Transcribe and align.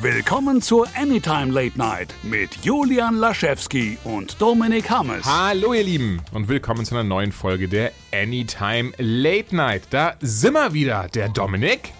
Willkommen 0.00 0.62
zur 0.62 0.86
Anytime 0.94 1.52
Late 1.52 1.76
Night 1.76 2.14
mit 2.22 2.64
Julian 2.64 3.16
Laschewski 3.16 3.98
und 4.04 4.40
Dominik 4.40 4.88
Hammes. 4.88 5.24
Hallo 5.24 5.74
ihr 5.74 5.82
Lieben 5.82 6.22
und 6.32 6.48
willkommen 6.48 6.84
zu 6.84 6.94
einer 6.94 7.02
neuen 7.02 7.32
Folge 7.32 7.66
der 7.66 7.90
Anytime 8.14 8.92
Late 8.98 9.56
Night. 9.56 9.88
Da 9.90 10.14
sind 10.20 10.52
wir 10.52 10.72
wieder, 10.72 11.08
der 11.12 11.30
Dominik. 11.30 11.92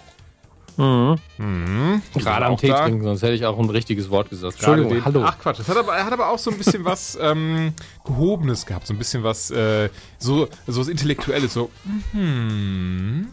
Mhm. 0.77 1.17
Mhm. 1.37 2.01
Gerade 2.13 2.45
am 2.45 2.55
Tee 2.55 2.69
da. 2.69 2.83
trinken, 2.83 3.03
sonst 3.03 3.21
hätte 3.21 3.33
ich 3.33 3.45
auch 3.45 3.59
ein 3.59 3.69
richtiges 3.69 4.09
Wort 4.09 4.29
gesagt. 4.29 4.55
Entschuldigung, 4.55 4.93
den, 4.93 5.03
hallo. 5.03 5.23
Ach 5.25 5.37
Quatsch, 5.37 5.59
das 5.59 5.67
hat 5.67 5.75
aber, 5.75 5.93
hat 5.93 6.13
aber 6.13 6.29
auch 6.29 6.39
so 6.39 6.51
ein 6.51 6.57
bisschen 6.57 6.85
was 6.85 7.17
ähm, 7.21 7.73
Gehobenes 8.05 8.65
gehabt, 8.65 8.87
so 8.87 8.93
ein 8.93 8.97
bisschen 8.97 9.23
was, 9.23 9.51
äh, 9.51 9.89
so, 10.19 10.47
so 10.67 10.79
was 10.79 10.87
Intellektuelles, 10.87 11.53
so, 11.53 11.69
mhm. 12.13 13.27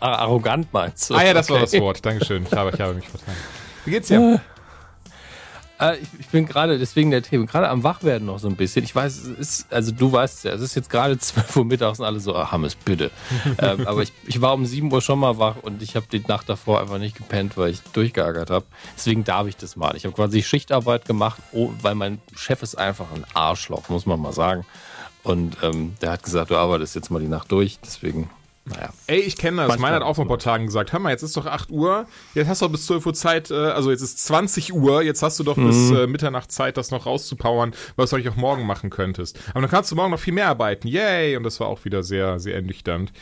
Arrogant 0.00 0.72
meinst 0.72 1.10
du? 1.10 1.14
Ah 1.14 1.24
ja, 1.24 1.34
das 1.34 1.46
okay. 1.50 1.54
war 1.54 1.60
das 1.60 1.80
Wort. 1.80 2.04
Dankeschön. 2.04 2.44
Ich 2.44 2.52
habe, 2.52 2.70
ich 2.74 2.80
habe 2.80 2.94
mich 2.94 3.08
vertan. 3.08 3.34
Wie 3.84 3.90
geht's 3.90 4.08
dir? 4.08 4.40
Äh, 5.78 5.98
ich, 5.98 6.08
ich, 6.18 6.28
bin 6.28 6.46
gerade, 6.46 6.78
deswegen 6.78 7.10
der 7.10 7.22
Thema, 7.22 7.46
gerade 7.46 7.68
am 7.68 7.82
Wachwerden 7.82 8.26
noch 8.26 8.38
so 8.38 8.48
ein 8.48 8.56
bisschen. 8.56 8.84
Ich 8.84 8.94
weiß, 8.94 9.16
es 9.16 9.38
ist, 9.38 9.72
also 9.72 9.92
du 9.92 10.10
weißt 10.10 10.44
ja, 10.44 10.52
es 10.52 10.62
ist 10.62 10.74
jetzt 10.74 10.88
gerade 10.88 11.18
12 11.18 11.56
Uhr 11.56 11.64
mittags 11.64 12.00
und 12.00 12.06
alle 12.06 12.20
so, 12.20 12.34
ach, 12.34 12.52
Hammes, 12.52 12.74
bitte. 12.74 13.10
ähm, 13.58 13.86
aber 13.86 14.02
ich, 14.02 14.12
ich 14.26 14.40
war 14.40 14.54
um 14.54 14.64
7 14.64 14.90
Uhr 14.90 15.02
schon 15.02 15.18
mal 15.18 15.38
wach 15.38 15.56
und 15.62 15.82
ich 15.82 15.96
habe 15.96 16.06
die 16.10 16.20
Nacht 16.20 16.48
davor 16.48 16.80
einfach 16.80 16.98
nicht 16.98 17.16
gepennt, 17.16 17.56
weil 17.56 17.70
ich 17.70 17.82
durchgeärgert 17.92 18.50
habe. 18.50 18.64
Deswegen 18.96 19.24
darf 19.24 19.46
ich 19.46 19.56
das 19.56 19.76
mal. 19.76 19.96
Ich 19.96 20.04
habe 20.04 20.14
quasi 20.14 20.42
Schichtarbeit 20.42 21.04
gemacht, 21.04 21.40
oh, 21.52 21.70
weil 21.82 21.94
mein 21.94 22.20
Chef 22.34 22.62
ist 22.62 22.76
einfach 22.76 23.06
ein 23.14 23.24
Arschloch, 23.34 23.88
muss 23.88 24.06
man 24.06 24.20
mal 24.20 24.32
sagen. 24.32 24.64
Und 25.22 25.58
ähm, 25.62 25.94
der 26.00 26.12
hat 26.12 26.22
gesagt, 26.22 26.50
du 26.50 26.56
arbeitest 26.56 26.94
jetzt 26.94 27.10
mal 27.10 27.20
die 27.20 27.28
Nacht 27.28 27.50
durch. 27.50 27.78
Deswegen 27.84 28.30
naja. 28.68 28.90
Ey, 29.06 29.20
ich 29.20 29.36
kenne 29.36 29.66
das. 29.66 29.78
Meiner 29.78 29.96
hat 29.96 30.02
auch 30.02 30.14
vor 30.14 30.24
ein 30.24 30.28
paar 30.28 30.38
Tagen 30.38 30.66
gesagt, 30.66 30.92
hör 30.92 30.98
mal, 30.98 31.10
jetzt 31.10 31.22
ist 31.22 31.36
doch 31.36 31.46
8 31.46 31.70
Uhr, 31.70 32.06
jetzt 32.34 32.48
hast 32.48 32.62
du 32.62 32.66
doch 32.66 32.72
bis 32.72 32.86
12 32.86 33.06
Uhr 33.06 33.14
Zeit, 33.14 33.50
äh, 33.50 33.54
also 33.54 33.92
jetzt 33.92 34.02
ist 34.02 34.24
20 34.26 34.74
Uhr, 34.74 35.02
jetzt 35.02 35.22
hast 35.22 35.38
du 35.38 35.44
doch 35.44 35.56
mhm. 35.56 35.68
bis 35.68 35.90
äh, 35.92 36.06
Mitternacht 36.08 36.50
Zeit, 36.50 36.76
das 36.76 36.90
noch 36.90 37.06
rauszupowern, 37.06 37.74
was 37.94 38.10
du 38.10 38.16
eigentlich 38.16 38.32
auch 38.32 38.36
morgen 38.36 38.66
machen 38.66 38.90
könntest. 38.90 39.38
Aber 39.50 39.60
dann 39.60 39.70
kannst 39.70 39.92
du 39.92 39.96
morgen 39.96 40.10
noch 40.10 40.18
viel 40.18 40.34
mehr 40.34 40.48
arbeiten. 40.48 40.88
Yay! 40.88 41.36
Und 41.36 41.44
das 41.44 41.60
war 41.60 41.68
auch 41.68 41.84
wieder 41.84 42.02
sehr, 42.02 42.40
sehr 42.40 42.56
ernüchternd. 42.56 43.12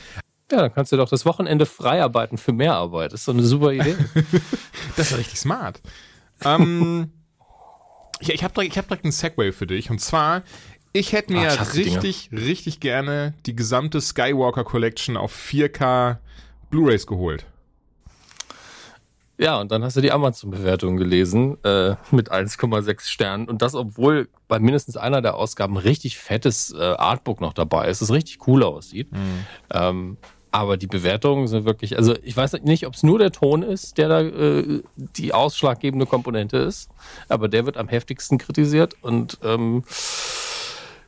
Ja, 0.50 0.62
dann 0.62 0.72
kannst 0.72 0.92
du 0.92 0.97
doch 0.97 1.11
das 1.11 1.27
Wochenende 1.27 1.67
frei 1.67 2.03
arbeiten 2.03 2.39
für 2.39 2.53
mehr 2.53 2.75
Arbeit. 2.75 3.12
Das 3.12 3.20
ist 3.20 3.28
doch 3.28 3.34
eine 3.34 3.42
super 3.42 3.72
Idee. 3.72 3.97
das 4.97 5.11
ist 5.11 5.19
richtig 5.19 5.39
smart. 5.39 5.83
ähm, 6.42 7.11
ich 8.20 8.31
ich 8.31 8.45
habe 8.45 8.55
direkt, 8.55 8.77
hab 8.77 8.89
direkt 8.89 9.05
einen 9.05 9.12
Segway 9.12 9.53
für 9.53 9.67
dich. 9.67 9.91
Und 9.91 10.00
zwar, 10.00 10.42
ich 10.95 11.12
hätte 11.12 11.33
mir 11.33 11.48
Ach, 11.59 11.75
richtig, 11.75 12.31
richtig 12.33 12.78
gerne 12.78 13.34
die 13.47 13.56
gesamte 13.56 14.00
Skywalker 14.00 14.62
Collection 14.62 15.17
auf 15.17 15.34
4K 15.34 16.19
Blu-rays 16.70 17.06
geholt. 17.06 17.45
Ja, 19.37 19.61
und 19.61 19.72
dann 19.72 19.83
hast 19.83 19.97
du 19.97 20.00
die 20.00 20.12
Amazon-Bewertung 20.12 20.97
gelesen 20.97 21.59
äh, 21.65 21.97
mit 22.12 22.31
1,6 22.31 23.09
Sternen. 23.09 23.48
Und 23.48 23.61
das, 23.61 23.75
obwohl 23.75 24.28
bei 24.47 24.61
mindestens 24.61 24.97
einer 24.97 25.20
der 25.20 25.34
Ausgaben 25.34 25.77
richtig 25.77 26.17
fettes 26.19 26.72
äh, 26.72 26.81
Artbook 26.81 27.41
noch 27.41 27.55
dabei 27.55 27.89
ist, 27.89 28.00
das 28.00 28.12
richtig 28.12 28.47
cool 28.47 28.62
aussieht. 28.62 29.11
Mhm. 29.11 29.47
Ähm, 29.72 30.17
aber 30.53 30.77
die 30.77 30.87
Bewertungen 30.87 31.48
sind 31.48 31.65
wirklich, 31.65 31.97
also 31.97 32.15
ich 32.22 32.37
weiß 32.37 32.53
nicht, 32.62 32.87
ob 32.87 32.95
es 32.95 33.03
nur 33.03 33.19
der 33.19 33.33
Ton 33.33 33.65
ist, 33.65 33.98
der 33.98 34.09
da 34.09 34.20
äh, 34.20 34.83
die 34.95 35.34
ausschlaggebende 35.34 36.06
Komponente 36.06 36.59
ist, 36.59 36.89
aber 37.28 37.48
der 37.48 37.67
wird 37.67 37.77
am 37.77 37.89
heftigsten 37.89 38.39
kritisiert 38.39 38.95
und 39.03 39.39
ähm, 39.42 39.83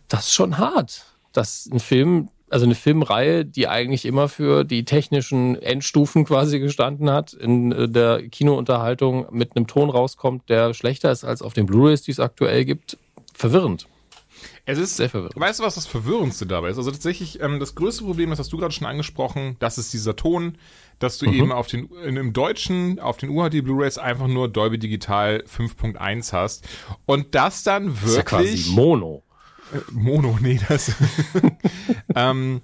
das 0.08 0.26
ist 0.26 0.34
schon 0.34 0.58
hart, 0.58 1.04
dass 1.32 1.68
ein 1.70 1.80
Film, 1.80 2.28
also 2.48 2.64
eine 2.64 2.74
Filmreihe, 2.74 3.44
die 3.44 3.68
eigentlich 3.68 4.04
immer 4.04 4.28
für 4.28 4.64
die 4.64 4.84
technischen 4.84 5.60
Endstufen 5.60 6.24
quasi 6.24 6.58
gestanden 6.58 7.10
hat, 7.10 7.32
in 7.32 7.72
äh, 7.72 7.88
der 7.88 8.28
Kinounterhaltung 8.28 9.26
mit 9.30 9.56
einem 9.56 9.66
Ton 9.66 9.90
rauskommt, 9.90 10.48
der 10.48 10.74
schlechter 10.74 11.10
ist 11.10 11.24
als 11.24 11.42
auf 11.42 11.54
den 11.54 11.66
Blu-rays, 11.66 12.02
die 12.02 12.12
es 12.12 12.20
aktuell 12.20 12.64
gibt. 12.64 12.98
Verwirrend. 13.34 13.86
Es 14.64 14.78
ist 14.78 14.96
sehr 14.96 15.08
verwirrend. 15.08 15.38
Weißt 15.38 15.60
du, 15.60 15.64
was 15.64 15.76
das 15.76 15.86
Verwirrendste 15.86 16.46
dabei 16.46 16.70
ist? 16.70 16.78
Also 16.78 16.90
tatsächlich, 16.90 17.40
ähm, 17.40 17.60
das 17.60 17.74
größte 17.74 18.04
Problem, 18.04 18.30
das 18.30 18.38
hast 18.38 18.52
du 18.52 18.56
gerade 18.56 18.72
schon 18.72 18.86
angesprochen, 18.86 19.56
das 19.60 19.78
ist 19.78 19.92
dieser 19.92 20.16
Ton, 20.16 20.58
dass 20.98 21.18
du 21.18 21.26
mhm. 21.26 21.34
eben 21.34 21.52
auf 21.52 21.66
den, 21.66 21.88
in, 22.04 22.16
im 22.16 22.32
Deutschen, 22.32 22.98
auf 22.98 23.16
den 23.16 23.30
UHD 23.30 23.62
Blu-rays 23.62 23.98
einfach 23.98 24.26
nur 24.26 24.48
Dolby 24.48 24.78
Digital 24.78 25.44
5.1 25.46 26.32
hast. 26.32 26.66
Und 27.04 27.34
das 27.34 27.62
dann 27.62 27.86
wirklich. 27.86 28.02
Das 28.02 28.10
ist 28.10 28.16
ja 28.16 28.22
quasi 28.22 28.70
Mono. 28.72 29.22
Mono, 29.90 30.38
nee, 30.40 30.60
das. 30.68 30.92
ähm, 32.14 32.62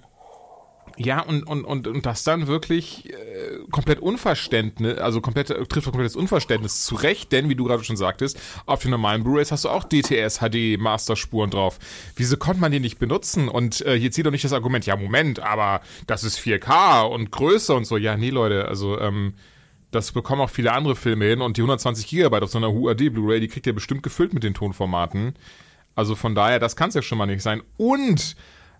ja, 0.97 1.21
und, 1.21 1.43
und, 1.43 1.65
und, 1.65 1.87
und 1.87 2.05
das 2.05 2.23
dann 2.23 2.47
wirklich 2.47 3.11
äh, 3.11 3.59
komplett 3.71 3.99
Unverständnis, 3.99 4.99
also 4.99 5.21
komplett, 5.21 5.49
äh, 5.49 5.65
trifft 5.65 5.85
komplettes 5.85 6.15
Unverständnis 6.15 6.83
zurecht, 6.83 7.31
denn 7.31 7.49
wie 7.49 7.55
du 7.55 7.63
gerade 7.63 7.83
schon 7.83 7.97
sagtest, 7.97 8.39
auf 8.67 8.81
den 8.81 8.91
normalen 8.91 9.23
Blu-rays 9.23 9.51
hast 9.51 9.65
du 9.65 9.69
auch 9.69 9.85
DTS 9.85 10.39
HD 10.39 10.79
Masterspuren 10.79 11.49
drauf. 11.49 11.79
Wieso 12.15 12.37
konnte 12.37 12.61
man 12.61 12.71
die 12.71 12.79
nicht 12.79 12.99
benutzen? 12.99 13.47
Und 13.49 13.81
äh, 13.81 13.95
jetzt 13.95 14.15
sieht 14.15 14.25
doch 14.25 14.31
nicht 14.31 14.43
das 14.43 14.53
Argument, 14.53 14.85
ja, 14.85 14.95
Moment, 14.95 15.39
aber 15.39 15.81
das 16.05 16.23
ist 16.23 16.37
4K 16.37 17.07
und 17.07 17.31
größer 17.31 17.75
und 17.75 17.85
so. 17.85 17.97
Ja, 17.97 18.15
nee, 18.15 18.29
Leute, 18.29 18.67
also, 18.67 18.99
ähm, 18.99 19.33
das 19.89 20.11
bekommen 20.11 20.41
auch 20.41 20.49
viele 20.49 20.73
andere 20.73 20.95
Filme 20.95 21.25
hin 21.25 21.41
und 21.41 21.57
die 21.57 21.61
120 21.61 22.07
Gigabyte 22.07 22.43
auf 22.43 22.51
so 22.51 22.57
einer 22.57 22.71
UAD 22.71 23.09
Blu-ray, 23.09 23.39
die 23.39 23.47
kriegt 23.47 23.67
ihr 23.67 23.73
bestimmt 23.73 24.03
gefüllt 24.03 24.33
mit 24.33 24.43
den 24.43 24.53
Tonformaten. 24.53 25.35
Also 25.95 26.15
von 26.15 26.35
daher, 26.35 26.59
das 26.59 26.75
kann 26.75 26.89
es 26.89 26.95
ja 26.95 27.01
schon 27.01 27.17
mal 27.17 27.25
nicht 27.25 27.41
sein. 27.41 27.61
Und 27.77 28.35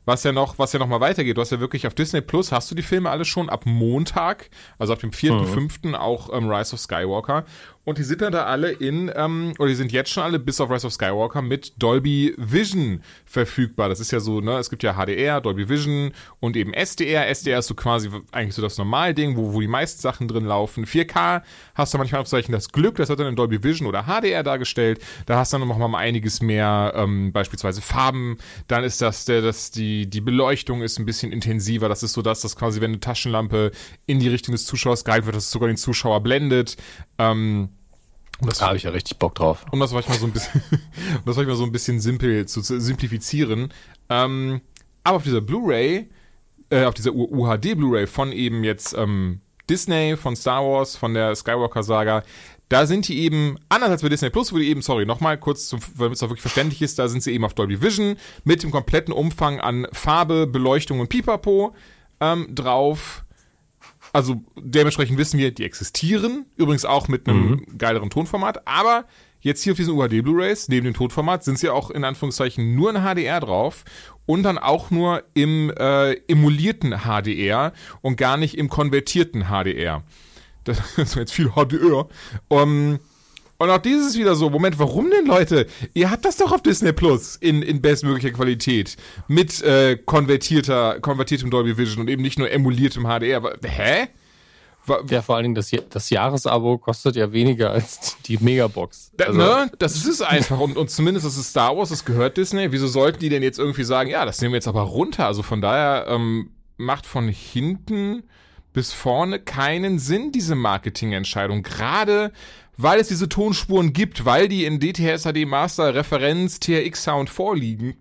was 0.06 0.24
ja 0.24 0.32
noch, 0.32 0.60
was 0.60 0.74
ja 0.74 0.80
noch 0.80 0.88
mal 0.88 1.00
weitergeht, 1.00 1.38
du 1.38 1.42
hast 1.42 1.52
ja 1.52 1.60
wirklich 1.60 1.88
auf 1.88 1.94
Disney 1.94 2.22
Plus, 2.22 2.52
hast 2.52 2.70
du 2.70 2.76
die 2.76 2.82
Filme 2.82 3.10
alle 3.10 3.24
schon 3.24 3.50
ab 3.50 3.66
Montag, 3.66 4.50
also 4.78 4.94
ab 4.94 5.00
dem 5.00 5.12
4.5. 5.12 5.88
Mhm. 5.88 5.96
auch 5.96 6.32
ähm, 6.34 6.50
Rise 6.50 6.74
of 6.74 6.82
Skywalker. 6.82 7.46
Und 7.86 7.98
die 7.98 8.04
sind 8.04 8.22
dann 8.22 8.32
da 8.32 8.46
alle 8.46 8.72
in, 8.72 9.12
ähm, 9.14 9.54
oder 9.60 9.68
die 9.68 9.76
sind 9.76 9.92
jetzt 9.92 10.10
schon 10.10 10.24
alle 10.24 10.40
bis 10.40 10.62
auf 10.62 10.70
Rise 10.70 10.88
of 10.88 10.94
Skywalker 10.94 11.42
mit 11.42 11.74
Dolby 11.82 12.34
Vision 12.38 13.04
verfügbar. 13.26 13.90
Das 13.90 14.00
ist 14.00 14.12
ja 14.12 14.22
so, 14.22 14.40
ne, 14.40 14.58
es 14.58 14.70
gibt 14.70 14.84
ja 14.84 14.94
HDR, 14.94 15.42
Dolby 15.42 15.68
Vision 15.68 16.14
und 16.40 16.56
eben 16.56 16.74
SDR. 16.74 17.28
SDR 17.28 17.60
ist 17.60 17.68
so 17.68 17.76
quasi 17.76 18.10
eigentlich 18.32 18.56
so 18.56 18.62
das 18.62 18.78
Normalding, 18.78 19.36
wo, 19.36 19.54
wo 19.54 19.60
die 19.60 19.68
meisten 19.68 20.02
Sachen 20.02 20.30
drin 20.30 20.46
laufen. 20.46 20.86
4K 20.86 21.42
hast 21.76 21.94
du 21.94 21.98
manchmal 21.98 22.22
auf 22.22 22.28
solchen 22.28 22.54
das 22.54 22.72
Glück, 22.72 22.96
das 22.96 23.10
wird 23.10 23.20
dann 23.20 23.28
in 23.28 23.36
Dolby 23.36 23.62
Vision 23.62 23.88
oder 23.88 24.04
HDR 24.04 24.44
dargestellt. 24.44 25.02
Da 25.26 25.38
hast 25.38 25.52
du 25.52 25.58
dann 25.58 25.68
noch 25.68 25.78
mal 25.78 25.98
einiges 25.98 26.42
mehr, 26.42 26.94
ähm, 26.96 27.34
beispielsweise 27.34 27.82
Farben. 27.82 28.38
Dann 28.70 28.86
ist 28.86 29.02
das, 29.02 29.26
der, 29.26 29.42
das, 29.42 29.72
die, 29.72 30.10
die 30.10 30.22
Beleuchtung 30.22 30.82
ist 30.84 31.00
ein 31.00 31.06
bisschen 31.06 31.34
intensiver. 31.34 31.90
Das 31.90 32.02
ist 32.02 32.14
so 32.14 32.22
das, 32.22 32.40
dass 32.40 32.56
quasi, 32.56 32.80
wenn 32.80 32.92
eine 32.92 33.02
Taschenlampe 33.02 33.72
in 34.06 34.20
die 34.20 34.30
Richtung 34.30 34.54
des 34.54 34.66
Zuschauers 34.66 35.04
gehalten 35.04 35.26
wird, 35.26 35.36
dass 35.36 35.46
es 35.46 35.52
sogar 35.52 35.68
den 35.68 35.78
Zuschauer 35.78 36.22
blendet. 36.22 36.78
Ähm, 37.18 37.73
und 38.40 38.50
das 38.50 38.60
da 38.60 38.68
habe 38.68 38.78
ich 38.78 38.84
ja 38.84 38.92
richtig 38.92 39.18
Bock 39.18 39.36
drauf. 39.36 39.66
Um 39.72 39.80
das 39.80 39.94
manchmal 39.94 40.18
so 40.18 40.26
ein 40.26 40.32
bisschen, 40.32 40.62
um 40.72 41.26
das 41.26 41.36
manchmal 41.36 41.56
so 41.56 41.64
ein 41.64 41.72
bisschen 41.72 42.00
simpel 42.00 42.46
zu, 42.46 42.62
zu 42.62 42.80
simplifizieren. 42.80 43.74
Ähm, 44.10 44.62
aber 45.04 45.18
auf 45.18 45.24
dieser 45.24 45.42
Blu-ray, 45.42 46.10
äh, 46.70 46.86
auf 46.86 46.94
dieser 46.94 47.14
UHD 47.14 47.76
Blu-ray 47.76 48.08
von 48.08 48.32
eben 48.32 48.64
jetzt 48.64 48.94
ähm, 48.98 49.42
Disney, 49.70 50.18
von 50.18 50.36
Star 50.36 50.64
Wars, 50.64 50.96
von 50.96 51.14
der 51.14 51.36
Skywalker-Saga, 51.36 52.24
da 52.70 52.88
sind 52.88 53.08
die 53.08 53.20
eben, 53.20 53.58
anders 53.70 53.92
als 53.92 54.02
bei 54.02 54.10
Disney 54.10 54.30
Plus, 54.30 54.52
wo 54.52 54.58
die 54.58 54.68
eben, 54.70 54.82
sorry, 54.82 55.06
nochmal 55.06 55.38
kurz, 55.38 55.70
damit 55.98 56.14
es 56.14 56.24
auch 56.24 56.30
wirklich 56.30 56.42
verständlich 56.42 56.82
ist, 56.82 56.98
da 56.98 57.08
sind 57.08 57.22
sie 57.22 57.32
eben 57.32 57.46
auf 57.46 57.54
Dolby 57.54 57.82
Vision 57.82 58.18
mit 58.44 58.64
dem 58.64 58.72
kompletten 58.72 59.14
Umfang 59.14 59.60
an 59.60 59.88
Farbe, 59.92 60.48
Beleuchtung 60.48 61.00
und 61.00 61.08
Pipapo 61.08 61.76
ähm, 62.20 62.48
drauf. 62.50 63.23
Also 64.14 64.44
dementsprechend 64.56 65.18
wissen 65.18 65.40
wir, 65.40 65.52
die 65.52 65.66
existieren. 65.66 66.46
Übrigens 66.56 66.86
auch 66.86 67.08
mit 67.08 67.28
einem 67.28 67.50
mhm. 67.50 67.78
geileren 67.78 68.12
Tonformat. 68.12 68.68
Aber 68.68 69.06
jetzt 69.42 69.64
hier 69.64 69.74
auf 69.74 69.78
diesen 69.78 69.96
UHD 69.96 70.24
Blu-rays, 70.24 70.70
neben 70.70 70.86
dem 70.86 70.94
Tonformat, 70.94 71.44
sind 71.44 71.58
sie 71.58 71.70
auch 71.70 71.90
in 71.90 72.04
Anführungszeichen 72.04 72.76
nur 72.76 72.92
in 72.92 73.02
HDR 73.02 73.40
drauf 73.40 73.84
und 74.28 74.44
dann 74.44 74.60
auch 74.60 74.92
nur 74.92 75.24
im 75.34 75.72
äh, 75.78 76.14
emulierten 76.28 77.02
HDR 77.02 77.74
und 78.02 78.16
gar 78.16 78.38
nicht 78.38 78.56
im 78.56 78.70
konvertierten 78.70 79.46
HDR. 79.46 80.04
Das 80.64 80.80
ist 80.98 81.16
jetzt 81.16 81.34
viel 81.34 81.50
HDR. 81.50 82.08
Um, 82.48 83.00
und 83.64 83.70
auch 83.70 83.78
dieses 83.78 84.10
ist 84.10 84.18
wieder 84.18 84.36
so, 84.36 84.50
Moment, 84.50 84.78
warum 84.78 85.10
denn, 85.10 85.26
Leute? 85.26 85.68
Ihr 85.94 86.12
habt 86.12 86.26
das 86.26 86.36
doch 86.36 86.52
auf 86.52 86.62
Disney 86.62 86.92
Plus 86.92 87.38
in, 87.38 87.62
in 87.62 87.82
bestmöglicher 87.82 88.32
Qualität. 88.32 88.98
Mit 89.28 89.62
äh, 89.62 89.98
konvertierter, 89.98 91.00
konvertiertem 91.00 91.50
Dolby 91.50 91.78
Vision 91.78 92.02
und 92.02 92.10
eben 92.10 92.22
nicht 92.22 92.38
nur 92.38 92.52
emuliertem 92.52 93.06
HDR. 93.06 93.42
Hä? 93.64 94.08
Ja, 95.10 95.22
vor 95.22 95.36
allen 95.36 95.44
Dingen 95.44 95.56
das, 95.56 95.72
das 95.90 96.10
Jahresabo 96.10 96.78
kostet 96.78 97.16
ja 97.16 97.32
weniger 97.32 97.72
als 97.72 98.18
die 98.26 98.38
Megabox. 98.38 99.12
Da, 99.16 99.28
also. 99.28 99.40
ne? 99.40 99.72
Das 99.80 99.96
ist 99.96 100.08
es 100.08 100.22
einfach. 100.22 100.60
Und, 100.60 100.76
und 100.76 100.90
zumindest 100.90 101.26
das 101.26 101.38
ist 101.38 101.52
Star 101.52 101.78
Wars, 101.78 101.88
das 101.88 102.04
gehört 102.04 102.36
Disney. 102.36 102.72
Wieso 102.74 102.88
sollten 102.88 103.20
die 103.20 103.30
denn 103.30 103.44
jetzt 103.44 103.60
irgendwie 103.60 103.86
sagen, 103.86 104.10
ja, 104.10 104.26
das 104.26 104.42
nehmen 104.42 104.52
wir 104.52 104.58
jetzt 104.58 104.68
aber 104.68 104.82
runter? 104.82 105.26
Also 105.26 105.42
von 105.42 105.62
daher 105.62 106.08
ähm, 106.10 106.52
macht 106.76 107.06
von 107.06 107.30
hinten 107.30 108.24
bis 108.74 108.92
vorne 108.92 109.40
keinen 109.40 110.00
Sinn, 110.00 110.32
diese 110.32 110.56
Marketingentscheidung. 110.56 111.64
Gerade 111.64 112.34
weil 112.78 113.00
es 113.00 113.08
diese 113.08 113.30
Tonspuren 113.30 113.94
gibt, 113.94 114.26
weil 114.26 114.48
die 114.48 114.66
in 114.66 114.80
DTS 114.80 115.24
HD 115.24 115.46
Master 115.46 115.96
Referenz 115.96 116.60
TRX 116.60 117.04
Sound 117.04 117.30
vorliegen, 117.30 117.96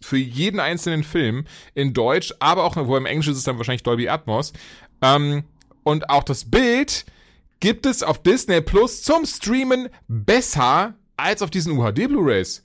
für 0.00 0.16
jeden 0.16 0.60
einzelnen 0.60 1.04
Film 1.04 1.44
in 1.74 1.92
Deutsch, 1.92 2.32
aber 2.38 2.64
auch, 2.64 2.76
wo 2.76 2.96
im 2.96 3.06
Englischen 3.06 3.32
ist 3.32 3.38
es 3.38 3.44
dann 3.44 3.56
wahrscheinlich 3.58 3.82
Dolby 3.82 4.08
Atmos. 4.08 4.52
Ähm, 5.02 5.44
und 5.82 6.10
auch 6.10 6.22
das 6.22 6.50
Bild 6.50 7.06
gibt 7.60 7.86
es 7.86 8.02
auf 8.02 8.22
Disney 8.22 8.60
Plus 8.60 9.02
zum 9.02 9.24
Streamen 9.24 9.88
besser 10.08 10.94
als 11.16 11.42
auf 11.42 11.50
diesen 11.50 11.78
UHD 11.78 12.08
Blu-rays. 12.08 12.62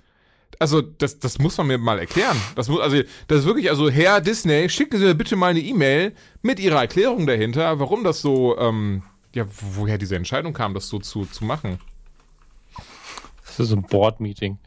Also, 0.60 0.82
das, 0.82 1.18
das 1.20 1.40
muss 1.40 1.58
man 1.58 1.68
mir 1.68 1.78
mal 1.78 1.98
erklären. 1.98 2.38
Das 2.56 2.68
muss, 2.68 2.82
also, 2.82 3.02
das 3.28 3.40
ist 3.40 3.46
wirklich, 3.46 3.70
also, 3.70 3.90
Herr 3.90 4.22
Disney, 4.22 4.70
schicken 4.70 5.00
Sie 5.00 5.06
mir 5.06 5.16
bitte 5.16 5.36
mal 5.36 5.48
eine 5.48 5.62
E-Mail 5.62 6.14
mit 6.42 6.60
Ihrer 6.60 6.82
Erklärung 6.82 7.26
dahinter, 7.26 7.80
warum 7.80 8.04
das 8.04 8.22
so, 8.22 8.58
ähm, 8.60 9.02
ja, 9.34 9.46
woher 9.76 9.98
diese 9.98 10.16
Entscheidung 10.16 10.54
kam, 10.54 10.74
das 10.74 10.88
so 10.88 11.00
zu, 11.00 11.26
zu 11.26 11.46
machen. 11.46 11.80
Das 13.46 13.60
ist 13.60 13.70
so 13.70 13.76
ein 13.76 13.84
Board-Meeting. 13.84 14.58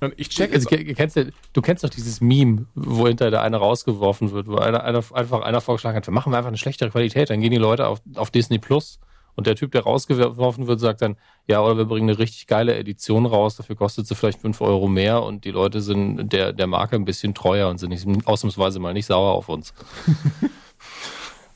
Und 0.00 0.14
ich 0.16 0.28
check 0.30 0.52
Also, 0.52 0.68
jetzt, 0.70 0.96
kennst 0.96 1.16
du, 1.16 1.32
du 1.52 1.62
kennst 1.62 1.84
doch 1.84 1.90
dieses 1.90 2.20
Meme, 2.20 2.66
wo 2.74 3.06
hinter 3.06 3.30
der 3.30 3.42
eine 3.42 3.56
rausgeworfen 3.56 4.32
wird, 4.32 4.48
wo 4.48 4.56
einer, 4.56 4.82
einer, 4.82 5.02
einfach 5.12 5.42
einer 5.42 5.60
vorgeschlagen 5.60 5.96
hat, 5.96 6.06
wir 6.06 6.12
machen 6.12 6.34
einfach 6.34 6.48
eine 6.48 6.58
schlechtere 6.58 6.90
Qualität, 6.90 7.30
dann 7.30 7.40
gehen 7.40 7.52
die 7.52 7.56
Leute 7.56 7.86
auf, 7.86 8.00
auf 8.16 8.30
Disney 8.30 8.58
Plus 8.58 8.98
und 9.36 9.46
der 9.46 9.54
Typ, 9.54 9.70
der 9.70 9.82
rausgeworfen 9.82 10.66
wird, 10.66 10.80
sagt 10.80 11.02
dann, 11.02 11.16
ja, 11.46 11.62
oder 11.62 11.76
wir 11.78 11.84
bringen 11.84 12.08
eine 12.08 12.18
richtig 12.18 12.48
geile 12.48 12.76
Edition 12.76 13.26
raus, 13.26 13.56
dafür 13.56 13.76
kostet 13.76 14.06
sie 14.08 14.16
vielleicht 14.16 14.40
5 14.40 14.60
Euro 14.60 14.88
mehr 14.88 15.22
und 15.22 15.44
die 15.44 15.52
Leute 15.52 15.80
sind 15.80 16.32
der, 16.32 16.52
der 16.52 16.66
Marke 16.66 16.96
ein 16.96 17.04
bisschen 17.04 17.32
treuer 17.32 17.68
und 17.68 17.78
sind 17.78 17.90
nicht, 17.90 18.06
ausnahmsweise 18.26 18.80
mal 18.80 18.92
nicht 18.94 19.06
sauer 19.06 19.32
auf 19.32 19.48
uns. 19.48 19.72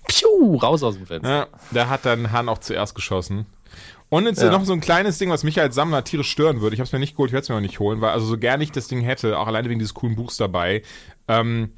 Piu, 0.09 0.57
raus 0.57 0.83
aus 0.83 0.97
dem 0.97 1.07
Fenster. 1.07 1.29
ja, 1.31 1.47
da 1.73 1.89
hat 1.89 2.05
dann 2.05 2.33
Han 2.33 2.49
auch 2.49 2.59
zuerst 2.59 2.95
geschossen. 2.95 3.47
Und 4.09 4.27
jetzt 4.27 4.41
Ja. 4.41 4.51
noch 4.53 4.65
so 4.65 4.73
ein 4.73 4.81
kleines 4.81 5.19
Ding, 5.19 5.31
was 5.31 5.43
mich 5.43 5.61
als 5.61 5.75
Sammler 5.75 6.05
tierisch 6.05 6.31
stören 6.31 6.61
würde. 6.61 6.75
Ich 6.75 6.81
habe 6.81 6.87
es 6.87 6.93
mir 6.93 7.01
nicht 7.01 7.13
geholt, 7.17 7.31
ich 7.31 7.33
werde 7.33 7.43
es 7.43 7.49
mir 7.49 7.57
auch 7.57 7.61
nicht 7.61 7.81
holen, 7.81 8.01
weil 8.01 8.11
also 8.11 8.25
so 8.27 8.39
gern 8.39 8.61
ich 8.61 8.71
das 8.71 8.87
Ding 8.87 9.01
hätte, 9.01 9.39
auch 9.39 9.49
alleine 9.49 9.69
wegen 9.69 9.81
dieses 9.81 9.95
coolen 9.95 10.15
Buchs 10.15 10.37
dabei. 10.37 10.83
Ähm, 11.27 11.73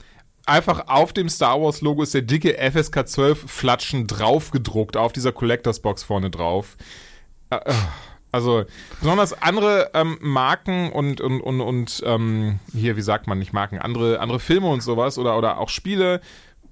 einfach 0.44 0.88
auf 0.88 1.14
dem 1.14 1.28
Star 1.30 1.60
Wars 1.60 1.80
Logo 1.80 2.02
ist 2.02 2.12
der 2.12 2.22
dicke 2.22 2.56
FSK 2.58 3.06
12 3.08 3.50
Flatschen 3.50 4.06
drauf 4.06 4.50
gedruckt, 4.50 4.96
auf 4.98 5.12
dieser 5.14 5.32
Collectors 5.32 5.80
Box 5.80 6.02
vorne 6.02 6.28
drauf. 6.30 6.76
Äh, 7.50 7.56
äh, 7.56 7.72
Also 8.30 8.66
besonders 9.00 9.32
andere 9.42 9.90
ähm, 9.94 10.18
Marken 10.20 10.92
und 10.92 11.22
und 11.22 11.40
und 11.40 11.62
und 11.62 12.02
ähm, 12.04 12.60
hier 12.74 12.94
wie 12.98 13.02
sagt 13.02 13.26
man 13.26 13.38
nicht 13.38 13.54
Marken 13.54 13.78
andere 13.78 14.20
andere 14.20 14.38
Filme 14.38 14.68
und 14.68 14.82
sowas 14.82 15.16
oder 15.16 15.38
oder 15.38 15.56
auch 15.58 15.70
Spiele 15.70 16.20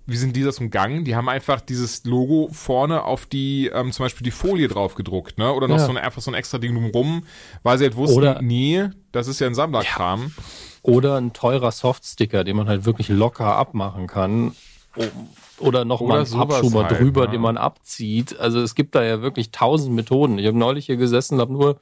wie 0.06 0.16
sind 0.16 0.36
die 0.36 0.42
das 0.44 0.58
umgangen? 0.60 1.04
Die 1.04 1.16
haben 1.16 1.28
einfach 1.28 1.60
dieses 1.60 2.04
Logo 2.04 2.48
vorne 2.52 3.02
auf 3.02 3.26
die, 3.26 3.66
ähm, 3.74 3.90
zum 3.92 4.04
Beispiel 4.04 4.24
die 4.24 4.30
Folie 4.30 4.68
drauf 4.68 4.94
gedruckt, 4.94 5.36
ne? 5.38 5.52
Oder 5.52 5.66
noch 5.68 5.78
Ja. 5.78 5.84
so 5.84 5.90
ein, 5.90 5.96
einfach 5.98 6.22
so 6.22 6.30
ein 6.30 6.34
extra 6.34 6.58
Ding 6.58 6.74
drumrum, 6.74 7.24
weil 7.62 7.76
sie 7.78 7.84
halt 7.84 7.96
wussten, 7.96 8.16
Oder- 8.18 8.40
nee, 8.42 8.88
das 9.12 9.26
ist 9.26 9.40
ja 9.40 9.46
ein 9.48 9.54
Sammlerkram. 9.54 10.32
Oder 10.82 11.16
ein 11.16 11.32
teurer 11.32 11.72
Softsticker, 11.72 12.44
den 12.44 12.56
man 12.56 12.68
halt 12.68 12.84
wirklich 12.84 13.08
locker 13.08 13.56
abmachen 13.56 14.06
kann. 14.06 14.54
Oder 15.58 15.84
noch 15.84 16.00
Oder 16.00 16.08
mal 16.08 16.16
einen 16.18 16.26
sowas 16.26 16.56
Abschuber 16.58 16.84
halt, 16.84 17.00
drüber, 17.00 17.24
ne? 17.26 17.32
den 17.32 17.40
man 17.40 17.56
abzieht. 17.56 18.38
Also 18.38 18.60
es 18.60 18.74
gibt 18.74 18.94
da 18.94 19.02
ja 19.02 19.20
wirklich 19.22 19.50
tausend 19.50 19.94
Methoden. 19.96 20.38
Ich 20.38 20.46
habe 20.46 20.56
neulich 20.56 20.86
hier 20.86 20.96
gesessen, 20.96 21.40
habe 21.40 21.52
nur, 21.52 21.80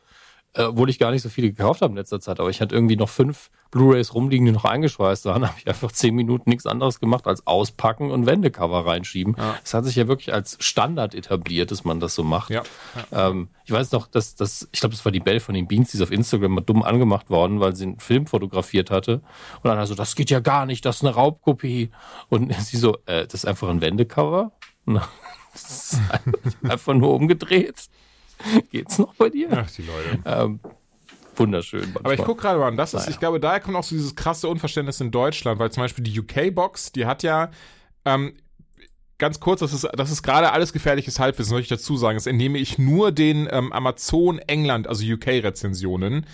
äh, 0.54 0.62
obwohl 0.62 0.88
ich 0.88 0.98
gar 0.98 1.10
nicht 1.10 1.22
so 1.22 1.28
viele 1.28 1.50
gekauft 1.50 1.82
habe 1.82 1.92
in 1.92 1.96
letzter 1.96 2.20
Zeit, 2.20 2.40
aber 2.40 2.50
ich 2.50 2.60
hatte 2.60 2.74
irgendwie 2.74 2.96
noch 2.96 3.08
fünf 3.08 3.50
Blu-rays 3.70 4.14
rumliegen, 4.14 4.46
die 4.46 4.52
noch 4.52 4.64
eingeschweißt 4.64 5.24
waren. 5.24 5.42
habe 5.48 5.58
ich 5.58 5.66
einfach 5.66 5.90
zehn 5.90 6.14
Minuten 6.14 6.48
nichts 6.48 6.66
anderes 6.66 7.00
gemacht 7.00 7.26
als 7.26 7.46
auspacken 7.46 8.10
und 8.10 8.26
Wendecover 8.26 8.86
reinschieben. 8.86 9.36
Das 9.62 9.74
hat 9.74 9.84
sich 9.84 9.96
ja 9.96 10.06
wirklich 10.06 10.32
als 10.32 10.56
Standard 10.60 11.14
etabliert, 11.14 11.70
dass 11.70 11.84
man 11.84 11.98
das 11.98 12.14
so 12.14 12.22
macht. 12.22 12.50
Ja. 12.50 12.62
Ähm, 13.10 13.48
ich 13.64 13.72
weiß 13.72 13.92
noch, 13.92 14.06
dass 14.06 14.36
das, 14.36 14.68
ich 14.72 14.80
glaube, 14.80 14.94
das 14.94 15.04
war 15.04 15.12
die 15.12 15.20
Belle 15.20 15.40
von 15.40 15.54
den 15.54 15.66
Beans, 15.66 15.90
die 15.90 15.96
ist 15.96 16.02
auf 16.02 16.12
Instagram 16.12 16.52
mal 16.52 16.60
dumm 16.60 16.82
angemacht 16.82 17.30
worden, 17.30 17.58
weil 17.60 17.74
sie 17.74 17.84
einen 17.84 17.98
Film 17.98 18.26
fotografiert 18.26 18.90
hatte. 18.90 19.22
Und 19.62 19.64
dann 19.64 19.78
also, 19.78 19.94
das 19.94 20.14
geht 20.14 20.30
ja 20.30 20.40
gar 20.40 20.66
nicht, 20.66 20.84
das 20.84 20.96
ist 20.96 21.02
eine 21.02 21.14
Raubkopie. 21.14 21.90
Und 22.28 22.54
sie 22.60 22.76
so, 22.76 22.98
äh, 23.06 23.24
das 23.24 23.34
ist 23.34 23.46
einfach 23.46 23.68
ein 23.68 23.80
Wendecover? 23.80 24.52
Na, 24.86 25.08
das 25.52 25.94
ist 25.94 26.00
einfach 26.62 26.94
nur 26.94 27.12
umgedreht. 27.12 27.88
Geht's 28.70 28.98
noch 28.98 29.14
bei 29.14 29.30
dir? 29.30 29.48
Ach, 29.52 29.70
die 29.70 29.82
Leute. 29.82 30.18
Ähm, 30.24 30.60
wunderschön. 31.36 31.80
Manchmal. 31.80 32.02
Aber 32.04 32.14
ich 32.14 32.22
gucke 32.22 32.42
gerade 32.42 32.58
mal, 32.58 32.68
und 32.68 32.76
das 32.76 32.94
ist, 32.94 33.00
Naja. 33.02 33.10
ich 33.10 33.18
glaube, 33.20 33.40
daher 33.40 33.60
kommt 33.60 33.76
auch 33.76 33.82
so 33.84 33.94
dieses 33.94 34.14
krasse 34.16 34.48
Unverständnis 34.48 35.00
in 35.00 35.10
Deutschland, 35.10 35.58
weil 35.58 35.70
zum 35.72 35.82
Beispiel 35.82 36.04
die 36.04 36.18
UK-Box, 36.20 36.92
die 36.92 37.06
hat 37.06 37.22
ja, 37.22 37.50
ähm, 38.04 38.34
ganz 39.18 39.40
kurz, 39.40 39.60
das 39.60 39.72
ist, 39.72 39.88
das 39.94 40.10
ist 40.10 40.22
gerade 40.22 40.52
alles 40.52 40.72
gefährliches 40.72 41.18
Halbwissen, 41.18 41.50
soll 41.50 41.60
ich 41.60 41.68
dazu 41.68 41.96
sagen. 41.96 42.16
Das 42.16 42.26
entnehme 42.26 42.58
ich 42.58 42.78
nur 42.78 43.12
den 43.12 43.48
ähm, 43.50 43.72
Amazon 43.72 44.38
England, 44.40 44.86
also 44.88 45.04
UK-Rezensionen. 45.04 46.26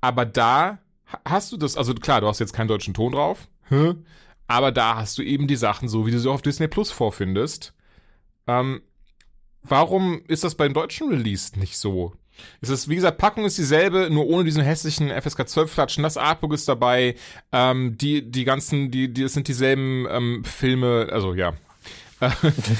Aber 0.00 0.24
da 0.24 0.78
ha- 1.12 1.20
hast 1.24 1.52
du 1.52 1.56
das, 1.56 1.76
also 1.76 1.94
klar, 1.94 2.20
du 2.20 2.28
hast 2.28 2.38
jetzt 2.40 2.52
keinen 2.52 2.68
deutschen 2.68 2.94
Ton 2.94 3.12
drauf, 3.12 3.48
aber 4.46 4.72
da 4.72 4.96
hast 4.96 5.16
du 5.18 5.22
eben 5.22 5.46
die 5.48 5.56
Sachen 5.56 5.88
so, 5.88 6.06
wie 6.06 6.10
du 6.10 6.18
sie 6.20 6.30
auf 6.30 6.42
Disney 6.42 6.68
Plus 6.68 6.90
vorfindest. 6.90 7.72
Ähm, 8.46 8.82
warum 9.64 10.22
ist 10.28 10.44
das 10.44 10.54
beim 10.54 10.72
deutschen 10.74 11.08
Release 11.08 11.58
nicht 11.58 11.76
so? 11.76 12.12
Es 12.60 12.68
ist, 12.68 12.88
wie 12.88 12.96
gesagt, 12.96 13.18
Packung 13.18 13.44
ist 13.44 13.58
dieselbe, 13.58 14.08
nur 14.10 14.26
ohne 14.26 14.44
diesen 14.44 14.62
hässlichen 14.62 15.10
FSK 15.10 15.48
12 15.48 15.70
Flatschen. 15.70 16.02
Das 16.02 16.16
Artbook 16.16 16.52
ist 16.52 16.68
dabei. 16.68 17.14
Ähm, 17.52 17.96
die, 17.96 18.28
die 18.28 18.44
ganzen, 18.44 18.90
die, 18.90 19.12
die, 19.12 19.22
es 19.22 19.34
sind 19.34 19.46
dieselben 19.46 20.06
ähm, 20.10 20.44
Filme, 20.44 21.08
also 21.12 21.34
ja, 21.34 21.54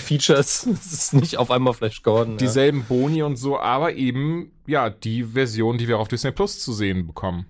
Features, 0.04 0.66
es 0.72 0.92
ist 0.92 1.14
nicht 1.14 1.36
auf 1.38 1.50
einmal 1.50 1.74
Flash 1.74 2.02
Gordon. 2.02 2.32
ja. 2.32 2.38
dieselben 2.38 2.84
Boni 2.84 3.22
und 3.22 3.36
so, 3.36 3.58
aber 3.58 3.94
eben, 3.94 4.52
ja, 4.66 4.90
die 4.90 5.24
Version, 5.24 5.78
die 5.78 5.88
wir 5.88 5.98
auf 5.98 6.08
Disney 6.08 6.32
Plus 6.32 6.60
zu 6.60 6.72
sehen 6.72 7.06
bekommen. 7.06 7.46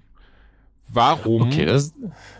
Warum 0.89 1.43
Okay, 1.43 1.65
das 1.65 1.93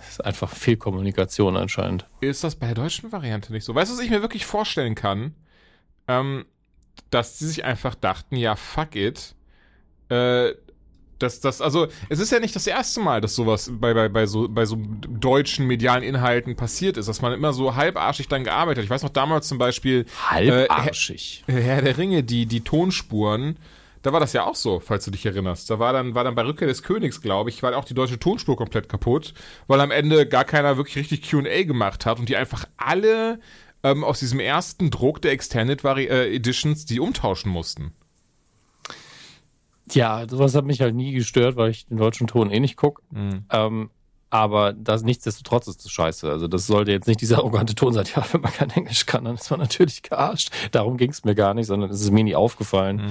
ist 0.09 0.25
einfach 0.25 0.51
Fehlkommunikation 0.51 1.57
anscheinend. 1.57 2.07
ist 2.21 2.45
das 2.45 2.57
bei 2.57 2.67
der 2.67 2.75
deutschen 2.75 3.11
Variante 3.11 3.53
nicht 3.53 3.65
so? 3.65 3.75
Weißt 3.75 3.91
du, 3.91 3.97
was 3.97 4.05
ich 4.05 4.11
mir 4.11 4.23
wirklich 4.23 4.45
vorstellen 4.47 4.95
kann? 4.95 5.35
Ähm, 6.07 6.45
dass 7.11 7.39
sie 7.39 7.49
sich 7.49 7.65
einfach 7.65 7.95
dachten, 7.95 8.37
ja, 8.37 8.57
fuck 8.57 8.97
it. 8.97 9.35
Äh, 10.09 10.53
dass 11.19 11.41
das, 11.41 11.61
also, 11.61 11.87
es 12.09 12.19
ist 12.19 12.33
ja 12.33 12.41
nicht 12.41 12.57
das 12.57 12.67
erste 12.67 13.01
Mal, 13.01 13.21
dass 13.21 13.35
sowas 13.35 13.71
bei, 13.73 13.95
bei, 13.95 14.09
bei, 14.09 14.27
so, 14.27 14.49
bei 14.49 14.67
so 14.67 14.77
deutschen 14.79 15.67
medialen 15.67 16.03
Inhalten 16.03 16.57
passiert 16.57 16.97
ist, 16.97 17.09
dass 17.09 17.23
man 17.23 17.33
immer 17.33 17.53
so 17.53 17.77
halbarschig 17.77 18.29
dann 18.29 18.45
gearbeitet 18.45 18.79
hat. 18.79 18.85
Ich 18.85 18.91
weiß 18.91 19.03
noch 19.03 19.11
damals 19.11 19.49
zum 19.49 19.59
Beispiel, 19.59 20.07
Halbarschig. 20.29 21.45
Herr 21.47 21.83
der 21.83 21.97
Ringe, 21.97 22.25
die, 22.25 22.47
die 22.47 22.63
Tonspuren, 22.63 23.57
da 24.03 24.13
war 24.13 24.21
das 24.21 24.35
ja 24.35 24.45
auch 24.45 24.55
so, 24.55 24.81
falls 24.81 25.05
du 25.07 25.11
dich 25.11 25.25
erinnerst. 25.25 25.71
Da 25.71 25.79
war 25.79 25.93
dann, 25.95 26.15
war 26.15 26.25
dann 26.25 26.35
bei 26.35 26.45
Rückkehr 26.45 26.69
des 26.69 26.83
Königs, 26.83 27.23
glaube 27.23 27.49
ich, 27.49 27.63
war 27.63 27.75
auch 27.77 27.87
die 27.87 27.95
deutsche 27.95 28.19
Tonspur 28.19 28.57
komplett 28.57 28.89
kaputt, 28.89 29.33
weil 29.67 29.81
am 29.81 29.91
Ende 29.91 30.27
gar 30.27 30.45
keiner 30.45 30.77
wirklich 30.77 30.97
richtig 30.97 31.31
Q&A 31.31 31.63
gemacht 31.63 32.05
hat 32.05 32.19
und 32.19 32.29
die 32.29 32.37
einfach 32.37 32.67
alle 32.77 33.39
ähm, 33.85 34.03
aus 34.03 34.19
diesem 34.19 34.41
ersten 34.41 34.91
Druck 34.91 35.23
der 35.23 35.31
Extended 35.31 35.85
Vari 35.85 36.07
äh, 36.07 36.35
Editions 36.35 36.87
die 36.87 36.99
umtauschen 36.99 37.53
mussten. 37.53 37.93
Ja, 39.93 40.27
sowas 40.27 40.55
hat 40.55 40.65
mich 40.65 40.81
halt 40.81 40.95
nie 40.95 41.13
gestört, 41.13 41.57
weil 41.57 41.71
ich 41.71 41.87
den 41.87 41.99
deutschen 41.99 42.27
Ton 42.27 42.51
eh 42.51 42.59
nicht 42.59 42.77
gucke. 42.77 43.03
Mhm. 43.11 43.45
Ähm, 43.51 43.91
aber 44.31 44.73
das 44.73 45.05
nichtsdestotrotz 45.05 45.69
ist 45.69 45.85
das 45.85 45.93
scheiße. 45.93 46.29
Also 46.29 46.49
das 46.49 46.67
sollte 46.67 46.91
jetzt 46.91 47.07
nicht 47.07 47.21
dieser 47.21 47.39
arrogante 47.39 47.75
Ton 47.75 47.93
sein, 47.93 48.07
ja, 48.17 48.25
wenn 48.33 48.41
man 48.41 48.53
kein 48.53 48.71
Englisch 48.71 49.07
kann, 49.07 49.27
dann 49.27 49.35
ist 49.35 49.51
man 49.51 49.61
natürlich 49.61 50.03
gearscht. 50.03 50.51
Darum 50.73 50.97
ging 50.97 51.11
es 51.11 51.25
mir 51.25 51.35
gar 51.35 51.55
nicht, 51.55 51.67
sondern 51.67 51.91
es 51.91 52.01
ist 52.01 52.11
mir 52.11 52.25
nie 52.25 52.35
aufgefallen. 52.35 53.03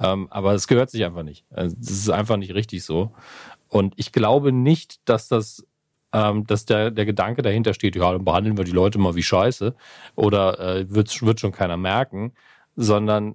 Ähm, 0.00 0.26
aber 0.30 0.54
es 0.54 0.66
gehört 0.66 0.90
sich 0.90 1.04
einfach 1.04 1.22
nicht. 1.22 1.44
Also, 1.50 1.76
das 1.78 1.90
ist 1.90 2.10
einfach 2.10 2.38
nicht 2.38 2.54
richtig 2.54 2.82
so. 2.82 3.12
Und 3.68 3.92
ich 3.96 4.10
glaube 4.10 4.50
nicht, 4.50 5.00
dass 5.04 5.28
das 5.28 5.64
ähm, 6.14 6.46
dass 6.46 6.64
der, 6.64 6.90
der 6.92 7.04
Gedanke 7.04 7.42
dahinter 7.42 7.74
steht, 7.74 7.96
ja, 7.96 8.12
dann 8.12 8.24
behandeln 8.24 8.56
wir 8.56 8.64
die 8.64 8.70
Leute 8.70 8.98
mal 8.98 9.16
wie 9.16 9.22
Scheiße 9.22 9.74
oder 10.14 10.60
äh, 10.60 10.90
wird, 10.90 11.22
wird 11.22 11.40
schon 11.40 11.52
keiner 11.52 11.76
merken, 11.76 12.32
sondern 12.76 13.34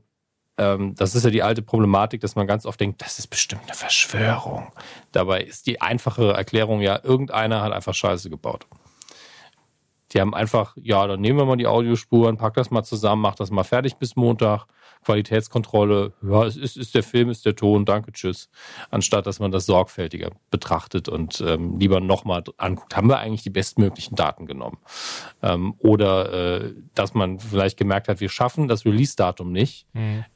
ähm, 0.57 0.95
das 0.95 1.13
ist 1.13 1.25
ja 1.25 1.29
die 1.29 1.43
alte 1.43 1.61
Problematik, 1.61 2.21
dass 2.21 2.35
man 2.35 2.47
ganz 2.47 2.65
oft 2.65 2.79
denkt, 2.79 3.01
das 3.01 3.19
ist 3.19 3.27
bestimmt 3.27 3.63
eine 3.63 3.73
Verschwörung. 3.73 4.71
Dabei 5.11 5.41
ist 5.41 5.67
die 5.67 5.81
einfache 5.81 6.31
Erklärung 6.31 6.79
ja, 6.79 6.99
irgendeiner 7.03 7.61
hat 7.61 7.73
einfach 7.73 7.93
Scheiße 7.93 8.29
gebaut. 8.29 8.65
Die 10.13 10.21
haben 10.21 10.33
einfach, 10.33 10.75
ja, 10.81 11.05
dann 11.05 11.21
nehmen 11.21 11.37
wir 11.37 11.45
mal 11.45 11.57
die 11.57 11.67
Audiospuren, 11.67 12.37
pack 12.37 12.55
das 12.55 12.71
mal 12.71 12.83
zusammen, 12.83 13.21
mach 13.21 13.35
das 13.35 13.51
mal 13.51 13.63
fertig 13.63 13.97
bis 13.97 14.15
Montag. 14.15 14.65
Qualitätskontrolle, 15.03 16.13
ja, 16.21 16.45
es 16.45 16.57
ist, 16.57 16.77
ist 16.77 16.93
der 16.93 17.03
Film, 17.03 17.29
ist 17.29 17.45
der 17.45 17.55
Ton, 17.55 17.85
danke, 17.85 18.11
tschüss. 18.11 18.49
Anstatt 18.89 19.25
dass 19.25 19.39
man 19.39 19.51
das 19.51 19.65
sorgfältiger 19.65 20.31
betrachtet 20.51 21.07
und 21.07 21.41
ähm, 21.41 21.79
lieber 21.79 21.99
nochmal 21.99 22.43
anguckt, 22.57 22.95
haben 22.95 23.07
wir 23.07 23.19
eigentlich 23.19 23.43
die 23.43 23.49
bestmöglichen 23.49 24.15
Daten 24.15 24.45
genommen? 24.45 24.77
Ähm, 25.41 25.75
oder 25.79 26.61
äh, 26.61 26.73
dass 26.95 27.13
man 27.13 27.39
vielleicht 27.39 27.77
gemerkt 27.77 28.07
hat, 28.07 28.19
wir 28.19 28.29
schaffen 28.29 28.67
das 28.67 28.85
Release-Datum 28.85 29.51
nicht. 29.51 29.87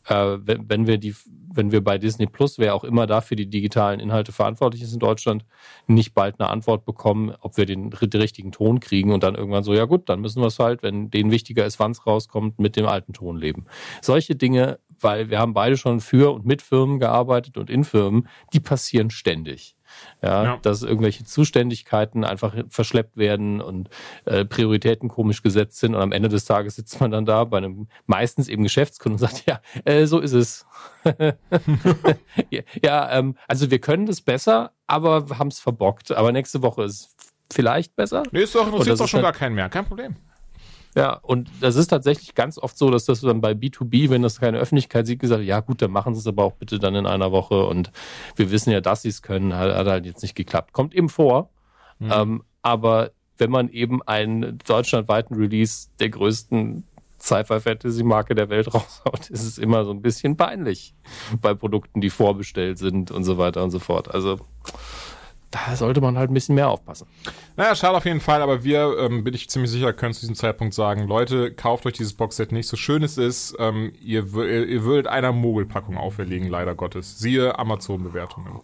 Äh, 0.06 0.38
wenn, 0.46 0.70
wenn 0.70 0.88
wir 0.88 0.98
die, 0.98 1.16
wenn 1.56 1.72
wir 1.72 1.84
bei 1.84 1.98
Disney 1.98 2.26
Plus, 2.26 2.58
wer 2.58 2.76
auch 2.76 2.84
immer 2.84 3.08
dafür 3.08 3.38
die 3.38 3.50
digitalen 3.50 4.00
Inhalte 4.00 4.32
verantwortlich 4.32 4.82
ist 4.82 4.94
in 4.94 5.00
Deutschland, 5.00 5.46
nicht 5.88 6.14
bald 6.14 6.40
eine 6.40 6.50
Antwort 6.50 6.86
bekommen, 6.86 7.34
ob 7.42 7.58
wir 7.58 7.66
den, 7.66 7.90
den 7.92 8.22
richtigen 8.22 8.52
Ton 8.52 8.80
kriegen 8.80 9.12
und 9.12 9.24
dann 9.24 9.36
irgendwann 9.36 9.64
so, 9.64 9.74
ja 9.74 9.86
gut, 9.86 10.10
dann 10.10 10.22
müssen 10.22 10.42
wir 10.42 10.48
es 10.48 10.60
halt, 10.60 10.84
wenn 10.84 11.10
denen 11.10 11.32
wichtiger 11.32 11.66
ist, 11.66 11.80
wann 11.80 11.92
es 11.92 12.06
rauskommt, 12.06 12.60
mit 12.60 12.76
dem 12.76 12.86
alten 12.86 13.14
Ton 13.14 13.38
leben. 13.38 13.66
Solche 14.02 14.36
Dinge, 14.36 14.80
weil 15.00 15.30
wir 15.30 15.40
haben 15.40 15.54
beide 15.54 15.78
schon 15.78 16.00
für 16.00 16.34
und 16.34 16.46
mit 16.46 16.62
Firmen 16.62 17.00
gearbeitet 17.00 17.58
und 17.58 17.70
in 17.70 17.84
Firmen, 17.84 18.28
die 18.54 18.60
passieren 18.60 19.10
ständig. 19.10 19.76
Ja, 20.22 20.44
Ja. 20.44 20.58
dass 20.62 20.84
irgendwelche 20.84 21.26
Zuständigkeiten 21.26 22.24
einfach 22.24 22.56
verschleppt 22.70 23.18
werden 23.18 23.62
und 23.62 23.90
äh, 24.26 24.46
Prioritäten 24.46 25.10
komisch 25.10 25.42
gesetzt 25.44 25.80
sind 25.80 25.96
und 25.96 26.02
am 26.02 26.12
Ende 26.12 26.30
des 26.30 26.46
Tages 26.46 26.76
sitzt 26.76 27.00
man 27.02 27.12
dann 27.12 27.26
da 27.26 27.44
bei 27.44 27.58
einem 27.58 27.88
meistens 28.06 28.48
eben 28.48 28.64
Geschäftskunden 28.64 29.22
und 29.22 29.30
sagt, 29.30 29.46
ja, 29.46 29.60
äh, 29.86 30.06
so 30.06 30.20
ist 30.20 30.34
es. 30.34 30.66
ja, 32.84 33.12
ähm, 33.12 33.36
also 33.48 33.70
wir 33.72 33.80
können 33.80 34.06
das 34.06 34.22
besser, 34.22 34.72
aber 34.88 35.26
haben 35.38 35.48
es 35.50 35.60
verbockt. 35.60 36.12
Aber 36.12 36.32
nächste 36.32 36.62
Woche 36.62 36.84
ist 36.84 37.16
vielleicht 37.52 37.96
besser. 37.96 38.24
Nee, 38.32 38.42
ist 38.44 38.56
doch, 38.56 38.68
interessiert 38.68 39.00
doch 39.00 39.08
schon 39.08 39.24
halt- 39.24 39.34
gar 39.34 39.40
keinen 39.40 39.56
mehr. 39.56 39.70
Kein 39.70 39.86
Problem. 39.86 40.16
Ja, 40.96 41.14
und 41.22 41.50
das 41.60 41.76
ist 41.76 41.88
tatsächlich 41.88 42.36
ganz 42.36 42.58
oft 42.58 42.78
so, 42.78 42.92
dass 42.92 43.06
das 43.06 43.22
dann 43.22 43.42
bei 43.42 43.54
B2B, 43.54 44.10
wenn 44.10 44.22
das 44.22 44.40
keine 44.40 44.60
Öffentlichkeit 44.60 45.08
sieht, 45.08 45.20
gesagt, 45.20 45.44
ja 45.44 45.60
gut, 45.60 45.82
dann 45.82 45.92
machen 45.92 46.14
sie 46.14 46.20
es 46.20 46.28
aber 46.28 46.44
auch 46.44 46.54
bitte 46.54 46.78
dann 46.78 46.96
in 46.96 47.08
einer 47.08 47.32
Woche 47.32 47.66
und 47.66 47.92
wir 48.36 48.52
wissen 48.52 48.72
ja, 48.72 48.82
dass 48.82 49.02
sie 49.02 49.10
es 49.10 49.22
können, 49.22 49.56
hat, 49.56 49.76
hat 49.76 49.88
halt 49.88 50.06
jetzt 50.06 50.22
nicht 50.22 50.36
geklappt. 50.36 50.72
Kommt 50.74 50.94
eben 50.94 51.10
vor, 51.10 51.50
ähm, 52.00 52.44
aber 52.62 53.12
wenn 53.38 53.50
man 53.50 53.70
eben 53.70 54.02
einen 54.04 54.60
deutschlandweiten 54.60 55.36
Release 55.36 55.88
der 56.00 56.10
größten 56.10 56.84
Sci-Fi-Fantasy-Marke 57.20 58.36
der 58.36 58.50
Welt 58.50 58.68
raushaut, 58.74 59.30
ist 59.30 59.44
es 59.44 59.58
immer 59.58 59.86
so 59.86 59.92
ein 59.92 60.02
bisschen 60.02 60.38
peinlich 60.38 60.94
bei 61.42 61.54
Produkten, 61.54 62.02
die 62.02 62.10
vorbestellt 62.10 62.78
sind 62.78 63.12
und 63.12 63.24
so 63.24 63.38
weiter 63.38 63.64
und 63.64 63.72
so 63.72 63.80
fort. 63.80 64.14
Also 64.14 64.40
da 65.54 65.76
sollte 65.76 66.02
man 66.02 66.18
halt 66.18 66.32
ein 66.32 66.34
bisschen 66.34 66.56
mehr 66.56 66.70
aufpassen. 66.70 67.08
Naja, 67.56 67.76
schade 67.76 67.96
auf 67.96 68.06
jeden 68.06 68.20
Fall, 68.20 68.42
aber 68.42 68.64
wir, 68.64 68.98
ähm, 69.00 69.24
bin 69.24 69.36
ich 69.36 69.50
ziemlich 69.50 69.70
sicher, 69.70 69.94
können 69.94 70.14
zu 70.14 70.22
diesem 70.22 70.36
Zeitpunkt 70.36 70.74
sagen, 70.74 71.08
Leute, 71.08 71.54
kauft 71.54 71.86
euch 71.86 71.94
dieses 71.94 72.14
Boxset 72.14 72.52
nicht, 72.52 72.68
so 72.68 72.76
schön 72.76 73.04
es 73.04 73.20
ist, 73.20 73.56
ähm, 73.60 73.94
ihr, 74.02 74.36
ihr, 74.36 74.68
ihr 74.68 74.84
würdet 74.84 75.08
einer 75.08 75.32
Mogelpackung 75.32 75.96
auferlegen, 75.96 76.50
leider 76.50 76.74
Gottes. 76.74 77.20
Siehe 77.20 77.60
Amazon-Bewertungen. 77.60 78.62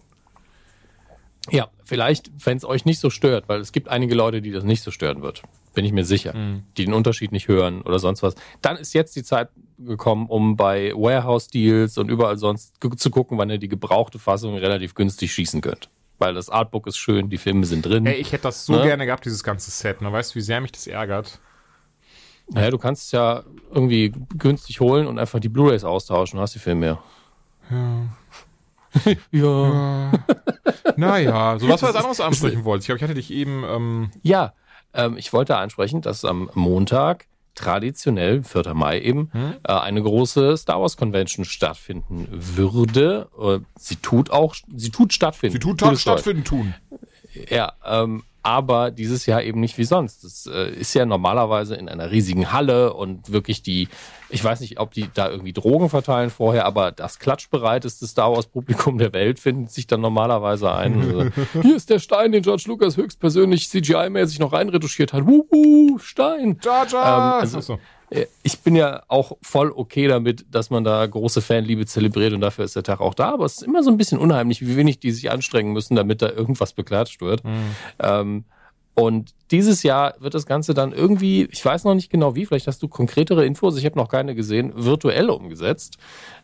Ja, 1.51 1.69
vielleicht, 1.83 2.31
wenn 2.45 2.57
es 2.57 2.65
euch 2.65 2.85
nicht 2.85 2.99
so 2.99 3.09
stört, 3.09 3.47
weil 3.47 3.61
es 3.61 3.71
gibt 3.71 3.87
einige 3.87 4.15
Leute, 4.15 4.41
die 4.41 4.51
das 4.51 4.63
nicht 4.63 4.83
so 4.83 4.91
stören 4.91 5.21
wird, 5.21 5.43
bin 5.73 5.85
ich 5.85 5.93
mir 5.93 6.05
sicher, 6.05 6.33
die 6.77 6.85
den 6.85 6.93
Unterschied 6.93 7.31
nicht 7.31 7.47
hören 7.47 7.81
oder 7.81 7.99
sonst 7.99 8.21
was. 8.21 8.35
Dann 8.61 8.77
ist 8.77 8.93
jetzt 8.93 9.15
die 9.15 9.23
Zeit 9.23 9.49
gekommen, 9.77 10.27
um 10.27 10.57
bei 10.57 10.91
Warehouse-Deals 10.93 11.97
und 11.97 12.09
überall 12.09 12.37
sonst 12.37 12.75
zu 12.97 13.09
gucken, 13.09 13.37
wann 13.37 13.49
ihr 13.49 13.57
die 13.57 13.69
gebrauchte 13.69 14.19
Fassung 14.19 14.55
relativ 14.55 14.93
günstig 14.93 15.31
schießen 15.31 15.61
könnt. 15.61 15.89
Weil 16.19 16.33
das 16.33 16.49
Artbook 16.49 16.85
ist 16.85 16.97
schön, 16.97 17.29
die 17.29 17.37
Filme 17.37 17.65
sind 17.65 17.85
drin. 17.85 18.05
Ey, 18.05 18.15
ich 18.15 18.31
hätte 18.33 18.43
das 18.43 18.65
so 18.65 18.73
Ne? 18.73 18.83
gerne 18.83 19.05
gehabt, 19.05 19.25
dieses 19.25 19.43
ganze 19.43 19.71
Set. 19.71 20.01
Ne? 20.01 20.11
Weißt 20.11 20.31
du, 20.31 20.35
wie 20.35 20.41
sehr 20.41 20.59
mich 20.61 20.71
das 20.73 20.85
ärgert? 20.85 21.39
Naja, 22.51 22.69
du 22.71 22.77
kannst 22.77 23.05
es 23.05 23.11
ja 23.11 23.43
irgendwie 23.71 24.11
günstig 24.37 24.79
holen 24.79 25.07
und 25.07 25.17
einfach 25.19 25.39
die 25.39 25.49
Blu-Rays 25.49 25.83
austauschen, 25.83 26.39
hast 26.39 26.55
die 26.55 26.59
Filme 26.59 26.79
mehr. 26.81 27.03
Ja. 29.31 30.09
ja. 30.09 30.11
Naja, 30.97 31.59
so 31.59 31.69
was 31.69 31.81
war 31.83 31.89
das 31.93 31.97
anderes 31.97 32.19
ansprechen 32.19 32.63
wolltest. 32.65 32.85
Ich 32.85 32.87
glaube, 32.87 32.97
ich 32.97 33.03
hatte 33.03 33.13
dich 33.13 33.29
eben, 33.31 33.63
ähm, 33.63 34.11
Ja, 34.23 34.53
ähm, 34.95 35.15
ich 35.17 35.31
wollte 35.31 35.57
ansprechen, 35.57 36.01
dass 36.01 36.25
am 36.25 36.49
Montag 36.55 37.27
traditionell, 37.59 38.43
4. 38.43 38.73
Mai 38.73 38.99
eben, 39.01 39.29
Hm? 39.31 39.53
äh, 39.63 39.71
eine 39.73 40.01
große 40.01 40.57
Star 40.57 40.81
Wars 40.81 40.97
Convention 40.97 41.45
stattfinden 41.45 42.27
würde. 42.31 43.27
Äh, 43.39 43.59
sie 43.77 43.97
tut 43.97 44.31
auch, 44.31 44.55
sie 44.75 44.89
tut 44.91 45.13
stattfinden. 45.13 45.53
sie 45.53 45.59
tut 45.59 45.81
Deutsch. 45.81 46.01
stattfinden 46.01 46.43
tun. 46.43 46.73
Ja, 47.49 47.73
ähm, 47.85 48.23
aber 48.43 48.91
dieses 48.91 49.25
Jahr 49.25 49.43
eben 49.43 49.59
nicht 49.59 49.77
wie 49.77 49.83
sonst. 49.83 50.23
Das 50.23 50.45
äh, 50.51 50.71
ist 50.71 50.93
ja 50.93 51.05
normalerweise 51.05 51.75
in 51.75 51.89
einer 51.89 52.11
riesigen 52.11 52.51
Halle 52.51 52.93
und 52.93 53.31
wirklich 53.31 53.61
die, 53.61 53.87
ich 54.29 54.43
weiß 54.43 54.61
nicht, 54.61 54.79
ob 54.79 54.93
die 54.93 55.09
da 55.13 55.29
irgendwie 55.29 55.53
Drogen 55.53 55.89
verteilen 55.89 56.29
vorher, 56.29 56.65
aber 56.65 56.91
das 56.91 57.19
klatschbereiteste 57.19 58.07
Star 58.07 58.31
Wars 58.31 58.47
Publikum 58.47 58.97
der 58.97 59.13
Welt 59.13 59.39
findet 59.39 59.71
sich 59.71 59.87
dann 59.87 60.01
normalerweise 60.01 60.73
ein. 60.73 60.99
Also, 60.99 61.29
Hier 61.61 61.75
ist 61.75 61.89
der 61.89 61.99
Stein, 61.99 62.31
den 62.31 62.43
George 62.43 62.63
Lucas 62.67 62.97
höchstpersönlich 62.97 63.63
CGI-mäßig 63.67 64.39
noch 64.39 64.53
reinretuschiert 64.53 65.13
hat. 65.13 65.25
Wuhu, 65.27 65.97
Stein. 65.99 66.57
Jar 66.63 66.87
Jar! 66.87 67.43
Ähm, 67.43 67.55
also- 67.55 67.79
Ich 68.41 68.59
bin 68.61 68.75
ja 68.75 69.03
auch 69.07 69.37
voll 69.41 69.71
okay 69.71 70.07
damit, 70.07 70.45
dass 70.51 70.69
man 70.69 70.83
da 70.83 71.05
große 71.05 71.41
Fanliebe 71.41 71.85
zelebriert 71.85 72.33
und 72.33 72.41
dafür 72.41 72.65
ist 72.65 72.75
der 72.75 72.83
Tag 72.83 73.01
auch 73.01 73.13
da. 73.13 73.33
Aber 73.33 73.45
es 73.45 73.57
ist 73.57 73.63
immer 73.63 73.83
so 73.83 73.91
ein 73.91 73.97
bisschen 73.97 74.17
unheimlich, 74.17 74.61
wie 74.61 74.75
wenig 74.75 74.99
die 74.99 75.11
sich 75.11 75.29
anstrengen 75.29 75.73
müssen, 75.73 75.95
damit 75.95 76.21
da 76.21 76.29
irgendwas 76.29 76.73
beklatscht 76.73 77.21
wird. 77.21 77.43
Ähm, 77.99 78.45
und 78.99 79.33
dieses 79.49 79.81
Jahr 79.83 80.15
wird 80.19 80.33
das 80.33 80.45
Ganze 80.45 80.73
dann 80.73 80.91
irgendwie, 80.91 81.45
ich 81.45 81.63
weiß 81.63 81.85
noch 81.85 81.95
nicht 81.95 82.11
genau 82.11 82.35
wie, 82.35 82.45
vielleicht 82.45 82.67
hast 82.67 82.83
du 82.83 82.89
konkretere 82.89 83.45
Infos, 83.45 83.77
ich 83.77 83.85
habe 83.85 83.97
noch 83.97 84.09
keine 84.09 84.35
gesehen, 84.35 84.73
virtuell 84.75 85.29
umgesetzt. 85.29 85.97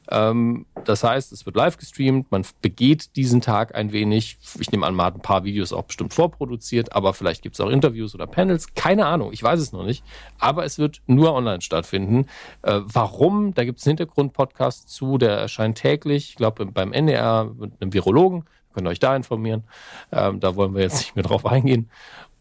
Ähm, 0.09 0.65
das 0.85 1.03
heißt, 1.03 1.33
es 1.33 1.45
wird 1.45 1.57
live 1.57 1.75
gestreamt, 1.75 2.31
man 2.31 2.45
begeht 2.61 3.17
diesen 3.17 3.41
Tag 3.41 3.75
ein 3.75 3.91
wenig. 3.91 4.37
Ich 4.57 4.71
nehme 4.71 4.85
an, 4.85 4.95
man 4.95 5.07
hat 5.07 5.15
ein 5.15 5.21
paar 5.21 5.43
Videos 5.43 5.73
auch 5.73 5.83
bestimmt 5.83 6.13
vorproduziert, 6.13 6.95
aber 6.95 7.13
vielleicht 7.13 7.41
gibt 7.41 7.55
es 7.55 7.59
auch 7.59 7.69
Interviews 7.69 8.15
oder 8.15 8.25
Panels. 8.25 8.73
Keine 8.73 9.05
Ahnung, 9.05 9.33
ich 9.33 9.43
weiß 9.43 9.59
es 9.59 9.73
noch 9.73 9.83
nicht. 9.83 10.05
Aber 10.39 10.63
es 10.63 10.79
wird 10.79 11.01
nur 11.07 11.33
online 11.33 11.59
stattfinden. 11.61 12.25
Äh, 12.61 12.79
warum? 12.85 13.53
Da 13.53 13.65
gibt 13.65 13.79
es 13.79 13.85
einen 13.85 13.97
Hintergrund-Podcast 13.97 14.89
zu, 14.89 15.17
der 15.17 15.31
erscheint 15.31 15.77
täglich, 15.77 16.29
ich 16.29 16.35
glaube 16.35 16.65
beim 16.67 16.93
NDR 16.93 17.51
mit 17.59 17.73
einem 17.81 17.91
Virologen. 17.91 18.45
Könnt 18.75 18.87
ihr 18.87 18.91
euch 18.91 18.99
da 18.99 19.15
informieren. 19.15 19.63
Ähm, 20.11 20.41
da 20.41 20.57
wollen 20.57 20.75
wir 20.75 20.81
jetzt 20.81 20.97
nicht 20.97 21.15
mehr 21.15 21.23
drauf 21.23 21.45
eingehen. 21.45 21.89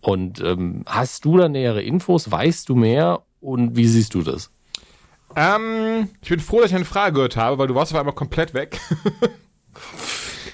Und 0.04 0.40
ähm, 0.40 0.82
hast 0.87 1.25
du 1.25 1.38
da 1.38 1.49
nähere 1.49 1.82
Infos? 1.82 2.30
Weißt 2.30 2.68
du 2.68 2.75
mehr? 2.75 3.23
Und 3.40 3.76
wie 3.76 3.87
siehst 3.87 4.14
du 4.14 4.23
das? 4.23 4.50
Ähm, 5.37 6.08
ich 6.23 6.28
bin 6.28 6.40
froh, 6.40 6.61
dass 6.61 6.70
ich 6.70 6.76
eine 6.76 6.84
Frage 6.84 7.14
gehört 7.14 7.37
habe, 7.37 7.58
weil 7.58 7.66
du 7.66 7.75
warst 7.75 7.92
auf 7.92 7.99
einmal 7.99 8.14
komplett 8.14 8.54
weg. 8.54 8.80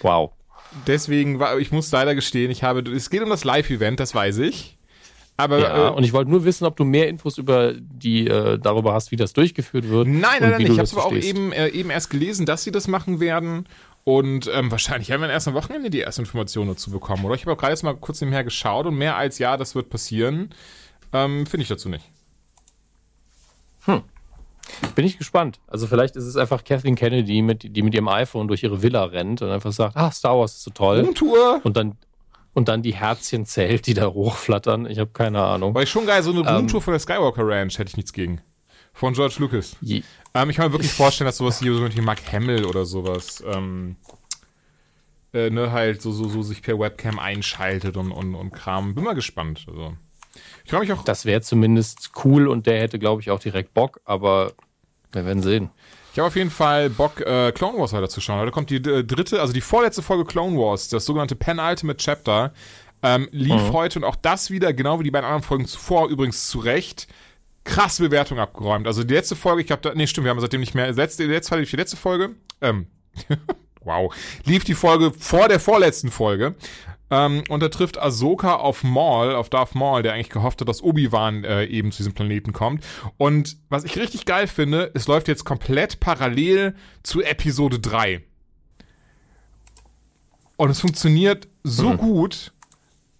Wow. 0.02 0.30
Deswegen 0.86 1.38
war, 1.38 1.58
ich 1.58 1.72
muss 1.72 1.90
leider 1.92 2.14
gestehen, 2.14 2.50
ich 2.50 2.62
habe, 2.62 2.80
es 2.90 3.10
geht 3.10 3.22
um 3.22 3.28
das 3.28 3.44
Live-Event, 3.44 4.00
das 4.00 4.14
weiß 4.14 4.38
ich. 4.38 4.78
Aber 5.36 5.58
Ja, 5.58 5.88
äh, 5.88 5.90
und 5.90 6.04
ich 6.04 6.12
wollte 6.12 6.30
nur 6.30 6.44
wissen, 6.44 6.64
ob 6.64 6.76
du 6.76 6.84
mehr 6.84 7.08
Infos 7.08 7.38
über 7.38 7.72
die 7.74 8.26
äh, 8.26 8.58
darüber 8.58 8.92
hast, 8.92 9.10
wie 9.10 9.16
das 9.16 9.32
durchgeführt 9.32 9.88
wird. 9.88 10.06
Nein, 10.06 10.22
nein, 10.40 10.50
nein, 10.50 10.60
ich 10.60 10.70
habe 10.70 10.82
es 10.82 10.92
aber 10.92 11.06
auch 11.06 11.12
eben, 11.12 11.52
äh, 11.52 11.68
eben 11.68 11.90
erst 11.90 12.10
gelesen, 12.10 12.46
dass 12.46 12.62
sie 12.62 12.70
das 12.70 12.88
machen 12.88 13.20
werden. 13.20 13.66
Und 14.04 14.50
ähm, 14.52 14.70
wahrscheinlich 14.70 15.12
haben 15.12 15.20
wir 15.20 15.30
erst 15.30 15.46
am 15.48 15.54
Wochenende 15.54 15.90
die 15.90 16.00
ersten 16.00 16.22
Informationen 16.22 16.68
dazu 16.70 16.90
bekommen, 16.90 17.24
oder? 17.24 17.34
Ich 17.34 17.42
habe 17.42 17.52
auch 17.52 17.58
gerade 17.58 17.72
jetzt 17.72 17.82
mal 17.82 17.94
kurz 17.94 18.20
nebenher 18.20 18.44
geschaut 18.44 18.86
und 18.86 18.96
mehr 18.96 19.16
als 19.16 19.38
ja, 19.38 19.56
das 19.56 19.74
wird 19.74 19.90
passieren, 19.90 20.54
ähm, 21.12 21.46
finde 21.46 21.62
ich 21.62 21.68
dazu 21.68 21.88
nicht. 21.88 22.04
Bin 24.94 25.04
ich 25.04 25.18
gespannt. 25.18 25.58
Also 25.66 25.86
vielleicht 25.86 26.16
ist 26.16 26.24
es 26.24 26.36
einfach 26.36 26.64
Kathleen 26.64 26.94
Kennedy, 26.94 27.42
mit, 27.42 27.76
die 27.76 27.82
mit 27.82 27.94
ihrem 27.94 28.08
iPhone 28.08 28.48
durch 28.48 28.62
ihre 28.62 28.82
Villa 28.82 29.04
rennt 29.04 29.42
und 29.42 29.50
einfach 29.50 29.72
sagt, 29.72 29.96
ah, 29.96 30.10
Star 30.10 30.38
Wars 30.38 30.52
ist 30.56 30.64
so 30.64 30.70
toll. 30.70 31.00
Roomtour! 31.00 31.60
Und 31.64 31.76
dann, 31.76 31.96
und 32.52 32.68
dann 32.68 32.82
die 32.82 32.94
Herzchen 32.94 33.46
zählt, 33.46 33.86
die 33.86 33.94
da 33.94 34.06
hochflattern. 34.06 34.86
Ich 34.86 34.98
habe 34.98 35.10
keine 35.10 35.42
Ahnung. 35.42 35.74
War 35.74 35.82
ich 35.82 35.90
schon 35.90 36.06
geil, 36.06 36.22
so 36.22 36.30
eine 36.30 36.40
Ähm. 36.40 36.46
Roomtour 36.46 36.82
von 36.82 36.92
der 36.92 37.00
Skywalker 37.00 37.46
Ranch 37.46 37.78
hätte 37.78 37.90
ich 37.90 37.96
nichts 37.96 38.12
gegen. 38.12 38.40
Von 38.92 39.14
George 39.14 39.36
Lucas. 39.38 39.76
Je, 39.80 40.02
Ähm, 40.34 40.50
ich 40.50 40.56
kann 40.56 40.66
mir 40.66 40.72
wirklich 40.72 40.92
vorstellen, 40.92 41.26
dass 41.26 41.38
sowas 41.38 41.60
mit 41.60 41.96
wie 41.96 42.00
Mark 42.00 42.20
Hamill 42.32 42.64
oder 42.64 42.84
sowas, 42.84 43.42
ähm, 43.46 43.96
äh, 45.32 45.50
ne, 45.50 45.72
halt 45.72 46.02
so, 46.02 46.12
so, 46.12 46.28
so 46.28 46.42
sich 46.42 46.62
per 46.62 46.78
Webcam 46.78 47.18
einschaltet 47.18 47.96
und, 47.96 48.12
und, 48.12 48.34
und 48.34 48.52
Kram. 48.52 48.94
Bin 48.94 49.04
mal 49.04 49.14
gespannt. 49.14 49.64
Also. 49.68 49.94
Ich 50.64 50.72
mich 50.72 50.92
auch. 50.92 51.04
das 51.04 51.24
wäre 51.24 51.40
zumindest 51.40 52.12
cool 52.24 52.46
und 52.48 52.66
der 52.66 52.80
hätte, 52.80 52.98
glaube 52.98 53.20
ich, 53.22 53.30
auch 53.30 53.40
direkt 53.40 53.74
Bock, 53.74 54.00
aber 54.04 54.52
wir 55.12 55.24
werden 55.24 55.42
sehen. 55.42 55.70
Ich 56.12 56.18
habe 56.18 56.26
auf 56.26 56.36
jeden 56.36 56.50
Fall 56.50 56.90
Bock, 56.90 57.20
äh, 57.20 57.52
Clone 57.52 57.78
Wars 57.78 57.92
weiterzuschauen. 57.92 58.44
Da 58.44 58.50
kommt 58.50 58.70
die 58.70 58.76
äh, 58.76 59.04
dritte, 59.04 59.40
also 59.40 59.52
die 59.52 59.60
vorletzte 59.60 60.02
Folge 60.02 60.24
Clone 60.24 60.56
Wars, 60.56 60.88
das 60.88 61.04
sogenannte 61.04 61.36
Penultimate 61.36 61.98
Chapter, 61.98 62.52
ähm, 63.02 63.28
lief 63.30 63.72
heute 63.72 64.00
und 64.00 64.04
auch 64.04 64.16
das 64.16 64.50
wieder, 64.50 64.72
genau 64.72 65.00
wie 65.00 65.04
die 65.04 65.10
beiden 65.10 65.24
anderen 65.24 65.42
Folgen 65.42 65.66
zuvor, 65.66 66.08
übrigens 66.08 66.48
zu 66.48 66.58
Recht, 66.58 67.06
krasse 67.64 68.02
Bewertung 68.02 68.38
abgeräumt. 68.38 68.86
Also 68.86 69.04
die 69.04 69.14
letzte 69.14 69.36
Folge, 69.36 69.60
ich 69.60 69.66
glaube, 69.66 69.82
da, 69.82 69.94
nee, 69.94 70.06
stimmt, 70.06 70.24
wir 70.24 70.30
haben 70.30 70.40
seitdem 70.40 70.60
nicht 70.60 70.74
mehr, 70.74 70.92
letzte, 70.92 71.24
letzte, 71.26 71.60
die 71.62 71.76
letzte 71.76 71.96
Folge, 71.96 72.36
ähm, 72.60 72.86
wow, 73.84 74.14
lief 74.44 74.64
die 74.64 74.74
Folge 74.74 75.12
vor 75.18 75.48
der 75.48 75.60
vorletzten 75.60 76.10
Folge. 76.10 76.54
Ähm, 77.10 77.42
und 77.48 77.60
da 77.60 77.68
trifft 77.68 77.98
Ahsoka 77.98 78.54
auf 78.54 78.84
Maul, 78.84 79.34
auf 79.34 79.50
Darth 79.50 79.74
Maul, 79.74 80.02
der 80.02 80.12
eigentlich 80.12 80.30
gehofft 80.30 80.60
hat, 80.60 80.68
dass 80.68 80.82
Obi-Wan 80.82 81.42
äh, 81.42 81.64
eben 81.64 81.90
zu 81.90 81.98
diesem 81.98 82.14
Planeten 82.14 82.52
kommt. 82.52 82.84
Und 83.16 83.56
was 83.68 83.84
ich 83.84 83.96
richtig 83.96 84.26
geil 84.26 84.46
finde, 84.46 84.92
es 84.94 85.08
läuft 85.08 85.26
jetzt 85.26 85.44
komplett 85.44 85.98
parallel 85.98 86.74
zu 87.02 87.20
Episode 87.20 87.80
3. 87.80 88.22
Und 90.56 90.70
es 90.70 90.80
funktioniert 90.80 91.48
so 91.64 91.96
gut. 91.96 92.52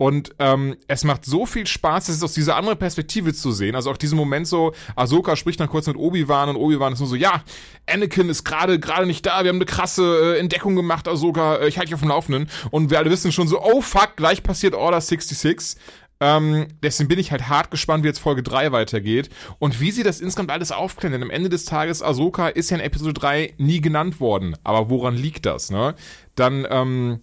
Und 0.00 0.34
ähm, 0.38 0.78
es 0.88 1.04
macht 1.04 1.26
so 1.26 1.44
viel 1.44 1.66
Spaß, 1.66 2.08
es 2.08 2.16
ist 2.16 2.24
aus 2.24 2.32
dieser 2.32 2.56
anderen 2.56 2.78
Perspektive 2.78 3.34
zu 3.34 3.52
sehen. 3.52 3.74
Also 3.74 3.90
auch 3.90 3.98
diesen 3.98 4.16
Moment 4.16 4.48
so, 4.48 4.72
Ahsoka 4.96 5.36
spricht 5.36 5.60
dann 5.60 5.68
kurz 5.68 5.88
mit 5.88 5.96
Obi-Wan 5.98 6.48
und 6.48 6.56
Obi-Wan 6.56 6.94
ist 6.94 7.00
nur 7.00 7.08
so, 7.08 7.16
ja, 7.16 7.44
Anakin 7.86 8.30
ist 8.30 8.42
gerade 8.42 8.80
gerade 8.80 9.04
nicht 9.04 9.26
da, 9.26 9.44
wir 9.44 9.50
haben 9.50 9.56
eine 9.56 9.66
krasse 9.66 10.36
äh, 10.36 10.38
Entdeckung 10.38 10.74
gemacht, 10.74 11.06
Ahsoka, 11.06 11.56
äh, 11.56 11.68
ich 11.68 11.76
halte 11.76 11.88
dich 11.88 11.94
auf 11.94 12.00
dem 12.00 12.08
Laufenden. 12.08 12.48
Und 12.70 12.88
wir 12.88 12.96
alle 12.96 13.10
wissen 13.10 13.30
schon 13.30 13.46
so, 13.46 13.60
oh 13.62 13.82
fuck, 13.82 14.16
gleich 14.16 14.42
passiert 14.42 14.72
Order 14.72 15.02
66. 15.02 15.76
Ähm, 16.18 16.68
deswegen 16.82 17.08
bin 17.08 17.18
ich 17.18 17.30
halt 17.30 17.50
hart 17.50 17.70
gespannt, 17.70 18.02
wie 18.02 18.08
jetzt 18.08 18.20
Folge 18.20 18.42
3 18.42 18.72
weitergeht 18.72 19.28
und 19.58 19.82
wie 19.82 19.90
sie 19.90 20.02
das 20.02 20.22
insgesamt 20.22 20.50
alles 20.50 20.72
aufklären. 20.72 21.12
Denn 21.12 21.22
am 21.24 21.30
Ende 21.30 21.50
des 21.50 21.66
Tages, 21.66 22.02
Ahsoka 22.02 22.48
ist 22.48 22.70
ja 22.70 22.78
in 22.78 22.82
Episode 22.82 23.12
3 23.12 23.52
nie 23.58 23.82
genannt 23.82 24.18
worden. 24.18 24.56
Aber 24.64 24.88
woran 24.88 25.14
liegt 25.14 25.44
das, 25.44 25.70
ne? 25.70 25.94
Dann, 26.36 26.66
ähm, 26.70 27.20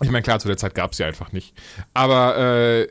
Ich 0.00 0.10
meine, 0.10 0.22
klar, 0.22 0.38
zu 0.38 0.48
der 0.48 0.56
Zeit 0.56 0.74
gab 0.74 0.92
es 0.92 0.98
ja 0.98 1.06
einfach 1.06 1.32
nicht. 1.32 1.54
Aber 1.94 2.36
äh, 2.36 2.88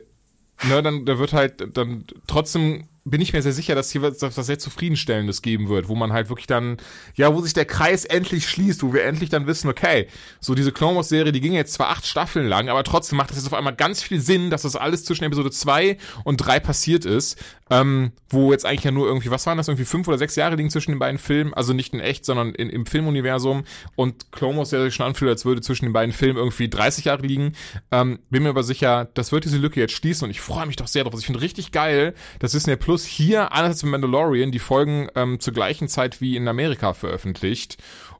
ne, 0.68 0.82
dann 0.82 1.06
da 1.06 1.18
wird 1.18 1.32
halt 1.32 1.76
dann 1.76 2.04
trotzdem 2.26 2.88
bin 3.10 3.20
ich 3.20 3.32
mir 3.32 3.42
sehr 3.42 3.52
sicher, 3.52 3.74
dass 3.74 3.90
hier 3.90 4.02
was, 4.02 4.20
was 4.20 4.46
sehr 4.46 4.58
zufriedenstellendes 4.58 5.42
geben 5.42 5.68
wird, 5.68 5.88
wo 5.88 5.94
man 5.94 6.12
halt 6.12 6.28
wirklich 6.28 6.46
dann, 6.46 6.76
ja, 7.14 7.34
wo 7.34 7.40
sich 7.40 7.54
der 7.54 7.64
Kreis 7.64 8.04
endlich 8.04 8.48
schließt, 8.48 8.82
wo 8.82 8.92
wir 8.92 9.04
endlich 9.04 9.30
dann 9.30 9.46
wissen, 9.46 9.68
okay, 9.68 10.08
so 10.40 10.54
diese 10.54 10.72
Clone 10.72 10.96
Wars 10.96 11.08
Serie, 11.08 11.32
die 11.32 11.40
ging 11.40 11.52
jetzt 11.52 11.74
zwar 11.74 11.88
acht 11.88 12.06
Staffeln 12.06 12.46
lang, 12.46 12.68
aber 12.68 12.84
trotzdem 12.84 13.16
macht 13.16 13.30
das 13.30 13.36
jetzt 13.36 13.46
auf 13.46 13.54
einmal 13.54 13.74
ganz 13.74 14.02
viel 14.02 14.20
Sinn, 14.20 14.50
dass 14.50 14.62
das 14.62 14.76
alles 14.76 15.04
zwischen 15.04 15.24
Episode 15.24 15.50
zwei 15.50 15.96
und 16.24 16.36
drei 16.38 16.60
passiert 16.60 17.04
ist, 17.04 17.42
ähm, 17.70 18.12
wo 18.30 18.52
jetzt 18.52 18.64
eigentlich 18.64 18.84
ja 18.84 18.90
nur 18.90 19.06
irgendwie, 19.06 19.30
was 19.30 19.46
waren 19.46 19.58
das, 19.58 19.68
irgendwie 19.68 19.84
fünf 19.84 20.08
oder 20.08 20.18
sechs 20.18 20.36
Jahre 20.36 20.56
liegen 20.56 20.70
zwischen 20.70 20.92
den 20.92 20.98
beiden 20.98 21.18
Filmen, 21.18 21.54
also 21.54 21.72
nicht 21.72 21.94
in 21.94 22.00
echt, 22.00 22.24
sondern 22.24 22.54
in, 22.54 22.70
im 22.70 22.86
Filmuniversum 22.86 23.64
und 23.96 24.32
Clone 24.32 24.58
Wars 24.58 24.70
Serie 24.70 24.90
schon 24.90 25.06
anfühlt, 25.06 25.30
als 25.30 25.44
würde 25.44 25.60
zwischen 25.60 25.86
den 25.86 25.92
beiden 25.92 26.12
Filmen 26.12 26.38
irgendwie 26.38 26.68
30 26.68 27.06
Jahre 27.06 27.22
liegen. 27.22 27.52
Ähm, 27.90 28.18
bin 28.30 28.42
mir 28.42 28.50
aber 28.50 28.62
sicher, 28.62 29.08
das 29.14 29.32
wird 29.32 29.44
diese 29.44 29.58
Lücke 29.58 29.80
jetzt 29.80 29.92
schließen 29.92 30.24
und 30.24 30.30
ich 30.30 30.40
freue 30.40 30.66
mich 30.66 30.76
doch 30.76 30.86
sehr 30.86 31.04
drauf. 31.04 31.12
Also 31.12 31.20
ich 31.20 31.26
finde 31.26 31.40
richtig 31.40 31.72
geil, 31.72 32.14
dass 32.38 32.52
Disney 32.52 32.76
Plus 32.76 32.97
hier, 33.04 33.52
anders 33.52 33.72
als 33.72 33.82
Mandalorian, 33.84 34.50
die 34.50 34.58
Folgen 34.58 35.08
ähm, 35.14 35.40
zur 35.40 35.52
gleichen 35.52 35.88
Zeit 35.88 36.20
wie 36.20 36.36
in 36.36 36.48
Amerika 36.48 36.92
veröffentlicht 36.94 37.78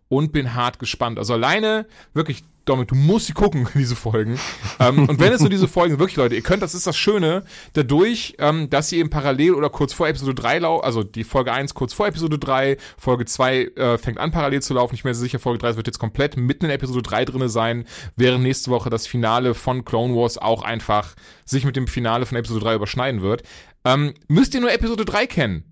und 0.09 0.33
bin 0.33 0.55
hart 0.55 0.79
gespannt. 0.79 1.19
Also 1.19 1.35
alleine 1.35 1.87
wirklich 2.15 2.45
Dominik, 2.69 2.89
du 2.89 2.95
musst 2.95 3.27
sie 3.27 3.33
gucken, 3.33 3.67
diese 3.75 3.97
Folgen. 3.97 4.39
ähm, 4.79 5.09
und 5.09 5.21
wenn 5.21 5.33
es 5.33 5.41
nur 5.41 5.51
diese 5.51 5.69
Folgen, 5.69 5.99
wirklich 5.99 6.17
Leute, 6.17 6.35
ihr 6.35 6.43
könnt, 6.43 6.63
das 6.63 6.75
ist 6.75 6.87
das 6.87 6.97
Schöne, 6.97 7.45
dadurch, 7.73 8.35
ähm, 8.39 8.69
dass 8.69 8.91
sie 8.91 8.99
eben 8.99 9.11
parallel 9.11 9.55
oder 9.55 9.71
kurz 9.71 9.93
vor 9.93 10.07
Episode 10.07 10.35
3 10.35 10.59
laufen, 10.61 10.85
also 10.85 11.03
die 11.03 11.25
Folge 11.25 11.53
1 11.53 11.75
kurz 11.75 11.95
vor 11.95 12.07
Episode 12.07 12.39
3, 12.39 12.77
Folge 12.99 13.25
2 13.25 13.59
äh, 13.59 13.99
fängt 13.99 14.19
an 14.19 14.31
parallel 14.31 14.61
zu 14.61 14.75
laufen, 14.75 14.95
ich 14.95 15.03
bin 15.03 15.11
mir 15.11 15.15
sicher, 15.15 15.39
Folge 15.39 15.59
3 15.59 15.77
wird 15.77 15.87
jetzt 15.87 15.99
komplett 15.99 16.37
mitten 16.37 16.67
in 16.67 16.71
Episode 16.71 17.03
3 17.03 17.25
drinne 17.25 17.49
sein, 17.49 17.87
während 18.17 18.43
nächste 18.43 18.71
Woche 18.71 18.91
das 18.91 19.07
Finale 19.07 19.55
von 19.55 19.85
Clone 19.85 20.15
Wars 20.15 20.37
auch 20.37 20.63
einfach 20.63 21.15
sich 21.47 21.65
mit 21.65 21.77
dem 21.77 21.87
Finale 21.87 22.27
von 22.27 22.37
Episode 22.37 22.61
3 22.61 22.75
überschneiden 22.75 23.23
wird. 23.23 23.43
Ähm, 23.89 24.13
müsst 24.29 24.55
ihr 24.55 24.61
nur 24.61 24.73
Episode 24.73 25.07
3 25.07 25.27
kennen. 25.27 25.65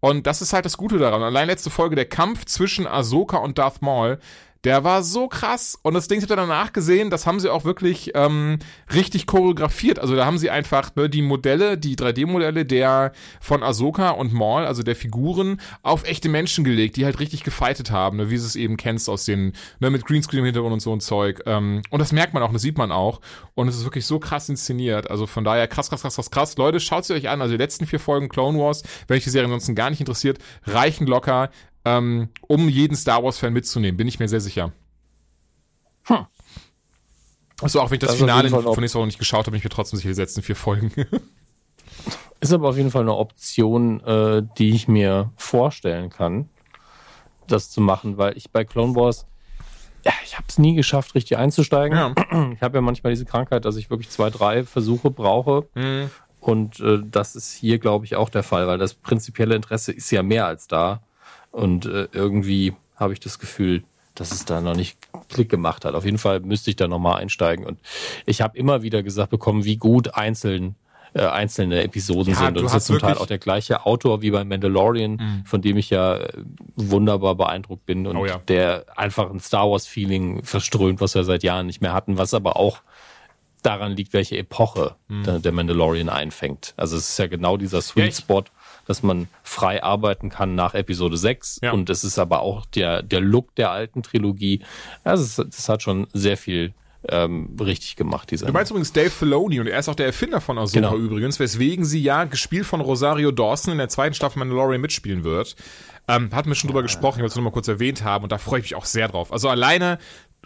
Und 0.00 0.26
das 0.26 0.40
ist 0.40 0.52
halt 0.52 0.64
das 0.64 0.76
Gute 0.78 0.96
daran. 0.98 1.22
Allein 1.22 1.48
letzte 1.48 1.70
Folge, 1.70 1.96
der 1.96 2.08
Kampf 2.08 2.46
zwischen 2.46 2.86
Ahsoka 2.86 3.36
und 3.36 3.58
Darth 3.58 3.82
Maul, 3.82 4.18
der 4.64 4.84
war 4.84 5.02
so 5.02 5.28
krass. 5.28 5.78
Und 5.82 5.94
das 5.94 6.08
Ding, 6.08 6.18
ich 6.18 6.24
habe 6.24 6.36
danach 6.36 6.72
gesehen, 6.72 7.10
das 7.10 7.26
haben 7.26 7.40
sie 7.40 7.50
auch 7.50 7.64
wirklich 7.64 8.12
ähm, 8.14 8.58
richtig 8.92 9.26
choreografiert. 9.26 9.98
Also 9.98 10.16
da 10.16 10.26
haben 10.26 10.38
sie 10.38 10.50
einfach 10.50 10.94
ne, 10.96 11.08
die 11.08 11.22
Modelle, 11.22 11.78
die 11.78 11.96
3D-Modelle 11.96 12.64
der 12.64 13.12
von 13.40 13.62
Ahsoka 13.62 14.10
und 14.10 14.32
Maul, 14.32 14.64
also 14.64 14.82
der 14.82 14.96
Figuren, 14.96 15.60
auf 15.82 16.04
echte 16.04 16.28
Menschen 16.28 16.64
gelegt, 16.64 16.96
die 16.96 17.04
halt 17.04 17.20
richtig 17.20 17.44
gefightet 17.44 17.90
haben, 17.90 18.16
ne, 18.16 18.30
wie 18.30 18.36
du 18.36 18.42
es 18.42 18.56
eben 18.56 18.76
kennst 18.76 19.08
aus 19.08 19.24
den, 19.24 19.52
ne, 19.80 19.90
mit 19.90 20.06
Greenscreen 20.06 20.40
im 20.40 20.46
Hintergrund 20.46 20.72
und 20.72 20.80
so 20.80 20.92
ein 20.92 21.00
Zeug. 21.00 21.42
Ähm, 21.46 21.82
und 21.90 22.00
das 22.00 22.12
merkt 22.12 22.34
man 22.34 22.42
auch, 22.42 22.52
das 22.52 22.62
sieht 22.62 22.78
man 22.78 22.90
auch. 22.90 23.20
Und 23.54 23.68
es 23.68 23.76
ist 23.76 23.84
wirklich 23.84 24.06
so 24.06 24.18
krass 24.18 24.48
inszeniert. 24.48 25.10
Also 25.10 25.26
von 25.26 25.44
daher 25.44 25.68
krass, 25.68 25.88
krass, 25.88 26.02
krass, 26.02 26.16
krass, 26.16 26.30
krass. 26.30 26.56
Leute, 26.56 26.80
schaut 26.80 27.04
sie 27.04 27.14
euch 27.14 27.28
an. 27.28 27.40
Also 27.40 27.52
die 27.52 27.58
letzten 27.58 27.86
vier 27.86 28.00
Folgen 28.00 28.28
Clone 28.28 28.58
Wars, 28.58 28.82
wenn 29.06 29.16
euch 29.16 29.24
die 29.24 29.30
Serie 29.30 29.46
ansonsten 29.46 29.74
gar 29.74 29.90
nicht 29.90 30.00
interessiert, 30.00 30.38
reichen 30.64 31.06
locker 31.06 31.50
ähm, 31.84 32.28
um 32.46 32.68
jeden 32.68 32.96
Star 32.96 33.22
Wars-Fan 33.22 33.52
mitzunehmen, 33.52 33.96
bin 33.96 34.08
ich 34.08 34.18
mir 34.18 34.28
sehr 34.28 34.40
sicher. 34.40 34.72
Hm. 36.04 36.26
Also 37.60 37.80
auch 37.80 37.90
wenn 37.90 37.96
ich 37.96 38.00
das, 38.00 38.10
das 38.10 38.18
Finale 38.18 38.50
von 38.50 38.80
nächster 38.80 38.98
Woche 38.98 39.06
nicht 39.06 39.18
geschaut 39.18 39.40
habe, 39.40 39.52
bin 39.52 39.58
ich 39.58 39.64
mir 39.64 39.70
trotzdem 39.70 39.98
sicher, 39.98 40.12
die 40.12 40.20
letzten 40.20 40.42
vier 40.42 40.56
Folgen. 40.56 40.92
ist 42.40 42.52
aber 42.52 42.68
auf 42.68 42.76
jeden 42.76 42.90
Fall 42.90 43.02
eine 43.02 43.16
Option, 43.16 44.00
äh, 44.00 44.42
die 44.58 44.70
ich 44.70 44.86
mir 44.86 45.32
vorstellen 45.36 46.10
kann, 46.10 46.48
das 47.46 47.70
zu 47.70 47.80
machen, 47.80 48.16
weil 48.16 48.36
ich 48.36 48.50
bei 48.50 48.64
Clone 48.64 48.94
Wars, 48.94 49.26
ja, 50.04 50.12
ich 50.24 50.36
habe 50.36 50.46
es 50.48 50.58
nie 50.58 50.74
geschafft, 50.74 51.14
richtig 51.14 51.36
einzusteigen. 51.38 51.96
Ja. 51.96 52.14
Ich 52.54 52.62
habe 52.62 52.78
ja 52.78 52.80
manchmal 52.80 53.12
diese 53.12 53.24
Krankheit, 53.24 53.64
dass 53.64 53.76
ich 53.76 53.90
wirklich 53.90 54.10
zwei, 54.10 54.30
drei 54.30 54.64
Versuche 54.64 55.10
brauche. 55.10 55.68
Mhm. 55.74 56.10
Und 56.40 56.78
äh, 56.80 57.00
das 57.04 57.34
ist 57.34 57.52
hier, 57.52 57.78
glaube 57.78 58.04
ich, 58.04 58.14
auch 58.14 58.28
der 58.28 58.44
Fall, 58.44 58.68
weil 58.68 58.78
das 58.78 58.94
prinzipielle 58.94 59.56
Interesse 59.56 59.92
ist 59.92 60.10
ja 60.10 60.22
mehr 60.22 60.46
als 60.46 60.68
da. 60.68 61.02
Und 61.50 61.86
äh, 61.86 62.08
irgendwie 62.12 62.74
habe 62.96 63.12
ich 63.12 63.20
das 63.20 63.38
Gefühl, 63.38 63.82
dass 64.14 64.32
es 64.32 64.44
da 64.44 64.60
noch 64.60 64.74
nicht 64.74 64.98
Klick 65.28 65.48
gemacht 65.48 65.84
hat. 65.84 65.94
Auf 65.94 66.04
jeden 66.04 66.18
Fall 66.18 66.40
müsste 66.40 66.70
ich 66.70 66.76
da 66.76 66.88
nochmal 66.88 67.20
einsteigen. 67.20 67.64
Und 67.64 67.78
ich 68.26 68.40
habe 68.40 68.58
immer 68.58 68.82
wieder 68.82 69.02
gesagt 69.02 69.30
bekommen, 69.30 69.64
wie 69.64 69.76
gut 69.76 70.14
einzeln 70.14 70.74
äh, 71.14 71.24
einzelne 71.24 71.82
Episoden 71.82 72.34
ja, 72.34 72.38
sind. 72.38 72.58
Und 72.58 72.66
es 72.66 72.74
ist 72.74 72.86
zum 72.86 72.98
Teil 72.98 73.16
auch 73.16 73.26
der 73.26 73.38
gleiche 73.38 73.86
Autor 73.86 74.20
wie 74.20 74.30
bei 74.30 74.44
Mandalorian, 74.44 75.12
mhm. 75.12 75.42
von 75.46 75.62
dem 75.62 75.78
ich 75.78 75.88
ja 75.88 76.16
äh, 76.16 76.32
wunderbar 76.76 77.34
beeindruckt 77.34 77.86
bin 77.86 78.06
und 78.06 78.16
oh 78.16 78.26
ja. 78.26 78.38
der 78.48 78.84
einfach 78.94 79.30
ein 79.30 79.40
Star 79.40 79.70
Wars-Feeling 79.70 80.44
verströmt, 80.44 81.00
was 81.00 81.14
wir 81.14 81.24
seit 81.24 81.42
Jahren 81.42 81.66
nicht 81.66 81.80
mehr 81.80 81.94
hatten, 81.94 82.18
was 82.18 82.34
aber 82.34 82.56
auch 82.56 82.82
daran 83.62 83.92
liegt, 83.92 84.12
welche 84.12 84.36
Epoche 84.36 84.96
mhm. 85.08 85.42
der 85.42 85.52
Mandalorian 85.52 86.08
einfängt. 86.08 86.74
Also 86.76 86.96
es 86.96 87.08
ist 87.08 87.18
ja 87.18 87.26
genau 87.26 87.56
dieser 87.56 87.80
Sweet 87.80 88.14
Spot, 88.14 88.44
dass 88.88 89.02
man 89.02 89.28
frei 89.42 89.82
arbeiten 89.82 90.30
kann 90.30 90.54
nach 90.54 90.74
Episode 90.74 91.18
6. 91.18 91.60
Ja. 91.62 91.72
Und 91.72 91.90
es 91.90 92.04
ist 92.04 92.18
aber 92.18 92.40
auch 92.40 92.64
der, 92.66 93.02
der 93.02 93.20
Look 93.20 93.54
der 93.54 93.70
alten 93.70 94.02
Trilogie. 94.02 94.62
Also 95.04 95.44
das 95.44 95.68
hat 95.68 95.82
schon 95.82 96.08
sehr 96.14 96.38
viel 96.38 96.72
ähm, 97.06 97.54
richtig 97.60 97.96
gemacht. 97.96 98.30
Diese 98.30 98.46
du 98.46 98.52
meinst 98.52 98.70
übrigens 98.70 98.92
Dave 98.92 99.10
Filoni 99.10 99.60
und 99.60 99.66
er 99.66 99.78
ist 99.78 99.90
auch 99.90 99.94
der 99.94 100.06
Erfinder 100.06 100.40
von 100.40 100.58
Ahsoka 100.58 100.90
genau. 100.90 100.96
übrigens, 100.96 101.38
weswegen 101.38 101.84
sie 101.84 102.02
ja 102.02 102.24
gespielt 102.24 102.64
von 102.64 102.80
Rosario 102.80 103.30
Dawson 103.30 103.72
in 103.72 103.78
der 103.78 103.90
zweiten 103.90 104.14
Staffel 104.14 104.38
Mandalorian 104.38 104.80
mitspielen 104.80 105.22
wird. 105.22 105.54
Ähm, 106.08 106.30
hatten 106.32 106.48
wir 106.48 106.54
schon 106.54 106.68
drüber 106.68 106.82
gesprochen, 106.82 107.18
ich 107.18 107.22
wollte 107.22 107.32
es 107.32 107.36
nur 107.36 107.44
mal 107.44 107.50
kurz 107.50 107.68
erwähnt 107.68 108.02
haben 108.02 108.24
und 108.24 108.32
da 108.32 108.38
freue 108.38 108.60
ich 108.60 108.64
mich 108.64 108.74
auch 108.74 108.86
sehr 108.86 109.08
drauf. 109.08 109.30
Also 109.30 109.50
alleine 109.50 109.98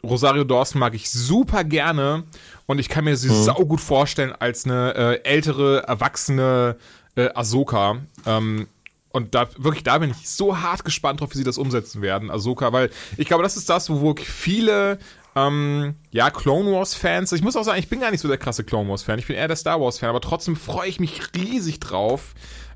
Rosario 0.05 0.43
Dawson 0.43 0.81
mag 0.81 0.95
ich 0.95 1.09
super 1.11 1.63
gerne 1.63 2.25
und 2.67 2.81
ich 2.81 2.89
kann 2.89 3.05
mir 3.05 3.17
sie 3.17 3.29
mhm. 3.29 3.43
sau 3.45 3.65
gut 3.65 3.81
vorstellen 3.81 4.33
als 4.33 4.65
eine 4.65 4.95
äh, 4.95 5.23
ältere, 5.23 5.85
erwachsene 5.87 6.77
äh, 7.17 7.29
Ahsoka. 7.35 7.99
Ähm, 8.27 8.69
und 9.11 9.35
da 9.35 9.49
wirklich, 9.59 9.85
da 9.85 9.99
bin 9.99 10.11
ich 10.11 10.29
so 10.29 10.59
hart 10.59 10.85
gespannt 10.85 11.21
drauf, 11.21 11.31
wie 11.33 11.39
sie 11.39 11.45
das 11.45 11.59
umsetzen 11.59 12.01
werden, 12.01 12.31
Ahsoka, 12.31 12.73
weil 12.73 12.91
ich 13.19 13.29
glaube, 13.29 13.43
das 13.43 13.57
ist 13.57 13.69
das, 13.69 13.91
wo 13.91 14.15
viele 14.17 14.99
ähm, 15.35 15.95
ja, 16.11 16.31
Clone 16.31 16.73
Wars 16.73 16.95
Fans, 16.95 17.33
ich 17.33 17.43
muss 17.43 17.57
auch 17.57 17.63
sagen, 17.63 17.79
ich 17.79 17.89
bin 17.89 18.01
gar 18.01 18.11
nicht 18.11 18.21
so 18.21 18.29
der 18.29 18.39
krasse 18.39 18.65
Clone 18.65 18.89
Wars 18.89 19.03
Fan, 19.03 19.19
ich 19.19 19.27
bin 19.27 19.37
eher 19.37 19.49
der 19.49 19.57
Star 19.57 19.81
Wars 19.81 19.99
Fan, 19.99 20.09
aber 20.09 20.21
trotzdem 20.21 20.57
freue 20.57 20.89
ich 20.89 21.01
mich 21.01 21.21
riesig 21.35 21.81
drauf, 21.81 22.35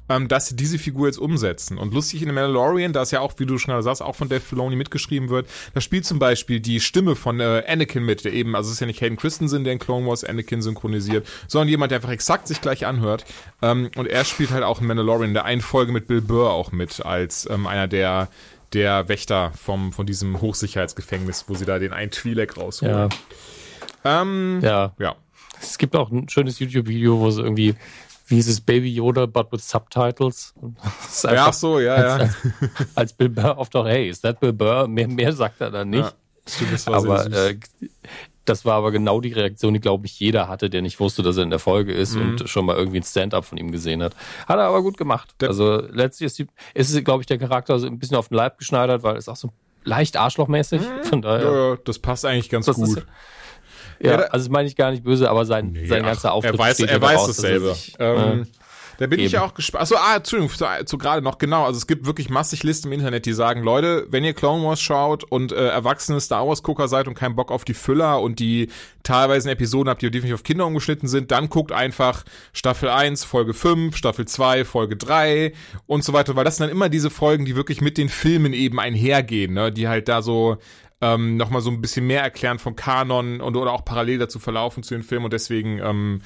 ähm, 0.09 0.29
dass 0.29 0.49
sie 0.49 0.57
diese 0.57 0.79
Figur 0.79 1.07
jetzt 1.07 1.19
umsetzen. 1.19 1.79
Und 1.79 1.95
lustig 1.95 2.23
in 2.23 2.29
The 2.29 2.35
Mandalorian, 2.35 2.93
da 2.93 3.03
ist 3.03 3.11
ja 3.11 3.21
auch, 3.21 3.35
wie 3.39 3.47
du 3.47 3.59
schon 3.59 3.73
gerade 3.73 3.83
sagst, 3.83 4.03
auch 4.03 4.15
von 4.15 4.29
Dave 4.29 4.41
Filoni 4.41 4.77
mitgeschrieben 4.77 5.29
wird, 5.29 5.49
da 5.75 5.81
spielt 5.81 6.05
zum 6.05 6.19
Beispiel 6.19 6.61
die 6.61 6.81
Stimme 6.81 7.17
von 7.17 7.41
äh, 7.41 7.63
Anakin 7.67 8.05
mit, 8.05 8.25
der 8.25 8.33
eben, 8.33 8.55
also 8.55 8.69
es 8.69 8.75
ist 8.75 8.81
ja 8.81 8.87
nicht 8.87 9.01
Hayden 9.01 9.17
Christensen, 9.17 9.65
der 9.65 9.73
in 9.73 9.79
Clone 9.79 10.07
Wars 10.07 10.25
Anakin 10.25 10.63
synchronisiert, 10.63 11.27
sondern 11.49 11.69
jemand, 11.69 11.91
der 11.91 11.97
einfach 11.97 12.11
exakt 12.11 12.49
sich 12.49 12.61
gleich 12.61 12.87
anhört. 12.87 13.25
Ähm, 13.63 13.91
und 13.97 14.07
er 14.07 14.25
spielt 14.25 14.51
halt 14.51 14.65
auch 14.65 14.81
in 14.81 14.87
Mandalorian 14.87 15.29
in 15.29 15.35
der 15.35 15.45
einen 15.45 15.61
Folge 15.61 15.93
mit 15.93 16.07
Bill 16.07 16.21
Burr 16.21 16.51
auch 16.51 16.73
mit, 16.73 17.05
als 17.05 17.49
ähm, 17.51 17.67
einer 17.67 17.89
der 17.89 18.29
der 18.73 19.09
Wächter 19.09 19.53
vom, 19.53 19.93
von 19.93 20.07
diesem 20.07 20.41
Hochsicherheitsgefängnis, 20.41 21.45
wo 21.49 21.55
sie 21.55 21.65
da 21.65 21.79
den 21.79 21.93
einen 21.93 22.11
Twi'lek 22.11 22.59
rausholen. 22.59 23.11
Ja. 24.05 24.23
Ähm, 24.23 24.61
ja. 24.63 24.95
ja. 24.99 25.17
Es 25.61 25.79
gibt 25.79 25.97
auch 25.97 26.11
ein 26.11 26.29
schönes 26.29 26.59
YouTube-Video, 26.59 27.19
wo 27.19 27.31
sie 27.31 27.43
irgendwie 27.43 27.75
wie 28.27 28.37
hieß 28.37 28.49
es, 28.49 28.61
Baby 28.61 28.93
Yoda, 28.93 29.27
but 29.27 29.53
with 29.53 29.69
subtitles. 29.69 30.55
ja, 31.23 31.53
so, 31.53 31.81
ja, 31.81 31.95
als, 31.95 32.05
ja. 32.05 32.15
Als, 32.15 32.37
als, 32.95 33.13
Bill 33.13 33.29
Burr 33.29 33.59
auftaucht, 33.59 33.89
hey, 33.89 34.09
ist 34.09 34.25
das 34.25 34.35
Bill 34.39 34.53
Burr? 34.53 34.89
Mehr, 34.89 35.09
mehr 35.09 35.33
sagt 35.33 35.61
er 35.61 35.71
dann 35.71 35.91
nicht. 35.91 36.05
Ja, 36.05 36.13
stimmt, 36.47 36.73
das 36.73 36.87
war 36.87 36.97
aber 36.97 37.27
äh, 37.33 37.57
das 38.47 38.65
war 38.65 38.75
aber 38.75 38.93
genau 38.93 39.21
die 39.21 39.33
Reaktion, 39.33 39.75
die, 39.75 39.81
glaube 39.81 40.07
ich, 40.07 40.19
jeder 40.19 40.49
hatte, 40.49 40.71
der 40.71 40.81
nicht 40.81 41.01
wusste, 41.01 41.23
dass 41.23 41.37
er 41.37 41.43
in 41.43 41.51
der 41.51 41.59
Folge 41.59 41.93
ist 41.93 42.15
mhm. 42.15 42.23
und 42.23 42.49
schon 42.49 42.65
mal 42.65 42.77
irgendwie 42.77 42.99
ein 42.99 43.03
Stand-up 43.03 43.45
von 43.45 43.59
ihm 43.59 43.73
gesehen 43.73 44.03
hat. 44.03 44.15
Hat 44.47 44.59
er 44.59 44.65
aber 44.67 44.83
gut 44.83 44.97
gemacht. 44.97 45.35
Der 45.41 45.49
also 45.49 45.83
letztlich 45.91 46.27
ist, 46.27 46.39
die, 46.39 46.47
ist 46.75 47.05
glaube 47.05 47.23
ich, 47.23 47.27
der 47.27 47.39
Charakter 47.39 47.79
so 47.79 47.87
ein 47.87 47.99
bisschen 47.99 48.17
auf 48.17 48.29
den 48.29 48.37
Leib 48.37 48.59
geschneidert, 48.59 49.03
weil 49.03 49.17
es 49.17 49.29
auch 49.29 49.37
so 49.37 49.51
leicht 49.85 50.17
arschlochmäßig. 50.17 50.81
Mhm. 50.81 51.05
Von 51.05 51.23
daher. 51.23 51.53
Ja, 51.53 51.77
das 51.85 51.99
passt 51.99 52.25
eigentlich 52.25 52.49
ganz 52.49 52.67
gut. 52.67 52.99
Ist, 52.99 53.07
ja, 54.01 54.17
also 54.17 54.47
das 54.47 54.49
meine 54.49 54.69
ich 54.69 54.77
gar 54.77 54.91
nicht 54.91 55.05
böse, 55.05 55.31
aber 55.31 55.45
sein, 55.45 55.73
nee, 55.73 55.87
sein 55.87 56.03
ganzer 56.03 56.33
Auftritt 56.33 56.55
er 56.55 56.59
weiß, 56.59 56.75
steht 56.77 56.91
er 56.91 57.01
weiß. 57.01 57.27
Sich, 57.27 57.95
ähm, 57.99 58.43
äh, 58.43 58.45
da 58.99 59.07
bin 59.07 59.19
Eben. 59.19 59.27
ich 59.27 59.33
ja 59.33 59.43
auch 59.43 59.55
gespannt. 59.55 59.83
Achso, 59.83 59.97
ah, 59.97 60.17
Entschuldigung, 60.17 60.55
zu, 60.55 60.67
zu 60.87 60.99
gerade 60.99 61.23
noch, 61.23 61.39
genau. 61.39 61.65
Also 61.65 61.77
es 61.77 61.87
gibt 61.87 62.07
wirklich 62.07 62.31
massig 62.31 62.63
Listen 62.63 62.89
im 62.89 62.93
Internet, 62.95 63.27
die 63.27 63.33
sagen, 63.33 63.63
Leute, 63.63 64.07
wenn 64.11 64.25
ihr 64.25 64.33
Clone 64.33 64.65
Wars 64.65 64.81
schaut 64.81 65.25
und 65.25 65.53
äh, 65.53 65.69
erwachsene 65.69 66.21
Star 66.21 66.47
Wars-Gucker 66.47 66.89
seid 66.89 67.07
und 67.09 67.15
keinen 67.15 67.37
Bock 67.37 67.51
auf 67.51 67.65
die 67.65 67.75
Füller 67.75 68.21
und 68.23 68.39
die 68.39 68.69
teilweise 69.03 69.51
Episoden 69.51 69.91
habt, 69.91 70.03
die 70.03 70.11
definitiv 70.11 70.37
auf 70.37 70.43
Kinder 70.43 70.67
umgeschnitten 70.67 71.09
sind, 71.09 71.31
dann 71.31 71.49
guckt 71.49 71.73
einfach 71.73 72.25
Staffel 72.53 72.89
1, 72.89 73.25
Folge 73.25 73.55
5, 73.55 73.97
Staffel 73.97 74.27
2, 74.27 74.65
Folge 74.65 74.97
3 74.97 75.53
und 75.87 76.03
so 76.03 76.13
weiter, 76.13 76.35
weil 76.35 76.45
das 76.45 76.57
sind 76.57 76.65
dann 76.67 76.75
immer 76.75 76.89
diese 76.89 77.11
Folgen, 77.11 77.45
die 77.45 77.57
wirklich 77.57 77.81
mit 77.81 77.99
den 77.99 78.09
Filmen 78.09 78.53
eben 78.53 78.81
einhergehen, 78.81 79.53
ne? 79.55 79.71
die 79.71 79.89
halt 79.89 80.09
da 80.09 80.23
so 80.23 80.57
ähm, 81.01 81.37
nochmal 81.37 81.61
so 81.61 81.71
ein 81.71 81.81
bisschen 81.81 82.07
mehr 82.07 82.23
erklären 82.23 82.59
vom 82.59 82.77
Kanon 82.77 83.41
und 83.41 83.57
oder 83.57 83.73
auch 83.73 83.85
parallel 83.85 84.19
dazu 84.19 84.39
verlaufen 84.39 84.83
zu 84.83 84.95
den 84.95 85.03
Filmen 85.03 85.27
und 85.27 85.33
deswegen 85.33 85.79
ähm, 85.79 86.23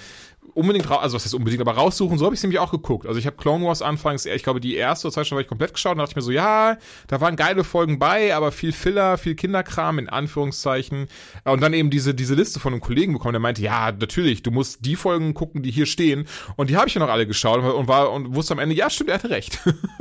unbedingt, 0.54 0.90
also 0.90 1.16
was 1.16 1.24
heißt 1.24 1.34
unbedingt, 1.34 1.60
aber 1.60 1.72
raussuchen, 1.72 2.18
so 2.18 2.24
habe 2.24 2.34
ich 2.34 2.38
es 2.38 2.42
nämlich 2.42 2.58
auch 2.58 2.70
geguckt. 2.70 3.06
Also 3.06 3.18
ich 3.18 3.26
habe 3.26 3.36
Clone 3.36 3.64
Wars 3.64 3.82
anfangs, 3.82 4.26
ich 4.26 4.42
glaube, 4.42 4.60
die 4.60 4.74
erste 4.74 5.08
oder 5.08 5.14
zweite 5.14 5.26
Staffel 5.26 5.36
habe 5.36 5.42
ich 5.42 5.48
komplett 5.48 5.74
geschaut 5.74 5.92
und 5.92 5.98
dachte 5.98 6.12
ich 6.12 6.16
mir 6.16 6.22
so, 6.22 6.30
ja, 6.30 6.76
da 7.08 7.20
waren 7.20 7.36
geile 7.36 7.64
Folgen 7.64 7.98
bei, 7.98 8.34
aber 8.34 8.52
viel 8.52 8.72
Filler, 8.72 9.18
viel 9.18 9.34
Kinderkram, 9.34 9.98
in 9.98 10.08
Anführungszeichen. 10.08 11.08
Und 11.44 11.60
dann 11.60 11.72
eben 11.72 11.90
diese, 11.90 12.14
diese 12.14 12.34
Liste 12.34 12.60
von 12.60 12.72
einem 12.72 12.82
Kollegen 12.82 13.12
bekommen, 13.12 13.32
der 13.32 13.40
meinte, 13.40 13.62
ja, 13.62 13.92
natürlich, 13.92 14.42
du 14.42 14.50
musst 14.50 14.84
die 14.84 14.96
Folgen 14.96 15.34
gucken, 15.34 15.62
die 15.62 15.70
hier 15.70 15.86
stehen. 15.86 16.26
Und 16.56 16.70
die 16.70 16.76
habe 16.76 16.88
ich 16.88 16.94
ja 16.94 17.00
noch 17.00 17.08
alle 17.08 17.26
geschaut 17.26 17.60
und 17.62 17.88
war 17.88 18.12
und 18.12 18.34
wusste 18.34 18.54
am 18.54 18.58
Ende, 18.58 18.74
ja, 18.74 18.90
stimmt, 18.90 19.10
er 19.10 19.16
hatte 19.16 19.30
recht. 19.30 19.58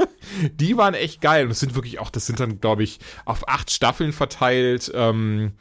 die 0.53 0.77
waren 0.77 0.93
echt 0.93 1.21
geil. 1.21 1.43
Und 1.43 1.49
das 1.49 1.59
sind 1.59 1.75
wirklich 1.75 1.99
auch, 1.99 2.09
das 2.09 2.25
sind 2.25 2.39
dann, 2.39 2.59
glaube 2.59 2.83
ich, 2.83 2.99
auf 3.25 3.47
acht 3.47 3.71
Staffeln 3.71 4.11
verteilt. 4.11 4.91
Ähm, 4.93 5.53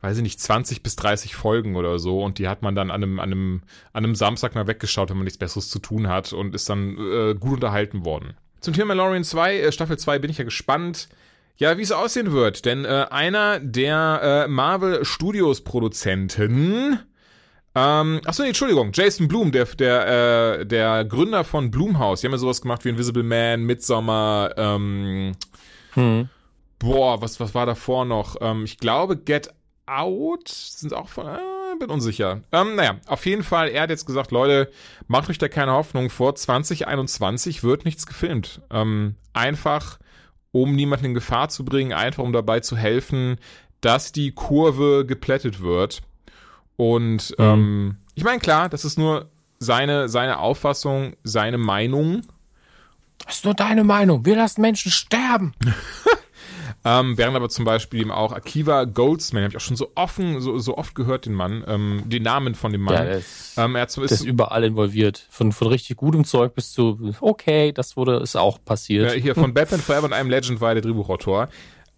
weiß 0.00 0.16
ich 0.16 0.22
nicht, 0.22 0.40
20 0.40 0.82
bis 0.82 0.96
30 0.96 1.34
Folgen 1.34 1.76
oder 1.76 1.98
so 1.98 2.22
und 2.22 2.38
die 2.38 2.48
hat 2.48 2.62
man 2.62 2.74
dann 2.74 2.90
an 2.90 3.02
einem, 3.02 3.20
an 3.20 3.32
einem, 3.32 3.62
an 3.92 4.04
einem 4.04 4.14
Samstag 4.14 4.54
mal 4.54 4.66
weggeschaut, 4.66 5.10
wenn 5.10 5.16
man 5.16 5.24
nichts 5.24 5.38
Besseres 5.38 5.68
zu 5.68 5.78
tun 5.78 6.08
hat 6.08 6.32
und 6.32 6.54
ist 6.54 6.68
dann 6.68 6.96
äh, 6.96 7.34
gut 7.34 7.54
unterhalten 7.54 8.04
worden. 8.04 8.34
Zum 8.60 8.74
Thema 8.74 8.88
Mandalorian 8.88 9.24
2, 9.24 9.60
äh, 9.60 9.72
Staffel 9.72 9.98
2 9.98 10.18
bin 10.18 10.30
ich 10.30 10.38
ja 10.38 10.44
gespannt. 10.44 11.08
Ja, 11.56 11.76
wie 11.76 11.82
es 11.82 11.92
aussehen 11.92 12.32
wird, 12.32 12.64
denn 12.64 12.86
äh, 12.86 13.06
einer 13.10 13.60
der 13.60 14.46
äh, 14.46 14.48
Marvel 14.48 15.04
Studios 15.04 15.60
Produzenten, 15.62 16.98
ähm, 17.74 18.20
achso, 18.24 18.42
nee, 18.42 18.48
Entschuldigung, 18.48 18.92
Jason 18.94 19.28
Blum, 19.28 19.52
der, 19.52 19.66
der, 19.66 20.60
äh, 20.60 20.66
der 20.66 21.04
Gründer 21.04 21.44
von 21.44 21.70
Blumhouse, 21.70 22.20
die 22.20 22.26
haben 22.26 22.32
ja 22.32 22.38
sowas 22.38 22.62
gemacht 22.62 22.86
wie 22.86 22.88
Invisible 22.88 23.22
Man, 23.22 23.64
Midsommar, 23.64 24.56
ähm, 24.56 25.32
hm. 25.92 26.30
boah, 26.78 27.20
was, 27.20 27.40
was 27.40 27.54
war 27.54 27.66
davor 27.66 28.06
noch? 28.06 28.36
Ähm, 28.40 28.64
ich 28.64 28.78
glaube, 28.78 29.18
Get 29.18 29.50
Out 29.90 30.48
sind 30.48 30.94
auch 30.94 31.08
von, 31.08 31.26
äh, 31.26 31.38
bin 31.78 31.90
unsicher. 31.90 32.40
Ähm, 32.52 32.76
naja, 32.76 32.96
auf 33.06 33.26
jeden 33.26 33.42
Fall, 33.42 33.68
er 33.68 33.82
hat 33.82 33.90
jetzt 33.90 34.06
gesagt, 34.06 34.30
Leute, 34.30 34.70
macht 35.08 35.28
euch 35.28 35.38
da 35.38 35.48
keine 35.48 35.72
Hoffnung, 35.72 36.10
vor 36.10 36.34
2021 36.34 37.62
wird 37.62 37.84
nichts 37.84 38.06
gefilmt. 38.06 38.60
Ähm, 38.70 39.16
einfach, 39.32 39.98
um 40.52 40.74
niemanden 40.74 41.06
in 41.06 41.14
Gefahr 41.14 41.48
zu 41.48 41.64
bringen, 41.64 41.92
einfach 41.92 42.22
um 42.22 42.32
dabei 42.32 42.60
zu 42.60 42.76
helfen, 42.76 43.38
dass 43.80 44.12
die 44.12 44.32
Kurve 44.32 45.04
geplättet 45.06 45.60
wird. 45.60 46.02
Und 46.76 47.34
mhm. 47.38 47.44
ähm, 47.44 47.96
ich 48.14 48.24
meine, 48.24 48.40
klar, 48.40 48.68
das 48.68 48.84
ist 48.84 48.98
nur 48.98 49.30
seine, 49.58 50.08
seine 50.08 50.38
Auffassung, 50.38 51.14
seine 51.22 51.58
Meinung. 51.58 52.22
Das 53.24 53.36
ist 53.36 53.44
nur 53.44 53.54
deine 53.54 53.84
Meinung. 53.84 54.24
Wir 54.24 54.36
lassen 54.36 54.60
Menschen 54.62 54.90
sterben. 54.90 55.54
Ähm, 56.84 57.18
während 57.18 57.36
aber 57.36 57.50
zum 57.50 57.66
Beispiel 57.66 58.00
eben 58.00 58.10
auch 58.10 58.32
Akiva 58.32 58.84
Goldsman, 58.84 59.42
habe 59.42 59.52
ich 59.52 59.56
auch 59.56 59.60
schon 59.60 59.76
so 59.76 59.92
offen, 59.94 60.40
so, 60.40 60.58
so 60.58 60.78
oft 60.78 60.94
gehört, 60.94 61.26
den 61.26 61.34
Mann, 61.34 61.62
ähm, 61.66 62.02
den 62.06 62.22
Namen 62.22 62.54
von 62.54 62.72
dem 62.72 62.80
Mann. 62.80 62.94
Ja, 62.94 63.02
ist, 63.02 63.58
ähm, 63.58 63.76
er 63.76 63.86
ist, 63.86 63.98
ist 63.98 64.24
überall 64.24 64.64
involviert. 64.64 65.26
Von, 65.28 65.52
von 65.52 65.68
richtig 65.68 65.98
gutem 65.98 66.24
Zeug 66.24 66.54
bis 66.54 66.72
zu, 66.72 67.14
okay, 67.20 67.72
das 67.72 67.96
wurde, 67.96 68.16
ist 68.16 68.36
auch 68.36 68.58
passiert. 68.64 69.12
Ja, 69.14 69.20
hier 69.20 69.34
von 69.34 69.52
Batman 69.52 69.80
Forever 69.80 70.06
und 70.06 70.12
einem 70.14 70.30
Legend 70.30 70.60
war 70.60 70.70
er 70.70 70.76
der 70.76 70.82
Drehbuchautor 70.82 71.48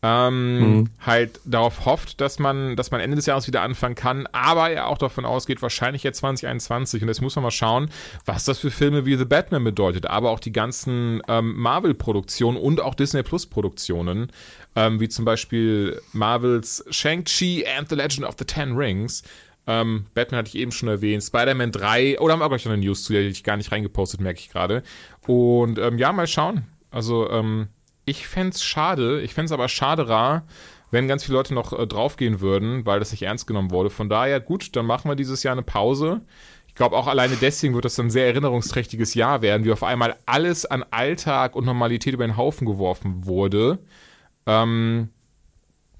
ähm, 0.03 0.59
mhm. 0.59 0.91
halt 1.01 1.41
darauf 1.45 1.87
hofft, 1.87 2.21
dass 2.21 2.41
man, 2.41 2.75
dass 2.75 2.91
man 2.91 3.01
Ende 3.01 3.17
des 3.17 3.27
Jahres 3.27 3.47
wieder 3.47 3.63
anfangen 3.63 3.95
kann, 3.95 4.27
aber 4.33 4.71
er 4.71 4.89
auch 4.89 4.99
davon 4.99 5.25
ausgeht, 5.25 5.63
wahrscheinlich 5.63 6.03
jetzt 6.03 6.19
2021 6.19 7.03
und 7.03 7.09
jetzt 7.09 7.23
muss 7.23 7.37
man 7.37 7.45
mal 7.45 7.53
schauen, 7.53 7.89
was 8.25 8.45
das 8.45 8.59
für 8.59 8.73
Filme 8.73 9.07
wie 9.07 9.17
The 9.17 9.25
Batman 9.25 9.63
bedeutet, 9.63 10.07
aber 10.07 10.31
auch 10.31 10.41
die 10.41 10.53
ganzen 10.53 11.23
ähm, 11.29 11.55
Marvel-Produktionen 11.57 12.59
und 12.59 12.81
auch 12.81 12.97
Disney 12.97 13.23
Plus-Produktionen, 13.23 14.33
ähm, 14.77 15.01
wie 15.01 15.09
zum 15.09 15.25
Beispiel 15.25 16.01
Marvels 16.13 16.85
Shang-Chi 16.91 17.67
and 17.67 17.89
the 17.89 17.95
Legend 17.95 18.27
of 18.27 18.37
the 18.39 18.45
Ten 18.45 18.77
Rings. 18.77 19.23
Ähm, 19.67 20.07
Batman 20.15 20.39
hatte 20.39 20.49
ich 20.49 20.57
eben 20.57 20.73
schon 20.73 20.89
erwähnt, 20.89 21.23
Spider-Man 21.23 21.73
3, 21.73 22.19
oder 22.19 22.33
haben 22.33 22.41
wir 22.41 22.47
auch 22.47 22.51
gleich 22.51 22.65
noch 22.65 22.73
eine 22.73 22.83
News 22.83 23.05
zu, 23.05 23.13
die 23.13 23.21
ich 23.21 23.45
gar 23.45 23.57
nicht 23.57 23.71
reingepostet, 23.71 24.21
merke 24.21 24.41
ich 24.41 24.51
gerade. 24.51 24.83
Und 25.27 25.79
ähm, 25.79 25.99
ja, 25.99 26.13
mal 26.13 26.27
schauen. 26.27 26.65
Also, 26.91 27.31
ähm, 27.31 27.69
ich 28.05 28.27
fände 28.27 28.51
es 28.51 28.65
schade, 28.65 29.21
ich 29.21 29.35
fände 29.35 29.47
es 29.47 29.53
aber 29.53 29.69
schaderer, 29.69 30.45
wenn 30.91 31.09
ganz 31.09 31.25
viele 31.25 31.39
Leute 31.39 31.55
noch 31.55 31.73
äh, 31.73 31.87
draufgehen 31.87 32.41
würden, 32.41 32.85
weil 32.87 32.99
das 32.99 33.13
nicht 33.13 33.23
ernst 33.23 33.47
genommen 33.47 33.71
wurde. 33.71 33.91
Von 33.91 34.09
daher, 34.09 34.41
gut, 34.41 34.75
dann 34.75 34.87
machen 34.87 35.09
wir 35.09 35.15
dieses 35.15 35.43
Jahr 35.43 35.53
eine 35.53 35.63
Pause. 35.63 36.21
Ich 36.67 36.75
glaube, 36.75 36.97
auch 36.97 37.07
alleine 37.07 37.37
deswegen 37.37 37.75
wird 37.75 37.85
das 37.85 37.99
ein 38.01 38.11
sehr 38.11 38.27
erinnerungsträchtiges 38.27 39.15
Jahr 39.15 39.43
werden, 39.43 39.65
wie 39.65 39.73
auf 39.73 39.83
einmal 39.83 40.17
alles 40.27 40.67
an 40.67 40.85
Alltag 40.91 41.55
und 41.55 41.67
Normalität 41.67 42.15
über 42.15 42.27
den 42.27 42.37
Haufen 42.37 42.67
geworfen 42.67 43.27
wurde. 43.27 43.79
Ähm, 44.47 45.09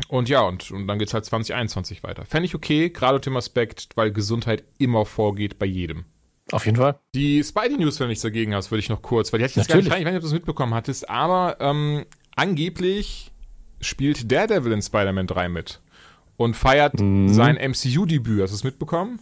und 0.09 0.29
ja, 0.29 0.41
und, 0.43 0.71
und 0.71 0.87
dann 0.87 0.99
geht 0.99 1.09
es 1.09 1.15
halt 1.15 1.25
2021 1.25 2.03
weiter. 2.03 2.25
Fände 2.25 2.47
ich 2.47 2.55
okay, 2.55 2.91
gerade 2.91 3.17
unter 3.17 3.31
dem 3.31 3.37
Aspekt, 3.37 3.91
weil 3.95 4.11
Gesundheit 4.13 4.65
immer 4.79 5.05
vorgeht 5.07 5.59
bei 5.59 5.67
jedem. 5.67 6.05
Auf 6.51 6.67
jeden 6.67 6.77
Fall. 6.77 6.99
Die 7.15 7.43
Spidey-News, 7.43 8.01
wenn 8.01 8.07
du 8.07 8.09
nichts 8.09 8.23
dagegen 8.23 8.55
hast, 8.55 8.71
würde 8.71 8.81
ich 8.81 8.89
noch 8.89 9.01
kurz, 9.01 9.33
weil 9.33 9.39
die 9.39 9.45
hatte 9.45 9.53
ich 9.53 9.57
jetzt 9.57 9.69
Natürlich. 9.69 9.89
gar 9.89 9.97
nicht 9.97 10.03
ich 10.03 10.07
weiß 10.07 10.13
nicht, 10.13 10.19
ob 10.19 10.23
du 10.23 10.29
das 10.29 10.35
mitbekommen 10.35 10.75
hattest, 10.75 11.09
aber 11.09 11.57
ähm, 11.61 12.05
angeblich 12.37 13.31
spielt 13.81 14.31
Daredevil 14.31 14.73
in 14.73 14.83
Spider-Man 14.83 15.27
3 15.27 15.49
mit 15.49 15.81
und 16.37 16.55
feiert 16.55 17.01
mhm. 17.01 17.29
sein 17.29 17.57
MCU-Debüt. 17.57 18.43
Hast 18.43 18.53
du 18.53 18.57
es 18.57 18.65
mitbekommen? 18.65 19.21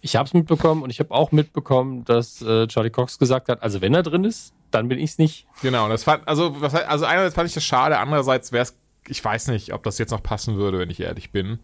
Ich 0.00 0.16
habe 0.16 0.26
es 0.26 0.34
mitbekommen 0.34 0.82
und 0.82 0.90
ich 0.90 1.00
habe 1.00 1.12
auch 1.12 1.32
mitbekommen, 1.32 2.04
dass 2.04 2.42
äh, 2.42 2.66
Charlie 2.66 2.90
Cox 2.90 3.18
gesagt 3.18 3.48
hat, 3.48 3.62
also 3.62 3.80
wenn 3.80 3.94
er 3.94 4.02
drin 4.02 4.24
ist, 4.24 4.52
dann 4.74 4.88
bin 4.88 4.98
ich 4.98 5.10
es 5.10 5.18
nicht. 5.18 5.46
Genau, 5.62 5.88
das 5.88 6.04
fand, 6.04 6.26
also, 6.26 6.60
was, 6.60 6.74
also 6.74 7.04
einerseits 7.04 7.34
fand 7.34 7.48
ich 7.48 7.54
das 7.54 7.64
schade, 7.64 7.98
andererseits 7.98 8.52
wäre 8.52 8.62
es, 8.62 8.76
ich 9.08 9.24
weiß 9.24 9.48
nicht, 9.48 9.72
ob 9.72 9.82
das 9.82 9.98
jetzt 9.98 10.10
noch 10.10 10.22
passen 10.22 10.56
würde, 10.56 10.78
wenn 10.78 10.90
ich 10.90 11.00
ehrlich 11.00 11.30
bin. 11.30 11.58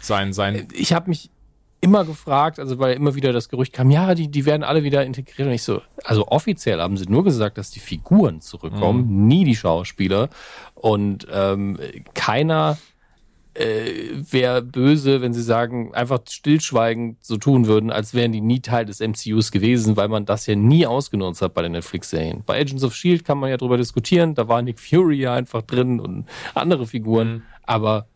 Sein, 0.00 0.32
sein. 0.32 0.68
Ich 0.72 0.92
habe 0.92 1.10
mich, 1.10 1.30
immer 1.82 2.04
gefragt, 2.04 2.60
also 2.60 2.78
weil 2.78 2.94
immer 2.94 3.16
wieder 3.16 3.32
das 3.32 3.48
Gerücht 3.48 3.72
kam, 3.72 3.90
ja, 3.90 4.14
die, 4.14 4.28
die 4.28 4.46
werden 4.46 4.62
alle 4.62 4.84
wieder 4.84 5.04
integriert. 5.04 5.48
Und 5.48 5.52
ich 5.52 5.64
so, 5.64 5.82
also 6.04 6.28
offiziell 6.28 6.80
haben 6.80 6.96
sie 6.96 7.06
nur 7.06 7.24
gesagt, 7.24 7.58
dass 7.58 7.70
die 7.70 7.80
Figuren 7.80 8.40
zurückkommen, 8.40 9.04
mhm. 9.08 9.26
nie 9.26 9.44
die 9.44 9.56
Schauspieler. 9.56 10.30
Und 10.76 11.26
ähm, 11.30 11.78
keiner 12.14 12.78
äh, 13.54 14.10
wäre 14.30 14.62
böse, 14.62 15.20
wenn 15.20 15.34
sie 15.34 15.42
sagen, 15.42 15.94
einfach 15.94 16.20
stillschweigend 16.28 17.18
so 17.20 17.36
tun 17.36 17.66
würden, 17.66 17.90
als 17.90 18.14
wären 18.14 18.32
die 18.32 18.40
nie 18.40 18.60
Teil 18.60 18.86
des 18.86 19.00
MCUs 19.00 19.50
gewesen, 19.50 19.96
weil 19.96 20.08
man 20.08 20.24
das 20.24 20.46
ja 20.46 20.54
nie 20.54 20.86
ausgenutzt 20.86 21.42
hat 21.42 21.54
bei 21.54 21.62
den 21.62 21.72
Netflix-Serien. 21.72 22.42
Bei 22.46 22.60
Agents 22.60 22.84
of 22.84 22.94
Shield 22.94 23.24
kann 23.24 23.38
man 23.38 23.50
ja 23.50 23.56
drüber 23.56 23.76
diskutieren, 23.76 24.34
da 24.34 24.48
war 24.48 24.62
Nick 24.62 24.80
Fury 24.80 25.16
ja 25.16 25.34
einfach 25.34 25.62
drin 25.62 26.00
und 26.00 26.26
andere 26.54 26.86
Figuren, 26.86 27.28
mhm. 27.34 27.42
aber 27.64 28.06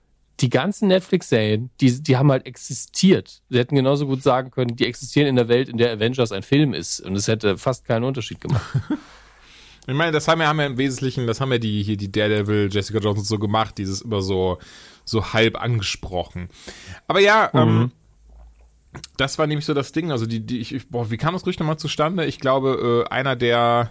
die 0.41 0.51
ganzen 0.51 0.89
Netflix-Serien, 0.89 1.71
die, 1.81 2.03
die 2.03 2.17
haben 2.17 2.31
halt 2.31 2.47
existiert. 2.47 3.43
Sie 3.49 3.59
hätten 3.59 3.75
genauso 3.75 4.07
gut 4.07 4.23
sagen 4.23 4.51
können, 4.51 4.77
die 4.77 4.87
existieren 4.87 5.29
in 5.29 5.37
der 5.37 5.49
Welt, 5.49 5.69
in 5.69 5.79
der 5.79 5.93
Avengers 5.93 6.33
ein 6.33 6.43
Film 6.43 6.75
ist. 6.75 7.01
Und 7.01 7.17
es 7.17 7.27
hätte 7.27 7.57
fast 7.57 7.87
keinen 7.87 8.05
Unterschied 8.05 8.41
gemacht. 8.41 8.63
ich 9.87 9.95
meine, 9.95 10.13
das 10.13 10.29
haben 10.29 10.41
wir, 10.41 10.49
haben 10.49 10.59
wir 10.59 10.67
im 10.67 10.77
Wesentlichen, 10.77 11.27
das 11.27 11.41
haben 11.41 11.53
ja 11.53 11.59
die, 11.59 11.83
hier 11.83 11.97
die 11.97 12.13
Daredevil, 12.13 12.69
Jessica 12.71 12.99
Jones 12.99 13.27
so 13.27 13.39
gemacht, 13.39 13.79
dieses 13.79 14.03
immer 14.03 14.21
so, 14.21 14.59
so 15.07 15.33
halb 15.33 15.59
angesprochen. 15.59 16.51
Aber 17.07 17.21
ja, 17.21 17.49
mhm. 17.55 17.59
ähm, 17.59 17.93
das 19.17 19.39
war 19.39 19.47
nämlich 19.47 19.65
so 19.65 19.73
das 19.73 19.93
Ding. 19.93 20.11
Also 20.11 20.27
die, 20.27 20.41
die, 20.41 20.59
ich, 20.61 20.89
boah, 20.89 21.11
wie 21.11 21.17
kam 21.17 21.33
das 21.33 21.43
Gerücht 21.45 21.61
nochmal 21.61 21.79
zustande? 21.79 22.27
Ich 22.27 22.41
glaube, 22.41 23.07
äh, 23.09 23.13
einer 23.13 23.37
der, 23.37 23.91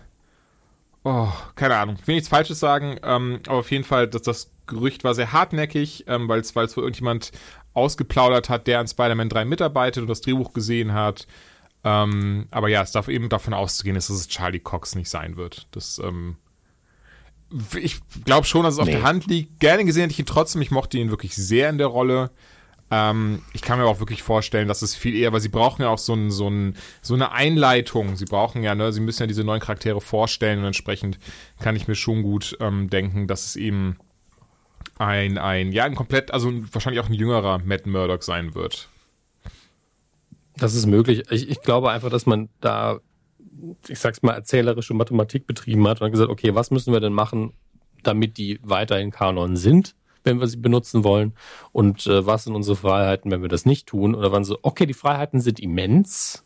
oh, 1.04 1.30
keine 1.56 1.78
Ahnung, 1.78 1.98
ich 2.00 2.08
will 2.08 2.16
nichts 2.16 2.30
Falsches 2.30 2.60
sagen, 2.60 3.00
ähm, 3.04 3.40
aber 3.48 3.60
auf 3.60 3.72
jeden 3.72 3.84
Fall, 3.84 4.08
dass 4.08 4.22
das 4.22 4.52
Gerücht 4.68 5.04
war 5.04 5.16
sehr 5.16 5.32
hartnäckig, 5.32 6.06
ähm, 6.08 6.28
weil 6.28 6.40
es 6.40 6.56
wohl 6.56 6.84
irgendjemand 6.84 7.32
ausgeplaudert 7.74 8.50
hat, 8.50 8.68
der 8.68 8.80
an 8.80 8.88
Spider-Man 8.88 9.30
3 9.30 9.46
mitarbeitet 9.46 10.02
und 10.02 10.08
das 10.08 10.22
Drehbuch 10.22 10.54
gesehen 10.54 10.94
hat. 10.94 11.28
Ähm, 11.84 12.48
aber 12.52 12.68
ja, 12.68 12.82
es 12.82 12.92
darf 12.92 13.08
eben 13.08 13.30
davon 13.30 13.54
auszugehen, 13.54 13.96
dass 13.96 14.10
es 14.10 14.28
Charlie 14.28 14.60
Cox 14.60 14.96
nicht 14.96 15.10
sein 15.10 15.38
wird. 15.38 15.68
Das, 15.72 16.00
ähm, 16.00 16.38
ich 17.80 18.00
glaube 18.26 18.46
schon, 18.46 18.64
dass 18.64 18.74
es 18.74 18.78
nee. 18.78 18.84
auf 18.84 18.90
der 18.90 19.04
Hand 19.04 19.28
liegt. 19.28 19.60
Gerne 19.60 19.86
gesehen 19.86 20.04
hätte 20.04 20.14
ich 20.14 20.20
ihn 20.20 20.26
trotzdem. 20.26 20.62
Ich 20.62 20.72
mochte 20.72 20.98
ihn 20.98 21.10
wirklich 21.10 21.36
sehr 21.36 21.70
in 21.70 21.78
der 21.78 21.88
Rolle. 21.88 22.32
Ähm, 22.92 23.42
ich 23.54 23.62
kann 23.62 23.80
mir 23.80 23.86
auch 23.86 24.00
wirklich 24.00 24.24
vorstellen, 24.24 24.68
dass 24.68 24.82
es 24.82 24.96
viel 24.96 25.16
eher, 25.16 25.34
weil 25.34 25.42
sie 25.42 25.50
brauchen 25.50 25.82
ja 25.82 25.90
auch 25.90 25.98
so, 25.98 26.14
ein, 26.14 26.32
so, 26.32 26.50
ein, 26.50 26.76
so 27.02 27.14
eine 27.14 27.32
Einleitung. 27.32 28.16
Sie 28.16 28.26
brauchen 28.26 28.64
ja, 28.64 28.76
ne, 28.76 28.92
sie 28.94 29.02
müssen 29.02 29.24
ja 29.24 29.28
diese 29.28 29.44
neuen 29.44 29.62
Charaktere 29.62 30.02
vorstellen 30.02 30.60
und 30.60 30.66
entsprechend 30.66 31.18
kann 31.60 31.76
ich 31.76 31.88
mir 31.88 31.96
schon 31.96 32.22
gut 32.22 32.58
ähm, 32.60 32.90
denken, 32.90 33.28
dass 33.28 33.46
es 33.46 33.56
eben 33.56 33.98
ein, 34.98 35.38
ein, 35.38 35.72
ja, 35.72 35.86
ein 35.86 35.96
komplett, 35.96 36.32
also 36.32 36.52
wahrscheinlich 36.72 37.02
auch 37.04 37.10
ein 37.10 37.14
jüngerer 37.14 37.60
Matt 37.60 37.86
Murdock 37.86 38.24
sein 38.24 38.54
wird. 38.56 38.88
Das 40.58 40.74
ist 40.74 40.86
möglich. 40.86 41.24
Ich, 41.32 41.50
ich 41.50 41.62
glaube 41.62 41.92
einfach, 41.92 42.10
dass 42.10 42.26
man 42.26 42.50
da, 42.62 43.00
ich 43.88 44.00
sag's 44.00 44.22
mal, 44.22 44.34
erzählerische 44.34 44.94
Mathematik 44.94 45.48
betrieben 45.48 45.88
hat 45.88 46.02
und 46.02 46.12
gesagt, 46.12 46.30
okay, 46.30 46.56
was 46.56 46.72
müssen 46.72 46.94
wir 46.94 47.00
denn 47.00 47.14
machen, 47.14 47.54
damit 48.04 48.38
die 48.38 48.60
weiterhin 48.64 49.12
Kanon 49.12 49.56
sind, 49.56 49.96
wenn 50.24 50.40
wir 50.40 50.48
sie 50.48 50.58
benutzen 50.58 51.04
wollen? 51.04 51.34
Und 51.72 52.08
äh, 52.08 52.26
was 52.26 52.44
sind 52.46 52.56
unsere 52.56 52.76
Freiheiten, 52.76 53.32
wenn 53.32 53.42
wir 53.42 53.50
das 53.50 53.66
nicht 53.66 53.88
tun? 53.88 54.16
Oder 54.16 54.32
waren 54.32 54.44
so, 54.44 54.58
okay, 54.62 54.86
die 54.86 54.94
Freiheiten 54.94 55.40
sind 55.40 55.60
immens, 55.60 56.46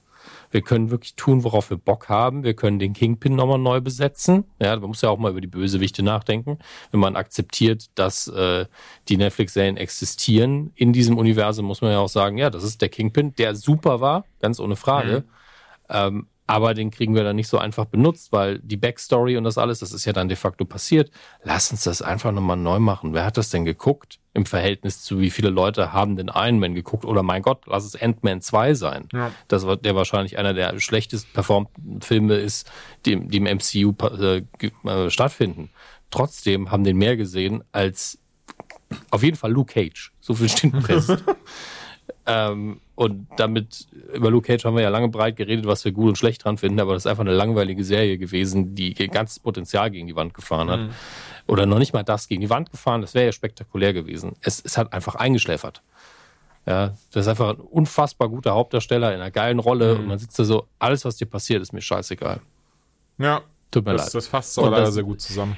Wir 0.52 0.62
können 0.62 0.90
wirklich 0.90 1.16
tun, 1.16 1.44
worauf 1.44 1.70
wir 1.70 1.78
Bock 1.78 2.10
haben. 2.10 2.44
Wir 2.44 2.54
können 2.54 2.80
den 2.80 2.94
Kingpin 2.94 3.36
nochmal 3.36 3.60
neu 3.60 3.82
besetzen. 3.82 4.46
Ja, 4.60 4.76
man 4.78 4.90
muss 4.90 5.02
ja 5.02 5.10
auch 5.10 5.18
mal 5.18 5.32
über 5.32 5.42
die 5.42 5.48
Bösewichte 5.48 6.04
nachdenken. 6.04 6.60
Wenn 6.92 7.00
man 7.00 7.16
akzeptiert, 7.16 7.88
dass 7.96 8.28
äh, 8.28 8.66
die 9.08 9.18
Netflix-Serien 9.18 9.78
existieren 9.78 10.72
in 10.76 10.94
diesem 10.94 11.18
Universum, 11.18 11.66
muss 11.66 11.82
man 11.82 11.92
ja 11.92 12.00
auch 12.00 12.10
sagen, 12.10 12.38
ja, 12.38 12.50
das 12.50 12.64
ist 12.64 12.82
der 12.82 12.90
Kingpin, 12.90 13.36
der 13.36 13.56
super 13.56 14.02
war, 14.02 14.26
ganz 14.40 14.60
ohne 14.60 14.76
Frage. 14.76 15.20
Mhm. 15.20 15.26
Ähm, 15.90 16.28
aber 16.50 16.74
den 16.74 16.90
kriegen 16.90 17.14
wir 17.14 17.24
dann 17.24 17.36
nicht 17.36 17.48
so 17.48 17.60
einfach 17.60 17.86
benutzt, 17.86 18.32
weil 18.32 18.58
die 18.58 18.76
Backstory 18.76 19.38
und 19.38 19.44
das 19.44 19.60
alles, 19.60 19.78
das 19.78 19.94
ist 19.94 20.06
ja 20.06 20.14
dann 20.14 20.30
de 20.30 20.36
facto 20.36 20.66
passiert. 20.66 21.12
Lass 21.44 21.70
uns 21.70 21.84
das 21.84 22.02
einfach 22.02 22.32
nochmal 22.32 22.58
neu 22.58 22.80
machen. 22.80 23.14
Wer 23.14 23.24
hat 23.24 23.38
das 23.38 23.52
denn 23.52 23.66
geguckt? 23.66 24.18
Im 24.34 24.48
Verhältnis 24.48 25.04
zu 25.04 25.20
wie 25.20 25.30
viele 25.30 25.52
Leute 25.52 25.94
haben 25.94 26.16
den 26.16 26.32
Iron 26.34 26.58
Man 26.58 26.74
geguckt? 26.74 27.06
Oder 27.06 27.22
mein 27.22 27.44
Gott, 27.44 27.66
lass 27.68 27.86
es 27.86 27.96
Ant-Man 27.96 28.42
2 28.42 28.74
sein. 28.74 29.08
Ja. 29.14 29.32
Das 29.48 29.68
war 29.68 29.78
der 29.78 29.96
wahrscheinlich 29.96 30.40
einer 30.40 30.56
der 30.56 30.80
schlechtest 30.80 31.32
performten 31.34 32.02
Filme 32.02 32.34
ist, 32.38 32.68
die, 33.06 33.28
die 33.28 33.38
im 33.38 33.44
MCU 33.44 33.94
äh, 34.20 34.42
äh, 34.90 35.10
stattfinden. 35.12 35.70
Trotzdem 36.10 36.72
haben 36.72 36.84
den 36.84 36.98
mehr 36.98 37.16
gesehen 37.16 37.64
als 37.72 38.18
auf 39.12 39.22
jeden 39.22 39.38
Fall 39.38 39.52
Luke 39.52 39.72
Cage. 39.72 40.14
So 40.20 40.34
viel 40.34 40.50
steht 40.50 40.76
fest. 40.84 41.16
Ähm, 42.26 42.80
und 43.00 43.28
damit, 43.38 43.88
über 44.14 44.30
Luke 44.30 44.48
Cage 44.48 44.66
haben 44.66 44.76
wir 44.76 44.84
ja 44.84 44.90
lange 44.90 45.08
breit 45.08 45.38
geredet, 45.38 45.66
was 45.66 45.86
wir 45.86 45.94
gut 45.94 46.10
und 46.10 46.16
schlecht 46.18 46.44
dran 46.44 46.58
finden, 46.58 46.82
aber 46.82 46.96
das 46.96 47.04
ist 47.04 47.08
einfach 47.08 47.22
eine 47.22 47.32
langweilige 47.32 47.86
Serie 47.86 48.18
gewesen, 48.18 48.76
die 48.76 48.92
ihr 48.92 49.08
ganzes 49.08 49.40
Potenzial 49.40 49.90
gegen 49.90 50.06
die 50.08 50.18
Wand 50.18 50.34
gefahren 50.34 50.70
hat. 50.70 50.82
Mhm. 50.82 50.90
Oder 51.48 51.66
noch 51.66 51.80
nicht 51.80 51.94
mal 51.94 52.04
das 52.04 52.28
gegen 52.28 52.42
die 52.42 52.50
Wand 52.50 52.72
gefahren, 52.72 53.00
das 53.00 53.14
wäre 53.14 53.28
ja 53.28 53.32
spektakulär 53.32 53.94
gewesen. 53.94 54.34
Es, 54.42 54.62
es 54.66 54.78
hat 54.78 54.92
einfach 54.92 55.16
eingeschläfert. 55.16 55.82
Ja, 56.66 56.94
das 57.14 57.26
ist 57.26 57.30
einfach 57.30 57.52
ein 57.52 57.62
unfassbar 57.62 58.28
guter 58.28 58.54
Hauptdarsteller 58.54 59.16
in 59.16 59.22
einer 59.22 59.32
geilen 59.32 59.60
Rolle 59.60 59.94
mhm. 59.94 60.00
und 60.02 60.08
man 60.08 60.20
sitzt 60.20 60.38
da 60.38 60.44
so, 60.44 60.68
alles, 60.78 61.06
was 61.06 61.16
dir 61.16 61.26
passiert, 61.26 61.62
ist 61.62 61.72
mir 61.72 61.80
scheißegal. 61.80 62.42
Ja. 63.18 63.44
Tut 63.72 63.86
mir 63.86 63.94
das, 63.94 64.08
leid. 64.08 64.16
Das 64.16 64.28
fasst 64.28 64.56
so 64.56 64.68
leider 64.68 64.92
sehr 64.92 65.04
gut 65.04 65.22
zusammen 65.22 65.56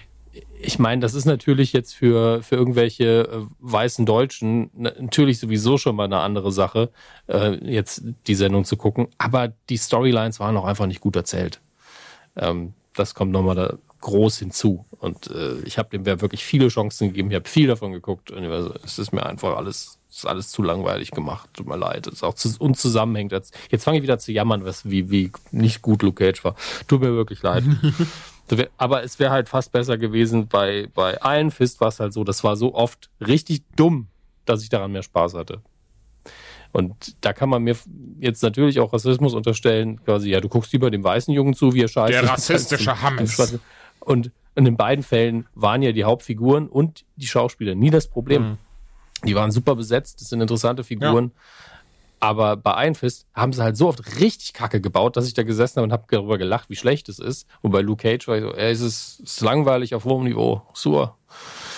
ich 0.63 0.80
meine, 0.80 1.02
das 1.02 1.13
ist 1.13 1.26
natürlich 1.26 1.74
jetzt 1.74 1.93
für, 1.93 2.43
für 2.43 2.56
irgendwelche 2.56 3.28
äh, 3.28 3.45
weißen 3.60 4.06
Deutschen 4.06 4.69
natürlich 4.74 5.39
sowieso 5.39 5.78
schon 5.78 5.95
mal 5.95 6.06
eine 6.06 6.19
andere 6.19 6.52
Sache, 6.52 6.89
äh, 7.28 7.56
jetzt 7.69 8.04
die 8.28 8.36
Sendung 8.36 8.65
zu 8.65 8.78
gucken. 8.78 9.08
Aber 9.17 9.54
die 9.69 9.78
Storylines 9.78 10.39
waren 10.39 10.58
auch 10.58 10.65
einfach 10.65 10.88
nicht 10.88 11.02
gut 11.02 11.15
erzählt. 11.15 11.60
Ähm, 12.36 12.74
das 12.93 13.15
kommt 13.15 13.32
nochmal 13.32 13.56
da 13.56 13.78
groß 14.02 14.39
hinzu. 14.39 14.86
Und 15.00 15.28
äh, 15.32 15.60
ich 15.62 15.78
habe 15.78 15.89
dem 15.97 16.06
wirklich 16.06 16.43
viele 16.43 16.67
Chancen 16.67 17.10
gegeben. 17.10 17.30
Ich 17.30 17.36
habe 17.36 17.47
viel 17.47 17.67
davon 17.67 17.91
geguckt. 17.91 18.32
Und 18.32 18.43
es 18.43 19.00
ist 19.00 19.13
mir 19.13 19.26
einfach 19.26 19.56
alles, 19.56 20.00
ist 20.10 20.26
alles 20.26 20.50
zu 20.50 20.63
langweilig 20.63 21.12
gemacht. 21.12 21.50
Tut 21.54 21.67
mir 21.67 21.78
leid. 21.78 22.08
Es 22.08 22.13
ist 22.15 22.24
auch 22.24 22.34
zu 22.34 22.50
unzusammenhängt. 22.60 23.32
Jetzt, 23.32 23.56
jetzt 23.69 23.84
fange 23.84 23.97
ich 23.97 24.04
wieder 24.04 24.19
zu 24.19 24.32
jammern, 24.32 24.65
was, 24.65 24.89
wie, 24.89 25.10
wie 25.10 25.32
nicht 25.52 25.82
gut 25.82 26.02
Luke 26.04 26.24
Cage 26.24 26.43
war. 26.43 26.56
Tut 26.88 27.02
mir 27.02 27.13
wirklich 27.13 27.41
leid. 27.41 27.63
Aber 28.78 29.04
es 29.04 29.20
wäre 29.20 29.32
halt 29.32 29.50
fast 29.50 29.72
besser 29.72 29.98
gewesen 29.98 30.48
bei, 30.48 30.88
bei 30.94 31.18
Iron 31.24 31.52
Fist 31.52 31.82
war 31.82 31.90
es 31.90 32.00
halt 32.00 32.14
so, 32.14 32.24
das 32.24 32.44
war 32.44 32.56
so 32.56 32.74
oft 32.74 33.10
richtig 33.26 33.64
dumm, 33.76 34.08
dass 34.46 34.64
ich 34.64 34.70
daran 34.70 34.92
mehr 34.92 35.04
Spaß 35.04 35.34
hatte. 35.34 35.62
Und 36.72 37.16
da 37.22 37.34
kann 37.34 37.50
man 37.50 37.64
mir 37.64 37.76
jetzt 38.20 38.44
natürlich 38.44 38.80
auch 38.80 38.94
Rassismus 38.94 39.34
unterstellen, 39.34 40.02
quasi, 40.04 40.30
ja, 40.30 40.40
du 40.40 40.48
guckst 40.48 40.72
lieber 40.72 40.90
dem 40.90 41.04
weißen 41.04 41.34
Jungen 41.34 41.54
zu, 41.54 41.74
wie 41.74 41.82
er 41.82 41.90
scheiße. 41.90 42.14
Der 42.14 42.30
rassistische 42.30 43.02
Hammes. 43.02 43.60
Und 44.00 44.32
in 44.56 44.66
den 44.66 44.78
beiden 44.78 45.04
Fällen 45.04 45.48
waren 45.54 45.82
ja 45.82 45.92
die 45.92 46.04
Hauptfiguren 46.04 46.68
und 46.68 47.06
die 47.16 47.28
Schauspieler 47.28 47.76
nie 47.76 47.90
das 47.90 48.08
Problem. 48.08 48.42
Mhm. 48.42 48.58
Die 49.28 49.36
waren 49.36 49.52
super 49.52 49.76
besetzt, 49.76 50.22
das 50.22 50.30
sind 50.30 50.42
interessante 50.42 50.84
Figuren. 50.84 51.26
Ja. 51.26 51.32
Aber 52.21 52.55
bei 52.55 52.75
Einfist 52.75 53.25
haben 53.34 53.51
sie 53.51 53.63
halt 53.63 53.75
so 53.75 53.88
oft 53.88 54.19
richtig 54.19 54.53
Kacke 54.53 54.79
gebaut, 54.79 55.17
dass 55.17 55.27
ich 55.27 55.34
da 55.34 55.41
gesessen 55.41 55.77
habe 55.77 55.86
und 55.86 55.91
habe 55.91 56.05
darüber 56.07 56.38
gelacht, 56.38 56.69
wie 56.69 56.75
schlecht 56.75 57.10
es 57.10 57.17
ist. 57.17 57.47
Und 57.62 57.71
bei 57.71 57.81
Luke 57.81 58.03
Cage 58.03 58.27
war 58.27 58.38
ich 58.38 58.43
so, 58.43 58.53
ey, 58.53 58.71
es 58.71 58.79
ist, 58.79 59.21
ist 59.21 59.41
langweilig 59.41 59.95
auf 59.95 60.05
hohem 60.05 60.25
Niveau. 60.25 60.62
Super. 60.73 61.17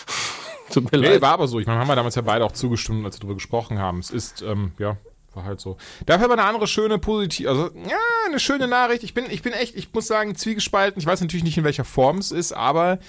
Tut 0.70 0.92
mir 0.92 0.98
nee, 0.98 1.08
leid. 1.08 1.22
war 1.22 1.32
aber 1.32 1.48
so. 1.48 1.62
Ich 1.62 1.66
meine, 1.66 1.80
haben 1.80 1.88
wir 1.88 1.96
damals 1.96 2.16
ja 2.16 2.22
beide 2.24 2.44
auch 2.44 2.52
zugestimmt, 2.52 3.06
als 3.06 3.16
wir 3.16 3.22
darüber 3.22 3.36
gesprochen 3.36 3.80
haben. 3.80 4.00
Es 4.00 4.10
ist, 4.10 4.42
ähm, 4.42 4.74
ja, 4.80 4.98
war 5.34 5.46
halt 5.46 5.62
so. 5.62 5.78
Dafür 6.06 6.26
aber 6.26 6.34
eine 6.34 6.44
andere 6.44 6.68
schöne, 6.68 7.00
positive, 7.00 7.48
also, 7.48 7.70
ja, 7.76 7.98
eine 8.28 8.40
schöne 8.40 8.68
Nachricht. 8.68 9.04
Ich 9.04 9.14
bin, 9.14 9.26
ich 9.30 9.44
bin 9.44 9.54
echt, 9.54 9.76
ich 9.76 9.94
muss 9.94 10.08
sagen, 10.08 10.36
zwiegespalten. 10.36 11.00
Ich 11.00 11.06
weiß 11.06 11.22
natürlich 11.22 11.46
nicht, 11.46 11.58
in 11.58 11.64
welcher 11.64 11.86
Form 11.86 12.18
es 12.18 12.32
ist, 12.32 12.52
aber 12.52 13.00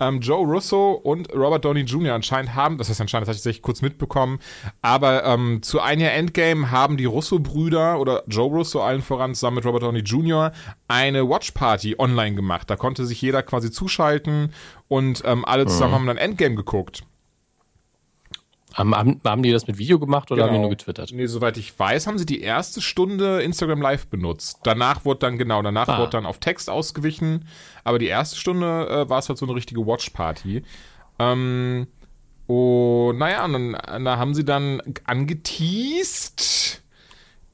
ähm, 0.00 0.20
Joe 0.20 0.46
Russo 0.46 0.92
und 0.92 1.32
Robert 1.32 1.64
Downey 1.64 1.82
Jr. 1.82 2.14
anscheinend 2.14 2.54
haben, 2.54 2.78
das 2.78 2.88
heißt 2.88 3.00
anscheinend, 3.00 3.24
das 3.24 3.28
habe 3.28 3.36
ich 3.36 3.40
tatsächlich 3.40 3.62
kurz 3.62 3.82
mitbekommen, 3.82 4.38
aber 4.82 5.24
ähm, 5.24 5.62
zu 5.62 5.80
ein 5.80 6.00
Jahr 6.00 6.12
Endgame 6.12 6.70
haben 6.70 6.96
die 6.96 7.04
Russo-Brüder 7.04 7.98
oder 8.00 8.22
Joe 8.26 8.48
Russo 8.48 8.82
allen 8.82 9.02
voran 9.02 9.34
zusammen 9.34 9.56
mit 9.56 9.66
Robert 9.66 9.82
Downey 9.82 10.00
Jr. 10.00 10.52
eine 10.88 11.28
Watch-Party 11.28 11.96
online 11.98 12.34
gemacht. 12.34 12.68
Da 12.70 12.76
konnte 12.76 13.06
sich 13.06 13.20
jeder 13.22 13.42
quasi 13.42 13.70
zuschalten 13.70 14.52
und 14.88 15.22
ähm, 15.24 15.44
alle 15.44 15.66
zusammen 15.66 15.90
mhm. 15.90 15.94
haben 15.94 16.06
dann 16.06 16.16
Endgame 16.16 16.54
geguckt. 16.54 17.04
Haben, 18.74 18.94
haben, 18.94 19.20
haben 19.24 19.42
die 19.44 19.52
das 19.52 19.68
mit 19.68 19.78
Video 19.78 20.00
gemacht 20.00 20.32
oder 20.32 20.42
genau. 20.42 20.48
haben 20.48 20.54
die 20.54 20.60
nur 20.62 20.70
getwittert? 20.70 21.12
Nee, 21.12 21.26
soweit 21.26 21.56
ich 21.56 21.78
weiß, 21.78 22.08
haben 22.08 22.18
sie 22.18 22.26
die 22.26 22.40
erste 22.40 22.80
Stunde 22.80 23.40
Instagram 23.40 23.80
Live 23.80 24.08
benutzt. 24.08 24.58
Danach 24.64 25.04
wurde 25.04 25.20
dann, 25.20 25.38
genau, 25.38 25.62
danach 25.62 25.86
ah. 25.88 25.98
wurde 26.00 26.10
dann 26.10 26.26
auf 26.26 26.38
Text 26.38 26.68
ausgewichen. 26.68 27.46
Aber 27.84 28.00
die 28.00 28.08
erste 28.08 28.36
Stunde 28.36 28.88
äh, 28.88 29.08
war 29.08 29.20
es 29.20 29.28
halt 29.28 29.38
so 29.38 29.46
eine 29.46 29.54
richtige 29.54 29.86
Watch-Party. 29.86 30.64
Ähm, 31.20 31.86
und 32.48 33.18
naja, 33.18 33.44
und 33.44 33.52
dann, 33.52 34.04
da 34.04 34.18
haben 34.18 34.34
sie 34.34 34.44
dann 34.44 34.82
angeteased, 35.04 36.82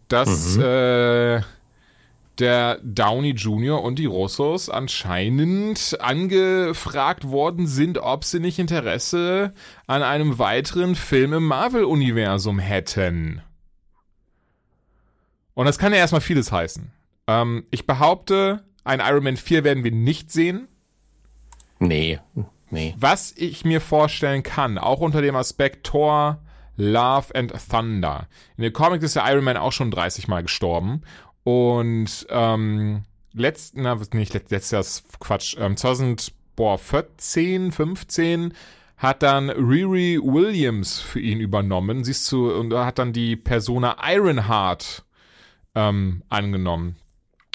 dass 0.08 0.56
mhm. 0.56 0.62
äh, 0.62 1.40
der 2.40 2.78
Downey 2.82 3.30
Jr. 3.30 3.82
und 3.82 3.98
die 3.98 4.06
Russos 4.06 4.68
anscheinend 4.68 5.98
angefragt 6.00 7.28
worden 7.28 7.66
sind, 7.66 7.98
ob 7.98 8.24
sie 8.24 8.40
nicht 8.40 8.58
Interesse 8.58 9.52
an 9.86 10.02
einem 10.02 10.38
weiteren 10.38 10.94
Film 10.94 11.32
im 11.34 11.44
Marvel-Universum 11.44 12.58
hätten. 12.58 13.42
Und 15.54 15.66
das 15.66 15.78
kann 15.78 15.92
ja 15.92 15.98
erstmal 15.98 16.22
vieles 16.22 16.50
heißen. 16.50 16.90
Ähm, 17.26 17.66
ich 17.70 17.86
behaupte, 17.86 18.64
ein 18.84 19.00
Iron 19.00 19.24
Man 19.24 19.36
4 19.36 19.62
werden 19.62 19.84
wir 19.84 19.92
nicht 19.92 20.32
sehen. 20.32 20.68
Nee, 21.78 22.18
nee. 22.70 22.94
Was 22.98 23.32
ich 23.36 23.64
mir 23.64 23.80
vorstellen 23.80 24.42
kann, 24.42 24.78
auch 24.78 25.00
unter 25.00 25.22
dem 25.22 25.36
Aspekt 25.36 25.86
Thor, 25.86 26.38
Love 26.76 27.34
and 27.34 27.52
Thunder. 27.68 28.26
In 28.56 28.62
den 28.62 28.72
Comics 28.72 29.04
ist 29.04 29.16
der 29.16 29.30
Iron 29.30 29.44
Man 29.44 29.58
auch 29.58 29.72
schon 29.72 29.90
30 29.90 30.28
Mal 30.28 30.42
gestorben. 30.42 31.02
Und 31.44 32.26
ähm, 32.28 33.04
letzten, 33.32 33.82
na, 33.82 33.98
nicht 34.12 34.34
letztes 34.34 34.70
Jahr, 34.70 34.84
Quatsch, 35.20 35.56
ähm, 35.58 35.76
2014, 35.76 37.72
15 37.72 38.54
hat 38.96 39.22
dann 39.22 39.48
Riri 39.48 40.18
Williams 40.22 41.00
für 41.00 41.20
ihn 41.20 41.40
übernommen. 41.40 42.04
Siehst 42.04 42.30
du, 42.32 42.52
und 42.52 42.74
hat 42.74 42.98
dann 42.98 43.12
die 43.14 43.36
Persona 43.36 43.96
Ironheart 44.02 45.04
ähm, 45.74 46.22
angenommen. 46.28 46.96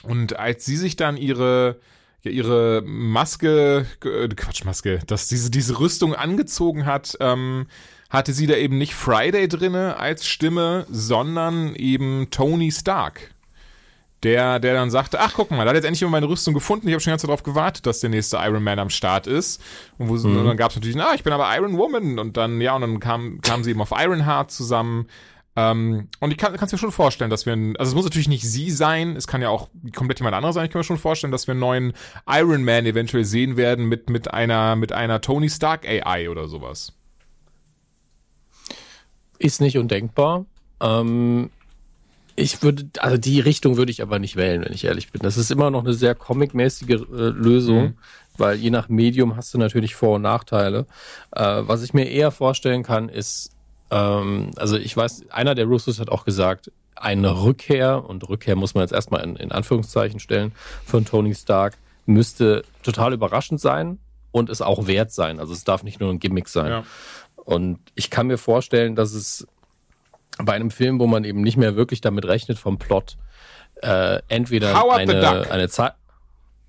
Und 0.03 0.37
als 0.39 0.65
sie 0.65 0.77
sich 0.77 0.95
dann 0.95 1.17
ihre 1.17 1.79
ja, 2.25 2.31
ihre 2.31 2.81
Maske, 2.83 3.85
äh, 4.03 4.27
Quatsch, 4.29 4.65
Maske, 4.65 4.99
dass 5.05 5.27
diese, 5.27 5.51
diese 5.51 5.79
Rüstung 5.79 6.15
angezogen 6.15 6.85
hat, 6.85 7.15
ähm, 7.19 7.67
hatte 8.09 8.33
sie 8.33 8.47
da 8.47 8.55
eben 8.55 8.77
nicht 8.77 8.95
Friday 8.95 9.47
drinne 9.47 9.97
als 9.97 10.27
Stimme, 10.27 10.87
sondern 10.89 11.75
eben 11.75 12.29
Tony 12.31 12.71
Stark 12.71 13.34
der, 14.25 14.59
der 14.59 14.73
dann 14.73 14.89
sagte, 14.89 15.19
ach 15.19 15.33
guck 15.35 15.51
mal, 15.51 15.63
da 15.63 15.69
hat 15.69 15.75
jetzt 15.75 15.85
endlich 15.85 16.01
mal 16.01 16.09
meine 16.09 16.27
Rüstung 16.27 16.55
gefunden, 16.55 16.87
ich 16.87 16.93
habe 16.93 16.99
schon 16.99 17.11
ganz 17.11 17.21
darauf 17.21 17.43
gewartet, 17.43 17.85
dass 17.85 17.99
der 17.99 18.09
nächste 18.09 18.37
Iron 18.37 18.63
Man 18.63 18.79
am 18.79 18.89
Start 18.89 19.27
ist. 19.27 19.61
Und, 19.99 20.09
wo, 20.09 20.15
mhm. 20.15 20.37
und 20.37 20.45
dann 20.45 20.57
gab 20.57 20.71
es 20.71 20.75
natürlich, 20.75 20.99
ah, 20.99 21.13
ich 21.13 21.23
bin 21.23 21.31
aber 21.31 21.55
Iron 21.55 21.77
Woman. 21.77 22.17
Und 22.17 22.35
dann, 22.35 22.59
ja, 22.59 22.75
und 22.75 22.81
dann 22.81 22.99
kam, 22.99 23.39
kamen 23.41 23.63
sie 23.63 23.69
eben 23.69 23.81
auf 23.81 23.93
Ironheart 23.95 24.51
zusammen. 24.51 25.07
Ähm, 25.55 26.09
und 26.19 26.31
ich 26.31 26.37
kann 26.37 26.55
es 26.55 26.71
mir 26.71 26.77
schon 26.79 26.91
vorstellen, 26.91 27.29
dass 27.29 27.45
wir, 27.45 27.53
also 27.53 27.91
es 27.91 27.95
muss 27.95 28.03
natürlich 28.03 28.27
nicht 28.27 28.43
sie 28.43 28.71
sein, 28.71 29.15
es 29.15 29.27
kann 29.27 29.43
ja 29.43 29.49
auch 29.49 29.69
komplett 29.95 30.19
jemand 30.19 30.35
anderes 30.35 30.55
sein. 30.55 30.65
Ich 30.65 30.71
kann 30.71 30.79
mir 30.79 30.83
schon 30.83 30.97
vorstellen, 30.97 31.31
dass 31.31 31.45
wir 31.45 31.51
einen 31.51 31.61
neuen 31.61 31.93
Iron 32.27 32.63
Man 32.63 32.87
eventuell 32.87 33.25
sehen 33.25 33.57
werden 33.57 33.85
mit, 33.85 34.09
mit 34.09 34.33
einer, 34.33 34.75
mit 34.75 34.91
einer 34.91 35.21
Tony 35.21 35.49
Stark 35.49 35.87
AI 35.87 36.29
oder 36.29 36.47
sowas. 36.47 36.93
Ist 39.37 39.61
nicht 39.61 39.77
undenkbar. 39.77 40.45
Ähm, 40.81 41.51
ich 42.35 42.61
würde, 42.61 42.89
also 42.99 43.17
die 43.17 43.39
Richtung 43.39 43.77
würde 43.77 43.91
ich 43.91 44.01
aber 44.01 44.19
nicht 44.19 44.35
wählen, 44.35 44.63
wenn 44.63 44.73
ich 44.73 44.83
ehrlich 44.85 45.11
bin. 45.11 45.21
Das 45.21 45.37
ist 45.37 45.51
immer 45.51 45.71
noch 45.71 45.83
eine 45.83 45.93
sehr 45.93 46.15
comic-mäßige 46.15 46.89
äh, 46.89 47.29
Lösung, 47.29 47.83
mhm. 47.83 47.97
weil 48.37 48.55
je 48.57 48.69
nach 48.69 48.89
Medium 48.89 49.37
hast 49.37 49.53
du 49.53 49.57
natürlich 49.57 49.95
Vor- 49.95 50.15
und 50.15 50.23
Nachteile. 50.23 50.85
Äh, 51.31 51.61
was 51.65 51.81
ich 51.81 51.93
mir 51.93 52.09
eher 52.09 52.31
vorstellen 52.31 52.83
kann, 52.83 53.07
ist, 53.07 53.51
ähm, 53.89 54.51
also 54.57 54.75
ich 54.77 54.95
weiß, 54.95 55.29
einer 55.29 55.55
der 55.55 55.65
Russos 55.65 55.99
hat 55.99 56.09
auch 56.09 56.25
gesagt, 56.25 56.71
eine 56.95 57.43
Rückkehr, 57.43 58.03
und 58.07 58.27
Rückkehr 58.27 58.55
muss 58.55 58.73
man 58.73 58.83
jetzt 58.83 58.93
erstmal 58.93 59.23
in, 59.23 59.35
in 59.35 59.51
Anführungszeichen 59.51 60.19
stellen, 60.19 60.51
von 60.85 61.05
Tony 61.05 61.35
Stark 61.35 61.77
müsste 62.05 62.63
total 62.83 63.13
überraschend 63.13 63.59
sein 63.59 63.99
und 64.31 64.49
es 64.49 64.61
auch 64.61 64.87
wert 64.87 65.11
sein. 65.11 65.39
Also 65.39 65.53
es 65.53 65.63
darf 65.63 65.83
nicht 65.83 65.99
nur 65.99 66.09
ein 66.09 66.19
Gimmick 66.19 66.49
sein. 66.49 66.69
Ja. 66.69 66.83
Und 67.45 67.79
ich 67.93 68.09
kann 68.09 68.27
mir 68.27 68.37
vorstellen, 68.37 68.95
dass 68.95 69.13
es 69.13 69.47
bei 70.43 70.53
einem 70.53 70.71
Film, 70.71 70.99
wo 70.99 71.07
man 71.07 71.23
eben 71.23 71.41
nicht 71.41 71.57
mehr 71.57 71.75
wirklich 71.75 72.01
damit 72.01 72.25
rechnet 72.25 72.57
vom 72.57 72.77
Plot, 72.77 73.17
äh, 73.81 74.19
entweder 74.27 74.93
eine, 74.93 75.51
eine 75.51 75.69
Zeit. 75.69 75.93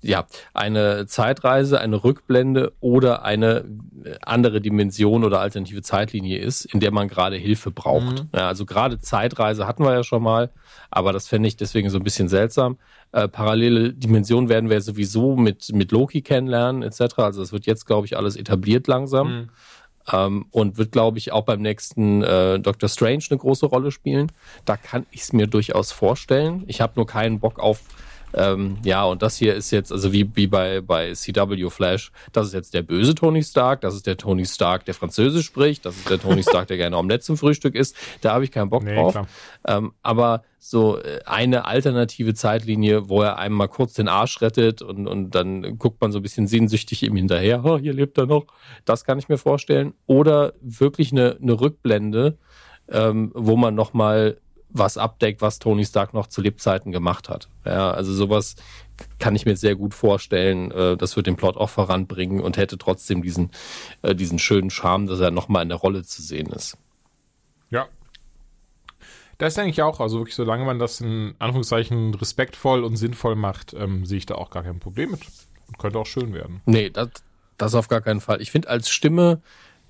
Ja, 0.03 0.27
eine 0.53 1.07
Zeitreise, 1.07 1.81
eine 1.81 2.03
Rückblende 2.03 2.71
oder 2.79 3.25
eine 3.25 3.65
äh, 4.03 4.15
andere 4.21 4.61
Dimension 4.61 5.23
oder 5.23 5.41
alternative 5.41 5.81
Zeitlinie 5.81 6.37
ist, 6.37 6.65
in 6.65 6.79
der 6.79 6.91
man 6.91 7.07
gerade 7.07 7.35
Hilfe 7.35 7.71
braucht. 7.71 8.23
Mhm. 8.23 8.29
Ja, 8.33 8.47
also 8.47 8.67
gerade 8.67 8.99
Zeitreise 8.99 9.65
hatten 9.65 9.83
wir 9.83 9.93
ja 9.93 10.03
schon 10.03 10.21
mal, 10.21 10.51
aber 10.91 11.13
das 11.13 11.27
fände 11.27 11.47
ich 11.47 11.57
deswegen 11.57 11.89
so 11.89 11.97
ein 11.97 12.03
bisschen 12.03 12.29
seltsam. 12.29 12.77
Äh, 13.11 13.27
parallele 13.27 13.91
Dimensionen 13.91 14.49
werden 14.49 14.69
wir 14.69 14.81
sowieso 14.81 15.35
mit, 15.35 15.73
mit 15.73 15.91
Loki 15.91 16.21
kennenlernen, 16.21 16.83
etc. 16.83 17.17
Also 17.17 17.41
es 17.41 17.51
wird 17.51 17.65
jetzt, 17.65 17.85
glaube 17.85 18.05
ich, 18.05 18.15
alles 18.17 18.35
etabliert 18.35 18.87
langsam. 18.87 19.27
Mhm. 19.27 19.49
Ähm, 20.11 20.45
und 20.51 20.77
wird, 20.77 20.91
glaube 20.91 21.17
ich, 21.17 21.31
auch 21.31 21.43
beim 21.43 21.61
nächsten 21.61 22.23
äh, 22.23 22.59
Doctor 22.59 22.89
Strange 22.89 23.25
eine 23.29 23.39
große 23.39 23.65
Rolle 23.65 23.91
spielen. 23.91 24.31
Da 24.65 24.77
kann 24.77 25.05
ich 25.11 25.21
es 25.21 25.33
mir 25.33 25.47
durchaus 25.47 25.91
vorstellen. 25.91 26.63
Ich 26.67 26.81
habe 26.81 26.93
nur 26.95 27.07
keinen 27.07 27.39
Bock 27.39 27.59
auf, 27.59 27.81
ähm, 28.37 28.77
ja, 28.83 29.03
und 29.03 29.23
das 29.23 29.37
hier 29.37 29.55
ist 29.55 29.71
jetzt, 29.71 29.91
also 29.91 30.13
wie, 30.13 30.29
wie 30.35 30.45
bei, 30.45 30.81
bei 30.81 31.11
CW 31.11 31.69
Flash, 31.69 32.11
das 32.31 32.47
ist 32.47 32.53
jetzt 32.53 32.73
der 32.73 32.83
böse 32.83 33.15
Tony 33.15 33.43
Stark, 33.43 33.81
das 33.81 33.95
ist 33.95 34.05
der 34.05 34.15
Tony 34.15 34.45
Stark, 34.45 34.85
der 34.85 34.93
Französisch 34.93 35.47
spricht, 35.47 35.85
das 35.85 35.97
ist 35.97 36.09
der 36.09 36.19
Tony 36.19 36.43
Stark, 36.43 36.67
der 36.67 36.77
gerne 36.77 36.97
Omelette 36.97 37.23
zum 37.23 37.37
Frühstück 37.37 37.73
isst. 37.73 37.95
Da 38.21 38.33
habe 38.33 38.43
ich 38.43 38.51
keinen 38.51 38.69
Bock 38.69 38.83
Nee, 38.83 38.95
drauf. 38.95 39.27
Ähm, 39.67 39.93
aber 40.03 40.43
so 40.59 40.99
äh, 40.99 41.21
eine 41.25 41.65
alternative 41.65 42.35
Zeitlinie, 42.35 43.09
wo 43.09 43.23
er 43.23 43.39
einem 43.39 43.55
mal 43.55 43.67
kurz 43.67 43.93
den 43.93 44.07
Arsch 44.07 44.39
rettet 44.41 44.83
und, 44.83 45.07
und 45.07 45.31
dann 45.31 45.79
guckt 45.79 45.99
man 45.99 46.11
so 46.11 46.19
ein 46.19 46.23
bisschen 46.23 46.47
sehnsüchtig 46.47 47.03
ihm 47.03 47.15
hinterher, 47.15 47.65
oh, 47.65 47.79
hier 47.79 47.93
lebt 47.93 48.17
er 48.19 48.27
noch. 48.27 48.45
Das 48.85 49.03
kann 49.03 49.17
ich 49.17 49.29
mir 49.29 49.37
vorstellen. 49.37 49.93
Oder 50.05 50.53
wirklich 50.61 51.11
eine, 51.11 51.37
eine 51.41 51.59
Rückblende, 51.59 52.37
ähm, 52.89 53.31
wo 53.33 53.55
man 53.55 53.73
nochmal 53.73 54.37
was 54.77 54.97
abdeckt, 54.97 55.41
was 55.41 55.59
Tony 55.59 55.85
Stark 55.85 56.13
noch 56.13 56.27
zu 56.27 56.41
Lebzeiten 56.41 56.91
gemacht 56.91 57.29
hat. 57.29 57.47
Ja, 57.65 57.91
also 57.91 58.13
sowas 58.13 58.55
kann 59.19 59.35
ich 59.35 59.45
mir 59.45 59.55
sehr 59.55 59.75
gut 59.75 59.93
vorstellen. 59.93 60.71
Äh, 60.71 60.97
das 60.97 61.15
wird 61.15 61.27
den 61.27 61.35
Plot 61.35 61.57
auch 61.57 61.69
voranbringen 61.69 62.41
und 62.41 62.57
hätte 62.57 62.77
trotzdem 62.77 63.21
diesen, 63.21 63.51
äh, 64.01 64.15
diesen 64.15 64.39
schönen 64.39 64.69
Charme, 64.69 65.07
dass 65.07 65.19
er 65.19 65.31
nochmal 65.31 65.63
in 65.63 65.69
der 65.69 65.77
Rolle 65.77 66.03
zu 66.03 66.21
sehen 66.21 66.47
ist. 66.47 66.77
Ja. 67.69 67.87
Das 69.37 69.53
denke 69.53 69.69
ich 69.69 69.81
auch. 69.81 69.99
Also 69.99 70.19
wirklich, 70.19 70.35
solange 70.35 70.65
man 70.65 70.79
das 70.79 70.99
in 71.01 71.35
Anführungszeichen 71.39 72.15
respektvoll 72.15 72.83
und 72.83 72.95
sinnvoll 72.95 73.35
macht, 73.35 73.73
ähm, 73.73 74.05
sehe 74.05 74.17
ich 74.17 74.25
da 74.25 74.35
auch 74.35 74.49
gar 74.49 74.63
kein 74.63 74.79
Problem 74.79 75.11
mit. 75.11 75.21
Und 75.67 75.77
könnte 75.77 75.99
auch 75.99 76.05
schön 76.05 76.33
werden. 76.33 76.61
Nee, 76.65 76.89
das, 76.89 77.09
das 77.57 77.75
auf 77.75 77.87
gar 77.87 78.01
keinen 78.01 78.21
Fall. 78.21 78.41
Ich 78.41 78.51
finde 78.51 78.69
als 78.69 78.89
Stimme, 78.89 79.41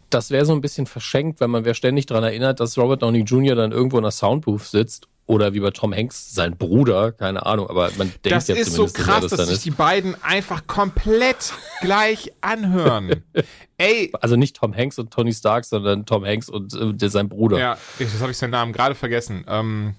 das 0.09 0.31
wäre 0.31 0.45
so 0.45 0.53
ein 0.53 0.61
bisschen 0.61 0.85
verschenkt, 0.85 1.39
wenn 1.39 1.49
man 1.51 1.65
wäre 1.65 1.75
ständig 1.75 2.05
daran 2.05 2.23
erinnert, 2.23 2.59
dass 2.59 2.77
Robert 2.77 3.01
Downey 3.01 3.21
Jr. 3.21 3.55
dann 3.55 3.71
irgendwo 3.71 3.97
in 3.97 4.03
der 4.03 4.11
Soundbooth 4.11 4.63
sitzt 4.63 5.07
oder 5.25 5.53
wie 5.53 5.59
bei 5.59 5.71
Tom 5.71 5.93
Hanks 5.93 6.33
sein 6.33 6.55
Bruder, 6.55 7.11
keine 7.11 7.45
Ahnung, 7.45 7.69
aber 7.69 7.89
man 7.97 8.07
denkt 8.23 8.25
Das 8.25 8.47
ja 8.47 8.55
ist 8.55 8.71
so 8.71 8.85
krass, 8.87 9.23
das 9.23 9.31
dass 9.31 9.47
sich 9.47 9.55
ist. 9.57 9.65
die 9.65 9.71
beiden 9.71 10.15
einfach 10.23 10.67
komplett 10.67 11.51
gleich 11.81 12.31
anhören. 12.39 13.23
Ey, 13.77 14.11
Also 14.21 14.37
nicht 14.37 14.55
Tom 14.55 14.73
Hanks 14.73 14.97
und 14.99 15.11
Tony 15.11 15.33
Stark, 15.33 15.65
sondern 15.65 16.05
Tom 16.05 16.23
Hanks 16.25 16.47
und 16.49 16.73
äh, 17.01 17.09
sein 17.09 17.27
Bruder. 17.27 17.59
ja, 17.59 17.77
das 17.99 18.21
habe 18.21 18.31
ich 18.31 18.37
seinen 18.37 18.51
Namen 18.51 18.71
gerade 18.71 18.95
vergessen. 18.95 19.43
Ähm, 19.49 19.95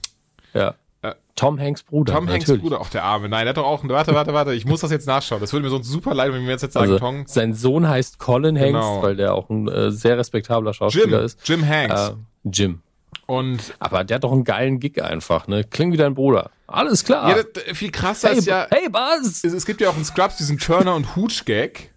Ja. 0.54 0.74
Äh, 1.38 1.40
Tom 1.40 1.60
Hanks 1.60 1.82
Bruder. 1.82 2.14
Tom 2.14 2.28
Hanks 2.28 2.46
natürlich. 2.46 2.62
Bruder, 2.62 2.80
auch 2.80 2.90
der 2.90 3.04
Arme. 3.04 3.28
Nein, 3.28 3.44
der 3.44 3.50
hat 3.50 3.56
doch 3.56 3.64
auch 3.66 3.80
einen. 3.82 3.90
Warte, 3.90 4.14
warte, 4.14 4.34
warte. 4.34 4.54
Ich 4.54 4.64
muss 4.64 4.80
das 4.80 4.90
jetzt 4.90 5.06
nachschauen. 5.06 5.40
Das 5.40 5.52
würde 5.52 5.64
mir 5.64 5.70
sonst 5.70 5.88
super 5.88 6.14
leid, 6.14 6.32
wenn 6.32 6.42
wir 6.44 6.50
jetzt, 6.50 6.62
jetzt 6.62 6.74
sagen, 6.74 6.86
Also, 6.92 6.98
Tom. 6.98 7.24
sein 7.26 7.54
Sohn 7.54 7.88
heißt 7.88 8.18
Colin 8.18 8.56
Hanks, 8.58 8.72
Genau. 8.72 9.02
weil 9.02 9.16
der 9.16 9.34
auch 9.34 9.48
ein 9.50 9.68
äh, 9.68 9.90
sehr 9.90 10.18
respektabler 10.18 10.74
Schauspieler 10.74 11.18
Jim. 11.18 11.26
ist. 11.26 11.48
Jim 11.48 11.66
Hanks. 11.66 12.08
Äh, 12.10 12.12
Jim. 12.50 12.80
Und 13.26 13.74
Aber 13.78 14.04
der 14.04 14.16
hat 14.16 14.24
doch 14.24 14.32
einen 14.32 14.44
geilen 14.44 14.80
Gig 14.80 15.02
einfach, 15.02 15.48
ne? 15.48 15.62
Klingt 15.64 15.92
wie 15.92 15.96
dein 15.98 16.14
Bruder. 16.14 16.50
Alles 16.66 17.04
klar. 17.04 17.28
ja, 17.36 17.42
das, 17.42 17.76
viel 17.76 17.90
krasser 17.90 18.30
hey, 18.30 18.38
ist 18.38 18.46
ja. 18.46 18.66
hey, 18.70 18.88
Buzz! 18.88 19.44
es, 19.44 19.52
es 19.52 19.66
gibt 19.66 19.80
ja 19.80 19.90
auch 19.90 19.96
in 19.96 20.04
Scrubs 20.04 20.36
diesen 20.38 20.58
Turner 20.58 20.94
und 20.94 21.14
Hooch 21.16 21.44
Gag. 21.44 21.90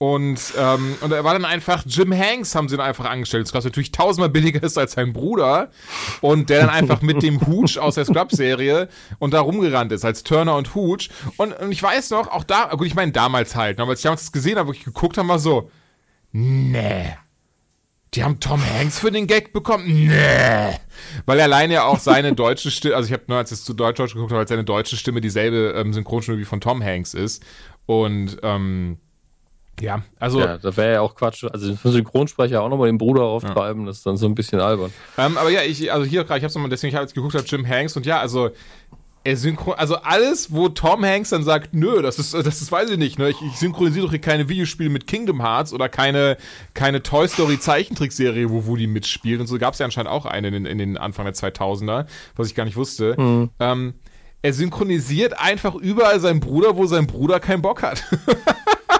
Und, 0.00 0.40
ähm, 0.56 0.96
und 1.00 1.10
er 1.10 1.24
war 1.24 1.32
dann 1.32 1.44
einfach, 1.44 1.82
Jim 1.84 2.16
Hanks 2.16 2.54
haben 2.54 2.68
sie 2.68 2.76
dann 2.76 2.86
einfach 2.86 3.06
angestellt. 3.06 3.48
Scrubs 3.48 3.64
natürlich 3.64 3.90
tausendmal 3.90 4.28
billiger 4.28 4.62
ist 4.62 4.78
als 4.78 4.92
sein 4.92 5.12
Bruder. 5.12 5.70
Und 6.20 6.50
der 6.50 6.60
dann 6.60 6.70
einfach 6.70 7.02
mit 7.02 7.24
dem 7.24 7.44
Hooch 7.44 7.78
aus 7.78 7.96
der 7.96 8.04
Scrubs-Serie 8.04 8.88
und 9.18 9.34
da 9.34 9.40
rumgerannt 9.40 9.90
ist 9.90 10.04
als 10.04 10.22
Turner 10.22 10.54
und 10.54 10.76
Hooch. 10.76 11.08
Und, 11.36 11.52
und 11.52 11.72
ich 11.72 11.82
weiß 11.82 12.10
noch, 12.10 12.28
auch 12.28 12.44
da, 12.44 12.66
gut, 12.76 12.86
ich 12.86 12.94
meine 12.94 13.10
damals 13.10 13.56
halt, 13.56 13.78
ne, 13.78 13.82
aber 13.82 13.90
als 13.90 13.98
ich 13.98 14.04
damals 14.04 14.22
das 14.22 14.30
gesehen 14.30 14.56
habe, 14.56 14.68
wo 14.68 14.72
ich 14.72 14.84
geguckt 14.84 15.18
habe, 15.18 15.26
war 15.26 15.40
so, 15.40 15.68
nee. 16.30 17.16
Die 18.14 18.22
haben 18.22 18.38
Tom 18.38 18.62
Hanks 18.64 19.00
für 19.00 19.10
den 19.10 19.26
Gag 19.26 19.52
bekommen? 19.52 19.84
Nee. 20.06 20.78
Weil 21.26 21.38
er 21.40 21.44
alleine 21.44 21.74
ja 21.74 21.84
auch 21.84 21.98
seine 21.98 22.34
deutsche 22.34 22.70
Stimme, 22.70 22.94
also 22.94 23.08
ich 23.08 23.12
habe 23.12 23.24
nur 23.26 23.38
als 23.38 23.50
es 23.50 23.64
zu 23.64 23.74
Deutsch-Deutsch 23.74 24.14
geguckt 24.14 24.30
habe, 24.30 24.40
als 24.40 24.48
seine 24.48 24.64
deutsche 24.64 24.96
Stimme 24.96 25.20
dieselbe 25.20 25.74
ähm, 25.76 25.92
Synchronstimme 25.92 26.38
wie 26.38 26.44
von 26.44 26.60
Tom 26.60 26.82
Hanks 26.82 27.14
ist. 27.14 27.44
Und 27.84 28.38
ähm, 28.42 28.98
ja, 29.80 30.02
also 30.18 30.40
Ja, 30.40 30.58
da 30.58 30.76
wäre 30.76 30.92
ja 30.94 31.00
auch 31.00 31.14
Quatsch. 31.14 31.44
Also 31.44 31.74
für 31.76 31.90
Synchronsprecher 31.92 32.62
auch 32.62 32.68
nochmal 32.68 32.88
den 32.88 32.98
Bruder 32.98 33.22
auftreiben, 33.22 33.86
das 33.86 33.98
ist 33.98 34.06
dann 34.06 34.16
so 34.16 34.26
ein 34.26 34.34
bisschen 34.34 34.60
albern. 34.60 34.92
Ähm, 35.16 35.36
aber 35.38 35.50
ja, 35.50 35.62
ich, 35.62 35.92
also 35.92 36.04
hier 36.04 36.24
gerade, 36.24 36.38
ich 36.38 36.44
hab's 36.44 36.54
nochmal, 36.54 36.70
deswegen, 36.70 36.88
ich 36.90 36.94
habe 36.94 37.04
jetzt 37.04 37.14
geguckt, 37.14 37.34
habe 37.34 37.44
Jim 37.46 37.66
Hanks 37.66 37.96
und 37.96 38.06
ja, 38.06 38.18
also 38.20 38.50
er 39.24 39.36
synchron, 39.36 39.74
also 39.74 39.96
alles, 39.96 40.52
wo 40.52 40.68
Tom 40.68 41.04
Hanks 41.04 41.30
dann 41.30 41.42
sagt, 41.42 41.74
nö, 41.74 42.00
das 42.02 42.18
ist, 42.18 42.32
das 42.34 42.62
ist, 42.62 42.70
weiß 42.72 42.88
ich 42.90 42.98
nicht, 42.98 43.18
ne, 43.18 43.28
ich, 43.30 43.36
ich 43.42 43.56
synchronisiere 43.58 44.04
doch 44.06 44.10
hier 44.12 44.20
keine 44.20 44.48
Videospiele 44.48 44.88
mit 44.90 45.06
Kingdom 45.06 45.42
Hearts 45.42 45.72
oder 45.72 45.88
keine, 45.88 46.36
keine 46.72 47.02
Toy 47.02 47.26
Story 47.28 47.58
Zeichentrickserie, 47.58 48.48
wo 48.48 48.64
Woody 48.66 48.86
mitspielt 48.86 49.40
und 49.40 49.46
so 49.48 49.58
gab's 49.58 49.80
ja 49.80 49.84
anscheinend 49.84 50.10
auch 50.10 50.24
eine 50.24 50.48
in, 50.48 50.54
den- 50.54 50.66
in 50.66 50.78
den 50.78 50.96
Anfang 50.96 51.24
der 51.26 51.34
2000er, 51.34 52.06
was 52.36 52.46
ich 52.48 52.54
gar 52.54 52.64
nicht 52.64 52.76
wusste. 52.76 53.16
Ähm, 53.58 53.94
er 54.40 54.52
synchronisiert 54.52 55.38
einfach 55.38 55.74
überall 55.74 56.20
seinen 56.20 56.38
Bruder, 56.40 56.76
wo 56.76 56.86
sein 56.86 57.08
Bruder 57.08 57.40
keinen 57.40 57.60
Bock 57.60 57.82
hat. 57.82 58.04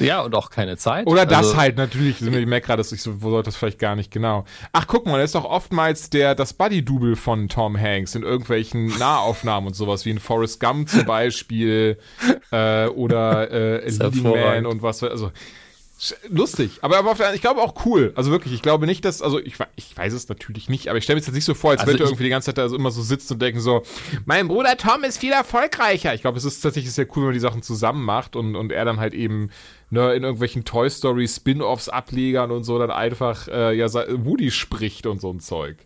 Ja, 0.00 0.20
und 0.22 0.34
auch 0.34 0.50
keine 0.50 0.76
Zeit. 0.76 1.06
Oder 1.06 1.26
das 1.26 1.38
Also, 1.38 1.56
halt 1.56 1.76
natürlich. 1.76 2.20
Ich 2.20 2.30
merke 2.30 2.66
gerade, 2.66 2.78
dass 2.78 2.92
ich 2.92 3.02
so, 3.02 3.22
wo 3.22 3.30
sollte 3.30 3.46
das 3.46 3.56
vielleicht 3.56 3.78
gar 3.78 3.96
nicht 3.96 4.10
genau. 4.10 4.44
Ach, 4.72 4.86
guck 4.86 5.06
mal, 5.06 5.18
da 5.18 5.24
ist 5.24 5.34
doch 5.34 5.44
oftmals 5.44 6.10
der, 6.10 6.34
das 6.34 6.52
Buddy-Double 6.52 7.16
von 7.16 7.48
Tom 7.48 7.78
Hanks 7.78 8.14
in 8.14 8.22
irgendwelchen 8.22 8.86
Nahaufnahmen 8.98 9.68
und 9.68 9.74
sowas, 9.74 10.04
wie 10.04 10.10
in 10.10 10.18
Forrest 10.18 10.60
Gump 10.60 10.88
zum 10.88 11.04
Beispiel, 11.04 11.98
äh, 12.50 12.86
oder, 12.86 13.50
äh, 13.50 13.88
Leading 13.90 14.22
Man 14.22 14.66
und 14.66 14.82
was, 14.82 15.02
also, 15.02 15.32
lustig. 16.28 16.78
Aber, 16.80 16.98
aber 16.98 17.10
auf 17.10 17.18
der, 17.18 17.34
ich 17.34 17.40
glaube 17.40 17.60
auch 17.60 17.84
cool. 17.84 18.12
Also 18.14 18.30
wirklich, 18.30 18.54
ich 18.54 18.62
glaube 18.62 18.86
nicht, 18.86 19.04
dass, 19.04 19.20
also 19.20 19.38
ich, 19.40 19.54
ich 19.76 19.96
weiß 19.96 20.12
es 20.12 20.28
natürlich 20.28 20.68
nicht, 20.68 20.88
aber 20.88 20.98
ich 20.98 21.04
stelle 21.04 21.18
mir 21.18 21.24
jetzt 21.24 21.34
nicht 21.34 21.44
so 21.44 21.54
vor, 21.54 21.72
als 21.72 21.80
Also 21.80 21.92
wenn 21.92 21.98
du 21.98 22.04
irgendwie 22.04 22.24
die 22.24 22.30
ganze 22.30 22.46
Zeit 22.46 22.58
da 22.58 22.68
so 22.68 22.76
immer 22.76 22.90
so 22.90 23.02
sitzt 23.02 23.30
und 23.32 23.42
denken 23.42 23.60
so, 23.60 23.82
mein 24.24 24.48
Bruder 24.48 24.76
Tom 24.76 25.02
ist 25.04 25.18
viel 25.18 25.32
erfolgreicher. 25.32 26.14
Ich 26.14 26.20
glaube, 26.20 26.38
es 26.38 26.44
ist 26.44 26.60
tatsächlich 26.60 26.92
sehr 26.92 27.06
cool, 27.10 27.16
wenn 27.16 27.24
man 27.24 27.34
die 27.34 27.40
Sachen 27.40 27.62
zusammen 27.62 28.04
macht 28.04 28.36
und, 28.36 28.54
und 28.54 28.70
er 28.70 28.84
dann 28.84 29.00
halt 29.00 29.14
eben 29.14 29.50
ne, 29.90 30.14
in 30.14 30.22
irgendwelchen 30.22 30.64
Toy 30.64 30.88
Story 30.88 31.26
Spin-offs 31.26 31.88
Ablegern 31.88 32.50
und 32.50 32.64
so 32.64 32.78
dann 32.78 32.90
einfach 32.90 33.48
äh, 33.48 33.76
ja 33.76 33.88
Woody 33.92 34.50
spricht 34.50 35.06
und 35.06 35.20
so 35.20 35.30
ein 35.32 35.40
Zeug. 35.40 35.78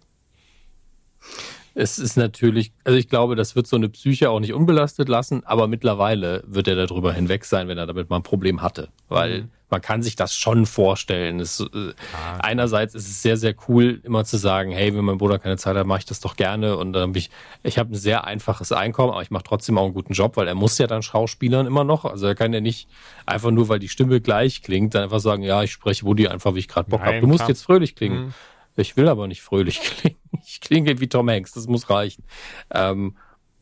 Es 1.75 1.98
ist 1.98 2.16
natürlich, 2.16 2.72
also 2.85 2.98
ich 2.98 3.09
glaube, 3.09 3.35
das 3.35 3.57
wird 3.57 3.66
so 3.66 3.77
eine 3.77 3.88
Psyche 3.88 4.29
auch 4.29 4.40
nicht 4.40 4.53
unbelastet 4.53 5.09
lassen, 5.09 5.42
aber 5.44 5.68
mittlerweile 5.68 6.44
wird 6.46 6.68
er 6.68 6.75
darüber 6.75 7.14
hinweg 7.14 7.46
sein, 7.46 7.68
wenn 7.68 7.79
er 7.79 7.87
damit 7.87 8.11
mal 8.11 8.16
ein 8.16 8.22
Problem 8.22 8.61
hatte. 8.61 8.88
Weil 9.09 9.48
man 9.72 9.80
kann 9.80 10.02
sich 10.02 10.14
das 10.14 10.37
schon 10.37 10.66
vorstellen. 10.66 11.40
Es, 11.40 11.58
äh, 11.58 11.94
Einerseits 12.38 12.94
ist 12.94 13.08
es 13.08 13.22
sehr, 13.22 13.38
sehr 13.38 13.54
cool, 13.66 14.00
immer 14.04 14.24
zu 14.24 14.37
sagen, 14.37 14.70
hey, 14.70 14.94
wenn 14.94 15.04
mein 15.04 15.16
Bruder 15.16 15.38
keine 15.38 15.56
Zeit 15.56 15.76
hat, 15.76 15.87
mache 15.87 16.00
ich 16.00 16.04
das 16.04 16.20
doch 16.20 16.37
gerne. 16.37 16.76
Und 16.76 16.92
dann 16.92 17.08
habe 17.08 17.18
ich, 17.18 17.30
ich 17.62 17.78
habe 17.78 17.92
ein 17.92 17.96
sehr 17.96 18.24
einfaches 18.24 18.70
Einkommen, 18.70 19.12
aber 19.12 19.22
ich 19.22 19.30
mache 19.30 19.44
trotzdem 19.44 19.78
auch 19.78 19.85
einen 19.85 19.94
guten 19.94 20.12
Job, 20.12 20.37
weil 20.37 20.46
er 20.46 20.54
muss 20.54 20.76
ja 20.76 20.87
dann 20.87 21.02
Schauspielern 21.02 21.66
immer 21.66 21.85
noch. 21.85 22.04
Also 22.04 22.26
er 22.26 22.35
kann 22.35 22.52
ja 22.52 22.61
nicht 22.61 22.87
einfach 23.24 23.50
nur, 23.50 23.68
weil 23.70 23.78
die 23.78 23.88
Stimme 23.88 24.20
gleich 24.20 24.62
klingt, 24.62 24.94
dann 24.94 25.04
einfach 25.04 25.20
sagen, 25.20 25.42
ja, 25.42 25.62
ich 25.62 25.72
spreche 25.72 26.04
Woody 26.04 26.28
einfach, 26.28 26.54
wie 26.54 26.61
ich 26.61 26.68
gerade 26.68 26.90
Bock 26.90 27.00
habe. 27.00 27.20
Du 27.20 27.26
musst 27.26 27.40
klar. 27.40 27.48
jetzt 27.48 27.62
fröhlich 27.62 27.96
klingen. 27.96 28.35
Ich 28.76 28.96
will 28.96 29.08
aber 29.08 29.26
nicht 29.26 29.42
fröhlich 29.42 29.80
klingen. 30.00 30.18
Ich 30.46 30.61
klinge 30.61 31.00
wie 31.00 31.08
Tom 31.08 31.30
Hanks, 31.30 31.52
das 31.52 31.66
muss 31.66 31.88
reichen. 31.88 32.24
Ähm, 32.70 33.16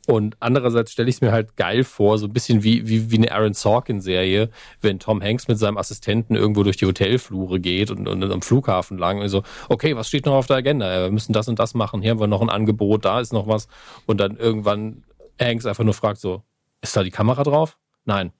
und 0.06 0.36
andererseits 0.40 0.92
stelle 0.92 1.08
ich 1.08 1.16
es 1.16 1.20
mir 1.20 1.32
halt 1.32 1.56
geil 1.56 1.84
vor, 1.84 2.18
so 2.18 2.26
ein 2.26 2.32
bisschen 2.32 2.62
wie, 2.62 2.88
wie, 2.88 3.10
wie 3.10 3.18
eine 3.18 3.32
Aaron 3.32 3.54
Sorkin-Serie, 3.54 4.50
wenn 4.80 4.98
Tom 4.98 5.22
Hanks 5.22 5.46
mit 5.46 5.58
seinem 5.58 5.76
Assistenten 5.76 6.36
irgendwo 6.36 6.62
durch 6.62 6.78
die 6.78 6.86
Hotelflure 6.86 7.60
geht 7.60 7.90
und, 7.90 8.08
und 8.08 8.22
am 8.24 8.42
Flughafen 8.42 8.98
lang 8.98 9.20
und 9.20 9.28
so, 9.28 9.42
okay, 9.68 9.96
was 9.96 10.08
steht 10.08 10.26
noch 10.26 10.34
auf 10.34 10.46
der 10.46 10.56
Agenda? 10.56 11.02
Wir 11.02 11.10
müssen 11.10 11.32
das 11.32 11.48
und 11.48 11.58
das 11.58 11.74
machen, 11.74 12.02
hier 12.02 12.12
haben 12.12 12.20
wir 12.20 12.26
noch 12.26 12.40
ein 12.42 12.50
Angebot, 12.50 13.04
da 13.04 13.20
ist 13.20 13.32
noch 13.32 13.46
was. 13.46 13.68
Und 14.06 14.18
dann 14.18 14.36
irgendwann 14.36 15.04
Hanks 15.40 15.66
einfach 15.66 15.84
nur 15.84 15.94
fragt 15.94 16.20
so, 16.20 16.42
ist 16.80 16.96
da 16.96 17.02
die 17.02 17.10
Kamera 17.10 17.42
drauf? 17.42 17.76
Nein. 18.04 18.32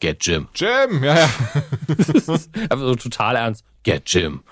Get 0.00 0.24
Jim. 0.24 0.46
Jim, 0.54 1.02
ja, 1.02 1.14
ja. 1.16 1.28
Einfach 2.70 2.78
so 2.78 2.94
total 2.94 3.34
ernst. 3.34 3.64
Get 3.82 4.08
Jim. 4.08 4.42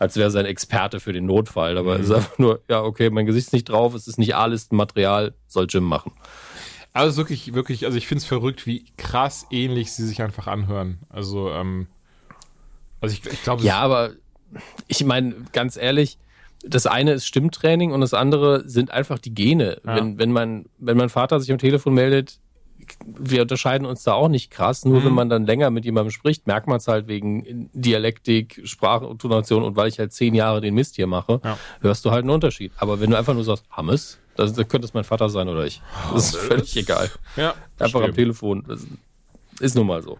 Als 0.00 0.16
wäre 0.16 0.30
sein 0.30 0.46
Experte 0.46 0.98
für 0.98 1.12
den 1.12 1.26
Notfall. 1.26 1.76
Aber 1.76 2.00
es 2.00 2.06
ist 2.06 2.12
einfach 2.12 2.38
nur, 2.38 2.62
ja, 2.68 2.82
okay, 2.82 3.10
mein 3.10 3.26
Gesicht 3.26 3.48
ist 3.48 3.52
nicht 3.52 3.68
drauf, 3.68 3.94
es 3.94 4.08
ist 4.08 4.18
nicht 4.18 4.34
A-Listenmaterial, 4.34 5.34
soll 5.46 5.66
Jim 5.68 5.84
machen. 5.84 6.12
Also 6.94 7.18
wirklich, 7.18 7.52
wirklich, 7.52 7.84
also 7.84 7.98
ich 7.98 8.08
finde 8.08 8.22
es 8.22 8.24
verrückt, 8.26 8.66
wie 8.66 8.86
krass 8.96 9.46
ähnlich 9.50 9.92
sie 9.92 10.06
sich 10.06 10.22
einfach 10.22 10.46
anhören. 10.46 10.98
Also, 11.10 11.50
ähm, 11.50 11.86
also 13.02 13.12
ich, 13.12 13.24
ich 13.30 13.42
glaube, 13.42 13.62
Ja, 13.62 13.78
aber 13.78 14.12
ich 14.88 15.04
meine, 15.04 15.34
ganz 15.52 15.76
ehrlich, 15.76 16.18
das 16.64 16.86
eine 16.86 17.12
ist 17.12 17.26
Stimmtraining 17.26 17.92
und 17.92 18.00
das 18.00 18.14
andere 18.14 18.68
sind 18.68 18.90
einfach 18.90 19.18
die 19.18 19.34
Gene. 19.34 19.80
Ja. 19.84 19.96
Wenn, 19.96 20.18
wenn, 20.18 20.32
mein, 20.32 20.66
wenn 20.78 20.96
mein 20.96 21.10
Vater 21.10 21.40
sich 21.40 21.52
am 21.52 21.58
Telefon 21.58 21.92
meldet, 21.92 22.40
wir 23.04 23.42
unterscheiden 23.42 23.86
uns 23.86 24.02
da 24.02 24.12
auch 24.14 24.28
nicht 24.28 24.50
krass. 24.50 24.84
Nur 24.84 25.00
Mhm. 25.00 25.04
wenn 25.06 25.12
man 25.14 25.28
dann 25.28 25.46
länger 25.46 25.70
mit 25.70 25.84
jemandem 25.84 26.10
spricht, 26.10 26.46
merkt 26.46 26.66
man 26.66 26.76
es 26.78 26.88
halt 26.88 27.08
wegen 27.08 27.70
Dialektik, 27.72 28.60
Sprachtonation 28.64 29.62
und 29.62 29.76
weil 29.76 29.88
ich 29.88 29.98
halt 29.98 30.12
zehn 30.12 30.34
Jahre 30.34 30.60
den 30.60 30.74
Mist 30.74 30.96
hier 30.96 31.06
mache, 31.06 31.40
Ja. 31.44 31.58
hörst 31.80 32.04
du 32.04 32.10
halt 32.10 32.22
einen 32.22 32.30
Unterschied. 32.30 32.72
Aber 32.78 33.00
wenn 33.00 33.10
du 33.10 33.16
einfach 33.18 33.34
nur 33.34 33.44
sagst, 33.44 33.64
Hammes, 33.70 34.18
das, 34.36 34.52
das 34.52 34.68
könnte 34.68 34.86
es 34.86 34.94
mein 34.94 35.04
Vater 35.04 35.28
sein 35.28 35.48
oder 35.48 35.64
ich. 35.66 35.82
Das 36.12 36.26
ist 36.34 36.36
völlig 36.36 36.76
egal. 36.76 37.10
Ja, 37.36 37.54
Einfach 37.78 38.02
am. 38.02 38.14
Telefon. 38.14 38.64
Das 38.66 38.86
ist 39.60 39.74
nun 39.76 39.86
mal 39.86 40.02
so. 40.02 40.18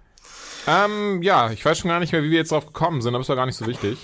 Ähm, 0.67 1.23
ja, 1.23 1.51
ich 1.51 1.65
weiß 1.65 1.79
schon 1.79 1.89
gar 1.89 2.01
nicht 2.01 2.13
mehr, 2.13 2.23
wie 2.23 2.31
wir 2.31 2.39
jetzt 2.39 2.53
drauf 2.53 2.67
gekommen 2.67 3.01
sind, 3.01 3.15
aber 3.15 3.23
ist 3.23 3.31
doch 3.31 3.37
gar 3.37 3.47
nicht 3.47 3.57
so 3.57 3.67
wichtig. 3.67 3.99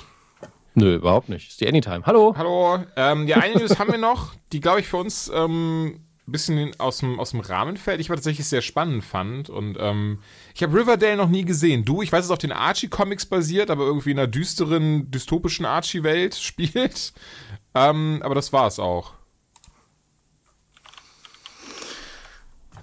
Nö, 0.75 0.97
überhaupt 0.97 1.29
nicht. 1.29 1.49
Ist 1.51 1.61
die 1.61 1.69
Anytime. 1.69 2.03
Hallo. 2.05 2.35
Hallo. 2.37 2.79
Ähm, 2.97 3.27
ja, 3.29 3.37
eine 3.39 3.55
News 3.61 3.79
haben 3.79 3.91
wir 3.93 3.99
noch, 3.99 4.35
die, 4.53 4.61
glaube 4.61 4.81
ich, 4.81 4.87
für 4.87 4.99
uns 4.99 5.31
ähm, 5.35 6.01
ein 6.29 6.33
bisschen 6.33 6.79
aus 6.81 6.99
dem, 6.99 7.21
aus 7.21 7.31
dem 7.31 7.41
Rahmen 7.41 7.77
fällt. 7.77 8.01
Ich 8.01 8.09
aber 8.09 8.17
tatsächlich 8.17 8.47
sehr 8.49 8.63
spannend 8.63 9.05
fand. 9.05 9.49
Und 9.49 9.77
ähm, 9.79 10.19
ich 10.55 10.63
habe 10.63 10.77
Riverdale 10.77 11.17
noch 11.17 11.29
nie 11.29 11.45
gesehen. 11.45 11.85
Du, 11.85 12.03
ich 12.03 12.11
weiß, 12.11 12.25
es 12.25 12.31
auf 12.31 12.39
den 12.39 12.53
Archie-Comics 12.53 13.27
basiert, 13.27 13.71
aber 13.71 13.85
irgendwie 13.85 14.11
in 14.11 14.19
einer 14.19 14.27
düsteren, 14.27 15.11
dystopischen 15.11 15.65
Archie-Welt 15.67 16.35
spielt. 16.41 17.13
Ähm, 17.75 18.21
aber 18.23 18.35
das 18.35 18.53
war's 18.53 18.79
auch. 18.81 19.13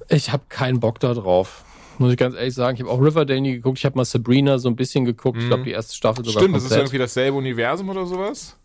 Ich 0.10 0.32
habe 0.32 0.44
keinen 0.50 0.80
Bock 0.80 1.00
da 1.00 1.14
drauf. 1.14 1.64
Muss 1.98 2.12
ich 2.12 2.18
ganz 2.18 2.36
ehrlich 2.36 2.54
sagen. 2.54 2.76
Ich 2.76 2.82
habe 2.82 2.92
auch 2.92 3.02
Riverdale 3.02 3.40
nie 3.42 3.54
geguckt. 3.54 3.78
Ich 3.78 3.86
habe 3.86 3.96
mal 3.98 4.06
Sabrina 4.06 4.58
so 4.58 4.68
ein 4.70 4.76
bisschen 4.76 5.06
geguckt. 5.06 5.38
Ich 5.40 5.48
glaube, 5.48 5.64
die 5.64 5.72
erste 5.72 5.96
Staffel 5.96 6.26
sogar 6.26 6.42
Mhm. 6.42 6.46
Stimmt, 6.46 6.56
das 6.56 6.64
ist 6.64 6.70
komplett. 6.70 6.88
irgendwie 6.88 6.98
dasselbe 6.98 7.38
Universum 7.38 7.90
oder 7.90 8.06
sowas? 8.06 8.56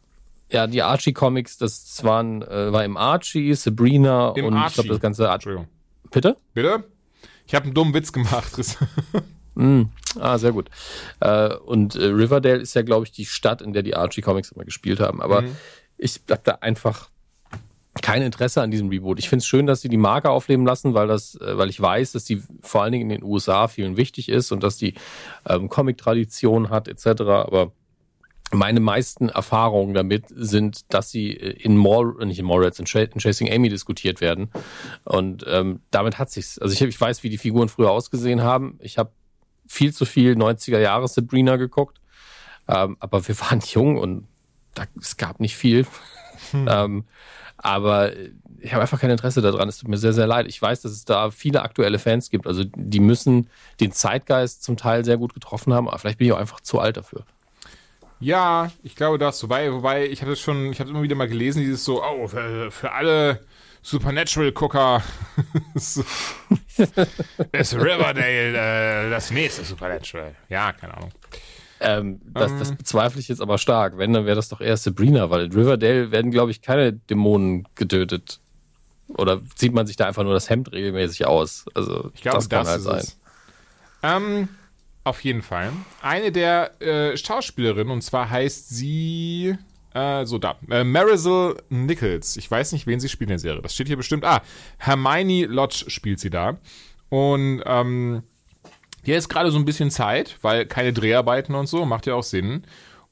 Ja, 0.51 0.67
die 0.67 0.83
Archie-Comics, 0.83 1.59
das 1.59 2.03
waren, 2.05 2.43
äh, 2.43 2.73
war 2.73 2.85
im 2.85 2.97
Archie, 2.97 3.55
Sabrina 3.55 4.33
Im 4.37 4.47
und 4.47 4.55
ich 4.55 4.59
Archie. 4.61 4.75
glaube, 4.75 4.89
das 4.91 5.01
ganze 5.01 5.25
Archie. 5.29 5.35
Entschuldigung. 5.51 5.69
Bitte? 6.11 6.37
Bitte? 6.55 6.85
Ich 7.47 7.55
habe 7.55 7.65
einen 7.65 7.75
dummen 7.75 7.95
Witz 7.95 8.13
gemacht. 8.13 8.53
Chris. 8.53 8.77
Ah, 10.21 10.39
sehr 10.39 10.53
gut. 10.53 10.71
Äh, 11.19 11.53
und 11.55 11.97
äh, 11.97 12.05
Riverdale 12.05 12.59
ist 12.61 12.75
ja, 12.75 12.83
glaube 12.83 13.07
ich, 13.07 13.11
die 13.13 13.27
Stadt, 13.27 13.61
in 13.61 13.73
der 13.73 13.83
die 13.83 13.97
Archie-Comics 13.97 14.53
immer 14.53 14.65
gespielt 14.65 15.01
haben. 15.01 15.21
Aber 15.21 15.43
Mhm. 15.43 15.57
ich 15.97 16.21
habe 16.31 16.41
da 16.45 16.53
einfach 16.61 17.11
kein 18.01 18.23
Interesse 18.23 18.63
an 18.63 18.71
diesem 18.71 18.89
Reboot. 18.89 19.19
Ich 19.19 19.29
finde 19.29 19.41
es 19.41 19.47
schön, 19.47 19.67
dass 19.67 19.81
sie 19.81 19.89
die 19.89 19.97
Marke 19.97 20.31
aufleben 20.31 20.65
lassen, 20.65 20.95
weil 20.95 21.09
das, 21.09 21.35
äh, 21.41 21.59
weil 21.59 21.69
ich 21.71 21.81
weiß, 21.81 22.13
dass 22.13 22.23
die 22.25 22.41
vor 22.63 22.83
allen 22.85 22.93
Dingen 22.93 23.11
in 23.11 23.21
den 23.21 23.25
USA 23.25 23.67
vielen 23.67 23.97
wichtig 23.97 24.29
ist 24.29 24.53
und 24.53 24.63
dass 24.63 24.77
die 24.77 24.95
ähm, 25.49 25.69
Comic-Tradition 25.69 26.71
hat 26.71 26.87
etc. 26.87 27.23
Aber 27.23 27.73
meine 28.53 28.81
meisten 28.81 29.29
Erfahrungen 29.29 29.95
damit 29.95 30.25
sind, 30.29 30.93
dass 30.93 31.11
sie 31.11 31.33
äh, 31.33 31.51
in 31.51 31.77
Mall, 31.77 32.15
nicht 32.25 32.39
in 32.39 32.47
Mallrats, 32.47 32.79
in, 32.79 32.87
Ch 32.87 32.97
in 32.97 33.21
Chasing 33.21 33.51
Amy 33.53 33.69
diskutiert 33.69 34.21
werden. 34.21 34.51
Und 35.05 35.45
ähm, 35.49 35.81
damit 35.91 36.19
hat 36.19 36.31
sich's. 36.31 36.59
Also 36.59 36.73
ich, 36.75 36.81
ich 36.83 37.01
weiß, 37.01 37.23
wie 37.23 37.31
die 37.31 37.39
Figuren 37.39 37.69
früher 37.69 37.91
ausgesehen 37.91 38.43
haben. 38.43 38.79
Ich 38.81 38.99
habe 38.99 39.11
viel 39.67 39.93
zu 39.93 40.05
viel 40.05 40.33
90er 40.33 40.79
Jahre 40.79 41.09
Sabrina 41.09 41.57
geguckt. 41.57 42.01
Ähm, 42.69 42.97
aber 43.01 43.27
wir 43.29 43.39
waren 43.41 43.61
jung 43.61 43.99
und 43.99 44.27
da, 44.75 44.85
es 45.01 45.17
gab 45.17 45.41
nicht 45.41 45.57
viel. 45.57 45.87
ähm, 46.53 47.05
aber 47.57 48.13
ich 48.61 48.73
habe 48.73 48.83
einfach 48.83 49.01
kein 49.01 49.11
Interesse 49.11 49.43
daran. 49.43 49.69
Es 49.69 49.79
tut 49.79 49.89
mir 49.89 49.99
sehr, 49.99 50.13
sehr 50.13 50.27
leid. 50.27 50.47
Ich 50.49 50.61
weiß, 50.61 50.83
dass 50.83 50.93
es 50.93 51.05
da 51.05 51.31
viele 51.31 51.63
aktuelle 51.63 51.99
Fans 51.99 52.31
gibt. 52.31 52.47
Also 52.47 52.65
die 52.65 53.01
müssen 53.01 53.49
den 53.81 53.93
Zeitgeist 53.93 54.63
zum 54.63 54.77
Teil 54.77 55.05
sehr 55.05 55.17
gut 55.17 55.35
getroffen 55.35 55.75
haben, 55.75 55.89
aber 55.89 55.99
vielleicht 55.99 56.19
bin 56.19 56.29
ich 56.29 56.33
auch 56.33 56.39
einfach 56.39 56.61
zu 56.61 56.79
alt 56.79 56.97
dafür. 56.97 57.25
Ja, 58.21 58.71
ich 58.83 58.97
glaube 58.97 59.19
das. 59.19 59.43
Wobei, 59.43 59.73
wobei, 59.73 60.07
ich 60.07 60.23
habe 60.23 60.33
das 60.33 60.41
schon, 60.41 60.73
ich 60.73 60.81
habe 60.81 60.91
immer 60.91 61.03
wieder 61.03 61.15
mal 61.15 61.29
gelesen, 61.29 61.61
dieses 61.61 61.85
so, 61.85 62.03
oh, 62.03 62.27
für, 62.29 62.71
für 62.71 62.93
alle 62.93 63.41
Supernatural-Gucker 63.83 65.03
ist 65.75 66.03
Riverdale 67.75 69.07
äh, 69.07 69.11
das 69.11 69.31
nächste 69.31 69.65
Supernatural. 69.65 70.35
Ja, 70.49 70.73
keine 70.73 70.97
Ahnung. 70.97 71.13
Ähm, 71.81 72.21
das, 72.25 72.57
das 72.59 72.75
bezweifle 72.75 73.21
ich 73.21 73.29
jetzt 73.29 73.41
aber 73.41 73.57
stark. 73.57 73.99
Wenn, 73.99 74.13
dann 74.13 74.27
wäre 74.27 74.35
das 74.37 74.49
doch 74.49 74.61
eher 74.61 74.77
Sabrina, 74.77 75.31
weil 75.31 75.45
in 75.45 75.53
Riverdale 75.53 76.11
werden, 76.11 76.33
glaube 76.33 76.51
ich, 76.51 76.61
keine 76.61 76.93
Dämonen 76.93 77.69
getötet. 77.77 78.41
Oder 79.09 79.41
zieht 79.55 79.73
man 79.73 79.87
sich 79.87 79.97
da 79.97 80.07
einfach 80.07 80.25
nur 80.25 80.35
das 80.35 80.51
Hemd 80.51 80.73
regelmäßig 80.73 81.27
aus? 81.27 81.67
Also, 81.75 82.11
Ich 82.15 82.23
glaube, 82.23 82.39
das 82.39 82.49
das, 82.49 82.59
kann 82.59 82.67
halt 82.67 82.79
ist 82.79 82.85
sein. 82.85 82.99
es. 82.99 83.19
Ähm, 84.03 84.49
auf 85.09 85.25
jeden 85.25 85.43
Fall. 85.43 85.73
Eine 86.03 86.33
der 86.33 86.81
äh, 86.81 87.17
Schauspielerinnen, 87.17 87.93
und 87.93 88.03
zwar 88.03 88.31
heißt 88.31 88.69
sie, 88.71 89.57
äh, 89.95 90.25
so 90.25 90.39
da, 90.39 90.57
äh, 90.71 90.85
Marisol 90.85 91.57
Nichols. 91.69 92.37
Ich 92.37 92.51
weiß 92.51 92.73
nicht, 92.73 92.87
wen 92.87 93.01
sie 93.01 93.09
spielt 93.09 93.31
in 93.31 93.35
der 93.35 93.39
Serie. 93.39 93.63
Das 93.63 93.75
steht 93.75 93.89
hier 93.89 93.97
bestimmt. 93.97 94.25
Ah, 94.25 94.43
Hermione 94.79 95.47
Lodge 95.47 95.85
spielt 95.89 96.21
sie 96.21 96.31
da. 96.31 96.59
Und 97.09 97.63
ähm, 97.65 98.23
hier 99.03 99.17
ist 99.17 99.29
gerade 99.29 99.51
so 99.51 99.59
ein 99.59 99.65
bisschen 99.65 99.91
Zeit, 99.91 100.37
weil 100.43 100.67
keine 100.67 100.93
Dreharbeiten 100.93 101.55
und 101.55 101.67
so, 101.67 101.85
macht 101.85 102.07
ja 102.07 102.15
auch 102.15 102.23
Sinn. 102.23 102.65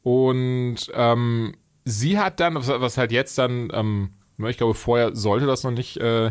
Und 0.03 0.77
ähm, 0.95 1.55
sie 1.85 2.19
hat 2.19 2.41
dann, 2.41 2.55
was, 2.55 2.69
was 2.69 2.99
halt 2.99 3.13
jetzt 3.13 3.39
dann, 3.39 3.71
ähm, 3.73 4.11
ich 4.47 4.59
glaube, 4.59 4.75
vorher 4.75 5.17
sollte 5.17 5.47
das 5.47 5.65
noch 5.65 5.71
nicht 5.71 5.97
äh, 5.97 6.31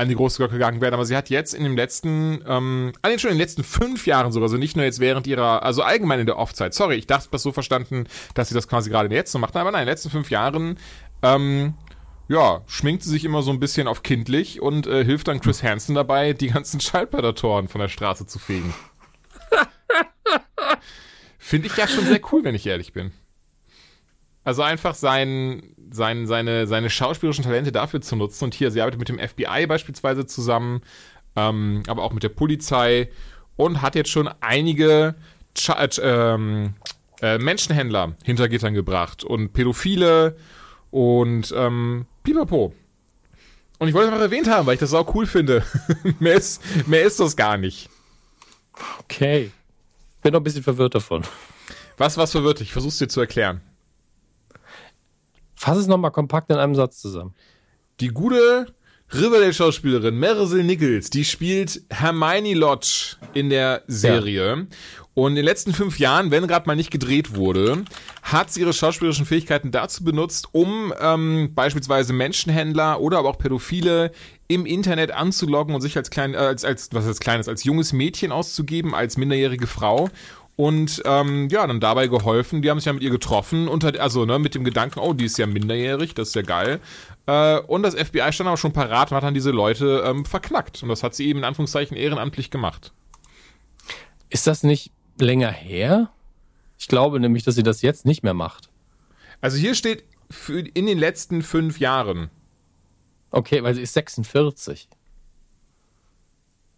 an 0.00 0.08
die 0.08 0.14
große 0.14 0.38
Glocke 0.38 0.54
gegangen 0.54 0.80
werden, 0.80 0.94
aber 0.94 1.04
sie 1.04 1.16
hat 1.16 1.30
jetzt 1.30 1.54
in 1.54 1.62
den 1.62 1.76
letzten, 1.76 2.42
ähm, 2.46 2.92
den 3.06 3.18
schon 3.18 3.30
in 3.30 3.36
den 3.36 3.42
letzten 3.42 3.64
fünf 3.64 4.06
Jahren 4.06 4.32
sogar, 4.32 4.46
also 4.46 4.56
nicht 4.56 4.76
nur 4.76 4.84
jetzt 4.84 5.00
während 5.00 5.26
ihrer, 5.26 5.62
also 5.62 5.82
allgemein 5.82 6.20
in 6.20 6.26
der 6.26 6.38
Off-Zeit, 6.38 6.74
sorry, 6.74 6.96
ich 6.96 7.06
dachte, 7.06 7.28
das 7.30 7.42
so 7.42 7.52
verstanden, 7.52 8.06
dass 8.34 8.48
sie 8.48 8.54
das 8.54 8.66
quasi 8.66 8.90
gerade 8.90 9.14
jetzt 9.14 9.32
so 9.32 9.38
macht, 9.38 9.56
aber 9.56 9.70
nein, 9.70 9.82
in 9.82 9.86
den 9.86 9.92
letzten 9.92 10.10
fünf 10.10 10.30
Jahren, 10.30 10.78
ähm, 11.22 11.74
ja, 12.28 12.62
schminkt 12.66 13.02
sie 13.02 13.10
sich 13.10 13.24
immer 13.24 13.42
so 13.42 13.50
ein 13.50 13.60
bisschen 13.60 13.88
auf 13.88 14.02
kindlich 14.02 14.62
und 14.62 14.86
äh, 14.86 15.04
hilft 15.04 15.28
dann 15.28 15.40
Chris 15.40 15.62
Hansen 15.62 15.94
dabei, 15.94 16.32
die 16.32 16.48
ganzen 16.48 16.80
Schallprädatoren 16.80 17.68
von 17.68 17.80
der 17.80 17.88
Straße 17.88 18.26
zu 18.26 18.38
fegen. 18.38 18.72
Finde 21.38 21.66
ich 21.66 21.76
ja 21.76 21.88
schon 21.88 22.06
sehr 22.06 22.20
cool, 22.32 22.44
wenn 22.44 22.54
ich 22.54 22.66
ehrlich 22.66 22.92
bin. 22.92 23.12
Also 24.44 24.62
einfach 24.62 24.94
sein, 24.94 25.74
sein, 25.90 26.26
seine, 26.26 26.66
seine 26.66 26.90
schauspielerischen 26.90 27.44
Talente 27.44 27.72
dafür 27.72 28.00
zu 28.00 28.16
nutzen. 28.16 28.44
Und 28.44 28.54
hier, 28.54 28.70
sie 28.70 28.80
arbeitet 28.80 28.98
mit 28.98 29.08
dem 29.08 29.18
FBI 29.18 29.66
beispielsweise 29.66 30.26
zusammen, 30.26 30.82
ähm, 31.36 31.82
aber 31.86 32.02
auch 32.02 32.12
mit 32.12 32.22
der 32.22 32.30
Polizei 32.30 33.10
und 33.56 33.82
hat 33.82 33.94
jetzt 33.94 34.10
schon 34.10 34.28
einige 34.40 35.14
Ch 35.54 35.70
äh, 35.70 35.88
ähm, 36.02 36.74
äh, 37.20 37.38
Menschenhändler 37.38 38.14
hinter 38.24 38.48
Gittern 38.48 38.72
gebracht 38.72 39.24
und 39.24 39.52
Pädophile 39.52 40.36
und 40.90 41.52
ähm, 41.56 42.06
Pipapo. 42.22 42.72
Und 43.78 43.88
ich 43.88 43.94
wollte 43.94 44.08
es 44.08 44.12
einfach 44.12 44.24
erwähnt 44.24 44.48
haben, 44.48 44.66
weil 44.66 44.74
ich 44.74 44.80
das 44.80 44.94
auch 44.94 45.14
cool 45.14 45.26
finde. 45.26 45.64
mehr, 46.18 46.34
ist, 46.34 46.62
mehr 46.86 47.02
ist 47.02 47.20
das 47.20 47.36
gar 47.36 47.56
nicht. 47.56 47.88
Okay. 49.00 49.50
Bin 50.22 50.32
noch 50.32 50.40
ein 50.40 50.44
bisschen 50.44 50.62
verwirrt 50.62 50.94
davon. 50.94 51.22
Was, 51.96 52.16
was 52.16 52.32
verwirrt 52.32 52.60
dich? 52.60 52.68
Ich 52.68 52.72
versuch's 52.72 52.98
dir 52.98 53.08
zu 53.08 53.20
erklären. 53.20 53.62
Fass 55.60 55.76
es 55.76 55.86
nochmal 55.86 56.10
kompakt 56.10 56.48
in 56.48 56.56
einem 56.56 56.74
Satz 56.74 57.02
zusammen. 57.02 57.34
Die 58.00 58.08
gute 58.08 58.72
Riverdale-Schauspielerin 59.12 60.18
Marisol 60.18 60.64
Nichols, 60.64 61.10
die 61.10 61.22
spielt 61.22 61.82
Hermione 61.90 62.54
Lodge 62.54 63.16
in 63.34 63.50
der 63.50 63.82
Serie. 63.86 64.68
Und 65.12 65.32
in 65.32 65.36
den 65.36 65.44
letzten 65.44 65.74
fünf 65.74 65.98
Jahren, 65.98 66.30
wenn 66.30 66.46
gerade 66.46 66.66
mal 66.66 66.76
nicht 66.76 66.90
gedreht 66.90 67.34
wurde, 67.34 67.84
hat 68.22 68.50
sie 68.50 68.60
ihre 68.60 68.72
schauspielerischen 68.72 69.26
Fähigkeiten 69.26 69.70
dazu 69.70 70.02
benutzt, 70.02 70.48
um 70.52 70.94
ähm, 70.98 71.50
beispielsweise 71.54 72.14
Menschenhändler 72.14 72.98
oder 72.98 73.18
aber 73.18 73.28
auch 73.28 73.38
Pädophile 73.38 74.12
im 74.48 74.64
Internet 74.64 75.10
anzuloggen 75.10 75.74
und 75.74 75.82
sich 75.82 75.94
als 75.98 76.08
klein, 76.08 76.32
äh, 76.32 76.38
als, 76.38 76.64
als 76.64 76.88
was 76.92 77.06
als 77.06 77.20
kleines, 77.20 77.48
als 77.48 77.64
junges 77.64 77.92
Mädchen 77.92 78.32
auszugeben, 78.32 78.94
als 78.94 79.18
minderjährige 79.18 79.66
Frau 79.66 80.08
und 80.60 81.00
ähm, 81.06 81.48
ja, 81.48 81.66
dann 81.66 81.80
dabei 81.80 82.06
geholfen. 82.06 82.60
Die 82.60 82.68
haben 82.68 82.78
sich 82.78 82.84
ja 82.84 82.92
mit 82.92 83.02
ihr 83.02 83.08
getroffen, 83.08 83.66
unter, 83.66 83.98
also 83.98 84.26
ne, 84.26 84.38
mit 84.38 84.54
dem 84.54 84.62
Gedanken, 84.62 85.00
oh, 85.00 85.14
die 85.14 85.24
ist 85.24 85.38
ja 85.38 85.46
minderjährig, 85.46 86.12
das 86.12 86.28
ist 86.28 86.34
ja 86.34 86.42
geil. 86.42 86.80
Äh, 87.24 87.60
und 87.60 87.82
das 87.82 87.94
FBI 87.94 88.30
stand 88.30 88.46
aber 88.46 88.58
schon 88.58 88.74
parat 88.74 89.10
und 89.10 89.16
hat 89.16 89.24
dann 89.24 89.32
diese 89.32 89.52
Leute 89.52 90.04
ähm, 90.04 90.26
verknackt. 90.26 90.82
Und 90.82 90.90
das 90.90 91.02
hat 91.02 91.14
sie 91.14 91.28
eben 91.28 91.38
in 91.38 91.44
Anführungszeichen 91.46 91.96
ehrenamtlich 91.96 92.50
gemacht. 92.50 92.92
Ist 94.28 94.46
das 94.46 94.62
nicht 94.62 94.92
länger 95.18 95.50
her? 95.50 96.10
Ich 96.78 96.88
glaube 96.88 97.20
nämlich, 97.20 97.42
dass 97.42 97.54
sie 97.54 97.62
das 97.62 97.80
jetzt 97.80 98.04
nicht 98.04 98.22
mehr 98.22 98.34
macht. 98.34 98.68
Also 99.40 99.56
hier 99.56 99.74
steht 99.74 100.04
für 100.28 100.58
in 100.60 100.84
den 100.84 100.98
letzten 100.98 101.40
fünf 101.40 101.80
Jahren. 101.80 102.28
Okay, 103.30 103.62
weil 103.62 103.74
sie 103.74 103.82
ist 103.82 103.94
46. 103.94 104.90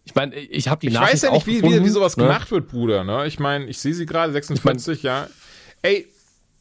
Ich 0.05 0.15
meine, 0.15 0.35
ich 0.35 0.67
habe 0.67 0.81
die 0.81 0.87
Ich 0.87 0.93
Nachricht 0.93 1.13
weiß 1.13 1.21
ja 1.23 1.31
nicht, 1.31 1.47
wie, 1.47 1.51
wie, 1.57 1.61
gefunden, 1.61 1.85
wie 1.85 1.89
sowas 1.89 2.17
ne? 2.17 2.23
gemacht 2.23 2.51
wird, 2.51 2.67
Bruder. 2.67 3.03
Ne? 3.03 3.25
Ich 3.27 3.39
meine, 3.39 3.65
ich 3.65 3.77
sehe 3.79 3.93
sie 3.93 4.05
gerade, 4.05 4.33
46, 4.33 5.01
ja. 5.03 5.27
Ey, 5.81 6.07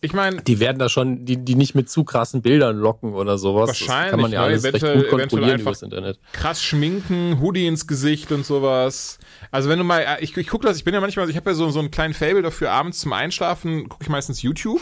ich 0.00 0.12
meine, 0.12 0.42
Die 0.42 0.58
werden 0.60 0.78
da 0.78 0.88
schon, 0.88 1.24
die, 1.24 1.36
die 1.44 1.54
nicht 1.54 1.74
mit 1.76 1.88
zu 1.90 2.02
krassen 2.04 2.42
Bildern 2.42 2.76
locken 2.76 3.14
oder 3.14 3.38
sowas. 3.38 3.68
Wahrscheinlich, 3.68 4.02
Das 4.04 4.10
kann 4.10 4.20
man 4.20 4.32
ja 4.32 4.40
ne? 4.40 4.46
alles 4.46 4.64
recht 4.64 4.74
Eventuell- 4.76 4.94
gut 4.94 5.02
eventuell 5.04 5.20
kontrollieren 5.20 5.52
einfach- 5.52 5.62
übers 5.70 5.82
Internet. 5.82 6.18
krass 6.32 6.62
schminken, 6.62 7.40
Hoodie 7.40 7.66
ins 7.66 7.86
Gesicht 7.86 8.30
und 8.32 8.44
sowas. 8.46 9.18
Also 9.50 9.68
wenn 9.68 9.78
du 9.78 9.84
mal, 9.84 10.00
äh, 10.00 10.22
ich, 10.22 10.36
ich 10.36 10.46
gucke 10.48 10.66
das, 10.66 10.76
ich 10.76 10.84
bin 10.84 10.94
ja 10.94 11.00
manchmal, 11.00 11.28
ich 11.30 11.36
habe 11.36 11.50
ja 11.50 11.54
so, 11.54 11.70
so 11.70 11.78
einen 11.80 11.90
kleinen 11.90 12.14
Fable 12.14 12.42
dafür, 12.42 12.70
abends 12.72 12.98
zum 13.00 13.12
Einschlafen 13.12 13.88
gucke 13.88 14.02
ich 14.04 14.08
meistens 14.08 14.42
YouTube. 14.42 14.80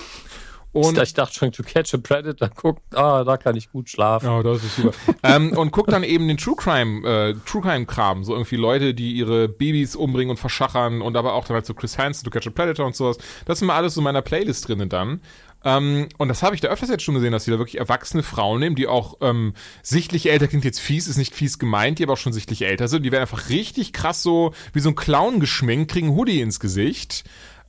Und 0.72 0.98
ich 0.98 1.14
dachte 1.14 1.34
schon, 1.34 1.50
to 1.50 1.64
catch 1.64 1.94
a 1.94 1.98
predator, 1.98 2.48
guck, 2.48 2.78
ah, 2.94 3.24
da 3.24 3.36
kann 3.36 3.56
ich 3.56 3.72
gut 3.72 3.88
schlafen. 3.88 4.28
Oh, 4.28 4.42
das 4.42 4.62
ist 4.62 4.76
super. 4.76 4.92
ähm, 5.24 5.52
und 5.56 5.72
guck 5.72 5.88
dann 5.88 6.04
eben 6.04 6.28
den 6.28 6.36
True 6.36 6.54
Crime, 6.56 7.06
äh, 7.06 7.34
True 7.44 7.62
Crime 7.62 7.86
Kram, 7.86 8.22
so 8.22 8.34
irgendwie 8.34 8.56
Leute, 8.56 8.94
die 8.94 9.12
ihre 9.12 9.48
Babys 9.48 9.96
umbringen 9.96 10.30
und 10.30 10.36
verschachern 10.36 11.02
und 11.02 11.16
aber 11.16 11.34
auch 11.34 11.44
dann 11.44 11.56
halt 11.56 11.66
so 11.66 11.74
Chris 11.74 11.98
Hansen, 11.98 12.24
to 12.24 12.30
catch 12.30 12.46
a 12.46 12.50
predator 12.50 12.86
und 12.86 12.94
sowas. 12.94 13.18
Das 13.46 13.58
sind 13.58 13.66
mal 13.66 13.76
alles 13.76 13.94
so 13.94 14.00
in 14.00 14.04
meiner 14.04 14.22
Playlist 14.22 14.68
drinnen 14.68 14.88
dann. 14.88 15.20
Ähm, 15.64 16.08
und 16.18 16.28
das 16.28 16.42
habe 16.42 16.54
ich 16.54 16.60
da 16.60 16.68
öfters 16.68 16.88
jetzt 16.88 17.02
schon 17.02 17.14
gesehen, 17.14 17.32
dass 17.32 17.44
die 17.44 17.50
da 17.50 17.58
wirklich 17.58 17.78
erwachsene 17.78 18.22
Frauen 18.22 18.60
nehmen, 18.60 18.76
die 18.76 18.86
auch 18.86 19.18
ähm, 19.20 19.54
sichtlich 19.82 20.30
älter, 20.30 20.48
klingt 20.48 20.64
jetzt 20.64 20.80
fies, 20.80 21.08
ist 21.08 21.18
nicht 21.18 21.34
fies 21.34 21.58
gemeint, 21.58 21.98
die 21.98 22.04
aber 22.04 22.14
auch 22.14 22.18
schon 22.18 22.32
sichtlich 22.32 22.62
älter 22.62 22.88
sind. 22.88 23.02
Die 23.02 23.12
werden 23.12 23.22
einfach 23.22 23.48
richtig 23.50 23.92
krass 23.92 24.22
so 24.22 24.54
wie 24.72 24.80
so 24.80 24.90
ein 24.90 24.94
Clown 24.94 25.40
geschminkt, 25.40 25.90
kriegen 25.90 26.10
Hoodie 26.10 26.40
ins 26.40 26.60
Gesicht 26.60 27.24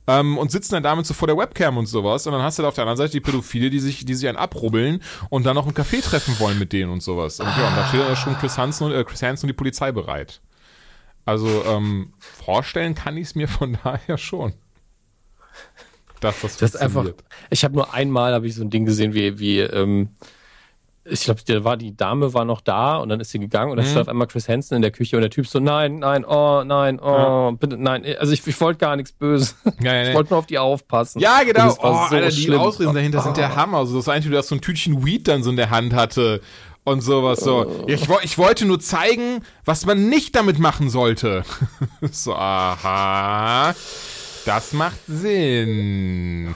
ähm, 0.06 0.38
und 0.38 0.50
sitzen 0.50 0.74
dann 0.74 0.82
damit 0.82 1.06
so 1.06 1.14
vor 1.14 1.28
der 1.28 1.36
Webcam 1.36 1.76
und 1.78 1.86
sowas. 1.86 2.26
Und 2.26 2.32
dann 2.32 2.42
hast 2.42 2.58
du 2.58 2.62
da 2.62 2.68
auf 2.68 2.74
der 2.74 2.82
anderen 2.82 2.96
Seite 2.96 3.12
die 3.12 3.20
Pädophile, 3.20 3.70
die 3.70 3.80
sich, 3.80 4.04
die 4.04 4.14
sich 4.14 4.28
einen 4.28 4.38
abrubbeln 4.38 5.02
und 5.30 5.44
dann 5.44 5.54
noch 5.54 5.66
ein 5.66 5.74
Café 5.74 6.02
treffen 6.02 6.38
wollen 6.38 6.58
mit 6.58 6.72
denen 6.72 6.90
und 6.90 7.02
sowas. 7.02 7.40
Und, 7.40 7.46
ja, 7.46 7.68
und 7.68 7.76
da 7.76 7.86
steht 7.88 8.00
dann 8.00 8.16
schon 8.16 8.36
Chris 8.38 8.58
Hansen 8.58 8.86
und, 8.86 8.92
äh, 8.92 9.04
Chris 9.04 9.22
Hansen 9.22 9.46
und 9.46 9.48
die 9.48 9.58
Polizei 9.58 9.92
bereit. 9.92 10.40
Also 11.24 11.64
ähm, 11.66 12.12
vorstellen 12.18 12.94
kann 12.94 13.16
ich 13.16 13.28
es 13.28 13.34
mir 13.34 13.48
von 13.48 13.78
daher 13.84 14.18
schon. 14.18 14.54
Dass 16.20 16.40
das, 16.40 16.56
das 16.56 16.74
ist 16.74 16.80
einfach. 16.80 17.06
Ich 17.50 17.64
habe 17.64 17.74
nur 17.74 17.92
einmal 17.92 18.32
habe 18.32 18.46
ich 18.46 18.54
so 18.54 18.62
ein 18.62 18.70
Ding 18.70 18.84
gesehen, 18.84 19.12
wie 19.12 19.38
wie 19.40 19.58
ähm, 19.58 20.10
ich 21.04 21.24
glaube, 21.24 21.40
da 21.44 21.64
war 21.64 21.76
die 21.76 21.96
Dame 21.96 22.32
war 22.32 22.44
noch 22.44 22.60
da 22.60 22.96
und 22.96 23.08
dann 23.08 23.18
ist 23.18 23.30
sie 23.30 23.40
gegangen 23.40 23.70
und 23.70 23.76
dann 23.76 23.86
mhm. 23.86 23.90
stand 23.90 24.02
auf 24.02 24.08
einmal 24.08 24.28
Chris 24.28 24.48
Hansen 24.48 24.76
in 24.76 24.82
der 24.82 24.92
Küche 24.92 25.16
und 25.16 25.22
der 25.22 25.30
Typ 25.30 25.46
so, 25.46 25.58
nein, 25.58 25.98
nein, 25.98 26.24
oh, 26.24 26.62
nein, 26.64 27.00
oh, 27.00 27.06
ja. 27.06 27.50
bitte, 27.52 27.76
nein. 27.76 28.04
Also 28.18 28.32
ich, 28.32 28.46
ich 28.46 28.60
wollte 28.60 28.78
gar 28.78 28.96
nichts 28.96 29.12
Böses. 29.12 29.56
Ja, 29.80 29.94
ja, 29.94 30.08
ich 30.08 30.14
wollte 30.14 30.30
nur 30.30 30.38
auf 30.38 30.46
die 30.46 30.58
aufpassen. 30.58 31.20
Ja, 31.20 31.42
genau. 31.42 31.70
Oh, 31.70 32.06
so 32.08 32.16
Alter, 32.16 32.28
die 32.28 32.54
Ausreden 32.54 32.94
dahinter 32.94 33.18
oh. 33.18 33.22
sind 33.22 33.36
der 33.36 33.56
Hammer. 33.56 33.78
Also 33.78 33.96
das 33.96 34.08
Einzige, 34.08 34.34
dass 34.34 34.48
so 34.48 34.54
ein 34.54 34.60
Tütchen 34.60 35.04
Weed 35.04 35.26
dann 35.26 35.42
so 35.42 35.50
in 35.50 35.56
der 35.56 35.70
Hand 35.70 35.92
hatte 35.92 36.40
und 36.84 37.00
sowas 37.00 37.40
so. 37.40 37.66
Oh. 37.66 37.84
Ich, 37.88 38.08
ich 38.22 38.38
wollte 38.38 38.64
nur 38.64 38.78
zeigen, 38.78 39.42
was 39.64 39.86
man 39.86 40.08
nicht 40.08 40.36
damit 40.36 40.58
machen 40.58 40.88
sollte. 40.88 41.42
so, 42.12 42.34
aha. 42.34 43.74
Das 44.44 44.72
macht 44.72 44.98
Sinn. 45.06 46.54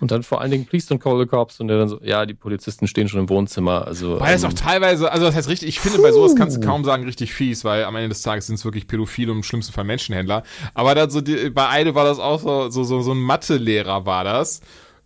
Und 0.00 0.10
dann 0.10 0.22
vor 0.22 0.40
allen 0.40 0.50
Dingen 0.50 0.66
Please 0.66 0.92
don't 0.92 0.98
call 0.98 1.18
the 1.18 1.26
cops 1.26 1.60
und 1.60 1.68
der 1.68 1.78
dann 1.78 1.88
so, 1.88 2.00
ja, 2.02 2.24
die 2.24 2.34
Polizisten 2.34 2.86
stehen 2.86 3.08
schon 3.08 3.20
im 3.20 3.28
Wohnzimmer. 3.28 3.86
Also, 3.86 4.18
weil 4.18 4.34
es 4.34 4.42
ähm, 4.42 4.50
auch 4.50 4.54
teilweise, 4.54 5.12
also 5.12 5.26
das 5.26 5.34
heißt 5.34 5.48
richtig, 5.48 5.68
ich 5.68 5.80
finde, 5.80 6.00
bei 6.00 6.12
sowas 6.12 6.34
kannst 6.34 6.56
du 6.56 6.60
kaum 6.60 6.84
sagen, 6.84 7.04
richtig 7.04 7.32
fies, 7.34 7.64
weil 7.64 7.84
am 7.84 7.94
Ende 7.96 8.08
des 8.08 8.22
Tages 8.22 8.46
sind 8.46 8.56
es 8.56 8.64
wirklich 8.64 8.86
Pädophile 8.86 9.30
und 9.30 9.38
im 9.38 9.42
schlimmsten 9.42 9.72
Fall 9.72 9.84
Menschenhändler. 9.84 10.42
Aber 10.74 10.94
dann 10.94 11.10
so, 11.10 11.20
die, 11.20 11.50
bei 11.50 11.68
Eide 11.68 11.94
war 11.94 12.04
das 12.04 12.18
auch 12.18 12.40
so, 12.40 12.70
so, 12.70 12.84
so, 12.84 13.02
so 13.02 13.12
ein 13.12 13.20
Mathelehrer 13.20 14.06
war 14.06 14.24
das. 14.24 14.60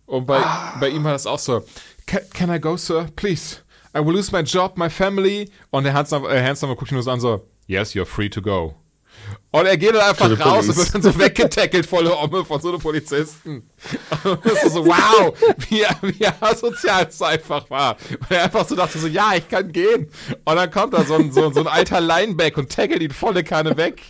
Und 0.05 0.25
bei, 0.25 0.37
ah. 0.37 0.77
bei 0.79 0.89
ihm 0.89 1.03
war 1.03 1.11
das 1.11 1.27
auch 1.27 1.39
so, 1.39 1.63
can, 2.05 2.21
can 2.33 2.53
I 2.53 2.59
go, 2.59 2.77
sir? 2.77 3.07
Please. 3.15 3.57
I 3.95 3.99
will 3.99 4.13
lose 4.13 4.31
my 4.31 4.41
job, 4.41 4.77
my 4.77 4.89
family. 4.89 5.49
Und 5.71 5.85
der 5.85 5.93
Hans, 5.93 6.11
äh, 6.11 6.43
Hans 6.43 6.61
guckt 6.61 6.91
ihn 6.91 6.95
nur 6.95 7.03
so 7.03 7.11
an 7.11 7.19
so, 7.19 7.45
yes, 7.67 7.95
you're 7.95 8.05
free 8.05 8.29
to 8.29 8.41
go. 8.41 8.75
Und 9.51 9.65
er 9.65 9.77
geht 9.77 9.95
dann 9.95 10.01
einfach 10.01 10.29
raus 10.45 10.67
und 10.67 10.75
wird 10.75 10.93
dann 10.93 11.01
so 11.01 11.17
weggetackelt, 11.17 11.85
volle 11.85 12.13
Omme 12.13 12.43
von 12.43 12.59
so 12.59 12.69
einem 12.69 12.79
Polizisten. 12.79 13.69
Und 14.25 14.45
das 14.45 14.63
ist 14.63 14.73
so, 14.73 14.85
wow, 14.85 15.33
wie, 15.69 15.83
wie 16.01 16.27
asozial 16.41 17.07
es 17.07 17.21
einfach 17.21 17.69
war. 17.69 17.95
Und 18.11 18.31
er 18.31 18.43
einfach 18.43 18.67
so 18.67 18.75
dachte 18.75 18.99
so, 18.99 19.07
ja, 19.07 19.31
ich 19.35 19.47
kann 19.47 19.71
gehen. 19.71 20.09
Und 20.43 20.55
dann 20.57 20.69
kommt 20.69 20.93
da 20.93 21.05
so 21.05 21.13
ein, 21.13 21.31
so, 21.31 21.51
so 21.53 21.61
ein 21.61 21.67
alter 21.67 22.01
Lineback 22.01 22.57
und 22.57 22.69
tackelt 22.69 23.01
ihn 23.01 23.11
volle 23.11 23.45
Kanne 23.45 23.77
weg. 23.77 24.01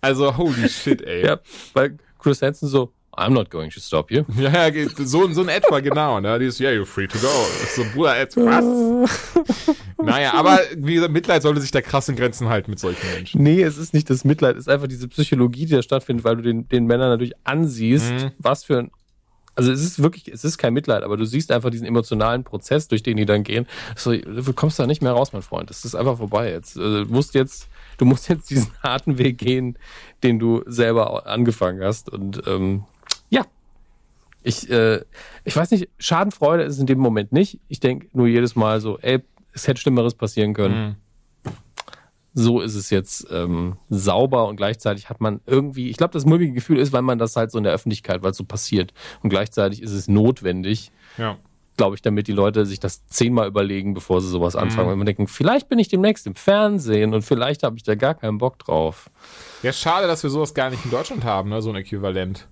Also, 0.00 0.34
holy 0.34 0.66
shit, 0.68 1.02
ey. 1.02 1.26
Ja, 1.26 1.40
weil 1.74 1.98
Chris 2.18 2.40
Hansen 2.40 2.68
so, 2.68 2.92
I'm 3.16 3.32
not 3.32 3.50
going 3.50 3.70
to 3.70 3.80
stop 3.80 4.10
you. 4.10 4.24
Ja, 4.36 4.70
so, 5.04 5.32
so 5.32 5.42
in 5.42 5.48
etwa, 5.48 5.80
genau. 5.80 6.20
Ne? 6.20 6.38
Die 6.38 6.46
ist, 6.46 6.60
yeah, 6.60 6.70
you're 6.70 6.84
free 6.84 7.06
to 7.06 7.18
go. 7.18 7.28
So, 7.74 7.84
Bruder, 7.94 8.18
jetzt 8.18 8.36
was? 8.36 9.76
naja, 10.02 10.34
aber 10.34 10.60
wie 10.76 10.94
gesagt, 10.94 11.12
Mitleid 11.12 11.42
sollte 11.42 11.60
sich 11.60 11.70
da 11.70 11.80
krass 11.80 12.08
in 12.08 12.16
Grenzen 12.16 12.48
halten 12.48 12.70
mit 12.70 12.78
solchen 12.78 13.06
Menschen. 13.14 13.42
Nee, 13.42 13.62
es 13.62 13.78
ist 13.78 13.94
nicht 13.94 14.08
das 14.10 14.24
Mitleid, 14.24 14.56
es 14.56 14.62
ist 14.62 14.68
einfach 14.68 14.88
diese 14.88 15.08
Psychologie, 15.08 15.66
die 15.66 15.74
da 15.74 15.82
stattfindet, 15.82 16.24
weil 16.24 16.36
du 16.36 16.42
den, 16.42 16.68
den 16.68 16.86
Männern 16.86 17.08
natürlich 17.10 17.34
ansiehst, 17.44 18.12
mhm. 18.12 18.30
was 18.38 18.64
für 18.64 18.78
ein 18.78 18.90
also 19.56 19.72
es 19.72 19.82
ist 19.82 20.02
wirklich, 20.02 20.28
es 20.28 20.44
ist 20.44 20.58
kein 20.58 20.74
Mitleid, 20.74 21.02
aber 21.02 21.16
du 21.16 21.24
siehst 21.24 21.50
einfach 21.50 21.70
diesen 21.70 21.86
emotionalen 21.86 22.44
Prozess, 22.44 22.88
durch 22.88 23.02
den 23.02 23.16
die 23.16 23.24
dann 23.24 23.42
gehen. 23.42 23.66
So, 23.96 24.12
du 24.12 24.52
kommst 24.52 24.78
da 24.78 24.86
nicht 24.86 25.00
mehr 25.00 25.12
raus, 25.12 25.32
mein 25.32 25.40
Freund. 25.40 25.70
Das 25.70 25.86
ist 25.86 25.94
einfach 25.94 26.18
vorbei 26.18 26.50
jetzt. 26.50 26.76
Also, 26.76 27.04
du 27.04 27.12
musst 27.12 27.34
jetzt, 27.34 27.68
du 27.96 28.04
musst 28.04 28.28
jetzt 28.28 28.50
diesen 28.50 28.70
harten 28.82 29.16
Weg 29.16 29.38
gehen, 29.38 29.78
den 30.22 30.38
du 30.38 30.62
selber 30.66 31.26
angefangen 31.26 31.82
hast. 31.82 32.10
Und 32.10 32.42
ähm, 32.46 32.84
ja, 33.30 33.44
ich, 34.42 34.70
äh, 34.70 35.02
ich 35.44 35.56
weiß 35.56 35.70
nicht, 35.72 35.88
Schadenfreude 35.98 36.62
ist 36.62 36.78
in 36.78 36.86
dem 36.86 36.98
Moment 36.98 37.32
nicht. 37.32 37.58
Ich 37.68 37.80
denke 37.80 38.08
nur 38.12 38.26
jedes 38.26 38.54
Mal 38.54 38.80
so, 38.80 38.98
ey, 38.98 39.20
es 39.52 39.66
hätte 39.66 39.80
Schlimmeres 39.80 40.14
passieren 40.14 40.54
können. 40.54 40.96
Mhm. 41.44 41.52
So 42.38 42.60
ist 42.60 42.74
es 42.74 42.90
jetzt 42.90 43.26
ähm, 43.30 43.76
sauber 43.88 44.46
und 44.46 44.56
gleichzeitig 44.56 45.08
hat 45.08 45.22
man 45.22 45.40
irgendwie, 45.46 45.88
ich 45.88 45.96
glaube, 45.96 46.12
das 46.12 46.26
mulmige 46.26 46.52
Gefühl 46.52 46.78
ist, 46.78 46.92
weil 46.92 47.02
man 47.02 47.18
das 47.18 47.34
halt 47.34 47.50
so 47.50 47.56
in 47.56 47.64
der 47.64 47.72
Öffentlichkeit, 47.72 48.22
weil 48.22 48.32
es 48.32 48.36
so 48.36 48.44
passiert 48.44 48.92
und 49.22 49.30
gleichzeitig 49.30 49.82
ist 49.82 49.92
es 49.92 50.06
notwendig. 50.06 50.92
Ja 51.16 51.38
glaube 51.76 51.94
ich, 51.94 52.02
damit 52.02 52.26
die 52.26 52.32
Leute 52.32 52.66
sich 52.66 52.80
das 52.80 53.06
zehnmal 53.06 53.46
überlegen, 53.48 53.94
bevor 53.94 54.20
sie 54.20 54.28
sowas 54.28 54.56
anfangen. 54.56 54.86
Mhm. 54.86 54.90
Weil 54.90 54.96
man 54.96 55.06
denken, 55.06 55.28
vielleicht 55.28 55.68
bin 55.68 55.78
ich 55.78 55.88
demnächst 55.88 56.26
im 56.26 56.34
Fernsehen 56.34 57.14
und 57.14 57.22
vielleicht 57.22 57.62
habe 57.62 57.76
ich 57.76 57.82
da 57.82 57.94
gar 57.94 58.14
keinen 58.14 58.38
Bock 58.38 58.58
drauf. 58.58 59.10
Ja, 59.62 59.72
schade, 59.72 60.06
dass 60.06 60.22
wir 60.22 60.30
sowas 60.30 60.54
gar 60.54 60.70
nicht 60.70 60.84
in 60.84 60.90
Deutschland 60.90 61.24
haben, 61.24 61.50
ne? 61.50 61.60
so 61.60 61.70
ein 61.70 61.76
Äquivalent. 61.76 62.46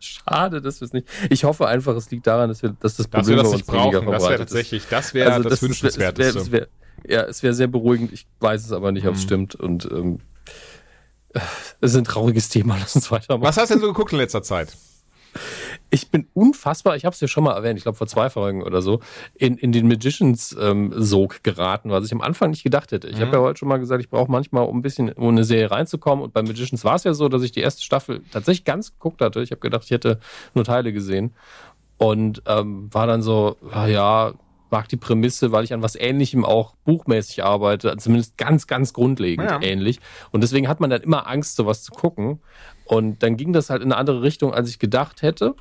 Schade, 0.00 0.60
dass 0.60 0.80
wir 0.80 0.86
es 0.86 0.92
nicht. 0.92 1.08
Ich 1.30 1.44
hoffe 1.44 1.66
einfach, 1.66 1.94
es 1.96 2.10
liegt 2.10 2.26
daran, 2.26 2.48
dass 2.48 2.62
wir, 2.62 2.76
dass 2.80 2.96
das 2.96 3.08
Problem 3.08 3.36
dass 3.36 3.46
wir 3.46 3.50
das 3.50 3.52
nicht 3.52 3.66
brauchen. 3.66 4.06
Das 4.06 4.22
wäre 4.22 4.38
tatsächlich, 4.38 4.86
das 4.88 5.14
wäre 5.14 5.32
also 5.32 5.48
das, 5.48 5.60
das 5.60 5.68
wünschenswerteste. 5.68 6.38
Es 6.38 6.52
wär, 6.52 6.60
wär, 6.60 6.68
ja, 7.08 7.22
es 7.24 7.42
wäre 7.42 7.54
sehr 7.54 7.66
beruhigend. 7.66 8.12
Ich 8.12 8.26
weiß 8.40 8.64
es 8.64 8.72
aber 8.72 8.92
nicht, 8.92 9.06
ob 9.06 9.14
es 9.14 9.20
hm. 9.20 9.26
stimmt. 9.26 9.54
Und 9.54 9.88
ähm, 9.90 10.20
es 11.80 11.92
ist 11.92 11.96
ein 11.96 12.04
trauriges 12.04 12.48
Thema. 12.48 12.76
Lass 12.80 12.94
uns 12.96 13.10
weitermachen. 13.10 13.46
Was 13.48 13.56
hast 13.56 13.70
du 13.70 13.74
denn 13.74 13.82
so 13.82 13.88
geguckt 13.88 14.12
in 14.12 14.18
letzter 14.18 14.42
Zeit? 14.42 14.76
Ich 15.90 16.10
bin 16.10 16.26
unfassbar, 16.34 16.96
ich 16.96 17.04
habe 17.04 17.14
es 17.14 17.20
ja 17.20 17.28
schon 17.28 17.44
mal 17.44 17.54
erwähnt, 17.54 17.78
ich 17.78 17.84
glaube 17.84 17.96
vor 17.96 18.06
zwei 18.06 18.28
Folgen 18.28 18.62
oder 18.62 18.82
so, 18.82 19.00
in, 19.34 19.56
in 19.56 19.72
den 19.72 19.88
Magicians-Sog 19.88 21.34
ähm, 21.34 21.40
geraten, 21.42 21.90
was 21.90 22.04
ich 22.04 22.12
am 22.12 22.20
Anfang 22.20 22.50
nicht 22.50 22.62
gedacht 22.62 22.92
hätte. 22.92 23.08
Ich 23.08 23.16
mhm. 23.16 23.22
habe 23.22 23.36
ja 23.36 23.42
heute 23.42 23.58
schon 23.58 23.68
mal 23.68 23.78
gesagt, 23.78 24.02
ich 24.02 24.10
brauche 24.10 24.30
manchmal, 24.30 24.66
um 24.66 24.78
ein 24.78 24.82
bisschen 24.82 25.10
um 25.12 25.28
eine 25.28 25.44
Serie 25.44 25.70
reinzukommen. 25.70 26.24
Und 26.24 26.32
bei 26.34 26.42
Magicians 26.42 26.84
war 26.84 26.96
es 26.96 27.04
ja 27.04 27.14
so, 27.14 27.28
dass 27.28 27.42
ich 27.42 27.52
die 27.52 27.60
erste 27.60 27.82
Staffel 27.82 28.22
tatsächlich 28.32 28.64
ganz 28.64 28.92
geguckt 28.92 29.22
hatte. 29.22 29.40
Ich 29.40 29.50
habe 29.50 29.60
gedacht, 29.60 29.84
ich 29.84 29.90
hätte 29.90 30.18
nur 30.54 30.64
Teile 30.64 30.92
gesehen. 30.92 31.32
Und 31.96 32.42
ähm, 32.46 32.88
war 32.92 33.06
dann 33.06 33.22
so, 33.22 33.56
ja, 33.72 34.32
mag 34.70 34.88
die 34.88 34.96
Prämisse, 34.96 35.52
weil 35.52 35.64
ich 35.64 35.72
an 35.72 35.82
was 35.82 35.96
Ähnlichem 35.96 36.44
auch 36.44 36.74
buchmäßig 36.84 37.42
arbeite, 37.44 37.96
zumindest 37.96 38.36
ganz, 38.36 38.66
ganz 38.66 38.92
grundlegend 38.92 39.50
ja. 39.50 39.60
ähnlich. 39.62 40.00
Und 40.30 40.42
deswegen 40.42 40.68
hat 40.68 40.80
man 40.80 40.90
dann 40.90 41.02
immer 41.02 41.26
Angst, 41.26 41.56
sowas 41.56 41.82
zu 41.82 41.92
gucken. 41.92 42.40
Und 42.84 43.22
dann 43.22 43.36
ging 43.36 43.52
das 43.52 43.70
halt 43.70 43.82
in 43.82 43.92
eine 43.92 43.98
andere 43.98 44.22
Richtung, 44.22 44.52
als 44.52 44.68
ich 44.68 44.78
gedacht 44.78 45.22
hätte. 45.22 45.54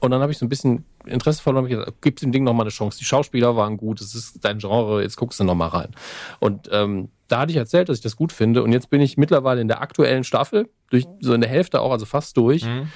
Und 0.00 0.10
dann 0.10 0.20
habe 0.20 0.32
ich 0.32 0.38
so 0.38 0.46
ein 0.46 0.48
bisschen 0.48 0.84
Interesse 1.04 1.42
verloren. 1.42 1.66
Ich 1.66 1.70
gedacht, 1.70 1.94
gib 2.00 2.16
dem 2.16 2.32
Ding 2.32 2.44
nochmal 2.44 2.64
eine 2.64 2.70
Chance. 2.70 2.98
Die 2.98 3.04
Schauspieler 3.04 3.56
waren 3.56 3.76
gut, 3.76 4.00
es 4.00 4.14
ist 4.14 4.44
dein 4.44 4.58
Genre, 4.58 5.02
jetzt 5.02 5.16
guckst 5.16 5.40
du 5.40 5.44
nochmal 5.44 5.68
rein. 5.68 5.90
Und 6.40 6.68
ähm, 6.72 7.08
da 7.28 7.40
hatte 7.40 7.52
ich 7.52 7.56
erzählt, 7.56 7.88
dass 7.88 7.98
ich 7.98 8.02
das 8.02 8.16
gut 8.16 8.32
finde. 8.32 8.62
Und 8.62 8.72
jetzt 8.72 8.90
bin 8.90 9.00
ich 9.00 9.16
mittlerweile 9.16 9.60
in 9.60 9.68
der 9.68 9.80
aktuellen 9.80 10.24
Staffel, 10.24 10.68
durch 10.90 11.06
so 11.20 11.34
in 11.34 11.40
der 11.40 11.50
Hälfte 11.50 11.80
auch, 11.80 11.90
also 11.90 12.06
fast 12.06 12.36
durch. 12.36 12.64
Mhm. 12.64 12.88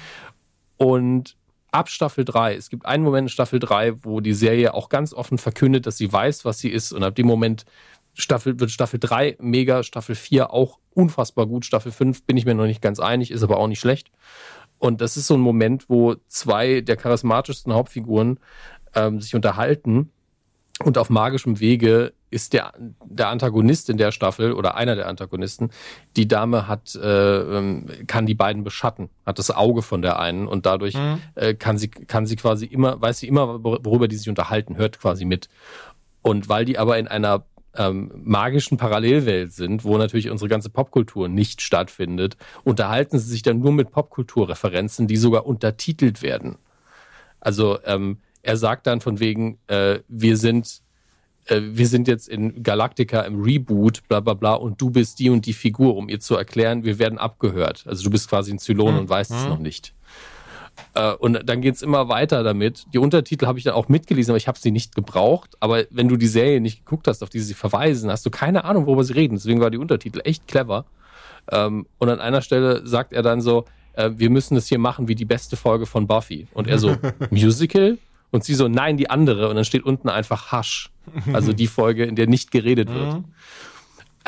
Und 0.77 1.35
ab 1.71 1.89
Staffel 1.89 2.25
3, 2.25 2.55
es 2.55 2.69
gibt 2.69 2.85
einen 2.85 3.03
Moment 3.03 3.25
in 3.25 3.29
Staffel 3.29 3.59
3, 3.59 4.03
wo 4.03 4.19
die 4.19 4.33
Serie 4.33 4.73
auch 4.73 4.89
ganz 4.89 5.13
offen 5.13 5.37
verkündet, 5.37 5.85
dass 5.85 5.97
sie 5.97 6.11
weiß, 6.11 6.45
was 6.45 6.59
sie 6.59 6.69
ist. 6.69 6.91
Und 6.91 7.03
ab 7.03 7.15
dem 7.15 7.27
Moment 7.27 7.65
Staffel, 8.13 8.59
wird 8.59 8.71
Staffel 8.71 8.99
3 8.99 9.37
mega, 9.39 9.83
Staffel 9.83 10.15
4 10.15 10.51
auch 10.51 10.79
unfassbar 10.93 11.47
gut. 11.47 11.65
Staffel 11.65 11.91
5 11.91 12.23
bin 12.23 12.37
ich 12.37 12.45
mir 12.45 12.55
noch 12.55 12.65
nicht 12.65 12.81
ganz 12.81 12.99
einig, 12.99 13.31
ist 13.31 13.43
aber 13.43 13.57
auch 13.57 13.67
nicht 13.67 13.79
schlecht. 13.79 14.11
Und 14.81 14.99
das 14.99 15.15
ist 15.15 15.27
so 15.27 15.35
ein 15.35 15.41
Moment, 15.41 15.89
wo 15.89 16.15
zwei 16.27 16.81
der 16.81 16.97
charismatischsten 16.97 17.71
Hauptfiguren 17.71 18.39
ähm, 18.95 19.21
sich 19.21 19.35
unterhalten 19.35 20.09
und 20.83 20.97
auf 20.97 21.11
magischem 21.11 21.59
Wege 21.59 22.13
ist 22.31 22.53
der, 22.53 22.73
der 23.05 23.27
Antagonist 23.27 23.91
in 23.91 23.97
der 23.97 24.11
Staffel 24.11 24.53
oder 24.53 24.73
einer 24.73 24.95
der 24.95 25.07
Antagonisten, 25.07 25.69
die 26.17 26.27
Dame 26.27 26.67
hat, 26.67 26.95
äh, 26.95 27.57
ähm, 27.57 27.85
kann 28.07 28.25
die 28.25 28.33
beiden 28.33 28.63
beschatten, 28.63 29.11
hat 29.23 29.37
das 29.37 29.51
Auge 29.51 29.83
von 29.83 30.01
der 30.01 30.17
einen 30.17 30.47
und 30.47 30.65
dadurch 30.65 30.95
mhm. 30.95 31.21
äh, 31.35 31.53
kann 31.53 31.77
sie, 31.77 31.89
kann 31.89 32.25
sie 32.25 32.35
quasi 32.35 32.65
immer, 32.65 32.99
weiß 32.99 33.19
sie 33.19 33.27
immer, 33.27 33.63
worüber 33.63 34.07
die 34.07 34.15
sich 34.15 34.29
unterhalten, 34.29 34.77
hört 34.77 34.99
quasi 34.99 35.25
mit. 35.25 35.47
Und 36.23 36.49
weil 36.49 36.65
die 36.65 36.79
aber 36.79 36.97
in 36.97 37.07
einer 37.07 37.45
ähm, 37.75 38.11
magischen 38.23 38.77
Parallelwelt 38.77 39.53
sind, 39.53 39.83
wo 39.83 39.97
natürlich 39.97 40.29
unsere 40.29 40.49
ganze 40.49 40.69
Popkultur 40.69 41.27
nicht 41.27 41.61
stattfindet, 41.61 42.37
unterhalten 42.63 43.19
sie 43.19 43.29
sich 43.29 43.41
dann 43.41 43.59
nur 43.59 43.71
mit 43.71 43.91
Popkulturreferenzen, 43.91 45.07
die 45.07 45.17
sogar 45.17 45.45
untertitelt 45.45 46.21
werden. 46.21 46.57
Also 47.39 47.79
ähm, 47.85 48.17
er 48.41 48.57
sagt 48.57 48.87
dann 48.87 49.01
von 49.01 49.19
wegen, 49.19 49.57
äh, 49.67 49.99
wir 50.07 50.37
sind 50.37 50.81
äh, 51.45 51.61
wir 51.63 51.87
sind 51.87 52.07
jetzt 52.07 52.27
in 52.27 52.63
Galactica 52.63 53.21
im 53.21 53.41
Reboot, 53.41 54.07
bla 54.07 54.19
bla 54.19 54.33
bla, 54.33 54.53
und 54.53 54.81
du 54.81 54.89
bist 54.89 55.19
die 55.19 55.29
und 55.29 55.45
die 55.45 55.53
Figur, 55.53 55.95
um 55.95 56.09
ihr 56.09 56.19
zu 56.19 56.35
erklären, 56.35 56.83
wir 56.83 56.99
werden 56.99 57.17
abgehört. 57.17 57.83
Also 57.87 58.03
du 58.03 58.09
bist 58.09 58.29
quasi 58.29 58.51
ein 58.51 58.59
Zylon 58.59 58.93
hm. 58.93 58.99
und 59.01 59.09
weißt 59.09 59.31
hm. 59.31 59.37
es 59.37 59.45
noch 59.45 59.59
nicht. 59.59 59.93
Äh, 60.93 61.13
und 61.13 61.41
dann 61.45 61.61
geht's 61.61 61.81
immer 61.81 62.09
weiter 62.09 62.43
damit. 62.43 62.85
Die 62.93 62.97
Untertitel 62.97 63.45
habe 63.47 63.57
ich 63.57 63.63
dann 63.63 63.73
auch 63.73 63.89
mitgelesen, 63.89 64.31
aber 64.31 64.37
ich 64.37 64.47
habe 64.47 64.59
sie 64.59 64.71
nicht 64.71 64.95
gebraucht. 64.95 65.55
Aber 65.59 65.83
wenn 65.89 66.07
du 66.07 66.17
die 66.17 66.27
Serie 66.27 66.61
nicht 66.61 66.85
geguckt 66.85 67.07
hast, 67.07 67.23
auf 67.23 67.29
die 67.29 67.39
sie 67.39 67.53
verweisen, 67.53 68.09
hast 68.09 68.25
du 68.25 68.29
keine 68.29 68.65
Ahnung, 68.65 68.85
worüber 68.85 69.03
sie 69.03 69.13
reden. 69.13 69.35
Deswegen 69.35 69.61
war 69.61 69.71
die 69.71 69.77
Untertitel 69.77 70.21
echt 70.23 70.47
clever. 70.47 70.85
Ähm, 71.51 71.87
und 71.97 72.09
an 72.09 72.19
einer 72.19 72.41
Stelle 72.41 72.85
sagt 72.85 73.13
er 73.13 73.21
dann 73.21 73.41
so, 73.41 73.65
äh, 73.93 74.11
wir 74.15 74.29
müssen 74.29 74.57
es 74.57 74.67
hier 74.67 74.79
machen 74.79 75.07
wie 75.07 75.15
die 75.15 75.25
beste 75.25 75.57
Folge 75.57 75.85
von 75.85 76.07
Buffy. 76.07 76.47
Und 76.53 76.67
er 76.67 76.77
so, 76.77 76.95
Musical? 77.29 77.97
Und 78.31 78.43
sie 78.45 78.53
so, 78.53 78.67
nein, 78.67 78.97
die 78.97 79.09
andere. 79.09 79.49
Und 79.49 79.55
dann 79.55 79.65
steht 79.65 79.83
unten 79.83 80.09
einfach 80.09 80.51
Hush. 80.51 80.89
Also 81.33 81.51
die 81.51 81.67
Folge, 81.67 82.05
in 82.05 82.15
der 82.15 82.27
nicht 82.27 82.51
geredet 82.51 82.93
wird. 82.93 83.23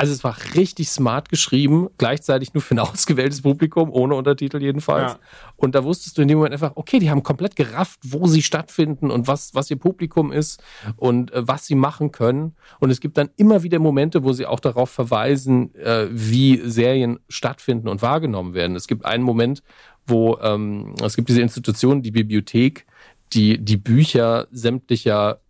Also 0.04 0.12
es 0.12 0.22
war 0.22 0.36
richtig 0.54 0.90
smart 0.90 1.30
geschrieben, 1.30 1.88
gleichzeitig 1.96 2.52
nur 2.52 2.60
für 2.60 2.74
ein 2.74 2.78
ausgewähltes 2.80 3.40
Publikum, 3.40 3.90
ohne 3.90 4.16
Untertitel 4.16 4.60
jedenfalls. 4.60 5.12
Ja. 5.12 5.18
Und 5.56 5.74
da 5.74 5.82
wusstest 5.82 6.18
du 6.18 6.22
in 6.22 6.28
dem 6.28 6.36
Moment 6.36 6.52
einfach, 6.52 6.72
okay, 6.74 6.98
die 6.98 7.08
haben 7.08 7.22
komplett 7.22 7.56
gerafft, 7.56 8.00
wo 8.02 8.26
sie 8.26 8.42
stattfinden 8.42 9.10
und 9.10 9.28
was, 9.28 9.54
was 9.54 9.70
ihr 9.70 9.78
Publikum 9.78 10.30
ist 10.30 10.62
und 10.96 11.32
äh, 11.32 11.48
was 11.48 11.64
sie 11.64 11.74
machen 11.74 12.12
können. 12.12 12.54
Und 12.80 12.90
es 12.90 13.00
gibt 13.00 13.16
dann 13.16 13.30
immer 13.36 13.62
wieder 13.62 13.78
Momente, 13.78 14.24
wo 14.24 14.34
sie 14.34 14.44
auch 14.44 14.60
darauf 14.60 14.90
verweisen, 14.90 15.74
äh, 15.76 16.06
wie 16.10 16.60
Serien 16.68 17.18
stattfinden 17.30 17.88
und 17.88 18.02
wahrgenommen 18.02 18.52
werden. 18.52 18.76
Es 18.76 18.86
gibt 18.86 19.06
einen 19.06 19.24
Moment, 19.24 19.62
wo 20.06 20.36
ähm, 20.42 20.96
es 21.02 21.16
gibt 21.16 21.30
diese 21.30 21.40
Institution, 21.40 22.02
die 22.02 22.10
Bibliothek, 22.10 22.84
die 23.32 23.56
die 23.56 23.78
Bücher 23.78 24.48
sämtlicher 24.50 25.40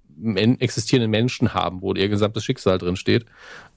existierenden 0.58 1.10
Menschen 1.10 1.54
haben, 1.54 1.82
wo 1.82 1.94
ihr 1.94 2.08
gesamtes 2.08 2.44
Schicksal 2.44 2.78
drin 2.78 2.96
steht. 2.96 3.26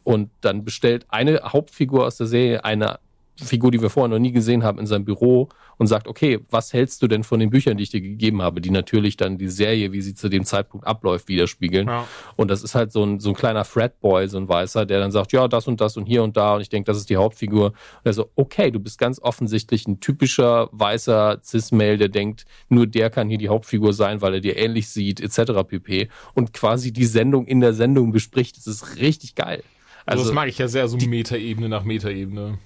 Und 0.04 0.30
dann 0.42 0.64
bestellt 0.64 1.06
eine 1.10 1.42
Hauptfigur 1.44 2.06
aus 2.06 2.18
der 2.18 2.28
Serie 2.28 2.64
eine 2.64 3.00
Figur, 3.46 3.72
die 3.72 3.82
wir 3.82 3.90
vorher 3.90 4.10
noch 4.10 4.20
nie 4.20 4.32
gesehen 4.32 4.64
haben, 4.64 4.80
in 4.80 4.86
seinem 4.86 5.06
Büro 5.06 5.50
und 5.78 5.88
sagt, 5.88 6.08
okay, 6.08 6.40
was 6.50 6.74
hältst 6.74 7.02
du 7.02 7.08
denn 7.08 7.24
von 7.24 7.40
den 7.40 7.50
Büchern, 7.50 7.78
die 7.78 7.84
ich 7.84 7.90
dir 7.90 8.02
gegeben 8.02 8.42
habe, 8.42 8.62
die 8.62 8.72
natürlich 8.72 9.18
dann 9.18 9.38
die 9.38 9.50
Serie, 9.50 9.92
wie 9.92 10.02
sie 10.02 10.16
zu 10.16 10.30
dem 10.30 10.44
Zeitpunkt 10.44 10.86
abläuft, 10.88 11.28
widerspiegeln. 11.28 11.88
Ja. 11.88 12.08
Und 12.36 12.50
das 12.50 12.64
ist 12.64 12.76
halt 12.76 12.92
so 12.92 13.04
ein, 13.04 13.20
so 13.20 13.30
ein 13.30 13.36
kleiner 13.36 13.64
Fratboy, 13.64 14.28
so 14.28 14.38
ein 14.38 14.50
Weißer, 14.50 14.86
der 14.86 15.00
dann 15.00 15.12
sagt, 15.12 15.34
ja, 15.34 15.48
das 15.48 15.68
und 15.68 15.80
das 15.82 15.98
und 15.98 16.06
hier 16.06 16.24
und 16.24 16.36
da. 16.36 16.56
Und 16.56 16.62
ich 16.62 16.70
denke, 16.70 16.88
das 16.88 16.98
ist 16.98 17.10
die 17.10 17.18
Hauptfigur. 17.18 17.68
Und 17.68 18.06
er 18.06 18.14
so, 18.14 18.30
okay, 18.36 18.72
du 18.72 18.80
bist 18.80 18.98
ganz 18.98 19.20
offensichtlich 19.20 19.88
ein 19.88 20.00
typischer 20.00 20.70
weißer 20.72 21.40
Cis-Male, 21.44 21.98
der 21.98 22.10
denkt, 22.10 22.46
nur 22.70 22.88
der 22.88 23.10
kann 23.10 23.30
hier 23.30 23.38
die 23.38 23.50
Hauptfigur 23.50 23.94
sein, 23.94 24.22
weil 24.22 24.36
er 24.36 24.42
dir 24.42 24.58
ähnlich 24.58 24.90
sieht, 24.90 25.22
etc. 25.22 25.64
pp. 25.68 26.10
Und 26.34 26.54
quasi 26.54 26.92
die 26.92 27.06
Sendung 27.06 27.46
in 27.46 27.60
der 27.60 27.74
Sendung 27.74 28.12
bespricht. 28.12 28.58
Das 28.58 28.68
ist 28.68 28.98
richtig 28.98 29.36
geil. 29.36 29.64
Also, 30.06 30.24
das 30.24 30.34
mag 30.34 30.48
ich 30.48 30.58
ja 30.58 30.70
sehr, 30.70 30.88
so 30.88 30.98
Metaebene 30.98 31.68
nach 31.68 31.84
Metaebene. 31.84 32.60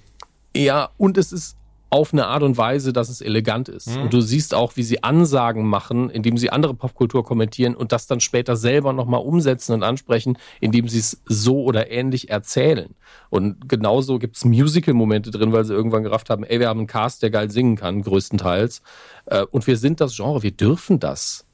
Ja, 0.54 0.90
und 0.98 1.18
es 1.18 1.32
ist 1.32 1.56
auf 1.92 2.14
eine 2.14 2.26
Art 2.26 2.42
und 2.42 2.56
Weise, 2.56 2.94
dass 2.94 3.10
es 3.10 3.20
elegant 3.20 3.68
ist. 3.68 3.94
Mhm. 3.94 4.02
Und 4.04 4.14
du 4.14 4.22
siehst 4.22 4.54
auch, 4.54 4.76
wie 4.76 4.82
sie 4.82 5.02
Ansagen 5.02 5.66
machen, 5.66 6.08
indem 6.08 6.38
sie 6.38 6.48
andere 6.48 6.72
Popkultur 6.72 7.22
kommentieren 7.22 7.74
und 7.74 7.92
das 7.92 8.06
dann 8.06 8.20
später 8.20 8.56
selber 8.56 8.94
nochmal 8.94 9.20
umsetzen 9.20 9.74
und 9.74 9.82
ansprechen, 9.82 10.38
indem 10.60 10.88
sie 10.88 11.00
es 11.00 11.20
so 11.26 11.62
oder 11.62 11.90
ähnlich 11.90 12.30
erzählen. 12.30 12.94
Und 13.28 13.68
genauso 13.68 14.18
gibt's 14.18 14.46
Musical-Momente 14.46 15.30
drin, 15.30 15.52
weil 15.52 15.66
sie 15.66 15.74
irgendwann 15.74 16.02
gerafft 16.02 16.30
haben, 16.30 16.44
ey, 16.44 16.60
wir 16.60 16.68
haben 16.70 16.80
einen 16.80 16.86
Cast, 16.86 17.22
der 17.22 17.28
geil 17.30 17.50
singen 17.50 17.76
kann, 17.76 18.00
größtenteils. 18.00 18.80
Äh, 19.26 19.44
Und 19.50 19.66
wir 19.66 19.76
sind 19.76 20.00
das 20.00 20.16
Genre, 20.16 20.42
wir 20.42 20.52
dürfen 20.52 20.98
das 20.98 21.44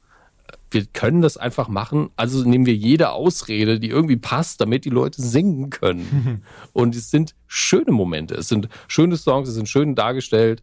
wir 0.70 0.84
können 0.86 1.22
das 1.22 1.36
einfach 1.36 1.68
machen. 1.68 2.11
Also 2.16 2.44
nehmen 2.44 2.66
wir 2.66 2.74
jede 2.74 3.11
Ausrede, 3.11 3.80
die 3.80 3.88
irgendwie 3.88 4.16
passt, 4.16 4.61
damit 4.61 4.84
die 4.84 4.90
Leute 4.90 5.22
singen 5.22 5.70
können. 5.70 6.42
Und 6.72 6.94
es 6.94 7.11
sind 7.11 7.34
schöne 7.46 7.92
Momente. 7.92 8.34
Es 8.34 8.49
sind 8.49 8.68
schöne 8.86 9.16
Songs, 9.16 9.49
es 9.49 9.55
sind 9.55 9.68
schön 9.68 9.94
dargestellt. 9.94 10.62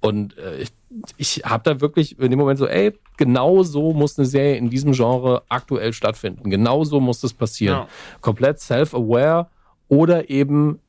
Und 0.00 0.36
äh, 0.36 0.58
ich, 0.58 0.70
ich 1.16 1.42
habe 1.44 1.62
da 1.64 1.80
wirklich 1.80 2.18
in 2.18 2.30
dem 2.30 2.38
Moment 2.38 2.58
so, 2.58 2.66
ey, 2.66 2.92
genau 3.16 3.62
so 3.62 3.92
muss 3.92 4.18
eine 4.18 4.26
Serie 4.26 4.56
in 4.56 4.68
diesem 4.68 4.92
Genre 4.92 5.42
aktuell 5.48 5.92
stattfinden. 5.92 6.50
Genau 6.50 6.84
so 6.84 7.00
muss 7.00 7.20
das 7.20 7.32
passieren. 7.32 7.78
Ja. 7.78 7.88
Komplett 8.20 8.60
self-aware 8.60 9.48
oder 9.88 10.28
eben 10.28 10.80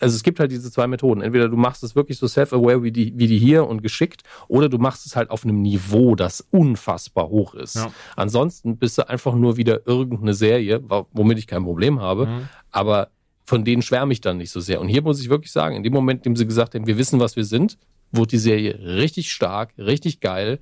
also 0.00 0.14
es 0.14 0.22
gibt 0.22 0.40
halt 0.40 0.50
diese 0.50 0.70
zwei 0.70 0.86
Methoden. 0.86 1.22
Entweder 1.22 1.48
du 1.48 1.56
machst 1.56 1.82
es 1.82 1.96
wirklich 1.96 2.18
so 2.18 2.26
self-aware 2.26 2.82
wie 2.82 2.92
die, 2.92 3.12
wie 3.16 3.26
die 3.26 3.38
hier 3.38 3.66
und 3.66 3.82
geschickt, 3.82 4.22
oder 4.48 4.68
du 4.68 4.78
machst 4.78 5.06
es 5.06 5.16
halt 5.16 5.30
auf 5.30 5.44
einem 5.44 5.62
Niveau, 5.62 6.14
das 6.14 6.46
unfassbar 6.50 7.28
hoch 7.28 7.54
ist. 7.54 7.76
Ja. 7.76 7.90
Ansonsten 8.16 8.76
bist 8.76 8.98
du 8.98 9.08
einfach 9.08 9.34
nur 9.34 9.56
wieder 9.56 9.86
irgendeine 9.86 10.34
Serie, 10.34 10.82
womit 11.12 11.38
ich 11.38 11.46
kein 11.46 11.64
Problem 11.64 12.00
habe, 12.00 12.26
Mhm. 12.26 12.48
aber 12.70 13.08
von 13.44 13.64
denen 13.64 13.82
schwärme 13.82 14.12
ich 14.12 14.20
dann 14.20 14.36
nicht 14.36 14.50
so 14.50 14.60
sehr. 14.60 14.80
Und 14.80 14.88
hier 14.88 15.02
muss 15.02 15.20
ich 15.20 15.28
wirklich 15.28 15.50
sagen, 15.50 15.74
in 15.76 15.82
dem 15.82 15.92
Moment, 15.92 16.24
in 16.26 16.32
dem 16.32 16.36
sie 16.36 16.46
gesagt 16.46 16.74
haben, 16.74 16.86
wir 16.86 16.98
wissen, 16.98 17.18
was 17.18 17.34
wir 17.34 17.44
sind, 17.44 17.78
wurde 18.12 18.28
die 18.30 18.38
Serie 18.38 18.78
richtig 18.78 19.32
stark, 19.32 19.72
richtig 19.78 20.20
geil. 20.20 20.58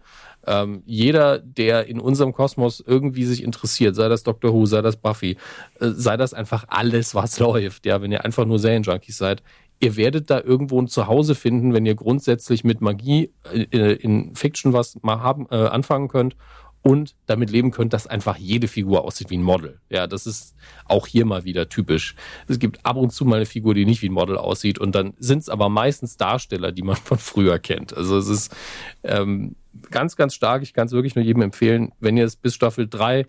Ähm, 0.49 0.83
jeder, 0.87 1.39
der 1.39 1.89
in 1.89 2.01
unserem 2.01 2.33
Kosmos 2.33 2.83
irgendwie 2.85 3.27
sich 3.27 3.43
interessiert, 3.43 3.95
sei 3.95 4.09
das 4.09 4.23
Doctor 4.23 4.55
Who, 4.55 4.65
sei 4.65 4.81
das 4.81 4.97
Buffy, 4.97 5.37
äh, 5.79 5.91
sei 5.91 6.17
das 6.17 6.33
einfach 6.33 6.65
alles, 6.69 7.15
was 7.15 7.39
läuft. 7.39 7.85
Ja, 7.85 8.01
wenn 8.01 8.13
ihr 8.13 8.25
einfach 8.25 8.47
nur 8.47 8.59
Serienjunkies 8.59 9.19
seid, 9.19 9.43
ihr 9.79 9.97
werdet 9.97 10.31
da 10.31 10.41
irgendwo 10.41 10.81
ein 10.81 10.89
Zuhause 10.89 11.35
finden, 11.35 11.75
wenn 11.75 11.85
ihr 11.85 11.95
grundsätzlich 11.95 12.65
mit 12.65 12.81
Magie 12.81 13.31
äh, 13.53 13.93
in 13.93 14.35
Fiction 14.35 14.73
was 14.73 14.97
mal 15.03 15.21
haben, 15.21 15.47
äh, 15.51 15.57
anfangen 15.57 16.09
könnt 16.09 16.35
und 16.81 17.15
damit 17.27 17.51
leben 17.51 17.71
könnt, 17.71 17.93
dass 17.93 18.07
einfach 18.07 18.39
jede 18.39 18.69
Figur 18.69 19.05
aussieht 19.05 19.29
wie 19.29 19.37
ein 19.37 19.43
Model. 19.43 19.81
Ja, 19.91 20.07
das 20.07 20.27
ist 20.27 20.55
auch 20.87 21.07
hier 21.07 21.27
mal 21.27 21.45
wieder 21.45 21.69
typisch. 21.69 22.15
Es 22.47 22.59
gibt 22.59 22.87
ab 22.87 22.97
und 22.97 23.11
zu 23.11 23.27
mal 23.27 23.37
eine 23.37 23.47
Figur, 23.47 23.75
die 23.75 23.85
nicht 23.85 24.01
wie 24.01 24.09
ein 24.09 24.15
Model 24.15 24.39
aussieht 24.39 24.79
und 24.79 24.95
dann 24.95 25.13
sind 25.19 25.41
es 25.41 25.51
aber 25.51 25.69
meistens 25.69 26.17
Darsteller, 26.17 26.73
die 26.73 26.83
man 26.83 26.97
von 27.05 27.19
früher 27.19 27.59
kennt. 27.59 27.95
Also 27.95 28.17
es 28.17 28.29
ist 28.29 28.57
ähm, 29.03 29.57
ganz, 29.91 30.17
ganz 30.17 30.35
stark. 30.35 30.63
Ich 30.63 30.73
kann 30.75 30.87
es 30.87 30.93
wirklich 30.93 31.15
nur 31.15 31.25
jedem 31.25 31.43
empfehlen, 31.43 31.93
wenn 32.01 32.17
ihr 32.17 32.25
es 32.25 32.37
bis 32.37 32.55
Staffel 32.55 32.89
3 32.89 33.27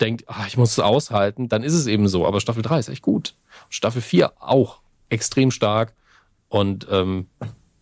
denkt, 0.00 0.24
ah, 0.28 0.44
ich 0.46 0.56
muss 0.56 0.72
es 0.72 0.78
aushalten, 0.78 1.48
dann 1.48 1.62
ist 1.62 1.74
es 1.74 1.86
eben 1.86 2.08
so. 2.08 2.26
Aber 2.26 2.40
Staffel 2.40 2.62
3 2.62 2.78
ist 2.78 2.88
echt 2.88 3.02
gut. 3.02 3.34
Staffel 3.68 4.00
4 4.02 4.32
auch 4.40 4.80
extrem 5.08 5.50
stark. 5.50 5.94
Und 6.48 6.86
ähm, 6.90 7.28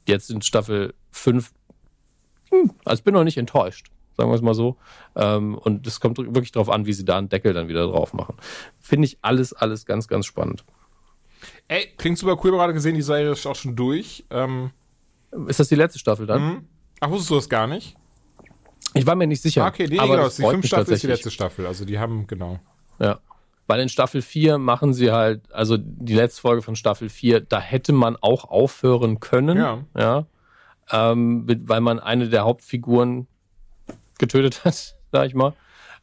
jetzt 0.07 0.31
in 0.31 0.43
Staffel 0.43 0.95
5, 1.11 1.53
hm, 2.51 2.73
also 2.85 3.01
ich 3.01 3.05
bin 3.05 3.15
noch 3.15 3.25
nicht 3.25 3.39
enttäuscht, 3.39 3.91
sagen 4.17 4.31
wir 4.31 4.35
es 4.35 4.43
mal 4.43 4.55
so. 4.55 4.77
Ähm, 5.17 5.57
und 5.57 5.87
es 5.87 6.01
kommt 6.01 6.19
wirklich 6.19 6.53
darauf 6.53 6.69
an, 6.69 6.87
wie 6.87 6.93
sie 6.93 7.05
da 7.05 7.19
einen 7.19 7.29
Deckel 7.29 7.55
dann 7.55 7.69
wieder 7.69 7.87
drauf 7.87 8.13
machen. 8.13 8.37
Finde 8.81 9.07
ich 9.07 9.19
alles, 9.23 9.53
alles 9.53 9.87
ganz, 9.87 10.09
ganz 10.09 10.27
spannend. 10.27 10.65
Ey, 11.69 11.87
klingt 11.97 12.19
super 12.19 12.39
cool, 12.43 12.51
gerade 12.51 12.73
gesehen, 12.75 12.95
die 12.95 13.03
Serie 13.03 13.31
ist 13.31 13.47
auch 13.47 13.55
schon 13.57 13.77
durch. 13.77 14.25
Ähm, 14.31 14.71
Ist 15.47 15.61
das 15.61 15.69
die 15.69 15.77
letzte 15.77 15.99
Staffel 15.99 16.27
dann? 16.27 16.41
hm? 16.41 16.69
Ach, 17.01 17.11
wusstest 17.11 17.31
du 17.31 17.35
das 17.37 17.49
gar 17.49 17.67
nicht? 17.67 17.97
Ich 18.95 19.07
war 19.07 19.15
mir 19.15 19.27
nicht 19.27 19.43
sicher. 19.43 19.67
Okay, 19.67 19.87
nee, 19.89 19.99
aber 19.99 20.15
genau, 20.15 20.25
das 20.25 20.37
die 20.37 20.43
fünfte 20.43 20.69
Staffel 20.69 20.95
ist 20.95 21.03
die 21.03 21.09
letzte 21.09 21.31
Staffel. 21.31 21.67
Also 21.67 21.85
die 21.85 21.99
haben, 21.99 22.27
genau. 22.27 22.59
Ja. 22.99 23.19
Weil 23.67 23.81
in 23.81 23.89
Staffel 23.89 24.23
4 24.23 24.57
machen 24.59 24.95
sie 24.95 25.13
halt, 25.13 25.53
also 25.53 25.77
die 25.77 26.15
letzte 26.15 26.41
Folge 26.41 26.63
von 26.63 26.75
Staffel 26.75 27.11
4, 27.11 27.41
da 27.41 27.61
hätte 27.61 27.93
man 27.93 28.17
auch 28.17 28.45
aufhören 28.45 29.21
können. 29.21 29.59
Ja. 29.59 29.85
ja 29.97 30.27
ähm, 30.91 31.45
weil 31.67 31.81
man 31.81 31.99
eine 32.01 32.29
der 32.29 32.45
Hauptfiguren 32.45 33.27
getötet 34.19 34.65
hat, 34.65 34.97
sag 35.13 35.27
ich 35.27 35.35
mal. 35.35 35.55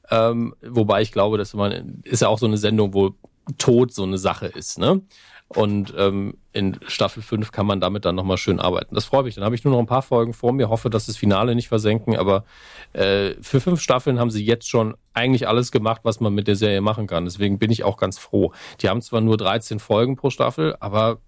Ähm, 0.10 0.56
wobei 0.62 1.02
ich 1.02 1.12
glaube, 1.12 1.38
dass 1.38 1.54
man, 1.54 2.02
ist 2.04 2.22
ja 2.22 2.28
auch 2.28 2.38
so 2.38 2.46
eine 2.46 2.58
Sendung, 2.58 2.94
wo 2.94 3.16
Tod 3.58 3.94
so 3.94 4.04
eine 4.04 4.18
Sache 4.18 4.48
ist, 4.48 4.78
ne? 4.78 5.02
Und 5.48 5.94
ähm, 5.96 6.38
in 6.54 6.80
Staffel 6.88 7.22
5 7.22 7.52
kann 7.52 7.68
man 7.68 7.80
damit 7.80 8.04
dann 8.04 8.16
nochmal 8.16 8.38
schön 8.38 8.60
arbeiten. 8.60 8.96
Das 8.96 9.06
freut 9.06 9.26
mich. 9.26 9.36
Dann 9.36 9.44
habe 9.44 9.54
ich 9.54 9.64
nur 9.64 9.74
noch 9.74 9.80
ein 9.80 9.86
paar 9.86 10.02
Folgen 10.02 10.34
vor 10.34 10.54
mir, 10.54 10.70
hoffe, 10.70 10.90
dass 10.90 11.06
das 11.06 11.18
Finale 11.18 11.54
nicht 11.54 11.68
versenken, 11.68 12.16
aber 12.16 12.46
äh, 12.94 13.36
für 13.42 13.62
fünf 13.62 13.80
Staffeln 13.80 14.20
haben 14.20 14.32
sie 14.32 14.44
jetzt 14.44 14.68
schon 14.68 14.96
eigentlich 15.14 15.48
alles 15.48 15.72
gemacht, 15.72 16.02
was 16.04 16.20
man 16.20 16.34
mit 16.34 16.48
der 16.48 16.56
Serie 16.56 16.82
machen 16.82 17.06
kann. 17.06 17.26
Deswegen 17.26 17.60
bin 17.60 17.70
ich 17.70 17.84
auch 17.84 17.98
ganz 17.98 18.18
froh. 18.18 18.54
Die 18.82 18.90
haben 18.90 19.02
zwar 19.02 19.22
nur 19.22 19.38
13 19.38 19.80
Folgen 19.80 20.16
pro 20.16 20.32
Staffel, 20.32 20.76
aber 20.80 21.20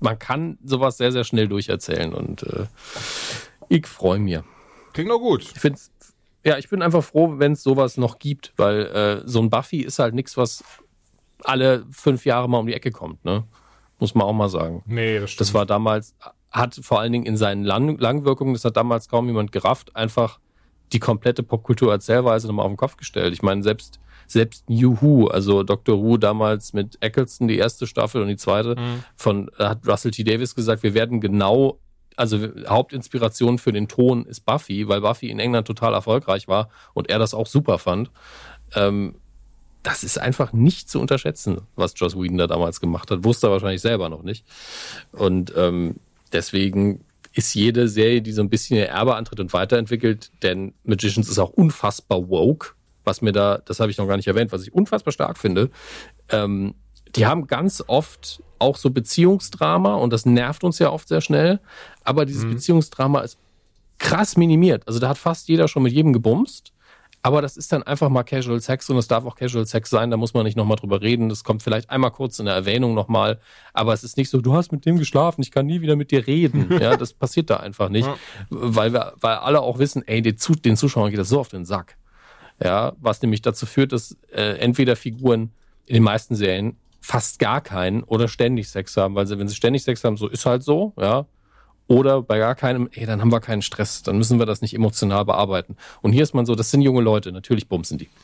man 0.00 0.18
kann 0.18 0.58
sowas 0.64 0.96
sehr, 0.96 1.12
sehr 1.12 1.24
schnell 1.24 1.48
durcherzählen 1.48 2.12
und 2.12 2.42
äh, 2.42 2.66
ich 3.68 3.86
freue 3.86 4.18
mich. 4.18 4.40
Klingt 4.92 5.10
doch 5.10 5.18
gut. 5.20 5.42
Ich 5.42 5.60
find's, 5.60 5.92
ja, 6.44 6.58
ich 6.58 6.68
bin 6.68 6.82
einfach 6.82 7.04
froh, 7.04 7.34
wenn 7.38 7.52
es 7.52 7.62
sowas 7.62 7.98
noch 7.98 8.18
gibt, 8.18 8.52
weil 8.56 8.86
äh, 8.86 9.22
so 9.28 9.40
ein 9.40 9.50
Buffy 9.50 9.80
ist 9.80 9.98
halt 9.98 10.14
nichts, 10.14 10.36
was 10.36 10.64
alle 11.44 11.84
fünf 11.90 12.24
Jahre 12.24 12.48
mal 12.48 12.58
um 12.58 12.66
die 12.66 12.74
Ecke 12.74 12.90
kommt, 12.90 13.24
ne? 13.24 13.44
Muss 14.00 14.14
man 14.14 14.26
auch 14.26 14.32
mal 14.32 14.48
sagen. 14.48 14.82
Nee, 14.86 15.18
das 15.18 15.30
stimmt. 15.32 15.40
Das 15.40 15.54
war 15.54 15.66
damals, 15.66 16.14
hat 16.50 16.78
vor 16.82 17.00
allen 17.00 17.12
Dingen 17.12 17.26
in 17.26 17.36
seinen 17.36 17.64
Lang 17.64 17.98
Langwirkungen, 17.98 18.52
das 18.54 18.64
hat 18.64 18.76
damals 18.76 19.08
kaum 19.08 19.26
jemand 19.26 19.50
gerafft, 19.52 19.96
einfach 19.96 20.38
die 20.92 21.00
komplette 21.00 21.42
Popkultur-Erzählweise 21.42 22.46
nochmal 22.46 22.64
auf 22.66 22.72
den 22.72 22.76
Kopf 22.76 22.96
gestellt. 22.96 23.32
Ich 23.34 23.42
meine, 23.42 23.62
selbst, 23.62 23.98
selbst 24.26 24.70
New 24.70 24.98
Who, 25.02 25.26
also 25.26 25.62
Dr. 25.62 26.00
Who 26.02 26.16
damals 26.16 26.72
mit 26.72 26.96
Eccleston, 27.00 27.48
die 27.48 27.58
erste 27.58 27.86
Staffel 27.86 28.22
und 28.22 28.28
die 28.28 28.36
zweite, 28.36 28.76
Mhm. 28.76 29.04
von, 29.16 29.50
äh, 29.58 29.64
hat 29.64 29.86
Russell 29.86 30.12
T. 30.12 30.22
Davis 30.24 30.54
gesagt, 30.54 30.82
wir 30.82 30.94
werden 30.94 31.20
genau, 31.20 31.78
also 32.16 32.38
Hauptinspiration 32.66 33.58
für 33.58 33.72
den 33.72 33.86
Ton 33.88 34.24
ist 34.26 34.46
Buffy, 34.46 34.88
weil 34.88 35.00
Buffy 35.02 35.28
in 35.30 35.38
England 35.40 35.66
total 35.66 35.92
erfolgreich 35.92 36.48
war 36.48 36.68
und 36.94 37.10
er 37.10 37.18
das 37.18 37.34
auch 37.34 37.46
super 37.46 37.78
fand. 37.78 38.10
Ähm, 38.74 39.16
das 39.88 40.04
ist 40.04 40.18
einfach 40.18 40.52
nicht 40.52 40.90
zu 40.90 41.00
unterschätzen, 41.00 41.62
was 41.74 41.94
Joss 41.96 42.14
Whedon 42.14 42.36
da 42.36 42.46
damals 42.46 42.78
gemacht 42.78 43.10
hat. 43.10 43.24
Wusste 43.24 43.46
er 43.46 43.52
wahrscheinlich 43.52 43.80
selber 43.80 44.10
noch 44.10 44.22
nicht. 44.22 44.44
Und 45.12 45.54
ähm, 45.56 45.96
deswegen 46.30 47.06
ist 47.32 47.54
jede 47.54 47.88
Serie, 47.88 48.20
die 48.20 48.32
so 48.32 48.42
ein 48.42 48.50
bisschen 48.50 48.76
ihr 48.76 48.88
Erbe 48.88 49.14
antritt 49.14 49.40
und 49.40 49.54
weiterentwickelt, 49.54 50.30
denn 50.42 50.74
Magicians 50.84 51.30
ist 51.30 51.38
auch 51.38 51.50
unfassbar 51.50 52.28
woke, 52.28 52.74
was 53.04 53.22
mir 53.22 53.32
da, 53.32 53.62
das 53.64 53.80
habe 53.80 53.90
ich 53.90 53.96
noch 53.96 54.06
gar 54.06 54.18
nicht 54.18 54.26
erwähnt, 54.26 54.52
was 54.52 54.62
ich 54.62 54.74
unfassbar 54.74 55.12
stark 55.12 55.38
finde. 55.38 55.70
Ähm, 56.28 56.74
die 57.16 57.24
haben 57.24 57.46
ganz 57.46 57.82
oft 57.86 58.42
auch 58.58 58.76
so 58.76 58.90
Beziehungsdrama 58.90 59.94
und 59.94 60.12
das 60.12 60.26
nervt 60.26 60.64
uns 60.64 60.78
ja 60.78 60.90
oft 60.90 61.08
sehr 61.08 61.22
schnell, 61.22 61.60
aber 62.04 62.26
dieses 62.26 62.44
mhm. 62.44 62.50
Beziehungsdrama 62.50 63.20
ist 63.20 63.38
krass 63.96 64.36
minimiert. 64.36 64.86
Also 64.86 65.00
da 65.00 65.08
hat 65.08 65.18
fast 65.18 65.48
jeder 65.48 65.66
schon 65.66 65.82
mit 65.82 65.94
jedem 65.94 66.12
gebumst. 66.12 66.72
Aber 67.22 67.42
das 67.42 67.56
ist 67.56 67.72
dann 67.72 67.82
einfach 67.82 68.08
mal 68.08 68.22
Casual 68.22 68.60
Sex 68.60 68.88
und 68.90 68.96
es 68.96 69.08
darf 69.08 69.24
auch 69.24 69.34
Casual 69.34 69.66
Sex 69.66 69.90
sein, 69.90 70.10
da 70.10 70.16
muss 70.16 70.34
man 70.34 70.44
nicht 70.44 70.56
nochmal 70.56 70.76
drüber 70.76 71.00
reden. 71.02 71.28
Das 71.28 71.42
kommt 71.42 71.62
vielleicht 71.62 71.90
einmal 71.90 72.12
kurz 72.12 72.38
in 72.38 72.46
der 72.46 72.54
Erwähnung 72.54 72.94
nochmal, 72.94 73.40
aber 73.72 73.92
es 73.92 74.04
ist 74.04 74.16
nicht 74.16 74.30
so, 74.30 74.40
du 74.40 74.54
hast 74.54 74.70
mit 74.70 74.86
dem 74.86 74.98
geschlafen, 74.98 75.42
ich 75.42 75.50
kann 75.50 75.66
nie 75.66 75.80
wieder 75.80 75.96
mit 75.96 76.10
dir 76.10 76.26
reden. 76.26 76.68
Ja, 76.78 76.96
das 76.96 77.12
passiert 77.12 77.50
da 77.50 77.56
einfach 77.56 77.88
nicht, 77.88 78.06
ja. 78.06 78.16
weil 78.50 78.92
wir, 78.92 79.14
weil 79.20 79.36
alle 79.36 79.60
auch 79.62 79.80
wissen, 79.80 80.06
ey, 80.06 80.22
den, 80.22 80.36
den 80.64 80.76
Zuschauern 80.76 81.10
geht 81.10 81.18
das 81.18 81.28
so 81.28 81.40
auf 81.40 81.48
den 81.48 81.64
Sack. 81.64 81.96
Ja, 82.62 82.92
was 83.00 83.20
nämlich 83.20 83.42
dazu 83.42 83.66
führt, 83.66 83.92
dass 83.92 84.16
äh, 84.32 84.58
entweder 84.58 84.94
Figuren 84.94 85.50
in 85.86 85.94
den 85.94 86.04
meisten 86.04 86.36
Serien 86.36 86.76
fast 87.00 87.38
gar 87.38 87.60
keinen 87.60 88.04
oder 88.04 88.28
ständig 88.28 88.68
Sex 88.68 88.96
haben, 88.96 89.14
weil 89.16 89.26
sie, 89.26 89.38
wenn 89.38 89.48
sie 89.48 89.56
ständig 89.56 89.82
Sex 89.82 90.04
haben, 90.04 90.16
so 90.16 90.28
ist 90.28 90.46
halt 90.46 90.62
so, 90.62 90.92
ja, 90.98 91.26
oder 91.88 92.22
bei 92.22 92.38
gar 92.38 92.54
keinem, 92.54 92.88
ey, 92.92 93.06
dann 93.06 93.20
haben 93.20 93.32
wir 93.32 93.40
keinen 93.40 93.62
Stress, 93.62 94.02
dann 94.02 94.18
müssen 94.18 94.38
wir 94.38 94.46
das 94.46 94.60
nicht 94.60 94.74
emotional 94.74 95.24
bearbeiten. 95.24 95.76
Und 96.02 96.12
hier 96.12 96.22
ist 96.22 96.34
man 96.34 96.46
so, 96.46 96.54
das 96.54 96.70
sind 96.70 96.82
junge 96.82 97.00
Leute, 97.00 97.32
natürlich 97.32 97.68
bumsen 97.68 97.98
die. 97.98 98.08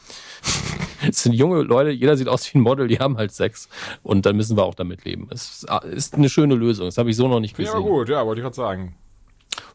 Es 1.07 1.23
sind 1.23 1.35
junge 1.35 1.61
Leute, 1.61 1.91
jeder 1.91 2.17
sieht 2.17 2.29
aus 2.29 2.47
wie 2.55 2.57
ein 2.57 2.63
Model, 2.63 2.89
die 2.89 2.99
haben 2.99 3.19
halt 3.19 3.31
Sex. 3.31 3.69
Und 4.03 4.25
dann 4.25 4.37
müssen 4.37 4.57
wir 4.57 4.65
auch 4.65 4.75
damit 4.75 5.05
leben. 5.05 5.29
Es 5.31 5.67
ist 5.85 6.15
eine 6.15 6.31
schöne 6.31 6.55
Lösung. 6.55 6.87
Das 6.87 6.97
habe 6.97 7.11
ich 7.11 7.17
so 7.17 7.29
noch 7.29 7.41
nicht 7.41 7.55
gesehen. 7.55 7.75
Ja, 7.75 7.79
gut, 7.79 8.09
ja, 8.09 8.25
wollte 8.25 8.41
ich 8.41 8.43
gerade 8.43 8.57
sagen. 8.57 8.95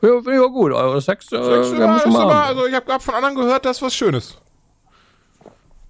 Ja, 0.02 0.10
auch 0.10 0.50
gut. 0.50 0.74
Aber 0.74 1.00
Sex, 1.02 1.32
äh, 1.32 1.44
Sex 1.44 1.78
ja, 1.78 1.98
ist 1.98 2.06
aber, 2.08 2.46
also 2.46 2.66
ich 2.66 2.74
habe 2.74 3.00
von 3.00 3.14
anderen 3.14 3.36
gehört, 3.36 3.64
das 3.64 3.78
ist 3.78 3.84
was 3.84 3.94
Schönes. 3.94 4.40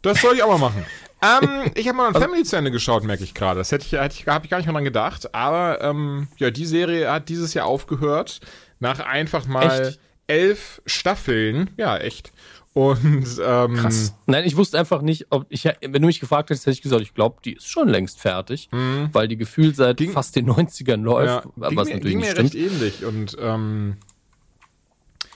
Das 0.01 0.19
soll 0.19 0.35
ich 0.35 0.43
auch 0.43 0.49
mal 0.49 0.57
machen 0.57 0.85
ähm, 1.21 1.71
ich 1.75 1.87
habe 1.87 1.97
mal 1.97 2.07
ein 2.07 2.15
also, 2.15 2.27
Family 2.27 2.43
zu 2.43 2.55
Ende 2.55 2.71
geschaut, 2.71 3.03
merke 3.03 3.23
ich 3.23 3.33
gerade. 3.33 3.59
Das 3.59 3.71
hätte 3.71 3.85
ich, 3.85 3.91
hätte 3.93 4.15
ich, 4.17 4.27
habe 4.27 4.45
ich 4.45 4.51
gar 4.51 4.57
nicht 4.57 4.67
mehr 4.67 4.73
dran 4.73 4.83
gedacht. 4.83 5.33
Aber 5.33 5.81
ähm, 5.81 6.27
ja, 6.37 6.51
die 6.51 6.65
Serie 6.65 7.11
hat 7.11 7.29
dieses 7.29 7.53
Jahr 7.53 7.65
aufgehört. 7.65 8.39
Nach 8.79 8.99
einfach 8.99 9.45
mal 9.45 9.87
echt? 9.87 9.99
elf 10.27 10.81
Staffeln. 10.85 11.71
Ja, 11.77 11.97
echt. 11.97 12.31
Und 12.73 13.41
ähm, 13.43 13.75
krass. 13.75 14.13
Nein, 14.27 14.45
ich 14.45 14.55
wusste 14.55 14.79
einfach 14.79 15.01
nicht, 15.01 15.27
ob 15.31 15.45
ich, 15.49 15.65
wenn 15.65 16.01
du 16.01 16.05
mich 16.05 16.19
gefragt 16.19 16.49
hättest, 16.49 16.65
hätte 16.65 16.75
ich 16.75 16.81
gesagt, 16.81 17.01
ich 17.01 17.13
glaube, 17.13 17.37
die 17.43 17.53
ist 17.53 17.67
schon 17.67 17.89
längst 17.89 18.21
fertig, 18.21 18.69
mhm. 18.71 19.09
weil 19.11 19.27
die 19.27 19.37
gefühlt 19.37 19.75
seit 19.75 19.97
ging, 19.97 20.11
fast 20.11 20.35
den 20.35 20.49
90ern 20.49 21.01
läuft. 21.01 21.45
Ja, 21.45 21.51
was 21.55 21.71
mir, 21.71 21.95
natürlich 21.95 22.03
ging 22.03 22.19
nicht 22.19 22.27
mir 22.27 22.31
stimmt. 22.31 22.53
recht 22.53 22.55
ähnlich. 22.55 23.05
Und 23.05 23.35
ähm, 23.41 23.97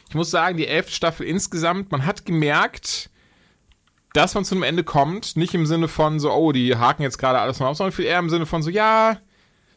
ich 0.09 0.15
muss 0.15 0.29
sagen, 0.29 0.57
die 0.57 0.67
elfte 0.67 0.93
Staffel 0.93 1.25
insgesamt, 1.25 1.91
man 1.91 2.05
hat 2.05 2.25
gemerkt, 2.25 3.09
dass 4.13 4.35
man 4.35 4.45
zu 4.45 4.55
einem 4.55 4.63
Ende 4.63 4.83
kommt, 4.83 5.35
nicht 5.35 5.53
im 5.53 5.65
Sinne 5.65 5.87
von 5.87 6.19
so, 6.19 6.31
oh, 6.31 6.51
die 6.51 6.75
haken 6.77 7.01
jetzt 7.01 7.17
gerade 7.17 7.39
alles 7.39 7.59
mal 7.59 7.67
auf, 7.67 7.77
sondern 7.77 7.91
viel 7.91 8.05
eher 8.05 8.19
im 8.19 8.29
Sinne 8.29 8.45
von 8.45 8.61
so, 8.61 8.69
ja, 8.69 9.17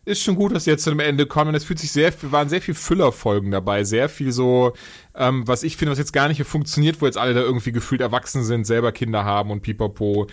ist 0.04 0.22
schon 0.22 0.36
gut, 0.36 0.54
dass 0.54 0.64
sie 0.64 0.70
jetzt 0.70 0.84
zu 0.84 0.90
einem 0.90 1.00
Ende 1.00 1.26
kommen. 1.26 1.48
Und 1.48 1.54
es 1.56 1.64
fühlt 1.64 1.80
sich 1.80 1.90
sehr, 1.90 2.12
waren 2.30 2.48
sehr 2.48 2.62
viel 2.62 2.74
Füllerfolgen 2.74 3.50
dabei, 3.50 3.82
sehr 3.82 4.08
viel 4.08 4.30
so, 4.30 4.74
ähm, 5.14 5.46
was 5.48 5.64
ich 5.64 5.76
finde, 5.76 5.92
was 5.92 5.98
jetzt 5.98 6.12
gar 6.12 6.28
nicht 6.28 6.42
funktioniert, 6.44 7.00
wo 7.00 7.06
jetzt 7.06 7.18
alle 7.18 7.34
da 7.34 7.40
irgendwie 7.40 7.72
gefühlt 7.72 8.00
erwachsen 8.00 8.44
sind, 8.44 8.66
selber 8.66 8.92
Kinder 8.92 9.24
haben 9.24 9.50
und 9.50 9.62
pipapo. 9.62 10.28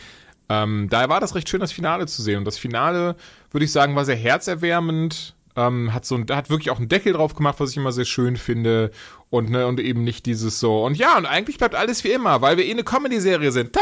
Ähm, 0.48 0.88
daher 0.90 1.10
war 1.10 1.20
das 1.20 1.34
recht 1.34 1.50
schön, 1.50 1.60
das 1.60 1.72
Finale 1.72 2.06
zu 2.06 2.22
sehen. 2.22 2.38
Und 2.38 2.46
das 2.46 2.58
Finale, 2.58 3.16
würde 3.52 3.66
ich 3.66 3.72
sagen, 3.72 3.96
war 3.96 4.06
sehr 4.06 4.16
herzerwärmend. 4.16 5.34
Ähm, 5.56 5.94
hat 5.94 6.06
so 6.06 6.18
hat 6.32 6.50
wirklich 6.50 6.72
auch 6.72 6.78
einen 6.78 6.90
Deckel 6.90 7.14
drauf 7.14 7.36
gemacht, 7.36 7.60
was 7.60 7.72
ich 7.72 7.78
immer 7.78 7.92
sehr 7.92 8.06
schön 8.06 8.38
finde. 8.38 8.92
Und 9.30 9.50
ne 9.50 9.66
und 9.66 9.80
eben 9.80 10.04
nicht 10.04 10.28
dieses 10.28 10.60
so 10.60 10.86
und 10.86 10.96
ja 10.96 11.18
und 11.18 11.26
eigentlich 11.26 11.58
bleibt 11.58 11.74
alles 11.74 12.04
wie 12.04 12.12
immer, 12.12 12.42
weil 12.42 12.58
wir 12.58 12.66
eh 12.66 12.72
eine 12.72 12.84
Comedy-Serie 12.84 13.52
sind, 13.52 13.76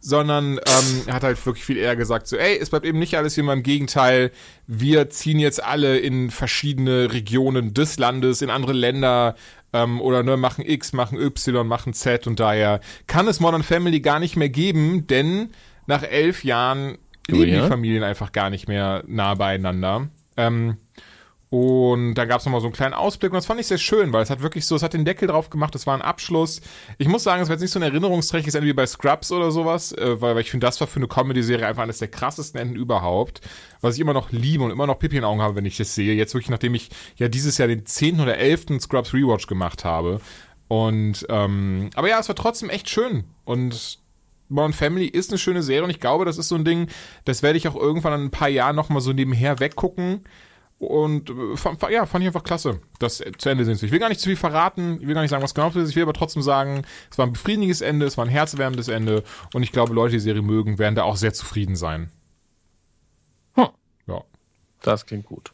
sondern 0.00 0.58
ähm, 0.58 1.12
hat 1.12 1.22
halt 1.22 1.46
wirklich 1.46 1.64
viel 1.64 1.78
eher 1.78 1.96
gesagt 1.96 2.26
so, 2.26 2.36
ey, 2.36 2.58
es 2.58 2.68
bleibt 2.68 2.84
eben 2.84 2.98
nicht 2.98 3.16
alles 3.16 3.34
wie 3.38 3.40
immer, 3.40 3.54
im 3.54 3.62
Gegenteil, 3.62 4.30
wir 4.66 5.08
ziehen 5.08 5.38
jetzt 5.38 5.64
alle 5.64 5.96
in 5.98 6.30
verschiedene 6.30 7.14
Regionen 7.14 7.72
des 7.72 7.98
Landes, 7.98 8.42
in 8.42 8.50
andere 8.50 8.74
Länder 8.74 9.36
ähm, 9.74 10.00
oder 10.00 10.22
ne 10.22 10.36
machen 10.36 10.64
X, 10.66 10.92
machen 10.94 11.18
Y, 11.18 11.66
machen 11.66 11.92
Z. 11.92 12.26
Und 12.26 12.40
daher 12.40 12.80
kann 13.06 13.28
es 13.28 13.40
Modern 13.40 13.62
Family 13.62 14.00
gar 14.00 14.20
nicht 14.20 14.36
mehr 14.36 14.48
geben, 14.48 15.06
denn 15.06 15.50
nach 15.86 16.02
elf 16.02 16.44
Jahren 16.44 16.96
leben 17.28 17.52
ja? 17.52 17.62
die 17.62 17.68
Familien 17.68 18.02
einfach 18.02 18.32
gar 18.32 18.50
nicht 18.50 18.68
mehr 18.68 19.02
nah 19.06 19.34
beieinander. 19.34 20.08
Ähm, 20.36 20.78
und 21.56 22.14
da 22.16 22.24
gab 22.24 22.40
es 22.40 22.46
nochmal 22.46 22.60
so 22.60 22.66
einen 22.66 22.74
kleinen 22.74 22.94
Ausblick 22.94 23.30
und 23.30 23.36
das 23.36 23.46
fand 23.46 23.60
ich 23.60 23.68
sehr 23.68 23.78
schön, 23.78 24.12
weil 24.12 24.24
es 24.24 24.30
hat 24.30 24.42
wirklich 24.42 24.66
so, 24.66 24.74
es 24.74 24.82
hat 24.82 24.92
den 24.92 25.04
Deckel 25.04 25.28
drauf 25.28 25.50
gemacht, 25.50 25.72
es 25.76 25.86
war 25.86 25.94
ein 25.94 26.02
Abschluss. 26.02 26.60
Ich 26.98 27.06
muss 27.06 27.22
sagen, 27.22 27.42
es 27.42 27.48
war 27.48 27.54
jetzt 27.54 27.62
nicht 27.62 27.70
so 27.70 27.78
ein 27.78 27.84
erinnerungsträchtiges 27.84 28.56
Ende 28.56 28.66
wie 28.66 28.72
bei 28.72 28.86
Scrubs 28.86 29.30
oder 29.30 29.52
sowas, 29.52 29.92
äh, 29.92 30.20
weil, 30.20 30.34
weil 30.34 30.40
ich 30.40 30.50
finde, 30.50 30.66
das 30.66 30.80
war 30.80 30.88
für 30.88 30.96
eine 30.96 31.06
Comedy-Serie 31.06 31.64
einfach 31.64 31.84
eines 31.84 31.98
der 31.98 32.08
krassesten 32.08 32.60
Enden 32.60 32.74
überhaupt. 32.74 33.40
Was 33.80 33.94
ich 33.94 34.00
immer 34.00 34.14
noch 34.14 34.32
liebe 34.32 34.64
und 34.64 34.72
immer 34.72 34.88
noch 34.88 34.98
Pipi 34.98 35.14
in 35.14 35.22
den 35.22 35.28
Augen 35.28 35.42
habe, 35.42 35.54
wenn 35.54 35.64
ich 35.64 35.76
das 35.76 35.94
sehe. 35.94 36.14
Jetzt 36.14 36.34
wirklich, 36.34 36.50
nachdem 36.50 36.74
ich 36.74 36.90
ja 37.18 37.28
dieses 37.28 37.56
Jahr 37.56 37.68
den 37.68 37.86
10. 37.86 38.18
oder 38.18 38.36
11. 38.36 38.80
Scrubs 38.80 39.14
Rewatch 39.14 39.46
gemacht 39.46 39.84
habe. 39.84 40.20
Und, 40.66 41.24
ähm, 41.28 41.90
aber 41.94 42.08
ja, 42.08 42.18
es 42.18 42.26
war 42.26 42.34
trotzdem 42.34 42.68
echt 42.68 42.90
schön. 42.90 43.22
Und 43.44 44.00
Modern 44.54 44.72
Family 44.72 45.06
ist 45.06 45.30
eine 45.30 45.38
schöne 45.38 45.62
Serie 45.62 45.84
und 45.84 45.90
ich 45.90 46.00
glaube, 46.00 46.24
das 46.24 46.38
ist 46.38 46.48
so 46.48 46.54
ein 46.54 46.64
Ding, 46.64 46.88
das 47.24 47.42
werde 47.42 47.58
ich 47.58 47.66
auch 47.66 47.74
irgendwann 47.74 48.14
in 48.14 48.26
ein 48.26 48.30
paar 48.30 48.48
Jahren 48.48 48.76
nochmal 48.76 49.00
so 49.00 49.12
nebenher 49.12 49.58
weggucken. 49.58 50.24
Und 50.78 51.30
äh, 51.30 51.92
ja, 51.92 52.06
fand 52.06 52.22
ich 52.22 52.28
einfach 52.28 52.42
klasse, 52.42 52.80
das 52.98 53.22
zu 53.38 53.48
Ende 53.48 53.64
sind. 53.64 53.82
Ich 53.82 53.90
will 53.90 53.98
gar 53.98 54.08
nicht 54.08 54.20
zu 54.20 54.28
viel 54.28 54.36
verraten, 54.36 54.98
ich 55.00 55.06
will 55.06 55.14
gar 55.14 55.22
nicht 55.22 55.30
sagen, 55.30 55.42
was 55.42 55.54
genau 55.54 55.68
ist. 55.68 55.90
Ich 55.90 55.96
will 55.96 56.02
aber 56.02 56.12
trotzdem 56.12 56.42
sagen, 56.42 56.82
es 57.10 57.18
war 57.18 57.26
ein 57.26 57.32
befriedigendes 57.32 57.80
Ende, 57.80 58.06
es 58.06 58.16
war 58.16 58.24
ein 58.24 58.30
herzerwärmendes 58.30 58.88
Ende 58.88 59.24
und 59.52 59.62
ich 59.62 59.72
glaube, 59.72 59.92
Leute, 59.92 60.12
die 60.12 60.16
die 60.16 60.22
Serie 60.22 60.42
mögen, 60.42 60.78
werden 60.78 60.94
da 60.94 61.02
auch 61.02 61.16
sehr 61.16 61.32
zufrieden 61.32 61.76
sein. 61.76 62.10
Hm. 63.54 63.68
Ja. 64.06 64.22
Das 64.82 65.06
klingt 65.06 65.26
gut. 65.26 65.52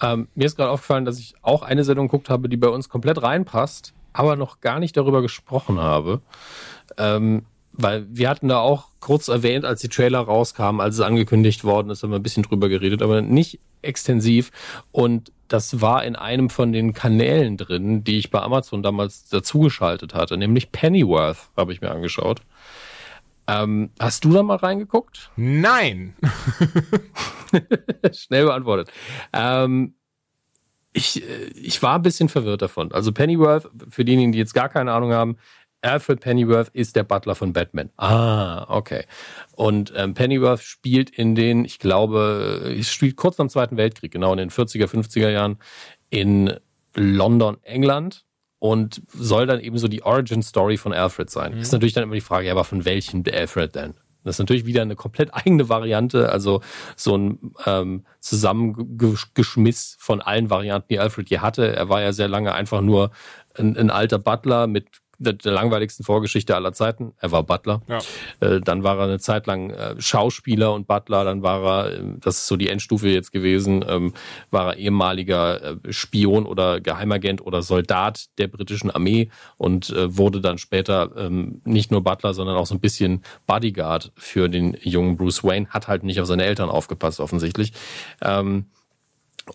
Ähm, 0.00 0.28
mir 0.34 0.46
ist 0.46 0.56
gerade 0.56 0.70
aufgefallen, 0.70 1.04
dass 1.04 1.18
ich 1.18 1.34
auch 1.42 1.62
eine 1.62 1.84
Sendung 1.84 2.08
geguckt 2.08 2.30
habe, 2.30 2.48
die 2.48 2.56
bei 2.56 2.68
uns 2.68 2.88
komplett 2.88 3.22
reinpasst, 3.22 3.92
aber 4.12 4.36
noch 4.36 4.60
gar 4.60 4.78
nicht 4.78 4.96
darüber 4.96 5.22
gesprochen 5.22 5.78
habe. 5.78 6.20
Ähm, 6.98 7.44
weil 7.76 8.06
wir 8.08 8.28
hatten 8.28 8.48
da 8.48 8.58
auch 8.58 8.88
kurz 9.00 9.28
erwähnt, 9.28 9.64
als 9.64 9.80
die 9.80 9.88
Trailer 9.88 10.20
rauskamen, 10.20 10.80
als 10.80 10.94
es 10.94 11.00
angekündigt 11.00 11.64
worden 11.64 11.90
ist, 11.90 12.02
haben 12.02 12.10
wir 12.10 12.18
ein 12.18 12.22
bisschen 12.22 12.42
drüber 12.42 12.68
geredet, 12.68 13.02
aber 13.02 13.20
nicht 13.20 13.58
extensiv. 13.82 14.50
Und 14.92 15.32
das 15.48 15.80
war 15.80 16.04
in 16.04 16.16
einem 16.16 16.50
von 16.50 16.72
den 16.72 16.94
Kanälen 16.94 17.56
drin, 17.56 18.04
die 18.04 18.18
ich 18.18 18.30
bei 18.30 18.40
Amazon 18.40 18.82
damals 18.82 19.28
dazugeschaltet 19.28 20.14
hatte, 20.14 20.36
nämlich 20.36 20.72
Pennyworth, 20.72 21.50
habe 21.56 21.72
ich 21.72 21.80
mir 21.80 21.90
angeschaut. 21.90 22.40
Ähm, 23.46 23.90
hast 24.00 24.24
du 24.24 24.32
da 24.32 24.42
mal 24.42 24.56
reingeguckt? 24.56 25.30
Nein. 25.36 26.16
Schnell 28.12 28.46
beantwortet. 28.46 28.90
Ähm, 29.34 29.94
ich, 30.94 31.22
äh, 31.22 31.46
ich 31.54 31.82
war 31.82 31.96
ein 31.96 32.02
bisschen 32.02 32.30
verwirrt 32.30 32.62
davon. 32.62 32.90
Also 32.92 33.12
Pennyworth, 33.12 33.68
für 33.90 34.04
diejenigen, 34.04 34.32
die 34.32 34.38
jetzt 34.38 34.54
gar 34.54 34.70
keine 34.70 34.92
Ahnung 34.92 35.12
haben, 35.12 35.36
Alfred 35.84 36.20
Pennyworth 36.20 36.68
ist 36.68 36.96
der 36.96 37.04
Butler 37.04 37.34
von 37.34 37.52
Batman. 37.52 37.90
Ah, 37.96 38.66
okay. 38.68 39.04
Und 39.52 39.92
ähm, 39.96 40.14
Pennyworth 40.14 40.62
spielt 40.62 41.10
in 41.10 41.34
den, 41.34 41.64
ich 41.64 41.78
glaube, 41.78 42.76
spielt 42.82 43.16
kurz 43.16 43.38
nach 43.38 43.46
dem 43.46 43.50
Zweiten 43.50 43.76
Weltkrieg, 43.76 44.12
genau 44.12 44.32
in 44.32 44.38
den 44.38 44.50
40er, 44.50 44.86
50er 44.86 45.30
Jahren 45.30 45.58
in 46.10 46.54
London, 46.94 47.58
England 47.62 48.24
und 48.58 49.02
soll 49.12 49.46
dann 49.46 49.60
eben 49.60 49.76
so 49.76 49.88
die 49.88 50.02
Origin 50.02 50.42
Story 50.42 50.76
von 50.76 50.92
Alfred 50.92 51.28
sein. 51.28 51.54
Mhm. 51.54 51.60
Ist 51.60 51.72
natürlich 51.72 51.92
dann 51.92 52.04
immer 52.04 52.14
die 52.14 52.20
Frage, 52.20 52.46
ja, 52.46 52.52
aber 52.52 52.64
von 52.64 52.84
welchem 52.84 53.22
Alfred 53.30 53.74
denn? 53.74 53.94
Das 54.24 54.36
ist 54.36 54.38
natürlich 54.38 54.64
wieder 54.64 54.82
eine 54.82 54.96
komplett 54.96 55.34
eigene 55.34 55.68
Variante, 55.68 56.30
also 56.30 56.62
so 56.96 57.16
ein 57.16 57.52
ähm, 57.66 58.04
Zusammengeschmiss 58.20 59.96
von 60.00 60.22
allen 60.22 60.48
Varianten, 60.48 60.88
die 60.88 60.98
Alfred 60.98 61.28
je 61.28 61.40
hatte. 61.40 61.76
Er 61.76 61.90
war 61.90 62.00
ja 62.00 62.12
sehr 62.12 62.28
lange 62.28 62.54
einfach 62.54 62.80
nur 62.80 63.10
ein, 63.54 63.76
ein 63.76 63.90
alter 63.90 64.18
Butler 64.18 64.66
mit 64.66 64.86
der, 65.18 65.34
der 65.34 65.52
langweiligsten 65.52 66.04
Vorgeschichte 66.04 66.54
aller 66.54 66.72
Zeiten. 66.72 67.12
Er 67.18 67.32
war 67.32 67.42
Butler. 67.42 67.82
Ja. 67.88 67.98
Äh, 68.40 68.60
dann 68.60 68.82
war 68.82 68.98
er 68.98 69.04
eine 69.04 69.18
Zeit 69.18 69.46
lang 69.46 69.70
äh, 69.70 69.94
Schauspieler 70.00 70.72
und 70.72 70.86
Butler. 70.86 71.24
Dann 71.24 71.42
war 71.42 71.62
er, 71.64 71.92
äh, 71.92 72.02
das 72.20 72.38
ist 72.38 72.46
so 72.46 72.56
die 72.56 72.68
Endstufe 72.68 73.08
jetzt 73.08 73.32
gewesen, 73.32 73.84
ähm, 73.88 74.14
war 74.50 74.72
er 74.72 74.76
ehemaliger 74.76 75.62
äh, 75.62 75.92
Spion 75.92 76.46
oder 76.46 76.80
Geheimagent 76.80 77.44
oder 77.44 77.62
Soldat 77.62 78.26
der 78.38 78.48
britischen 78.48 78.90
Armee 78.90 79.30
und 79.56 79.90
äh, 79.90 80.16
wurde 80.16 80.40
dann 80.40 80.58
später 80.58 81.10
ähm, 81.16 81.60
nicht 81.64 81.90
nur 81.90 82.02
Butler, 82.02 82.34
sondern 82.34 82.56
auch 82.56 82.66
so 82.66 82.74
ein 82.74 82.80
bisschen 82.80 83.22
Bodyguard 83.46 84.12
für 84.16 84.48
den 84.48 84.76
jungen 84.82 85.16
Bruce 85.16 85.44
Wayne. 85.44 85.68
Hat 85.68 85.88
halt 85.88 86.04
nicht 86.04 86.20
auf 86.20 86.26
seine 86.26 86.44
Eltern 86.44 86.70
aufgepasst, 86.70 87.20
offensichtlich. 87.20 87.72
Ähm, 88.22 88.66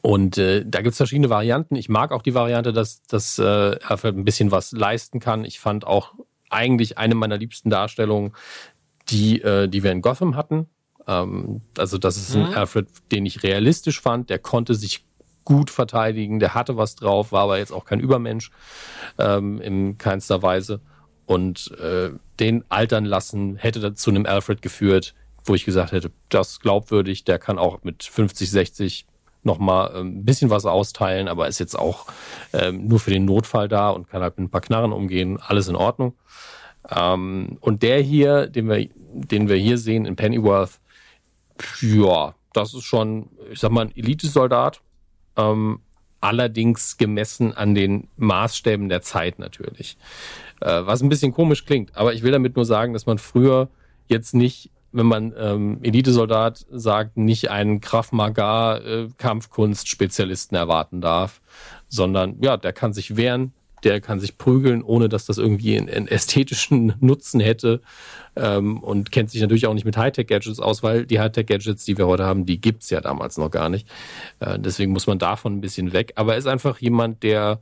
und 0.01 0.37
äh, 0.37 0.63
da 0.65 0.81
gibt's 0.81 0.97
verschiedene 0.97 1.29
Varianten. 1.29 1.75
Ich 1.75 1.89
mag 1.89 2.11
auch 2.11 2.21
die 2.21 2.33
Variante, 2.33 2.73
dass, 2.73 3.01
dass 3.03 3.39
äh, 3.39 3.43
er 3.43 4.05
ein 4.05 4.23
bisschen 4.23 4.51
was 4.51 4.71
leisten 4.71 5.19
kann. 5.19 5.45
Ich 5.45 5.59
fand 5.59 5.85
auch 5.85 6.13
eigentlich 6.49 6.97
eine 6.97 7.15
meiner 7.15 7.37
liebsten 7.37 7.69
Darstellungen, 7.69 8.33
die, 9.09 9.41
äh, 9.41 9.67
die 9.67 9.83
wir 9.83 9.91
in 9.91 10.01
Gotham 10.01 10.35
hatten. 10.35 10.67
Ähm, 11.07 11.61
also 11.77 11.97
das 11.97 12.17
ist 12.17 12.35
ein 12.35 12.49
mhm. 12.49 12.53
Alfred, 12.53 12.87
den 13.11 13.25
ich 13.25 13.43
realistisch 13.43 13.99
fand. 13.99 14.29
Der 14.29 14.39
konnte 14.39 14.75
sich 14.75 15.03
gut 15.43 15.71
verteidigen, 15.71 16.39
der 16.39 16.53
hatte 16.53 16.77
was 16.77 16.95
drauf, 16.95 17.31
war 17.31 17.43
aber 17.43 17.57
jetzt 17.57 17.71
auch 17.71 17.85
kein 17.85 17.99
Übermensch 17.99 18.51
ähm, 19.17 19.59
in 19.59 19.97
keinster 19.97 20.43
Weise. 20.43 20.81
Und 21.25 21.71
äh, 21.79 22.11
den 22.39 22.63
altern 22.69 23.05
lassen 23.05 23.55
hätte 23.55 23.79
dann 23.79 23.95
zu 23.95 24.11
einem 24.11 24.27
Alfred 24.27 24.61
geführt, 24.61 25.15
wo 25.43 25.55
ich 25.55 25.65
gesagt 25.65 25.91
hätte, 25.91 26.11
das 26.29 26.59
glaubwürdig, 26.59 27.23
der 27.23 27.39
kann 27.39 27.57
auch 27.57 27.83
mit 27.83 28.03
50, 28.03 28.49
60 28.51 29.05
nochmal 29.43 29.91
ähm, 29.95 30.19
ein 30.19 30.25
bisschen 30.25 30.49
was 30.49 30.65
austeilen, 30.65 31.27
aber 31.27 31.47
ist 31.47 31.59
jetzt 31.59 31.77
auch 31.77 32.07
ähm, 32.53 32.87
nur 32.87 32.99
für 32.99 33.11
den 33.11 33.25
Notfall 33.25 33.67
da 33.67 33.89
und 33.89 34.09
kann 34.09 34.21
halt 34.21 34.37
mit 34.37 34.47
ein 34.47 34.51
paar 34.51 34.61
Knarren 34.61 34.91
umgehen, 34.91 35.39
alles 35.39 35.67
in 35.67 35.75
Ordnung. 35.75 36.13
Ähm, 36.89 37.57
und 37.61 37.83
der 37.83 38.01
hier, 38.01 38.47
den 38.47 38.69
wir, 38.69 38.89
den 39.13 39.47
wir 39.47 39.55
hier 39.55 39.77
sehen 39.77 40.05
in 40.05 40.15
Pennyworth, 40.15 40.79
ja, 41.81 42.35
das 42.53 42.73
ist 42.73 42.83
schon, 42.83 43.29
ich 43.51 43.59
sag 43.59 43.71
mal, 43.71 43.85
ein 43.85 43.95
Elitesoldat, 43.95 44.81
ähm, 45.37 45.81
allerdings 46.21 46.97
gemessen 46.97 47.53
an 47.53 47.75
den 47.75 48.07
Maßstäben 48.17 48.89
der 48.89 49.01
Zeit 49.01 49.39
natürlich. 49.39 49.97
Äh, 50.61 50.85
was 50.85 51.01
ein 51.01 51.09
bisschen 51.09 51.33
komisch 51.33 51.65
klingt, 51.65 51.95
aber 51.95 52.13
ich 52.13 52.23
will 52.23 52.31
damit 52.31 52.55
nur 52.55 52.65
sagen, 52.65 52.93
dass 52.93 53.05
man 53.05 53.17
früher 53.17 53.69
jetzt 54.07 54.33
nicht 54.33 54.71
wenn 54.91 55.05
man 55.05 55.33
ähm, 55.37 55.79
Elitesoldat 55.83 56.65
sagt, 56.71 57.17
nicht 57.17 57.49
einen 57.49 57.81
Krav 57.81 58.11
Maga 58.11 58.77
äh, 58.77 59.07
Kampfkunst-Spezialisten 59.17 60.55
erwarten 60.55 61.01
darf, 61.01 61.41
sondern 61.87 62.37
ja, 62.41 62.57
der 62.57 62.73
kann 62.73 62.93
sich 62.93 63.15
wehren, 63.15 63.53
der 63.83 64.01
kann 64.01 64.19
sich 64.19 64.37
prügeln, 64.37 64.83
ohne 64.83 65.09
dass 65.09 65.25
das 65.25 65.37
irgendwie 65.37 65.77
einen, 65.77 65.89
einen 65.89 66.07
ästhetischen 66.07 66.93
Nutzen 66.99 67.39
hätte 67.39 67.81
ähm, 68.35 68.79
und 68.83 69.11
kennt 69.11 69.29
sich 69.31 69.41
natürlich 69.41 69.67
auch 69.67 69.73
nicht 69.73 69.85
mit 69.85 69.97
Hightech-Gadgets 69.97 70.59
aus, 70.59 70.83
weil 70.83 71.05
die 71.05 71.19
Hightech-Gadgets, 71.19 71.85
die 71.85 71.97
wir 71.97 72.07
heute 72.07 72.25
haben, 72.25 72.45
die 72.45 72.59
gibt's 72.59 72.89
ja 72.89 73.01
damals 73.01 73.37
noch 73.37 73.51
gar 73.51 73.69
nicht. 73.69 73.87
Äh, 74.39 74.59
deswegen 74.59 74.91
muss 74.91 75.07
man 75.07 75.19
davon 75.19 75.57
ein 75.57 75.61
bisschen 75.61 75.93
weg. 75.93 76.13
Aber 76.15 76.33
er 76.33 76.39
ist 76.39 76.47
einfach 76.47 76.79
jemand, 76.79 77.23
der 77.23 77.61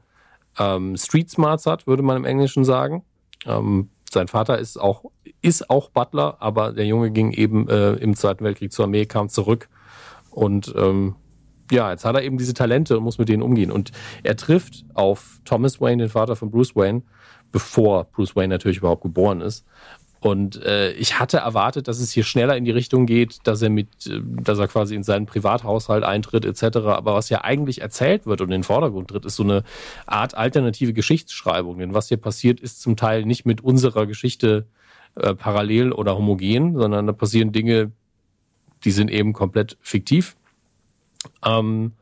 ähm, 0.57 0.97
Street 0.97 1.30
Smarts 1.30 1.65
hat, 1.65 1.88
würde 1.88 2.03
man 2.03 2.17
im 2.17 2.25
Englischen 2.25 2.63
sagen. 2.63 3.03
Ähm, 3.45 3.89
sein 4.09 4.28
Vater 4.28 4.57
ist 4.57 4.78
auch, 4.78 5.03
ist 5.47 5.69
auch 5.69 5.89
Butler, 5.89 6.37
aber 6.39 6.73
der 6.73 6.85
Junge 6.85 7.11
ging 7.11 7.31
eben 7.31 7.67
äh, 7.69 7.93
im 7.93 8.15
Zweiten 8.15 8.43
Weltkrieg 8.43 8.71
zur 8.71 8.85
Armee, 8.85 9.05
kam 9.05 9.29
zurück 9.29 9.69
und 10.29 10.73
ähm, 10.77 11.15
ja, 11.71 11.91
jetzt 11.91 12.05
hat 12.05 12.15
er 12.15 12.23
eben 12.23 12.37
diese 12.37 12.53
Talente 12.53 12.97
und 12.97 13.03
muss 13.03 13.17
mit 13.17 13.29
denen 13.29 13.41
umgehen. 13.41 13.71
Und 13.71 13.91
er 14.23 14.37
trifft 14.37 14.85
auf 14.93 15.41
Thomas 15.43 15.81
Wayne, 15.81 16.03
den 16.03 16.09
Vater 16.09 16.35
von 16.35 16.49
Bruce 16.49 16.75
Wayne, 16.75 17.01
bevor 17.51 18.05
Bruce 18.05 18.35
Wayne 18.35 18.49
natürlich 18.49 18.77
überhaupt 18.77 19.01
geboren 19.01 19.41
ist. 19.41 19.65
Und 20.19 20.63
äh, 20.63 20.91
ich 20.93 21.19
hatte 21.19 21.37
erwartet, 21.37 21.87
dass 21.87 21.99
es 21.99 22.11
hier 22.11 22.23
schneller 22.23 22.57
in 22.57 22.65
die 22.65 22.71
Richtung 22.71 23.05
geht, 23.05 23.39
dass 23.43 23.61
er 23.61 23.69
mit, 23.69 24.07
äh, 24.07 24.19
dass 24.23 24.57
er 24.59 24.67
quasi 24.67 24.95
in 24.95 25.03
seinen 25.03 25.25
Privathaushalt 25.25 26.03
eintritt 26.03 26.45
etc. 26.45 26.77
Aber 26.77 27.13
was 27.13 27.29
ja 27.29 27.43
eigentlich 27.43 27.81
erzählt 27.81 28.25
wird 28.25 28.41
und 28.41 28.47
in 28.47 28.61
den 28.61 28.63
Vordergrund 28.63 29.09
tritt, 29.09 29.25
ist 29.25 29.35
so 29.35 29.43
eine 29.43 29.63
Art 30.05 30.35
alternative 30.35 30.93
Geschichtsschreibung. 30.93 31.77
Denn 31.77 31.93
was 31.93 32.07
hier 32.07 32.17
passiert, 32.17 32.59
ist 32.59 32.81
zum 32.81 32.95
Teil 32.95 33.25
nicht 33.25 33.45
mit 33.45 33.61
unserer 33.61 34.07
Geschichte 34.07 34.67
äh, 35.20 35.34
parallel 35.34 35.91
oder 35.91 36.18
homogen, 36.18 36.78
sondern 36.78 37.07
da 37.07 37.13
passieren 37.13 37.51
Dinge, 37.51 37.91
die 38.84 38.91
sind 38.91 39.09
eben 39.11 39.34
komplett 39.34 39.78
fiktiv. 39.82 40.36
Ähm, 41.45 41.93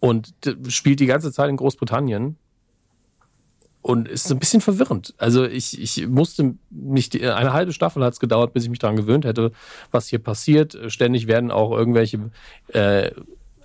und 0.00 0.34
spielt 0.68 1.00
die 1.00 1.06
ganze 1.06 1.32
Zeit 1.32 1.48
in 1.48 1.56
Großbritannien 1.56 2.36
und 3.82 4.08
ist 4.08 4.30
ein 4.30 4.38
bisschen 4.38 4.60
verwirrend. 4.60 5.14
Also 5.18 5.44
ich, 5.44 5.80
ich 5.80 6.06
musste 6.08 6.54
mich, 6.70 7.12
eine 7.22 7.52
halbe 7.52 7.72
Staffel 7.72 8.04
hat 8.04 8.14
es 8.14 8.20
gedauert, 8.20 8.52
bis 8.52 8.64
ich 8.64 8.70
mich 8.70 8.78
daran 8.78 8.96
gewöhnt 8.96 9.24
hätte, 9.24 9.52
was 9.90 10.08
hier 10.08 10.20
passiert. 10.20 10.76
Ständig 10.88 11.26
werden 11.26 11.50
auch 11.50 11.72
irgendwelche 11.72 12.30
äh, 12.68 13.10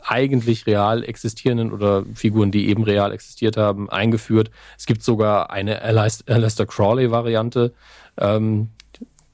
eigentlich 0.08 0.66
real 0.66 1.04
existierenden 1.04 1.72
oder 1.72 2.06
Figuren, 2.16 2.52
die 2.52 2.70
eben 2.70 2.84
real 2.84 3.12
existiert 3.12 3.58
haben, 3.58 3.90
eingeführt. 3.90 4.50
Es 4.78 4.86
gibt 4.86 5.04
sogar 5.04 5.52
eine 5.52 5.82
Aleister 5.82 6.66
Crawley-Variante. 6.66 7.74
Ähm, 8.18 8.70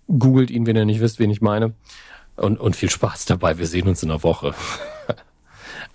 googelt 0.07 0.51
ihn, 0.51 0.65
wenn 0.65 0.75
ihr 0.75 0.85
nicht 0.85 0.99
wisst, 0.99 1.19
wen 1.19 1.29
ich 1.29 1.41
meine. 1.41 1.73
Und, 2.35 2.59
und 2.59 2.75
viel 2.75 2.89
Spaß 2.89 3.25
dabei. 3.25 3.59
Wir 3.59 3.67
sehen 3.67 3.87
uns 3.87 4.03
in 4.03 4.09
einer 4.09 4.23
Woche. 4.23 4.53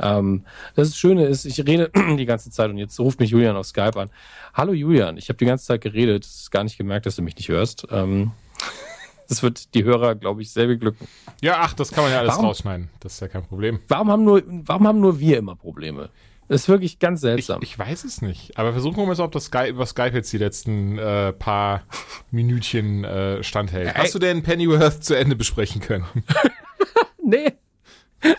Ähm, 0.00 0.44
das 0.76 0.96
Schöne 0.96 1.26
ist, 1.26 1.44
ich 1.44 1.58
rede 1.66 1.90
die 2.16 2.24
ganze 2.24 2.50
Zeit 2.52 2.70
und 2.70 2.78
jetzt 2.78 3.00
ruft 3.00 3.18
mich 3.18 3.30
Julian 3.30 3.56
auf 3.56 3.66
Skype 3.66 3.98
an. 3.98 4.10
Hallo 4.54 4.72
Julian, 4.72 5.16
ich 5.16 5.28
habe 5.28 5.38
die 5.38 5.44
ganze 5.44 5.66
Zeit 5.66 5.80
geredet, 5.80 6.24
gar 6.52 6.62
nicht 6.62 6.78
gemerkt, 6.78 7.06
dass 7.06 7.16
du 7.16 7.22
mich 7.22 7.36
nicht 7.36 7.48
hörst. 7.48 7.86
Ähm, 7.90 8.30
das 9.28 9.42
wird 9.42 9.74
die 9.74 9.84
Hörer, 9.84 10.14
glaube 10.14 10.42
ich, 10.42 10.50
sehr 10.50 10.66
beglücken. 10.66 11.06
Ja, 11.42 11.58
ach, 11.60 11.74
das 11.74 11.92
kann 11.92 12.04
man 12.04 12.12
ja 12.12 12.18
alles 12.18 12.32
warum, 12.32 12.46
rausschneiden. 12.46 12.88
Das 13.00 13.14
ist 13.14 13.20
ja 13.20 13.28
kein 13.28 13.44
Problem. 13.44 13.80
Warum 13.88 14.10
haben 14.10 14.24
nur, 14.24 14.42
warum 14.46 14.86
haben 14.86 15.00
nur 15.00 15.18
wir 15.18 15.38
immer 15.38 15.54
Probleme? 15.54 16.10
Das 16.48 16.62
ist 16.62 16.68
wirklich 16.68 16.98
ganz 16.98 17.20
seltsam. 17.20 17.60
Ich, 17.62 17.72
ich 17.72 17.78
weiß 17.78 18.04
es 18.04 18.22
nicht. 18.22 18.56
Aber 18.56 18.72
versuchen 18.72 18.96
wir 18.96 19.06
mal 19.06 19.14
so, 19.14 19.22
ob 19.22 19.32
das 19.32 19.44
Skype, 19.44 19.68
über 19.68 19.84
Skype 19.84 20.14
jetzt 20.14 20.32
die 20.32 20.38
letzten 20.38 20.98
äh, 20.98 21.32
paar 21.34 21.82
Minütchen 22.30 23.04
äh, 23.04 23.42
standhält. 23.42 23.94
Hast 23.94 24.14
du 24.14 24.18
denn 24.18 24.42
Pennyworth 24.42 25.04
zu 25.04 25.14
Ende 25.14 25.36
besprechen 25.36 25.82
können? 25.82 26.06
nee. 27.22 27.52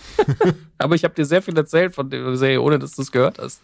Aber 0.77 0.95
ich 0.95 1.03
habe 1.03 1.13
dir 1.13 1.25
sehr 1.25 1.41
viel 1.41 1.55
erzählt 1.55 1.93
von 1.93 2.09
der 2.09 2.35
Serie, 2.35 2.61
ohne 2.61 2.79
dass 2.79 2.95
du 2.95 3.03
es 3.03 3.11
gehört 3.11 3.37
hast. 3.37 3.61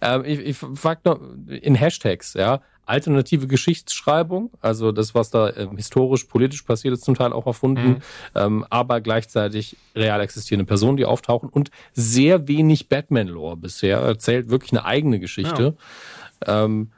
Ähm, 0.00 0.24
ich 0.24 0.38
ich 0.38 0.56
frag 0.56 1.04
noch 1.04 1.20
in 1.48 1.74
Hashtags, 1.74 2.34
ja. 2.34 2.62
Alternative 2.88 3.46
Geschichtsschreibung, 3.46 4.50
also 4.60 4.92
das, 4.92 5.14
was 5.14 5.30
da 5.30 5.50
ähm, 5.54 5.76
historisch, 5.76 6.24
politisch 6.24 6.62
passiert 6.62 6.94
ist, 6.94 7.04
zum 7.04 7.14
Teil 7.14 7.32
auch 7.32 7.46
erfunden, 7.46 7.88
mhm. 7.88 7.96
ähm, 8.34 8.66
aber 8.70 9.00
gleichzeitig 9.00 9.76
real 9.94 10.20
existierende 10.20 10.66
Personen, 10.66 10.96
die 10.96 11.04
auftauchen 11.04 11.48
und 11.48 11.70
sehr 11.92 12.48
wenig 12.48 12.88
Batman-Lore 12.88 13.56
bisher. 13.56 13.98
Erzählt 13.98 14.50
wirklich 14.50 14.72
eine 14.72 14.84
eigene 14.84 15.20
Geschichte. 15.20 15.76
Ja. 16.46 16.64
Ähm, 16.64 16.90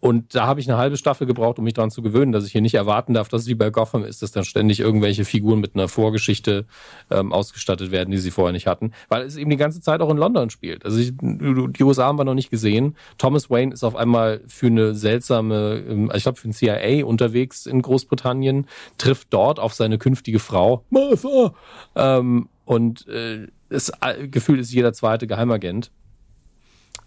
und 0.00 0.34
da 0.34 0.46
habe 0.46 0.60
ich 0.60 0.68
eine 0.68 0.78
halbe 0.78 0.96
Staffel 0.96 1.26
gebraucht, 1.26 1.58
um 1.58 1.64
mich 1.64 1.74
daran 1.74 1.90
zu 1.90 2.02
gewöhnen, 2.02 2.30
dass 2.30 2.46
ich 2.46 2.52
hier 2.52 2.60
nicht 2.60 2.74
erwarten 2.74 3.14
darf, 3.14 3.28
dass 3.28 3.42
es 3.42 3.48
wie 3.48 3.56
bei 3.56 3.70
Gotham 3.70 4.04
ist, 4.04 4.22
dass 4.22 4.30
dann 4.30 4.44
ständig 4.44 4.78
irgendwelche 4.78 5.24
Figuren 5.24 5.58
mit 5.58 5.74
einer 5.74 5.88
Vorgeschichte 5.88 6.66
ähm, 7.10 7.32
ausgestattet 7.32 7.90
werden, 7.90 8.12
die 8.12 8.18
sie 8.18 8.30
vorher 8.30 8.52
nicht 8.52 8.68
hatten. 8.68 8.92
Weil 9.08 9.22
es 9.22 9.34
eben 9.34 9.50
die 9.50 9.56
ganze 9.56 9.80
Zeit 9.80 10.00
auch 10.00 10.10
in 10.10 10.16
London 10.16 10.50
spielt. 10.50 10.84
Also 10.84 10.98
ich, 10.98 11.12
die 11.20 11.82
USA 11.82 12.04
haben 12.04 12.18
wir 12.18 12.24
noch 12.24 12.34
nicht 12.34 12.50
gesehen. 12.50 12.96
Thomas 13.18 13.50
Wayne 13.50 13.74
ist 13.74 13.82
auf 13.82 13.96
einmal 13.96 14.40
für 14.46 14.68
eine 14.68 14.94
seltsame, 14.94 15.82
ähm, 15.88 16.12
ich 16.14 16.22
glaube 16.22 16.38
für 16.38 16.48
ein 16.48 16.52
CIA 16.52 17.04
unterwegs 17.04 17.66
in 17.66 17.82
Großbritannien, 17.82 18.68
trifft 18.98 19.28
dort 19.30 19.58
auf 19.58 19.74
seine 19.74 19.98
künftige 19.98 20.38
Frau, 20.38 20.84
Martha. 20.90 21.54
Ähm, 21.96 22.48
und 22.64 23.08
äh, 23.08 23.48
ist, 23.68 23.92
äh, 24.00 24.28
gefühlt 24.28 24.60
ist 24.60 24.72
jeder 24.72 24.92
zweite 24.92 25.26
Geheimagent. 25.26 25.90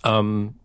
Ähm, 0.04 0.56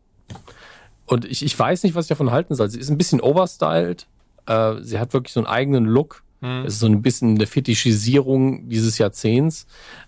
und 1.07 1.25
ich, 1.25 1.45
ich 1.45 1.59
weiß 1.59 1.83
nicht, 1.85 1.95
was 1.95 2.07
ich 2.07 2.11
davon 2.11 2.31
halten 2.31 2.55
soll. 2.55 2.69
Sie 2.69 2.81
ist 2.81 2.91
ein 2.91 2.99
bisschen 2.99 3.21
overstyled. 3.21 4.07
Äh, 4.47 4.75
sie 4.81 4.99
hat 4.99 5.13
wirklich 5.13 5.33
so 5.33 5.41
einen 5.41 5.47
eigenen 5.47 5.85
Look. 5.85 6.23
Mhm. 6.41 6.65
Es 6.67 6.75
ist 6.75 6.81
so 6.81 6.87
ein 6.87 7.03
bisschen 7.03 7.37
eine 7.37 7.47
Fetischisierung 7.47 8.69
dieses 8.69 8.99
Jahrzehnts. 8.99 9.67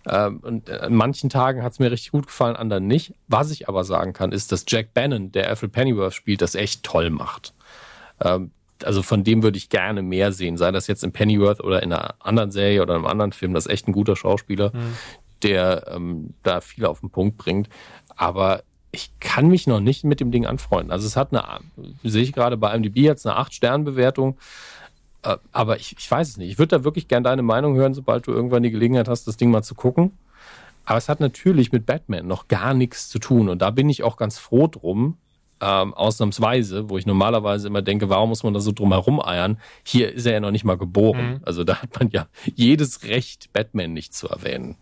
Ähm, 0.08 0.40
und 0.40 0.70
an 0.70 0.94
manchen 0.94 1.30
Tagen 1.30 1.62
hat 1.62 1.72
es 1.72 1.78
mir 1.78 1.90
richtig 1.90 2.10
gut 2.10 2.26
gefallen, 2.26 2.56
anderen 2.56 2.86
nicht. 2.86 3.14
Was 3.28 3.50
ich 3.50 3.68
aber 3.68 3.84
sagen 3.84 4.12
kann, 4.12 4.32
ist, 4.32 4.52
dass 4.52 4.64
Jack 4.66 4.92
Bannon, 4.92 5.32
der 5.32 5.48
Alfred 5.48 5.72
Pennyworth 5.72 6.14
spielt, 6.14 6.42
das 6.42 6.54
echt 6.54 6.82
toll 6.82 7.10
macht. 7.10 7.54
Ähm, 8.20 8.50
also 8.84 9.02
von 9.02 9.24
dem 9.24 9.42
würde 9.42 9.58
ich 9.58 9.68
gerne 9.68 10.02
mehr 10.02 10.32
sehen, 10.32 10.56
sei 10.56 10.70
das 10.70 10.86
jetzt 10.86 11.02
in 11.02 11.12
Pennyworth 11.12 11.60
oder 11.60 11.82
in 11.82 11.92
einer 11.92 12.14
anderen 12.20 12.50
Serie 12.50 12.82
oder 12.82 12.94
einem 12.94 13.06
anderen 13.06 13.32
Film. 13.32 13.54
Das 13.54 13.66
ist 13.66 13.72
echt 13.72 13.88
ein 13.88 13.92
guter 13.92 14.16
Schauspieler, 14.16 14.72
mhm. 14.74 14.94
der 15.42 15.86
ähm, 15.94 16.34
da 16.42 16.60
viel 16.60 16.86
auf 16.86 17.00
den 17.00 17.10
Punkt 17.10 17.38
bringt. 17.38 17.68
Aber 18.16 18.62
ich 18.90 19.10
kann 19.20 19.48
mich 19.48 19.66
noch 19.66 19.80
nicht 19.80 20.04
mit 20.04 20.20
dem 20.20 20.30
Ding 20.30 20.46
anfreunden. 20.46 20.90
Also 20.90 21.06
es 21.06 21.16
hat 21.16 21.32
eine, 21.32 21.44
sehe 22.02 22.22
ich 22.22 22.32
gerade 22.32 22.56
bei 22.56 22.74
IMDb 22.74 22.98
jetzt 22.98 23.26
eine 23.26 23.38
8-Sterne-Bewertung. 23.38 24.38
Äh, 25.22 25.36
aber 25.52 25.76
ich, 25.78 25.96
ich 25.98 26.10
weiß 26.10 26.28
es 26.28 26.36
nicht. 26.36 26.50
Ich 26.50 26.58
würde 26.58 26.78
da 26.78 26.84
wirklich 26.84 27.08
gerne 27.08 27.24
deine 27.24 27.42
Meinung 27.42 27.76
hören, 27.76 27.94
sobald 27.94 28.26
du 28.26 28.32
irgendwann 28.32 28.62
die 28.62 28.70
Gelegenheit 28.70 29.08
hast, 29.08 29.26
das 29.26 29.36
Ding 29.36 29.50
mal 29.50 29.62
zu 29.62 29.74
gucken. 29.74 30.12
Aber 30.84 30.96
es 30.96 31.08
hat 31.08 31.20
natürlich 31.20 31.70
mit 31.70 31.84
Batman 31.84 32.26
noch 32.26 32.48
gar 32.48 32.72
nichts 32.72 33.08
zu 33.10 33.18
tun. 33.18 33.48
Und 33.48 33.60
da 33.60 33.70
bin 33.70 33.90
ich 33.90 34.02
auch 34.02 34.16
ganz 34.16 34.38
froh 34.38 34.68
drum, 34.68 35.18
ähm, 35.60 35.92
ausnahmsweise, 35.92 36.88
wo 36.88 36.98
ich 36.98 37.04
normalerweise 37.04 37.66
immer 37.66 37.82
denke, 37.82 38.08
warum 38.08 38.30
muss 38.30 38.42
man 38.42 38.54
da 38.54 38.60
so 38.60 38.72
drum 38.72 38.92
herum 38.92 39.20
eiern? 39.20 39.58
Hier 39.82 40.12
ist 40.12 40.24
er 40.24 40.34
ja 40.34 40.40
noch 40.40 40.50
nicht 40.50 40.64
mal 40.64 40.78
geboren. 40.78 41.32
Mhm. 41.32 41.40
Also 41.42 41.64
da 41.64 41.82
hat 41.82 41.98
man 41.98 42.10
ja 42.10 42.26
jedes 42.54 43.02
Recht, 43.04 43.52
Batman 43.52 43.92
nicht 43.92 44.14
zu 44.14 44.28
erwähnen. 44.28 44.76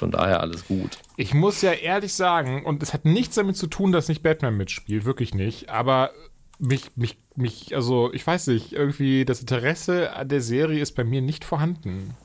Von 0.00 0.10
daher 0.10 0.40
alles 0.40 0.66
gut. 0.66 0.96
Ich 1.18 1.34
muss 1.34 1.60
ja 1.60 1.72
ehrlich 1.72 2.14
sagen, 2.14 2.64
und 2.64 2.82
es 2.82 2.94
hat 2.94 3.04
nichts 3.04 3.34
damit 3.34 3.58
zu 3.58 3.66
tun, 3.66 3.92
dass 3.92 4.08
nicht 4.08 4.22
Batman 4.22 4.56
mitspielt, 4.56 5.04
wirklich 5.04 5.34
nicht, 5.34 5.68
aber 5.68 6.10
mich, 6.58 6.96
mich, 6.96 7.18
mich, 7.36 7.76
also 7.76 8.10
ich 8.14 8.26
weiß 8.26 8.46
nicht, 8.46 8.72
irgendwie 8.72 9.26
das 9.26 9.42
Interesse 9.42 10.14
an 10.14 10.30
der 10.30 10.40
Serie 10.40 10.80
ist 10.80 10.92
bei 10.92 11.04
mir 11.04 11.20
nicht 11.20 11.44
vorhanden. 11.44 12.16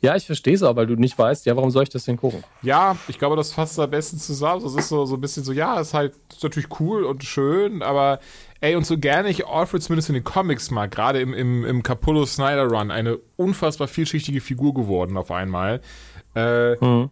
Ja, 0.00 0.16
ich 0.16 0.26
verstehe 0.26 0.54
es 0.54 0.64
auch, 0.64 0.74
weil 0.74 0.88
du 0.88 0.96
nicht 0.96 1.16
weißt, 1.16 1.46
ja, 1.46 1.54
warum 1.54 1.70
soll 1.70 1.84
ich 1.84 1.90
das 1.90 2.04
denn 2.06 2.16
gucken? 2.16 2.42
Ja, 2.62 2.96
ich 3.06 3.20
glaube, 3.20 3.36
das 3.36 3.52
fasst 3.52 3.78
am 3.78 3.88
besten 3.88 4.18
zusammen. 4.18 4.64
Das 4.64 4.74
ist 4.74 4.88
so, 4.88 5.06
so 5.06 5.14
ein 5.14 5.20
bisschen 5.20 5.44
so, 5.44 5.52
ja, 5.52 5.78
ist 5.78 5.94
halt 5.94 6.14
ist 6.28 6.42
natürlich 6.42 6.80
cool 6.80 7.04
und 7.04 7.22
schön, 7.22 7.82
aber 7.82 8.18
ey, 8.64 8.76
und 8.76 8.86
so 8.86 8.96
gerne 8.96 9.28
ich 9.28 9.46
Alfred 9.46 9.82
zumindest 9.82 10.08
in 10.08 10.14
den 10.14 10.24
Comics 10.24 10.70
mag, 10.70 10.90
gerade 10.90 11.20
im, 11.20 11.34
im, 11.34 11.64
im 11.64 11.82
Capullo 11.82 12.24
Snyder 12.24 12.64
Run, 12.64 12.90
eine 12.90 13.18
unfassbar 13.36 13.88
vielschichtige 13.88 14.40
Figur 14.40 14.72
geworden 14.72 15.18
auf 15.18 15.30
einmal. 15.30 15.82
Äh, 16.34 16.76
mhm. 16.76 17.10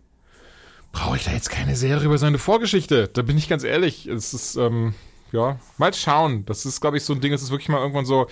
brauche 0.93 1.17
ich 1.17 1.25
da 1.25 1.33
jetzt 1.33 1.51
keine 1.51 1.77
Serie 1.77 2.07
über 2.07 2.17
seine 2.17 2.39
Vorgeschichte. 2.39 3.09
Da 3.09 3.21
bin 3.21 3.37
ich 3.37 3.49
ganz 3.51 3.65
ehrlich. 3.65 4.07
Es 4.07 4.33
ist, 4.33 4.57
ähm, 4.57 4.95
ja, 5.31 5.59
mal 5.77 5.93
schauen. 5.93 6.47
Das 6.47 6.65
ist, 6.65 6.81
glaube 6.81 6.97
ich, 6.97 7.05
so 7.05 7.13
ein 7.13 7.21
Ding, 7.21 7.35
es 7.35 7.43
ist 7.43 7.51
wirklich 7.51 7.69
mal 7.69 7.81
irgendwann 7.81 8.07
so, 8.07 8.29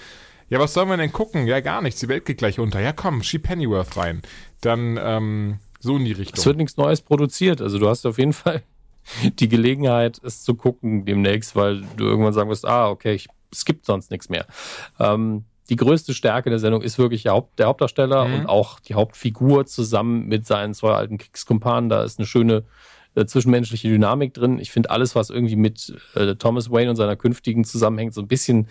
ja, 0.49 0.59
was 0.59 0.73
sollen 0.73 0.89
wir 0.89 0.97
denn 0.97 1.13
gucken? 1.13 1.47
Ja, 1.47 1.61
gar 1.61 1.83
nichts. 1.83 2.01
Die 2.01 2.09
Welt 2.09 2.25
geht 2.25 2.39
gleich 2.39 2.59
unter. 2.59 2.81
Ja, 2.81 2.93
komm, 2.93 3.23
schieb 3.23 3.43
Pennyworth 3.45 3.99
rein. 3.99 4.23
Dann, 4.63 4.99
ähm, 5.01 5.59
so 5.79 5.97
in 5.97 6.05
die 6.07 6.13
Richtung. 6.13 6.39
Es 6.39 6.47
wird 6.47 6.57
nichts 6.57 6.77
Neues 6.77 7.03
produziert. 7.03 7.61
Also 7.61 7.79
du 7.79 7.89
hast 7.89 8.07
auf 8.07 8.19
jeden 8.19 8.33
Fall 8.33 8.63
die 9.39 9.49
Gelegenheit, 9.49 10.21
es 10.23 10.43
zu 10.43 10.55
gucken 10.55 11.05
demnächst, 11.05 11.57
weil 11.57 11.83
du 11.97 12.05
irgendwann 12.05 12.33
sagen 12.33 12.51
wirst, 12.51 12.67
ah, 12.67 12.89
okay, 12.89 13.15
ich, 13.15 13.29
es 13.51 13.65
gibt 13.65 13.87
sonst 13.87 14.11
nichts 14.11 14.29
mehr. 14.29 14.47
Ähm, 14.99 15.45
die 15.69 15.77
größte 15.77 16.15
Stärke 16.15 16.51
der 16.51 16.59
Sendung 16.59 16.83
ist 16.83 16.99
wirklich 16.99 17.23
der, 17.23 17.31
Haupt, 17.33 17.59
der 17.59 17.67
Hauptdarsteller 17.67 18.27
mhm. 18.27 18.35
und 18.35 18.47
auch 18.47 18.81
die 18.81 18.95
Hauptfigur 18.95 19.67
zusammen 19.67 20.27
mit 20.27 20.47
seinen 20.47 20.75
zwei 20.75 20.93
alten 20.93 21.17
Kriegskumpanen. 21.17 21.89
Da 21.89 22.03
ist 22.03 22.19
eine 22.19 22.27
schöne 22.27 22.65
äh, 23.15 23.25
zwischenmenschliche 23.25 23.89
Dynamik 23.89 24.35
drin. 24.35 24.59
Ich 24.59 24.73
finde 24.73 24.91
alles, 24.91 25.15
was 25.15 25.31
irgendwie 25.31 25.57
mit 25.57 25.95
äh, 26.15 26.35
Thomas 26.35 26.73
Wayne 26.73 26.91
und 26.91 26.97
seiner 26.97 27.17
künftigen 27.17 27.65
zusammenhängt, 27.65 28.15
so 28.15 28.21
ein 28.21 28.27
bisschen 28.27 28.67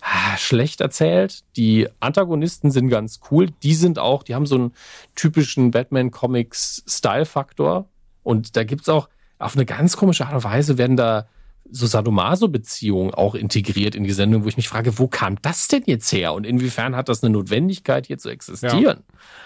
ah, 0.00 0.36
schlecht 0.36 0.80
erzählt. 0.80 1.44
Die 1.56 1.86
Antagonisten 2.00 2.72
sind 2.72 2.88
ganz 2.88 3.20
cool. 3.30 3.50
Die 3.62 3.74
sind 3.74 4.00
auch, 4.00 4.24
die 4.24 4.34
haben 4.34 4.46
so 4.46 4.56
einen 4.56 4.72
typischen 5.14 5.70
Batman-Comics-Style-Faktor. 5.70 7.88
Und 8.24 8.56
da 8.56 8.64
gibt's 8.64 8.88
auch 8.88 9.08
auf 9.42 9.56
eine 9.56 9.66
ganz 9.66 9.96
komische 9.96 10.26
Art 10.26 10.34
und 10.34 10.44
Weise 10.44 10.78
werden 10.78 10.96
da 10.96 11.26
so 11.70 11.86
Sadomaso-Beziehungen 11.86 13.14
auch 13.14 13.34
integriert 13.34 13.94
in 13.94 14.04
die 14.04 14.12
Sendung, 14.12 14.44
wo 14.44 14.48
ich 14.48 14.56
mich 14.56 14.68
frage, 14.68 14.98
wo 14.98 15.08
kam 15.08 15.40
das 15.42 15.68
denn 15.68 15.82
jetzt 15.86 16.12
her 16.12 16.34
und 16.34 16.44
inwiefern 16.44 16.94
hat 16.96 17.08
das 17.08 17.22
eine 17.22 17.32
Notwendigkeit, 17.32 18.06
hier 18.06 18.18
zu 18.18 18.28
existieren? 18.28 18.82
Ja. 18.82 18.96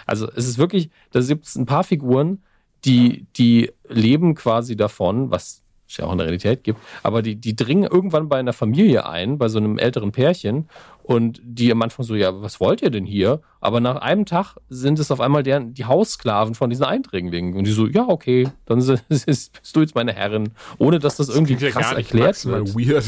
Also 0.06 0.28
es 0.34 0.46
ist 0.48 0.58
wirklich, 0.58 0.90
da 1.12 1.20
gibt 1.20 1.46
es 1.46 1.56
ein 1.56 1.66
paar 1.66 1.84
Figuren, 1.84 2.42
die, 2.84 3.26
die 3.36 3.70
leben 3.88 4.34
quasi 4.34 4.76
davon, 4.76 5.30
was 5.30 5.62
es 5.88 5.96
ja 5.96 6.06
auch 6.06 6.12
in 6.12 6.18
der 6.18 6.26
Realität 6.26 6.64
gibt, 6.64 6.80
aber 7.02 7.22
die, 7.22 7.36
die 7.36 7.56
dringen 7.56 7.84
irgendwann 7.84 8.28
bei 8.28 8.38
einer 8.38 8.52
Familie 8.52 9.06
ein, 9.06 9.38
bei 9.38 9.48
so 9.48 9.58
einem 9.58 9.78
älteren 9.78 10.12
Pärchen 10.12 10.68
und 11.06 11.40
die 11.44 11.70
am 11.70 11.80
Anfang 11.82 12.04
so, 12.04 12.16
ja, 12.16 12.42
was 12.42 12.58
wollt 12.58 12.82
ihr 12.82 12.90
denn 12.90 13.04
hier? 13.04 13.40
Aber 13.60 13.78
nach 13.78 13.96
einem 13.96 14.26
Tag 14.26 14.56
sind 14.68 14.98
es 14.98 15.12
auf 15.12 15.20
einmal 15.20 15.44
deren, 15.44 15.72
die 15.72 15.84
Haussklaven 15.84 16.56
von 16.56 16.68
diesen 16.68 16.84
Eindringlingen. 16.84 17.54
Und 17.54 17.64
die 17.64 17.70
so, 17.70 17.86
ja, 17.86 18.08
okay, 18.08 18.48
dann 18.64 18.78
bist 19.08 19.60
du 19.72 19.80
jetzt 19.80 19.94
meine 19.94 20.12
Herrin, 20.12 20.50
ohne 20.78 20.98
dass 20.98 21.16
das, 21.16 21.28
das 21.28 21.36
irgendwie 21.36 21.54
krass 21.54 21.92
ja 21.92 21.96
erklärt 21.98 22.44
wird. 22.44 22.74
Weird. 22.74 23.04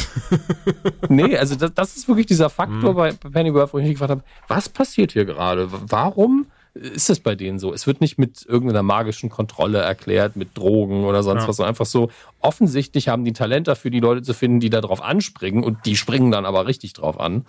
nee, 1.08 1.36
also 1.36 1.56
das, 1.56 1.74
das, 1.74 1.96
ist 1.96 2.06
wirklich 2.06 2.26
dieser 2.26 2.50
Faktor 2.50 2.92
mhm. 2.92 2.96
bei 2.96 3.12
Pennyworth, 3.12 3.74
wo 3.74 3.78
ich 3.78 3.84
mich 3.84 3.94
gefragt 3.94 4.10
habe, 4.10 4.22
was 4.46 4.68
passiert 4.68 5.10
hier 5.10 5.24
gerade? 5.24 5.68
Warum 5.68 6.46
ist 6.74 7.10
es 7.10 7.20
bei 7.20 7.34
denen 7.34 7.58
so. 7.58 7.72
Es 7.72 7.86
wird 7.86 8.00
nicht 8.00 8.18
mit 8.18 8.44
irgendeiner 8.46 8.82
magischen 8.82 9.30
Kontrolle 9.30 9.78
erklärt, 9.78 10.36
mit 10.36 10.56
Drogen 10.56 11.04
oder 11.04 11.22
sonst 11.22 11.42
ja. 11.42 11.48
was, 11.48 11.56
sondern 11.56 11.70
einfach 11.70 11.86
so, 11.86 12.10
offensichtlich 12.40 13.08
haben 13.08 13.24
die 13.24 13.32
Talent 13.32 13.68
dafür, 13.68 13.90
die 13.90 14.00
Leute 14.00 14.22
zu 14.22 14.34
finden, 14.34 14.60
die 14.60 14.70
da 14.70 14.80
drauf 14.80 15.02
anspringen 15.02 15.64
und 15.64 15.86
die 15.86 15.96
springen 15.96 16.30
dann 16.30 16.46
aber 16.46 16.66
richtig 16.66 16.92
drauf 16.92 17.18
an 17.18 17.44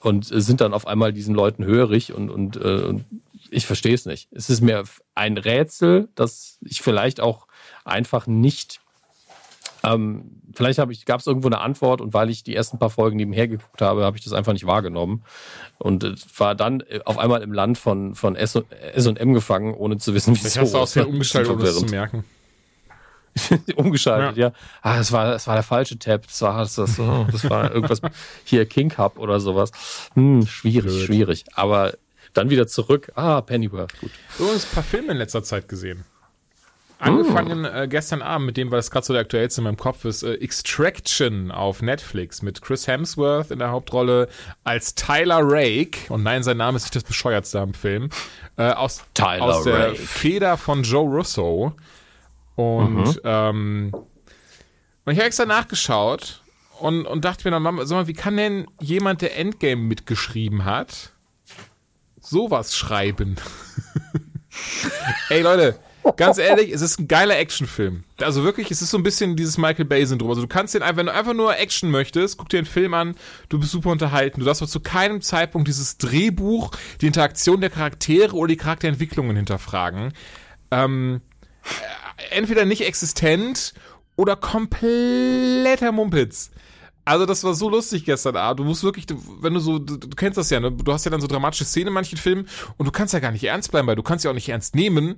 und 0.00 0.26
sind 0.26 0.60
dann 0.60 0.74
auf 0.74 0.86
einmal 0.86 1.12
diesen 1.12 1.34
Leuten 1.34 1.64
hörig 1.64 2.12
und, 2.12 2.30
und, 2.30 2.56
äh, 2.56 2.94
ich 3.50 3.66
verstehe 3.66 3.94
es 3.94 4.06
nicht. 4.06 4.28
Es 4.32 4.48
ist 4.48 4.62
mir 4.62 4.84
ein 5.14 5.36
Rätsel, 5.36 6.08
das 6.14 6.58
ich 6.62 6.80
vielleicht 6.80 7.20
auch 7.20 7.46
einfach 7.84 8.26
nicht 8.26 8.80
ähm, 9.84 10.41
vielleicht 10.54 10.78
gab 11.06 11.20
es 11.20 11.26
irgendwo 11.26 11.48
eine 11.48 11.60
Antwort 11.60 12.00
und 12.00 12.14
weil 12.14 12.30
ich 12.30 12.42
die 12.42 12.54
ersten 12.54 12.78
paar 12.78 12.90
Folgen 12.90 13.16
nebenher 13.16 13.48
geguckt 13.48 13.80
habe, 13.80 14.04
habe 14.04 14.16
ich 14.16 14.24
das 14.24 14.32
einfach 14.32 14.52
nicht 14.52 14.66
wahrgenommen 14.66 15.22
und 15.78 16.04
äh, 16.04 16.14
war 16.36 16.54
dann 16.54 16.80
äh, 16.80 17.00
auf 17.04 17.18
einmal 17.18 17.42
im 17.42 17.52
Land 17.52 17.78
von, 17.78 18.14
von 18.14 18.36
S 18.36 18.56
und 18.56 19.18
gefangen, 19.34 19.74
ohne 19.74 19.98
zu 19.98 20.14
wissen, 20.14 20.34
wie 20.34 20.46
es 20.46 20.58
hast 20.58 20.74
du 20.74 20.78
aus 20.78 20.92
der 20.92 21.08
umgeschaltet, 21.08 21.52
ohne 21.52 21.64
es 21.64 21.78
zu 21.78 21.86
merken. 21.86 22.24
umgeschaltet, 23.76 24.36
ja. 24.36 24.48
ja. 24.48 24.54
Ah, 24.82 24.98
das 24.98 25.12
war, 25.12 25.30
das 25.30 25.46
war 25.46 25.54
der 25.54 25.62
falsche 25.62 25.98
Tab. 25.98 26.26
Das 26.26 26.42
war, 26.42 26.58
das, 26.58 26.74
das, 26.74 26.98
oh, 26.98 27.26
das 27.30 27.48
war 27.48 27.72
irgendwas 27.72 28.00
hier 28.44 28.66
King 28.66 28.90
Cup 28.90 29.18
oder 29.18 29.40
sowas. 29.40 29.70
Hm, 30.14 30.46
schwierig, 30.46 30.92
Blöd. 30.92 31.06
schwierig. 31.06 31.44
Aber 31.54 31.94
dann 32.34 32.50
wieder 32.50 32.66
zurück. 32.66 33.12
Ah, 33.14 33.40
Pennyworth, 33.40 33.98
gut. 34.00 34.10
Du 34.38 34.46
hast 34.48 34.66
ein 34.70 34.74
paar 34.74 34.82
Filme 34.82 35.12
in 35.12 35.18
letzter 35.18 35.42
Zeit 35.42 35.68
gesehen. 35.68 36.04
Angefangen 37.02 37.64
äh, 37.64 37.88
gestern 37.90 38.22
Abend 38.22 38.46
mit 38.46 38.56
dem, 38.56 38.70
weil 38.70 38.78
das 38.78 38.92
gerade 38.92 39.04
so 39.04 39.12
der 39.12 39.22
aktuellste 39.22 39.60
in 39.60 39.64
meinem 39.64 39.76
Kopf 39.76 40.04
ist, 40.04 40.22
äh, 40.22 40.34
Extraction 40.34 41.50
auf 41.50 41.82
Netflix 41.82 42.42
mit 42.42 42.62
Chris 42.62 42.86
Hemsworth 42.86 43.50
in 43.50 43.58
der 43.58 43.72
Hauptrolle 43.72 44.28
als 44.62 44.94
Tyler 44.94 45.40
Rake. 45.42 46.12
Und 46.12 46.22
nein, 46.22 46.44
sein 46.44 46.58
Name 46.58 46.76
ist 46.76 46.84
nicht 46.84 46.94
das 46.94 47.02
bescheuertste 47.02 47.58
am 47.58 47.74
Film. 47.74 48.10
Äh, 48.56 48.70
aus, 48.70 49.02
Tyler 49.14 49.42
aus 49.42 49.64
der 49.64 49.88
Rake. 49.88 49.96
Feder 49.96 50.56
von 50.56 50.84
Joe 50.84 51.08
Russo. 51.08 51.72
Und, 52.54 53.16
mhm. 53.16 53.20
ähm, 53.24 53.90
und 53.92 55.12
ich 55.12 55.18
habe 55.18 55.26
extra 55.26 55.44
nachgeschaut 55.44 56.40
und, 56.78 57.04
und 57.06 57.24
dachte 57.24 57.48
mir 57.48 57.50
dann, 57.50 57.64
Mama, 57.64 57.84
sag 57.84 57.96
mal, 57.96 58.06
wie 58.06 58.12
kann 58.12 58.36
denn 58.36 58.68
jemand, 58.80 59.22
der 59.22 59.36
Endgame 59.36 59.82
mitgeschrieben 59.82 60.64
hat, 60.64 61.10
sowas 62.20 62.76
schreiben? 62.76 63.34
Ey 65.30 65.42
Leute, 65.42 65.80
Ganz 66.16 66.38
ehrlich, 66.38 66.72
es 66.72 66.80
ist 66.80 66.98
ein 66.98 67.08
geiler 67.08 67.38
Actionfilm. 67.38 68.04
Also 68.20 68.44
wirklich, 68.44 68.70
es 68.70 68.82
ist 68.82 68.90
so 68.90 68.98
ein 68.98 69.02
bisschen 69.02 69.36
dieses 69.36 69.58
Michael 69.58 69.84
Bay-Syndrom. 69.84 70.30
Also 70.30 70.42
du 70.42 70.48
kannst 70.48 70.74
den 70.74 70.82
einfach, 70.82 70.96
wenn 70.96 71.06
du 71.06 71.14
einfach 71.14 71.34
nur 71.34 71.56
Action 71.56 71.90
möchtest, 71.90 72.38
guck 72.38 72.48
dir 72.48 72.60
den 72.60 72.66
Film 72.66 72.94
an, 72.94 73.16
du 73.48 73.58
bist 73.60 73.72
super 73.72 73.90
unterhalten. 73.90 74.40
Du 74.40 74.46
darfst 74.46 74.62
aber 74.62 74.70
zu 74.70 74.80
keinem 74.80 75.22
Zeitpunkt 75.22 75.68
dieses 75.68 75.98
Drehbuch, 75.98 76.70
die 77.00 77.06
Interaktion 77.06 77.60
der 77.60 77.70
Charaktere 77.70 78.34
oder 78.34 78.48
die 78.48 78.56
Charakterentwicklungen 78.56 79.36
hinterfragen. 79.36 80.12
Ähm, 80.70 81.20
entweder 82.30 82.64
nicht 82.64 82.84
existent 82.84 83.74
oder 84.16 84.36
kompletter 84.36 85.92
Mumpitz. 85.92 86.50
Also 87.04 87.26
das 87.26 87.42
war 87.42 87.54
so 87.54 87.68
lustig 87.68 88.04
gestern 88.04 88.36
Abend. 88.36 88.60
Du 88.60 88.64
musst 88.64 88.84
wirklich, 88.84 89.06
wenn 89.40 89.54
du 89.54 89.60
so, 89.60 89.78
du, 89.80 89.96
du, 89.96 90.08
kennst 90.10 90.38
das 90.38 90.50
ja, 90.50 90.60
ne? 90.60 90.70
Du 90.70 90.92
hast 90.92 91.04
ja 91.04 91.10
dann 91.10 91.20
so 91.20 91.26
dramatische 91.26 91.64
Szenen 91.64 91.88
in 91.88 91.94
manchen 91.94 92.16
Filmen 92.16 92.48
und 92.76 92.86
du 92.86 92.92
kannst 92.92 93.12
ja 93.12 93.20
gar 93.20 93.32
nicht 93.32 93.42
ernst 93.42 93.72
bleiben, 93.72 93.88
weil 93.88 93.96
du 93.96 94.04
kannst 94.04 94.24
ja 94.24 94.30
auch 94.30 94.34
nicht 94.34 94.48
ernst 94.48 94.76
nehmen, 94.76 95.16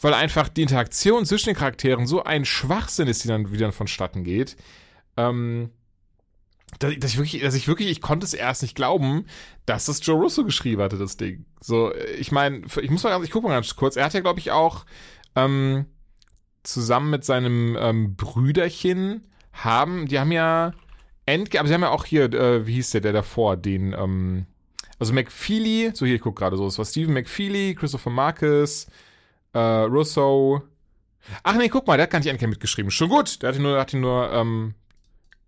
weil 0.00 0.14
einfach 0.14 0.48
die 0.48 0.62
Interaktion 0.62 1.26
zwischen 1.26 1.50
den 1.50 1.56
Charakteren 1.56 2.06
so 2.06 2.24
ein 2.24 2.46
Schwachsinn 2.46 3.06
ist, 3.06 3.22
die 3.22 3.28
dann 3.28 3.52
wieder 3.52 3.70
vonstatten 3.70 4.24
geht. 4.24 4.56
Ähm, 5.18 5.70
dass, 6.78 6.94
dass 6.98 7.10
ich 7.12 7.18
wirklich, 7.18 7.42
dass 7.42 7.54
ich 7.54 7.68
wirklich, 7.68 7.90
ich 7.90 8.00
konnte 8.00 8.24
es 8.24 8.32
erst 8.32 8.62
nicht 8.62 8.74
glauben, 8.74 9.26
dass 9.66 9.86
das 9.86 10.04
Joe 10.04 10.20
Russo 10.20 10.42
geschrieben 10.42 10.80
hatte, 10.80 10.96
das 10.96 11.18
Ding. 11.18 11.44
So, 11.60 11.92
ich 12.18 12.32
meine, 12.32 12.62
ich 12.80 12.90
muss 12.90 13.02
mal 13.02 13.10
ganz, 13.10 13.24
ich 13.24 13.30
gucke 13.30 13.46
mal 13.46 13.54
ganz 13.54 13.76
kurz. 13.76 13.96
Er 13.96 14.06
hat 14.06 14.14
ja, 14.14 14.20
glaube 14.20 14.40
ich, 14.40 14.52
auch 14.52 14.86
ähm, 15.34 15.84
zusammen 16.62 17.10
mit 17.10 17.24
seinem 17.24 17.76
ähm, 17.78 18.16
Brüderchen 18.16 19.22
haben, 19.52 20.06
die 20.06 20.18
haben 20.18 20.32
ja 20.32 20.72
Endgame, 21.26 21.60
aber 21.60 21.68
sie 21.68 21.74
haben 21.74 21.82
ja 21.82 21.90
auch 21.90 22.04
hier, 22.04 22.32
äh, 22.32 22.66
wie 22.66 22.74
hieß 22.74 22.90
der, 22.90 23.00
der 23.00 23.12
davor, 23.12 23.56
den, 23.56 23.92
ähm, 23.92 24.46
also 24.98 25.12
McFeely, 25.12 25.90
so 25.92 26.06
hier, 26.06 26.16
ich 26.16 26.22
guck 26.22 26.36
gerade 26.36 26.56
so, 26.56 26.66
es 26.66 26.78
war 26.78 26.84
Stephen 26.84 27.14
McFeely, 27.14 27.74
Christopher 27.74 28.10
Marcus, 28.10 28.86
äh, 29.52 29.58
Russo. 29.58 30.62
Ach 31.42 31.56
nee, 31.56 31.68
guck 31.68 31.86
mal, 31.86 31.96
der 31.96 32.04
hat 32.04 32.10
gar 32.10 32.20
nicht 32.20 32.28
Endgame 32.28 32.50
mitgeschrieben. 32.50 32.90
Schon 32.90 33.08
gut, 33.08 33.42
der 33.42 33.48
hat 33.48 33.56
ihn 33.56 33.62
nur, 33.62 33.78
hat 33.78 33.92
ihn 33.92 34.00
nur, 34.00 34.32
ähm, 34.32 34.74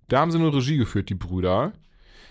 da 0.08 0.20
haben 0.20 0.30
sie 0.30 0.38
nur 0.38 0.54
Regie 0.54 0.76
geführt, 0.76 1.08
die 1.08 1.14
Brüder. 1.14 1.72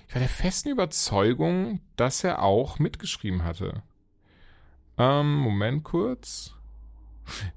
Ich 0.08 0.16
war 0.16 0.20
der 0.20 0.30
festen 0.30 0.70
Überzeugung, 0.70 1.82
dass 1.96 2.24
er 2.24 2.42
auch 2.42 2.80
mitgeschrieben 2.80 3.44
hatte. 3.44 3.84
Ähm, 4.98 5.36
Moment 5.36 5.84
kurz. 5.84 6.54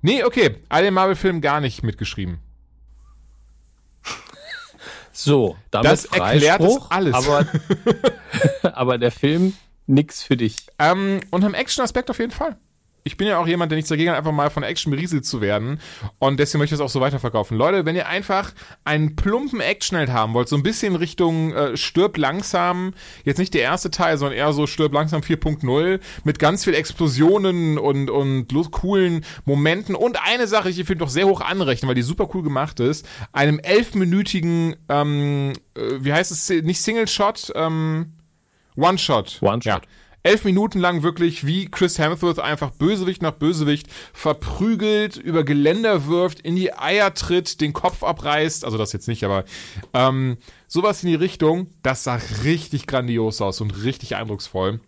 Nee, 0.03 0.25
okay, 0.25 0.57
all 0.69 0.83
den 0.83 0.95
Marvel-Filmen 0.95 1.41
gar 1.41 1.61
nicht 1.61 1.83
mitgeschrieben. 1.83 2.39
So, 5.13 5.57
damit 5.71 5.91
das 5.91 6.05
erklärt 6.07 6.61
es 6.61 6.79
alles. 6.91 7.15
Aber, 7.15 7.47
aber 8.77 8.99
der 8.99 9.11
Film 9.11 9.55
nix 9.87 10.23
für 10.23 10.37
dich. 10.37 10.57
Ähm, 10.79 11.21
unterm 11.31 11.55
Action-Aspekt 11.55 12.11
auf 12.11 12.19
jeden 12.19 12.33
Fall 12.33 12.57
ich 13.05 13.17
bin 13.17 13.27
ja 13.27 13.39
auch 13.39 13.47
jemand, 13.47 13.73
der 13.73 13.77
nichts 13.77 13.89
dagegen 13.89 14.11
hat, 14.11 14.19
einfach 14.19 14.33
mal 14.33 14.51
von 14.51 14.63
Action 14.63 14.91
berieselt 14.91 15.25
zu 15.25 15.41
werden. 15.41 15.81
Und 16.19 16.39
deswegen 16.39 16.61
möchte 16.61 16.75
ich 16.75 16.79
das 16.79 16.85
auch 16.85 16.93
so 16.93 17.01
weiterverkaufen. 17.01 17.57
Leute, 17.57 17.87
wenn 17.87 17.97
ihr 17.97 18.09
einfach 18.09 18.53
einen 18.85 19.17
plumpen 19.17 19.61
Actionheld 19.61 20.11
haben 20.11 20.35
wollt, 20.35 20.49
so 20.49 20.57
ein 20.57 20.63
bisschen 20.63 20.97
Richtung 20.97 21.53
äh, 21.53 21.77
Stirb 21.77 22.17
langsam, 22.19 22.93
jetzt 23.25 23.39
nicht 23.39 23.55
der 23.55 23.63
erste 23.63 23.91
Teil, 23.91 24.19
sondern 24.19 24.37
eher 24.37 24.53
so 24.53 24.67
Stirb 24.67 24.93
langsam 24.93 25.23
4.0, 25.23 26.01
mit 26.25 26.39
ganz 26.39 26.65
viel 26.65 26.75
Explosionen 26.75 27.79
und, 27.79 28.11
und 28.11 28.49
coolen 28.71 29.25
Momenten. 29.45 29.95
Und 29.95 30.19
eine 30.23 30.47
Sache, 30.47 30.71
die 30.71 30.81
ich 30.81 30.87
finde 30.87 31.05
doch 31.05 31.11
sehr 31.11 31.27
hoch 31.27 31.41
anrechnen, 31.41 31.89
weil 31.89 31.95
die 31.95 32.03
super 32.03 32.29
cool 32.35 32.43
gemacht 32.43 32.81
ist, 32.81 33.09
einem 33.33 33.59
elfminütigen, 33.59 34.77
ähm, 34.89 35.53
äh, 35.75 35.81
wie 36.01 36.13
heißt 36.13 36.31
es, 36.31 36.49
nicht 36.51 36.83
Single 36.83 37.09
Shot, 37.09 37.53
ähm, 37.55 38.13
One-Shot. 38.77 39.39
One-Shot. 39.43 39.65
Ja 39.65 39.81
elf 40.23 40.45
Minuten 40.45 40.81
lang 40.81 41.03
wirklich 41.03 41.47
wie 41.47 41.71
Chris 41.71 41.99
Hemsworth 41.99 42.39
einfach 42.39 42.71
Bösewicht 42.71 43.23
nach 43.23 43.33
Bösewicht 43.33 43.87
verprügelt, 44.13 45.17
über 45.17 45.45
Geländer 45.45 46.07
wirft, 46.07 46.41
in 46.41 46.57
die 46.57 46.73
Eier 46.73 47.15
tritt, 47.15 47.61
den 47.61 47.73
Kopf 47.73 48.03
abreißt, 48.03 48.65
also 48.65 48.79
das 48.79 48.93
jetzt 48.93 49.09
nicht, 49.09 49.25
aber 49.25 49.45
ähm, 49.95 50.37
sowas 50.67 51.03
in 51.03 51.09
die 51.09 51.15
Richtung, 51.15 51.69
das 51.83 52.05
sah 52.05 52.21
richtig 52.45 52.87
grandios 52.87 53.41
aus 53.41 53.61
und 53.61 53.83
richtig 53.85 54.17
eindrucksvoll. 54.17 54.81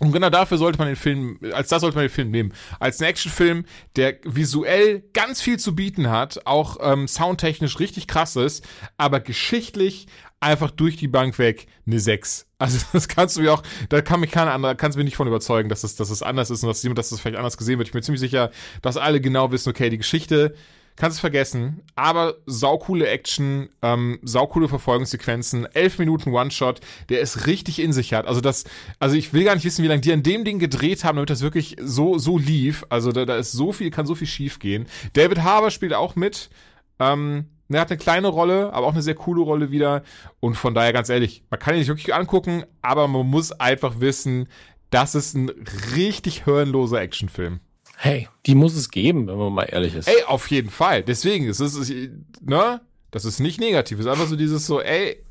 Und 0.00 0.12
genau 0.12 0.30
dafür 0.30 0.56
sollte 0.56 0.78
man 0.78 0.86
den 0.86 0.96
Film, 0.96 1.38
als 1.52 1.68
das 1.68 1.82
sollte 1.82 1.94
man 1.94 2.06
den 2.06 2.10
Film 2.10 2.30
nehmen. 2.30 2.54
Als 2.78 3.00
einen 3.00 3.10
Actionfilm, 3.10 3.66
der 3.96 4.16
visuell 4.24 5.02
ganz 5.12 5.42
viel 5.42 5.58
zu 5.58 5.74
bieten 5.74 6.08
hat, 6.08 6.46
auch 6.46 6.78
ähm, 6.80 7.06
soundtechnisch 7.06 7.78
richtig 7.78 8.06
krass 8.06 8.34
ist, 8.34 8.66
aber 8.96 9.20
geschichtlich 9.20 10.06
einfach 10.40 10.70
durch 10.70 10.96
die 10.96 11.08
Bank 11.08 11.38
weg 11.38 11.66
eine 11.86 12.00
6. 12.00 12.46
Also 12.58 12.78
das 12.92 13.08
kannst 13.08 13.36
du 13.36 13.42
mir 13.42 13.52
auch, 13.52 13.62
da 13.88 14.00
kann 14.00 14.20
mich 14.20 14.30
keiner 14.30 14.52
andere, 14.52 14.74
kannst 14.74 14.96
du 14.96 14.98
mich 14.98 15.04
nicht 15.06 15.16
von 15.16 15.28
überzeugen, 15.28 15.68
dass 15.68 15.84
es, 15.84 15.96
dass 15.96 16.10
es 16.10 16.22
anders 16.22 16.50
ist 16.50 16.64
und 16.64 16.68
dass, 16.68 16.82
dass 16.82 17.12
es 17.12 17.20
vielleicht 17.20 17.36
anders 17.36 17.56
gesehen 17.56 17.78
wird. 17.78 17.88
Ich 17.88 17.92
bin 17.92 17.98
mir 17.98 18.04
ziemlich 18.04 18.20
sicher, 18.20 18.50
dass 18.82 18.96
alle 18.96 19.20
genau 19.20 19.52
wissen, 19.52 19.70
okay, 19.70 19.90
die 19.90 19.98
Geschichte 19.98 20.54
kannst 20.96 21.16
es 21.16 21.20
vergessen, 21.20 21.82
aber 21.94 22.36
saukoole 22.46 23.06
Action, 23.06 23.70
ähm, 23.80 24.18
saukoole 24.22 24.68
Verfolgungssequenzen, 24.68 25.66
elf 25.72 25.98
Minuten 25.98 26.32
One-Shot, 26.32 26.80
der 27.08 27.22
es 27.22 27.46
richtig 27.46 27.78
in 27.78 27.92
sich 27.92 28.12
hat. 28.12 28.26
Also 28.26 28.40
das, 28.40 28.64
also 28.98 29.16
ich 29.16 29.32
will 29.32 29.44
gar 29.44 29.54
nicht 29.54 29.64
wissen, 29.64 29.82
wie 29.82 29.88
lange 29.88 30.02
die 30.02 30.12
an 30.12 30.22
dem 30.22 30.44
Ding 30.44 30.58
gedreht 30.58 31.04
haben, 31.04 31.16
damit 31.16 31.30
das 31.30 31.40
wirklich 31.40 31.76
so, 31.80 32.18
so 32.18 32.36
lief. 32.36 32.84
Also 32.90 33.12
da, 33.12 33.24
da 33.24 33.36
ist 33.36 33.52
so 33.52 33.72
viel, 33.72 33.90
kann 33.90 34.06
so 34.06 34.14
viel 34.14 34.26
schief 34.26 34.58
gehen. 34.58 34.86
David 35.14 35.42
Harbour 35.42 35.70
spielt 35.70 35.94
auch 35.94 36.16
mit. 36.16 36.50
Ähm, 36.98 37.46
er 37.76 37.82
hat 37.82 37.90
eine 37.90 37.98
kleine 37.98 38.28
Rolle, 38.28 38.72
aber 38.72 38.86
auch 38.86 38.92
eine 38.92 39.02
sehr 39.02 39.14
coole 39.14 39.42
Rolle 39.42 39.70
wieder. 39.70 40.02
Und 40.40 40.56
von 40.56 40.74
daher 40.74 40.92
ganz 40.92 41.08
ehrlich, 41.08 41.44
man 41.50 41.60
kann 41.60 41.74
ihn 41.74 41.80
nicht 41.80 41.88
wirklich 41.88 42.14
angucken, 42.14 42.64
aber 42.82 43.06
man 43.08 43.26
muss 43.26 43.52
einfach 43.52 44.00
wissen, 44.00 44.48
das 44.90 45.14
ist 45.14 45.34
ein 45.34 45.50
richtig 45.94 46.44
hirnloser 46.44 47.00
Actionfilm. 47.00 47.60
Hey, 47.96 48.28
die 48.46 48.54
muss 48.54 48.74
es 48.74 48.90
geben, 48.90 49.26
wenn 49.26 49.36
man 49.36 49.52
mal 49.52 49.64
ehrlich 49.64 49.94
ist. 49.94 50.08
Ey, 50.08 50.24
auf 50.24 50.50
jeden 50.50 50.70
Fall. 50.70 51.02
Deswegen 51.02 51.46
ist 51.46 51.60
es, 51.60 51.92
ne? 52.40 52.80
Das 53.10 53.24
ist 53.24 53.40
nicht 53.40 53.60
negativ. 53.60 53.98
Es 53.98 54.06
ist 54.06 54.10
einfach 54.10 54.28
so 54.28 54.36
dieses 54.36 54.66
so, 54.66 54.80
ey, 54.80 55.22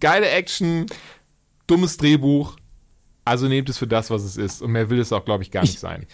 geile 0.00 0.28
Action, 0.28 0.86
dummes 1.66 1.96
Drehbuch. 1.98 2.56
Also 3.24 3.48
nehmt 3.48 3.68
es 3.68 3.78
für 3.78 3.86
das, 3.86 4.10
was 4.10 4.22
es 4.22 4.36
ist. 4.36 4.62
Und 4.62 4.72
mehr 4.72 4.90
will 4.90 4.98
es 4.98 5.12
auch, 5.12 5.24
glaube 5.24 5.42
ich, 5.42 5.50
gar 5.50 5.62
nicht 5.62 5.74
ich, 5.74 5.80
sein. 5.80 6.06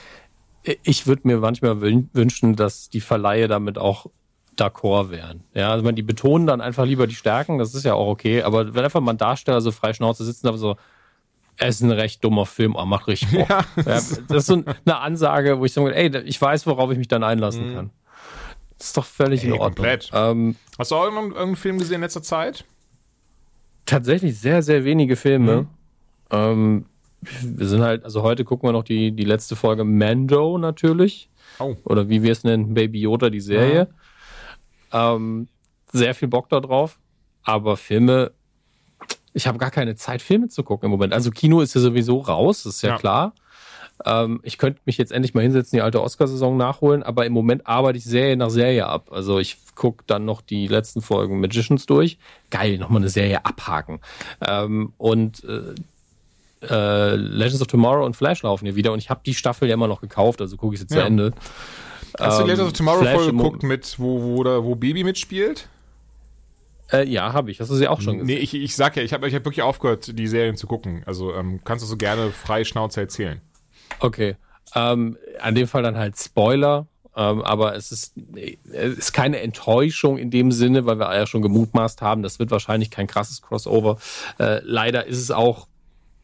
Ich 0.83 1.07
würde 1.07 1.23
mir 1.25 1.39
manchmal 1.39 1.81
wünschen, 1.81 2.57
dass 2.57 2.89
die 2.91 3.01
Verleihe 3.01 3.49
damit 3.49 3.79
auch 3.79 4.11
d'accord 4.59 5.11
wären. 5.11 5.45
Ja, 5.55 5.71
also 5.71 5.85
man, 5.85 5.95
die 5.95 6.03
betonen 6.03 6.47
dann 6.47 6.61
einfach 6.61 6.85
lieber 6.85 7.07
die 7.07 7.15
Stärken, 7.15 7.59
das 7.59 7.75
ist 7.75 7.85
ja 7.85 7.95
auch 7.95 8.09
okay, 8.09 8.43
aber 8.43 8.75
wenn 8.75 8.85
einfach 8.85 9.01
mal 9.01 9.13
ein 9.13 9.19
Darsteller 9.19 9.61
so 9.61 9.71
frei 9.71 9.93
Schnauze 9.93 10.25
sitzen, 10.25 10.49
aber 10.49 10.59
so, 10.59 10.77
es 11.57 11.77
ist 11.77 11.83
ein 11.83 11.91
recht 11.91 12.23
dummer 12.23 12.47
Film, 12.47 12.77
aber 12.77 12.87
macht 12.87 13.09
richtig 13.09 13.31
Bock. 13.33 13.49
Ja, 13.77 13.85
das 13.87 14.13
ist 14.13 14.47
so 14.47 14.63
eine 14.85 14.99
Ansage, 15.01 15.59
wo 15.59 15.65
ich 15.65 15.73
sage, 15.73 15.95
ey, 15.95 16.17
ich 16.25 16.41
weiß, 16.41 16.67
worauf 16.67 16.91
ich 16.91 16.99
mich 16.99 17.09
dann 17.09 17.25
einlassen 17.25 17.71
mhm. 17.71 17.75
kann. 17.75 17.91
Das 18.79 18.89
ist 18.89 18.97
doch 18.97 19.05
völlig 19.05 19.43
ey, 19.43 19.49
in 19.49 19.53
Ordnung. 19.55 19.75
Komplett. 19.75 20.11
Ähm, 20.13 20.57
Hast 20.79 20.91
du 20.91 20.97
auch 20.97 21.05
irgendeinen, 21.05 21.31
irgendeinen 21.31 21.57
Film 21.57 21.79
gesehen 21.79 21.97
in 21.97 22.01
letzter 22.03 22.23
Zeit? 22.23 22.65
Tatsächlich 23.87 24.39
sehr, 24.39 24.63
sehr 24.63 24.85
wenige 24.85 25.17
Filme. 25.17 25.63
Mhm. 25.63 25.69
Ähm, 26.31 26.87
wir 27.43 27.67
sind 27.67 27.83
halt, 27.83 28.05
also 28.05 28.23
heute 28.23 28.45
gucken 28.45 28.69
wir 28.69 28.73
noch 28.73 28.85
die, 28.85 29.11
die 29.11 29.25
letzte 29.25 29.57
Folge 29.57 29.83
Mando 29.83 30.59
natürlich. 30.59 31.29
Oh. 31.59 31.75
Oder 31.85 32.09
wie 32.09 32.23
wir 32.23 32.31
es 32.31 32.45
nennen, 32.45 32.75
Baby 32.75 33.01
Yoda, 33.01 33.31
die 33.31 33.41
Serie. 33.41 33.89
Ähm, 34.93 35.49
sehr 35.93 36.15
viel 36.15 36.29
Bock 36.29 36.49
da 36.49 36.61
drauf. 36.61 36.99
Aber 37.43 37.77
Filme 37.77 38.33
ich 39.39 39.47
habe 39.47 39.59
gar 39.59 39.71
keine 39.71 39.95
Zeit, 39.95 40.21
Filme 40.21 40.49
zu 40.49 40.63
gucken 40.63 40.87
im 40.87 40.91
Moment. 40.91 41.13
Also 41.13 41.31
Kino 41.31 41.61
ist 41.61 41.75
ja 41.75 41.81
sowieso 41.81 42.19
raus, 42.19 42.65
das 42.65 42.77
ist 42.77 42.83
ja, 42.83 42.91
ja. 42.91 42.99
klar. 42.99 43.35
Ähm, 44.05 44.41
ich 44.43 44.59
könnte 44.59 44.81
mich 44.85 44.97
jetzt 44.99 45.13
endlich 45.13 45.35
mal 45.35 45.43
hinsetzen, 45.43 45.77
die 45.77 45.83
alte 45.83 46.03
Oscarsaison 46.03 46.57
nachholen, 46.57 47.03
aber 47.03 47.27
im 47.27 47.33
Moment 47.33 47.67
arbeite 47.67 47.99
ich 47.99 48.05
Serie 48.05 48.37
nach 48.37 48.51
Serie 48.51 48.87
ab. 48.87 49.09
Also 49.11 49.39
ich 49.39 49.57
gucke 49.75 50.05
dann 50.07 50.25
noch 50.25 50.41
die 50.41 50.67
letzten 50.67 51.03
Folgen 51.03 51.41
Magicians 51.41 51.87
durch. 51.87 52.19
Geil, 52.51 52.79
nochmal 52.79 53.03
eine 53.03 53.11
Serie 53.11 53.45
abhaken. 53.45 54.01
Ähm, 54.47 54.93
und 54.99 55.45
äh, 55.45 55.75
äh, 56.69 57.15
Legends 57.17 57.61
of 57.61 57.69
Tomorrow 57.69 58.05
und 58.05 58.17
Flash 58.17 58.43
laufen 58.43 58.67
hier 58.67 58.77
wieder 58.77 58.93
und 58.93 58.99
ich 58.99 59.11
habe 59.11 59.21
die 59.25 59.35
Staffel 59.35 59.69
ja 59.69 59.75
immer 59.75 59.89
noch 59.89 60.01
gekauft, 60.01 60.41
also 60.41 60.57
gucke 60.57 60.75
ich 60.75 60.81
sie 60.81 60.87
ja. 60.91 61.01
zu 61.01 61.07
Ende. 61.07 61.33
Hast 62.19 62.41
ähm, 62.41 62.47
du 62.47 62.51
Legends 62.51 62.73
of 62.73 62.73
Tomorrow 62.73 63.01
Flash 63.01 63.27
geguckt, 63.27 63.63
mit, 63.63 63.99
wo, 63.99 64.23
wo, 64.23 64.65
wo 64.65 64.75
Baby 64.75 65.05
mitspielt? 65.05 65.69
Äh, 66.91 67.07
ja, 67.07 67.33
habe 67.33 67.51
ich. 67.51 67.61
Hast 67.61 67.71
du 67.71 67.75
sie 67.75 67.89
auch 67.89 68.01
schon 68.01 68.19
gesehen? 68.19 68.27
Nee, 68.27 68.43
ich, 68.43 68.55
ich 68.55 68.75
sag 68.75 68.97
ja, 68.97 69.03
ich 69.03 69.13
habe 69.13 69.29
ich 69.29 69.35
hab 69.35 69.45
wirklich 69.45 69.63
aufgehört, 69.63 70.19
die 70.19 70.27
Serien 70.27 70.57
zu 70.57 70.67
gucken. 70.67 71.03
Also 71.07 71.35
ähm, 71.35 71.61
kannst 71.65 71.85
du 71.85 71.89
so 71.89 71.97
gerne 71.97 72.31
frei 72.31 72.65
Schnauze 72.65 73.01
erzählen. 73.01 73.41
Okay. 74.01 74.37
Ähm, 74.75 75.19
an 75.41 75.55
dem 75.55 75.67
Fall 75.67 75.83
dann 75.83 75.97
halt 75.97 76.19
Spoiler. 76.19 76.87
Ähm, 77.15 77.43
aber 77.43 77.75
es 77.75 77.91
ist, 77.91 78.15
es 78.73 78.97
ist 78.97 79.13
keine 79.13 79.41
Enttäuschung 79.41 80.19
in 80.19 80.31
dem 80.31 80.53
Sinne, 80.53 80.87
weil 80.87 80.99
wir 80.99 81.15
ja 81.15 81.27
schon 81.27 81.43
gemutmaßt 81.43 82.01
haben, 82.01 82.23
das 82.23 82.39
wird 82.39 82.51
wahrscheinlich 82.51 82.91
kein 82.91 83.07
krasses 83.07 83.43
Crossover. 83.43 83.99
Äh, 84.39 84.61
leider 84.63 85.05
ist 85.07 85.19
es 85.19 85.31
auch 85.31 85.67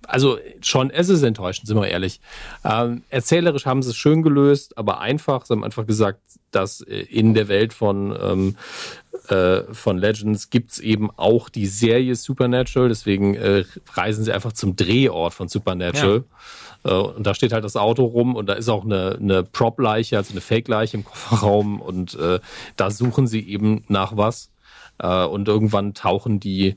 also 0.09 0.39
schon, 0.61 0.91
es 0.91 1.09
ist 1.09 1.23
enttäuschend, 1.23 1.67
sind 1.67 1.77
wir 1.77 1.89
ehrlich. 1.89 2.21
Ähm, 2.65 3.03
erzählerisch 3.11 3.67
haben 3.67 3.83
sie 3.83 3.91
es 3.91 3.97
schön 3.97 4.23
gelöst, 4.23 4.77
aber 4.79 5.01
einfach. 5.01 5.47
Sie 5.47 5.53
haben 5.53 5.65
einfach 5.65 5.87
gesagt, 5.87 6.21
dass 6.51 6.81
äh, 6.81 7.01
in 7.01 7.35
der 7.35 7.49
Welt 7.49 7.73
von, 7.73 8.17
ähm, 8.21 8.57
äh, 9.29 9.73
von 9.73 9.99
Legends 9.99 10.51
gibt's 10.51 10.79
eben 10.79 11.11
auch 11.17 11.49
die 11.49 11.67
Serie 11.67 12.15
Supernatural. 12.17 12.89
Deswegen 12.89 13.35
äh, 13.35 13.65
reisen 13.93 14.25
sie 14.25 14.33
einfach 14.33 14.53
zum 14.53 14.77
Drehort 14.77 15.35
von 15.35 15.49
Supernatural. 15.49 16.25
Ja. 16.85 16.91
Äh, 16.91 17.03
und 17.03 17.27
da 17.27 17.35
steht 17.35 17.53
halt 17.53 17.65
das 17.65 17.77
Auto 17.77 18.05
rum 18.05 18.37
und 18.37 18.47
da 18.49 18.55
ist 18.55 18.69
auch 18.69 18.85
eine, 18.85 19.19
eine 19.21 19.43
Prop-Leiche, 19.43 20.17
also 20.17 20.33
eine 20.33 20.41
Fake-Leiche 20.41 20.97
im 20.97 21.05
Kofferraum. 21.05 21.81
Und 21.81 22.15
äh, 22.15 22.41
da 22.77 22.91
suchen 22.91 23.27
sie 23.27 23.41
eben 23.49 23.85
nach 23.89 24.17
was. 24.17 24.51
Äh, 24.99 25.25
und 25.25 25.49
irgendwann 25.49 25.95
tauchen 25.95 26.41
die 26.41 26.77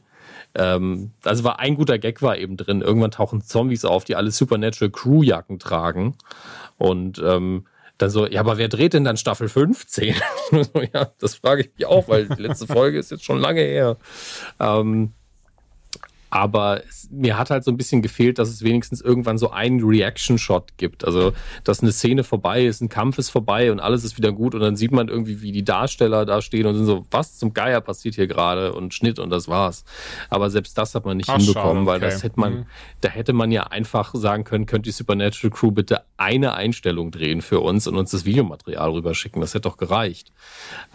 ähm, 0.57 1.11
also 1.23 1.43
war 1.43 1.59
ein 1.59 1.75
guter 1.75 1.99
Gag 1.99 2.21
war 2.21 2.37
eben 2.37 2.57
drin. 2.57 2.81
Irgendwann 2.81 3.11
tauchen 3.11 3.41
Zombies 3.41 3.85
auf, 3.85 4.03
die 4.03 4.15
alle 4.15 4.31
Supernatural 4.31 4.91
Crew-Jacken 4.91 5.59
tragen. 5.59 6.15
Und 6.77 7.19
ähm, 7.23 7.65
dann 7.97 8.09
so, 8.09 8.27
ja, 8.27 8.41
aber 8.41 8.57
wer 8.57 8.67
dreht 8.67 8.93
denn 8.93 9.03
dann 9.03 9.17
Staffel 9.17 9.49
15? 9.49 10.15
ja, 10.93 11.11
das 11.19 11.35
frage 11.35 11.61
ich 11.61 11.71
mich 11.75 11.85
auch, 11.85 12.07
weil 12.07 12.27
die 12.27 12.41
letzte 12.41 12.67
Folge 12.67 12.97
ist 12.99 13.11
jetzt 13.11 13.23
schon 13.23 13.39
lange 13.39 13.61
her. 13.61 13.97
Ähm, 14.59 15.13
aber 16.29 16.83
es, 16.87 17.07
mir 17.11 17.37
hat 17.37 17.49
halt 17.49 17.63
so 17.63 17.71
ein 17.71 17.77
bisschen 17.77 18.01
gefehlt, 18.01 18.39
dass 18.39 18.49
es 18.49 18.63
wenigstens 18.63 19.01
irgendwann 19.01 19.37
so 19.37 19.51
einen 19.51 19.83
Reaction-Shot 19.83 20.77
gibt. 20.77 21.05
Also, 21.05 21.33
dass 21.63 21.81
eine 21.81 21.91
Szene 21.91 22.23
vorbei 22.23 22.65
ist, 22.65 22.81
ein 22.81 22.89
Kampf 22.89 23.17
ist 23.17 23.29
vorbei 23.29 23.71
und 23.71 23.79
alles 23.79 24.03
ist 24.03 24.17
wieder 24.17 24.31
gut 24.31 24.53
und 24.53 24.61
dann 24.61 24.75
sieht 24.75 24.91
man 24.91 25.07
irgendwie, 25.07 25.41
wie 25.41 25.51
die 25.51 25.63
Darsteller 25.63 26.25
da 26.25 26.41
stehen 26.41 26.65
und 26.65 26.75
sind 26.75 26.85
so, 26.85 27.05
was 27.11 27.37
zum 27.37 27.53
Geier 27.53 27.81
passiert 27.81 28.15
hier 28.15 28.27
gerade 28.27 28.73
und 28.73 28.93
Schnitt 28.93 29.19
und 29.19 29.29
das 29.29 29.47
war's. 29.47 29.85
Aber 30.29 30.49
selbst 30.49 30.77
das 30.77 30.95
hat 30.95 31.05
man 31.05 31.17
nicht 31.17 31.29
Ach, 31.29 31.37
hinbekommen, 31.37 31.85
schade, 31.85 31.97
okay. 31.97 32.01
weil 32.03 32.09
das 32.11 32.23
hätte 32.23 32.39
man, 32.39 32.53
mhm. 32.53 32.65
da 33.01 33.09
hätte 33.09 33.33
man 33.33 33.51
ja 33.51 33.63
einfach 33.63 34.13
sagen 34.13 34.43
können, 34.43 34.65
könnt 34.65 34.85
die 34.85 34.91
Supernatural 34.91 35.51
Crew 35.51 35.71
bitte 35.71 36.01
eine 36.17 36.53
Einstellung 36.53 37.11
drehen 37.11 37.41
für 37.41 37.61
uns 37.61 37.87
und 37.87 37.95
uns 37.95 38.11
das 38.11 38.25
Videomaterial 38.25 38.91
rüberschicken. 38.91 39.39
Das 39.39 39.53
hätte 39.53 39.69
doch 39.69 39.77
gereicht. 39.77 40.31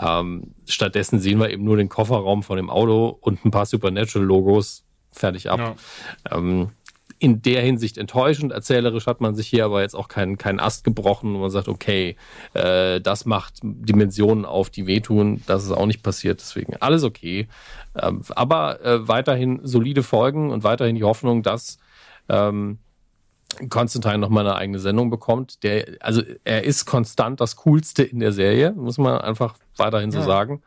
Ähm, 0.00 0.54
stattdessen 0.66 1.20
sehen 1.20 1.38
wir 1.38 1.50
eben 1.50 1.64
nur 1.64 1.76
den 1.76 1.88
Kofferraum 1.88 2.42
von 2.42 2.56
dem 2.56 2.70
Auto 2.70 3.16
und 3.20 3.44
ein 3.44 3.50
paar 3.50 3.66
Supernatural-Logos 3.66 4.84
fertig 5.12 5.50
ab. 5.50 5.58
Ja. 5.60 6.36
Ähm, 6.36 6.70
in 7.22 7.40
der 7.40 7.62
Hinsicht 7.62 7.98
enttäuschend. 7.98 8.50
Erzählerisch 8.50 9.06
hat 9.06 9.20
man 9.20 9.36
sich 9.36 9.46
hier 9.46 9.64
aber 9.64 9.82
jetzt 9.82 9.94
auch 9.94 10.08
keinen 10.08 10.38
keinen 10.38 10.58
Ast 10.58 10.82
gebrochen, 10.82 11.34
wo 11.34 11.38
man 11.38 11.50
sagt, 11.50 11.68
okay, 11.68 12.16
äh, 12.54 13.00
das 13.00 13.26
macht 13.26 13.60
Dimensionen 13.62 14.44
auf, 14.44 14.70
die 14.70 14.88
wehtun. 14.88 15.40
Das 15.46 15.62
ist 15.62 15.70
auch 15.70 15.86
nicht 15.86 16.02
passiert, 16.02 16.40
deswegen 16.40 16.74
alles 16.80 17.04
okay. 17.04 17.46
Ähm, 17.94 18.22
aber 18.30 18.84
äh, 18.84 19.06
weiterhin 19.06 19.60
solide 19.62 20.02
Folgen 20.02 20.50
und 20.50 20.64
weiterhin 20.64 20.96
die 20.96 21.04
Hoffnung, 21.04 21.44
dass 21.44 21.78
ähm, 22.28 22.78
Konstantin 23.68 24.20
noch 24.20 24.28
mal 24.28 24.40
eine 24.40 24.56
eigene 24.56 24.80
Sendung 24.80 25.08
bekommt. 25.08 25.62
Der, 25.62 25.86
also 26.00 26.22
er 26.42 26.64
ist 26.64 26.86
konstant 26.86 27.40
das 27.40 27.54
Coolste 27.54 28.02
in 28.02 28.18
der 28.18 28.32
Serie, 28.32 28.72
muss 28.72 28.98
man 28.98 29.20
einfach 29.20 29.54
weiterhin 29.76 30.10
so 30.10 30.18
ja. 30.18 30.24
sagen. 30.24 30.62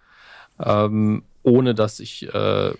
Ähm, 0.63 1.23
ohne 1.43 1.75
dass 1.75 1.99
ich 1.99 2.33
äh, 2.33 2.73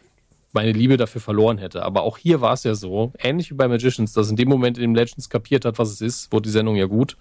meine 0.56 0.72
Liebe 0.72 0.98
dafür 0.98 1.22
verloren 1.22 1.60
hätte. 1.60 1.84
Aber 1.84 2.04
auch 2.04 2.18
hier 2.18 2.42
war 2.42 2.54
es 2.54 2.64
ja 2.64 2.74
so, 2.74 3.14
ähnlich 3.20 3.52
wie 3.52 3.56
bei 3.56 3.68
Magicians, 3.68 4.14
dass 4.14 4.30
in 4.30 4.36
dem 4.36 4.50
Moment, 4.50 4.78
in 4.78 4.82
dem 4.82 4.96
Legends 4.96 5.30
kapiert 5.30 5.66
hat, 5.66 5.78
was 5.78 5.92
es 5.92 6.02
ist, 6.02 6.32
wurde 6.32 6.44
die 6.44 6.52
Sendung 6.54 6.76
ja 6.76 6.86
gut. 6.86 7.18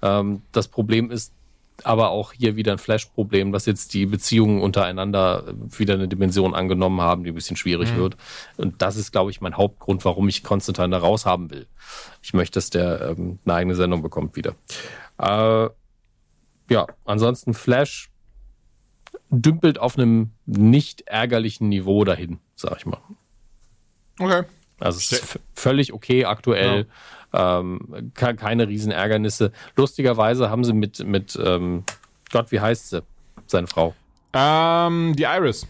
Ähm, 0.00 0.42
das 0.52 0.68
Problem 0.68 1.10
ist 1.10 1.32
aber 1.84 2.10
auch 2.10 2.32
hier 2.32 2.56
wieder 2.56 2.72
ein 2.72 2.78
Flash-Problem, 2.78 3.52
dass 3.52 3.66
jetzt 3.66 3.92
die 3.94 4.06
Beziehungen 4.06 4.60
untereinander 4.60 5.54
wieder 5.76 5.94
eine 5.94 6.06
Dimension 6.06 6.54
angenommen 6.54 7.00
haben, 7.00 7.24
die 7.24 7.30
ein 7.30 7.34
bisschen 7.34 7.56
schwierig 7.56 7.92
mhm. 7.92 7.96
wird. 7.96 8.16
Und 8.56 8.80
das 8.82 8.96
ist, 8.96 9.12
glaube 9.12 9.30
ich, 9.30 9.40
mein 9.40 9.56
Hauptgrund, 9.56 10.04
warum 10.04 10.28
ich 10.28 10.44
Konstantin 10.44 10.90
da 10.90 10.98
raushaben 10.98 11.50
will. 11.50 11.66
Ich 12.22 12.34
möchte, 12.34 12.54
dass 12.54 12.70
der 12.70 13.16
ähm, 13.18 13.38
eine 13.44 13.54
eigene 13.54 13.74
Sendung 13.74 14.02
bekommt 14.02 14.36
wieder. 14.36 14.54
Äh, 15.18 15.70
ja, 16.68 16.86
ansonsten 17.04 17.54
Flash 17.54 18.10
dümpelt 19.30 19.78
auf 19.78 19.98
einem 19.98 20.30
nicht 20.46 21.02
ärgerlichen 21.02 21.68
Niveau 21.68 22.04
dahin, 22.04 22.38
sag 22.62 22.78
ich 22.78 22.86
mal. 22.86 22.98
Okay. 24.18 24.44
Also 24.80 24.98
es 24.98 25.12
ist 25.12 25.38
völlig 25.54 25.92
okay 25.92 26.24
aktuell. 26.24 26.86
Ja. 27.32 27.60
Ähm, 27.60 28.12
keine 28.14 28.68
Riesenärgernisse. 28.68 29.52
Lustigerweise 29.76 30.50
haben 30.50 30.64
sie 30.64 30.74
mit, 30.74 31.06
mit 31.06 31.38
ähm, 31.42 31.84
Gott, 32.30 32.52
wie 32.52 32.60
heißt 32.60 32.90
sie? 32.90 33.02
Seine 33.46 33.66
Frau. 33.66 33.94
Ähm, 34.32 35.14
die 35.16 35.22
Iris. 35.22 35.66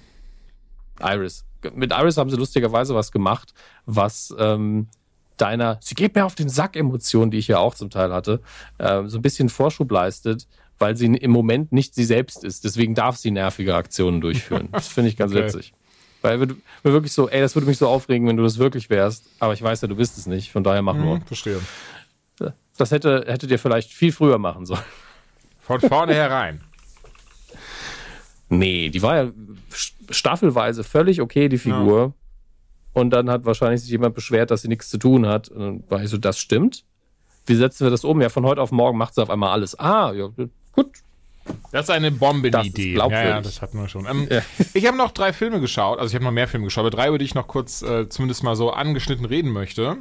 Iris. 1.00 1.44
Mit 1.74 1.92
Iris 1.92 2.16
haben 2.16 2.30
sie 2.30 2.36
lustigerweise 2.36 2.94
was 2.94 3.12
gemacht, 3.12 3.54
was 3.86 4.34
ähm, 4.38 4.88
deiner, 5.36 5.78
sie 5.80 5.94
geht 5.94 6.14
mir 6.14 6.24
auf 6.24 6.34
den 6.34 6.48
Sack 6.48 6.76
Emotion, 6.76 7.30
die 7.30 7.38
ich 7.38 7.48
ja 7.48 7.58
auch 7.58 7.74
zum 7.74 7.90
Teil 7.90 8.12
hatte, 8.12 8.40
äh, 8.78 9.02
so 9.06 9.18
ein 9.18 9.22
bisschen 9.22 9.48
Vorschub 9.48 9.90
leistet, 9.90 10.48
weil 10.78 10.96
sie 10.96 11.06
im 11.06 11.30
Moment 11.30 11.70
nicht 11.70 11.94
sie 11.94 12.04
selbst 12.04 12.42
ist. 12.42 12.64
Deswegen 12.64 12.94
darf 12.94 13.16
sie 13.16 13.30
nervige 13.30 13.74
Aktionen 13.74 14.20
durchführen. 14.20 14.68
Das 14.72 14.88
finde 14.88 15.10
ich 15.10 15.16
ganz 15.16 15.32
okay. 15.32 15.44
witzig. 15.44 15.74
Weil 16.22 16.40
wir, 16.40 16.48
wir 16.48 16.92
wirklich 16.92 17.12
so, 17.12 17.28
ey, 17.28 17.40
das 17.40 17.54
würde 17.54 17.66
mich 17.66 17.78
so 17.78 17.88
aufregen, 17.88 18.26
wenn 18.26 18.36
du 18.36 18.42
das 18.42 18.58
wirklich 18.58 18.88
wärst. 18.90 19.26
Aber 19.40 19.52
ich 19.52 19.62
weiß 19.62 19.80
ja, 19.82 19.88
du 19.88 19.96
bist 19.96 20.16
es 20.18 20.26
nicht. 20.26 20.52
Von 20.52 20.64
daher 20.64 20.82
mach 20.82 20.94
hm, 20.94 21.04
nur. 21.04 21.20
Verstehe. 21.22 21.60
Das 22.78 22.90
hätte, 22.90 23.24
hättet 23.26 23.50
ihr 23.50 23.58
vielleicht 23.58 23.92
viel 23.92 24.12
früher 24.12 24.38
machen 24.38 24.64
sollen. 24.66 24.82
Von 25.60 25.80
vorne 25.80 26.14
herein. 26.14 26.60
Nee, 28.48 28.88
die 28.88 29.02
war 29.02 29.16
ja 29.16 29.32
staffelweise 30.10 30.84
völlig 30.84 31.20
okay, 31.20 31.48
die 31.48 31.58
Figur. 31.58 32.00
Ja. 32.00 32.12
Und 32.94 33.10
dann 33.10 33.30
hat 33.30 33.44
wahrscheinlich 33.44 33.80
sich 33.80 33.90
jemand 33.90 34.14
beschwert, 34.14 34.50
dass 34.50 34.62
sie 34.62 34.68
nichts 34.68 34.90
zu 34.90 34.98
tun 34.98 35.26
hat. 35.26 35.48
Und 35.48 35.60
dann 35.60 35.84
war 35.90 36.02
ich 36.02 36.10
so, 36.10 36.18
das 36.18 36.38
stimmt. 36.38 36.84
Wie 37.46 37.54
setzen 37.54 37.84
wir 37.84 37.90
das 37.90 38.04
um? 38.04 38.20
Ja, 38.20 38.28
von 38.28 38.44
heute 38.44 38.60
auf 38.60 38.70
morgen 38.70 38.98
macht 38.98 39.14
sie 39.14 39.22
auf 39.22 39.30
einmal 39.30 39.50
alles. 39.50 39.78
Ah, 39.78 40.12
ja, 40.12 40.28
gut. 40.72 40.90
Das 41.72 41.86
ist 41.86 41.90
eine 41.90 42.10
Bombenidee. 42.10 42.96
Ja, 42.96 43.08
ja, 43.08 43.40
das 43.40 43.62
hatten 43.62 43.78
wir 43.78 43.88
schon. 43.88 44.06
Ähm, 44.06 44.28
ja. 44.30 44.42
Ich 44.74 44.86
habe 44.86 44.96
noch 44.96 45.10
drei 45.10 45.32
Filme 45.32 45.60
geschaut. 45.60 45.98
Also 45.98 46.10
ich 46.10 46.14
habe 46.14 46.24
noch 46.24 46.32
mehr 46.32 46.48
Filme 46.48 46.66
geschaut, 46.66 46.82
aber 46.82 46.90
drei, 46.90 47.08
über 47.08 47.18
die 47.18 47.24
ich 47.24 47.34
noch 47.34 47.48
kurz 47.48 47.82
äh, 47.82 48.08
zumindest 48.08 48.42
mal 48.42 48.56
so 48.56 48.70
angeschnitten 48.70 49.24
reden 49.24 49.50
möchte. 49.50 49.98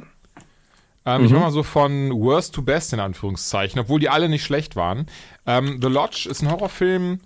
Ähm, 1.04 1.20
mhm. 1.20 1.26
Ich 1.26 1.32
mache 1.32 1.44
mal 1.44 1.50
so 1.50 1.62
von 1.62 2.12
Worst 2.12 2.54
to 2.54 2.62
Best 2.62 2.92
in 2.92 3.00
Anführungszeichen, 3.00 3.80
obwohl 3.80 4.00
die 4.00 4.08
alle 4.08 4.28
nicht 4.28 4.44
schlecht 4.44 4.76
waren. 4.76 5.06
Ähm, 5.46 5.80
The 5.80 5.88
Lodge 5.88 6.28
ist 6.30 6.42
ein 6.42 6.50
Horrorfilm, 6.50 7.20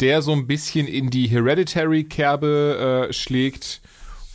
der 0.00 0.22
so 0.22 0.32
ein 0.32 0.46
bisschen 0.46 0.88
in 0.88 1.10
die 1.10 1.28
Hereditary-Kerbe 1.28 3.08
äh, 3.08 3.12
schlägt 3.12 3.80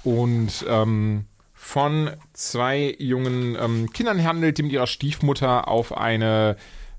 und 0.04 0.66
ähm, 0.70 1.26
von 1.54 2.12
zwei 2.32 2.96
jungen 2.98 3.58
ähm, 3.60 3.92
Kindern 3.92 4.24
handelt, 4.24 4.58
die 4.58 4.64
mit 4.64 4.72
ihrer 4.72 4.88
Stiefmutter 4.88 5.68
auf 5.68 5.98
eine 5.98 6.56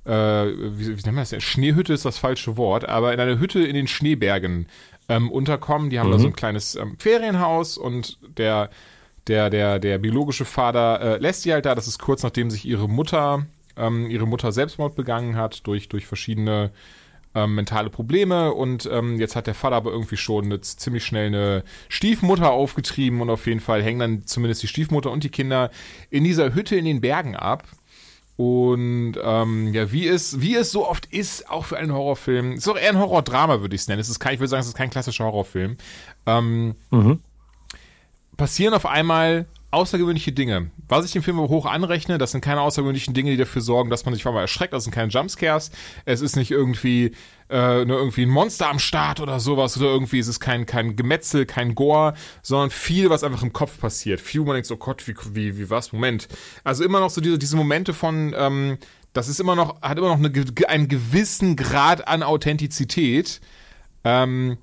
äh, 0.08 0.12
wie, 0.12 0.88
wie 0.88 1.02
nennt 1.02 1.14
man 1.14 1.26
das? 1.28 1.42
Schneehütte 1.42 1.92
ist 1.92 2.04
das 2.04 2.18
falsche 2.18 2.56
Wort, 2.56 2.88
aber 2.88 3.12
in 3.12 3.20
einer 3.20 3.38
Hütte 3.38 3.60
in 3.60 3.74
den 3.74 3.86
Schneebergen 3.86 4.66
ähm, 5.08 5.30
unterkommen. 5.30 5.90
Die 5.90 6.00
haben 6.00 6.08
mhm. 6.08 6.12
da 6.12 6.18
so 6.18 6.26
ein 6.26 6.36
kleines 6.36 6.74
ähm, 6.74 6.96
Ferienhaus 6.98 7.78
und 7.78 8.18
der 8.36 8.70
der, 9.28 9.50
der, 9.50 9.78
der 9.78 9.98
biologische 9.98 10.44
Vater 10.44 11.00
äh, 11.00 11.18
lässt 11.18 11.42
sie 11.42 11.52
halt 11.52 11.66
da. 11.66 11.74
Das 11.74 11.86
ist 11.86 11.98
kurz 11.98 12.22
nachdem 12.22 12.50
sich 12.50 12.64
ihre 12.64 12.88
Mutter, 12.88 13.46
ähm, 13.76 14.10
ihre 14.10 14.26
Mutter 14.26 14.52
Selbstmord 14.52 14.96
begangen 14.96 15.36
hat 15.36 15.66
durch, 15.66 15.88
durch 15.88 16.06
verschiedene 16.06 16.70
ähm, 17.34 17.54
mentale 17.54 17.90
Probleme 17.90 18.52
und 18.54 18.88
ähm, 18.90 19.20
jetzt 19.20 19.36
hat 19.36 19.46
der 19.46 19.54
Vater 19.54 19.76
aber 19.76 19.92
irgendwie 19.92 20.16
schon 20.16 20.46
eine, 20.46 20.60
ziemlich 20.62 21.04
schnell 21.04 21.26
eine 21.26 21.62
Stiefmutter 21.88 22.50
aufgetrieben 22.50 23.20
und 23.20 23.28
auf 23.28 23.46
jeden 23.46 23.60
Fall 23.60 23.82
hängen 23.82 23.98
dann 24.00 24.26
zumindest 24.26 24.62
die 24.62 24.66
Stiefmutter 24.66 25.10
und 25.10 25.24
die 25.24 25.28
Kinder 25.28 25.70
in 26.10 26.24
dieser 26.24 26.54
Hütte 26.54 26.76
in 26.76 26.86
den 26.86 27.00
Bergen 27.00 27.36
ab. 27.36 27.64
Und 28.38 29.16
ähm, 29.22 29.74
ja, 29.74 29.92
wie 29.92 30.06
es, 30.06 30.40
wie 30.40 30.54
es 30.54 30.70
so 30.70 30.88
oft 30.88 31.04
ist, 31.06 31.50
auch 31.50 31.66
für 31.66 31.76
einen 31.76 31.92
Horrorfilm, 31.92 32.52
ist 32.52 32.68
auch 32.68 32.78
eher 32.78 32.90
ein 32.90 32.98
Horrordrama, 32.98 33.60
würde 33.60 33.74
ich 33.74 33.82
es 33.82 33.88
nennen. 33.88 34.00
Es 34.00 34.08
ist 34.08 34.20
kein, 34.20 34.34
ich 34.34 34.40
würde 34.40 34.48
sagen, 34.48 34.60
es 34.62 34.68
ist 34.68 34.76
kein 34.76 34.90
klassischer 34.90 35.24
Horrorfilm. 35.24 35.76
Ähm, 36.24 36.76
mhm 36.90 37.20
passieren 38.38 38.72
auf 38.72 38.86
einmal 38.86 39.44
außergewöhnliche 39.70 40.32
Dinge. 40.32 40.70
Was 40.88 41.04
ich 41.04 41.12
dem 41.12 41.22
Film 41.22 41.38
hoch 41.38 41.66
anrechne, 41.66 42.16
das 42.16 42.32
sind 42.32 42.40
keine 42.40 42.62
außergewöhnlichen 42.62 43.12
Dinge, 43.12 43.30
die 43.30 43.36
dafür 43.36 43.60
sorgen, 43.60 43.90
dass 43.90 44.04
man 44.04 44.14
sich 44.14 44.24
allem 44.26 44.36
erschreckt. 44.36 44.72
Das 44.72 44.84
sind 44.84 44.94
keine 44.94 45.10
Jumpscares. 45.10 45.70
Es 46.06 46.22
ist 46.22 46.36
nicht 46.36 46.50
irgendwie 46.50 47.12
äh, 47.50 47.84
nur 47.84 47.98
irgendwie 47.98 48.22
ein 48.22 48.30
Monster 48.30 48.70
am 48.70 48.78
Start 48.78 49.20
oder 49.20 49.40
sowas 49.40 49.76
oder 49.76 49.86
irgendwie 49.88 50.18
ist 50.18 50.28
es 50.28 50.40
kein 50.40 50.64
kein 50.64 50.96
Gemetzel, 50.96 51.44
kein 51.44 51.74
Gore, 51.74 52.14
sondern 52.42 52.70
viel, 52.70 53.10
was 53.10 53.24
einfach 53.24 53.42
im 53.42 53.52
Kopf 53.52 53.78
passiert. 53.78 54.20
Viel, 54.20 54.40
wo 54.40 54.46
man 54.46 54.54
denkt, 54.54 54.70
oh 54.70 54.76
Gott, 54.76 55.06
wie 55.06 55.14
wie 55.32 55.58
wie 55.58 55.68
was? 55.68 55.92
Moment. 55.92 56.28
Also 56.64 56.84
immer 56.84 57.00
noch 57.00 57.10
so 57.10 57.20
diese 57.20 57.38
diese 57.38 57.56
Momente 57.56 57.92
von 57.92 58.34
ähm, 58.36 58.78
das 59.12 59.28
ist 59.28 59.40
immer 59.40 59.54
noch 59.54 59.82
hat 59.82 59.98
immer 59.98 60.16
noch 60.16 60.18
eine, 60.18 60.32
einen 60.68 60.88
gewissen 60.88 61.56
Grad 61.56 62.08
an 62.08 62.22
Authentizität. 62.22 63.40
Ähm, 64.04 64.56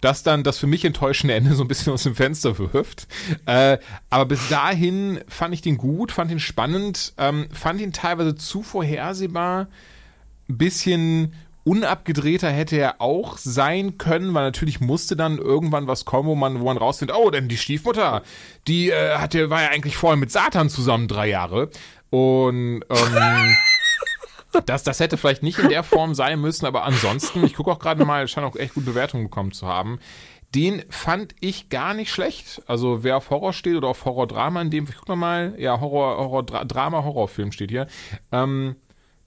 das 0.00 0.22
dann 0.22 0.42
das 0.42 0.58
für 0.58 0.66
mich 0.66 0.84
enttäuschende 0.84 1.34
Ende 1.34 1.54
so 1.54 1.64
ein 1.64 1.68
bisschen 1.68 1.92
aus 1.92 2.02
dem 2.02 2.14
Fenster 2.14 2.58
wirft. 2.58 3.06
Äh, 3.46 3.78
aber 4.10 4.26
bis 4.26 4.48
dahin 4.48 5.20
fand 5.28 5.54
ich 5.54 5.62
den 5.62 5.78
gut, 5.78 6.12
fand 6.12 6.30
ihn 6.30 6.40
spannend, 6.40 7.14
ähm, 7.18 7.46
fand 7.52 7.80
ihn 7.80 7.92
teilweise 7.92 8.34
zu 8.34 8.62
vorhersehbar, 8.62 9.68
ein 10.48 10.58
bisschen 10.58 11.32
unabgedrehter 11.66 12.48
hätte 12.48 12.76
er 12.76 13.00
auch 13.00 13.38
sein 13.38 13.98
können, 13.98 14.32
weil 14.34 14.44
natürlich 14.44 14.80
musste 14.80 15.16
dann 15.16 15.38
irgendwann 15.38 15.88
was 15.88 16.04
kommen, 16.04 16.28
wo 16.28 16.36
man, 16.36 16.60
wo 16.60 16.66
man 16.66 16.76
rausfindet, 16.76 17.16
oh, 17.16 17.30
denn 17.30 17.48
die 17.48 17.56
Stiefmutter, 17.56 18.22
die 18.68 18.90
äh, 18.90 19.16
hatte, 19.16 19.50
war 19.50 19.62
ja 19.62 19.70
eigentlich 19.70 19.96
vorher 19.96 20.16
mit 20.16 20.30
Satan 20.30 20.70
zusammen 20.70 21.08
drei 21.08 21.28
Jahre. 21.28 21.70
Und 22.10 22.84
ähm, 22.88 23.56
das, 24.64 24.82
das 24.82 25.00
hätte 25.00 25.16
vielleicht 25.16 25.42
nicht 25.42 25.58
in 25.58 25.68
der 25.68 25.82
Form 25.82 26.14
sein 26.14 26.40
müssen, 26.40 26.66
aber 26.66 26.84
ansonsten, 26.84 27.44
ich 27.44 27.54
gucke 27.54 27.70
auch 27.70 27.78
gerade 27.78 28.04
mal, 28.04 28.26
scheint 28.28 28.46
auch 28.46 28.56
echt 28.56 28.74
gute 28.74 28.86
Bewertungen 28.86 29.24
bekommen 29.24 29.52
zu 29.52 29.66
haben. 29.66 29.98
Den 30.54 30.84
fand 30.88 31.34
ich 31.40 31.68
gar 31.68 31.92
nicht 31.92 32.10
schlecht. 32.10 32.62
Also 32.66 33.02
wer 33.02 33.16
auf 33.16 33.30
Horror 33.30 33.52
steht 33.52 33.76
oder 33.76 33.88
auf 33.88 34.04
Horror-Drama, 34.04 34.62
in 34.62 34.70
dem, 34.70 34.84
ich 34.88 34.96
guck 34.96 35.16
mal, 35.16 35.54
ja, 35.58 35.80
Horror, 35.80 36.18
Horror, 36.18 36.44
Drama, 36.44 37.04
Horrorfilm 37.04 37.52
steht 37.52 37.70
hier. 37.70 37.88
Ähm, 38.32 38.76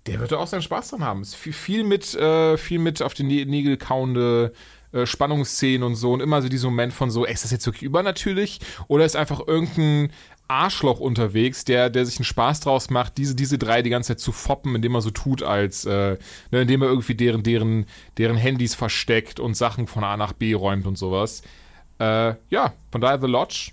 der 0.08 0.20
wird 0.20 0.34
auch 0.34 0.48
seinen 0.48 0.62
Spaß 0.62 0.90
dran 0.90 1.04
haben. 1.04 1.22
Ist 1.22 1.36
viel, 1.36 1.54
viel 1.54 1.84
mit, 1.84 2.16
äh, 2.16 2.58
viel 2.58 2.80
mit 2.80 3.02
auf 3.02 3.14
den 3.14 3.28
Nägel 3.28 3.78
kauende 3.78 4.54
äh, 4.92 5.06
Spannungsszenen 5.06 5.84
und 5.84 5.96
so 5.96 6.14
und 6.14 6.22
immer 6.22 6.42
so 6.42 6.50
dieser 6.50 6.68
Moment 6.68 6.94
von 6.94 7.12
so, 7.12 7.26
ey, 7.26 7.34
ist 7.34 7.44
das 7.44 7.52
jetzt 7.52 7.66
wirklich 7.68 7.84
übernatürlich 7.84 8.60
oder 8.88 9.06
ist 9.06 9.16
einfach 9.16 9.46
irgendein 9.46 10.12
Arschloch 10.50 11.00
unterwegs, 11.00 11.64
der, 11.64 11.90
der 11.90 12.06
sich 12.06 12.18
einen 12.18 12.26
Spaß 12.26 12.62
draus 12.62 12.90
macht, 12.90 13.18
diese, 13.18 13.36
diese 13.36 13.58
drei 13.58 13.82
die 13.82 13.90
ganze 13.90 14.10
Zeit 14.10 14.20
zu 14.20 14.32
foppen, 14.32 14.76
indem 14.76 14.96
er 14.96 15.02
so 15.02 15.12
tut, 15.12 15.44
als, 15.44 15.86
äh, 15.86 16.18
ne, 16.52 16.62
indem 16.62 16.82
er 16.82 16.90
irgendwie 16.90 17.16
deren, 17.16 17.44
deren, 17.44 17.86
deren 18.18 18.36
Handys 18.36 18.76
versteckt 18.76 19.40
und 19.40 19.56
Sachen 19.56 19.88
von 19.88 20.04
A 20.04 20.18
nach 20.18 20.34
B 20.34 20.54
räumt 20.54 20.88
und 20.88 20.98
sowas. 20.98 21.44
Äh, 22.00 22.34
ja, 22.50 22.74
von 22.92 23.02
daher 23.02 23.20
The 23.22 23.28
Lodge. 23.28 23.72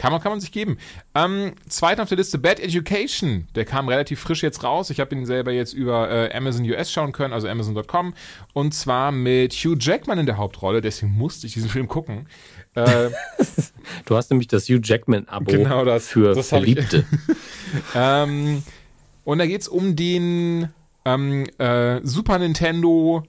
Kann 0.00 0.12
man, 0.12 0.22
kann 0.22 0.32
man 0.32 0.40
sich 0.40 0.50
geben. 0.50 0.78
Ähm, 1.14 1.52
zweiter 1.68 2.04
auf 2.04 2.08
der 2.08 2.16
Liste 2.16 2.38
Bad 2.38 2.58
Education. 2.58 3.46
Der 3.54 3.66
kam 3.66 3.86
relativ 3.86 4.18
frisch 4.18 4.42
jetzt 4.42 4.64
raus. 4.64 4.88
Ich 4.88 4.98
habe 4.98 5.14
ihn 5.14 5.26
selber 5.26 5.52
jetzt 5.52 5.74
über 5.74 6.10
äh, 6.10 6.34
Amazon 6.34 6.64
US 6.70 6.90
schauen 6.90 7.12
können, 7.12 7.34
also 7.34 7.46
Amazon.com. 7.46 8.14
Und 8.54 8.72
zwar 8.72 9.12
mit 9.12 9.52
Hugh 9.52 9.76
Jackman 9.78 10.18
in 10.18 10.24
der 10.24 10.38
Hauptrolle. 10.38 10.80
Deswegen 10.80 11.12
musste 11.12 11.46
ich 11.46 11.52
diesen 11.52 11.68
Film 11.68 11.86
gucken. 11.86 12.26
Äh, 12.76 13.10
du 14.06 14.16
hast 14.16 14.30
nämlich 14.30 14.48
das 14.48 14.70
Hugh 14.70 14.80
Jackman-Abo 14.82 15.50
genau 15.50 15.84
das, 15.84 16.08
für 16.08 16.34
das 16.34 16.48
Verliebte. 16.48 17.04
ähm, 17.94 18.62
und 19.24 19.36
da 19.36 19.44
geht 19.44 19.60
es 19.60 19.68
um 19.68 19.96
den 19.96 20.70
ähm, 21.04 21.44
äh, 21.58 22.00
Super 22.04 22.38
Nintendo 22.38 23.22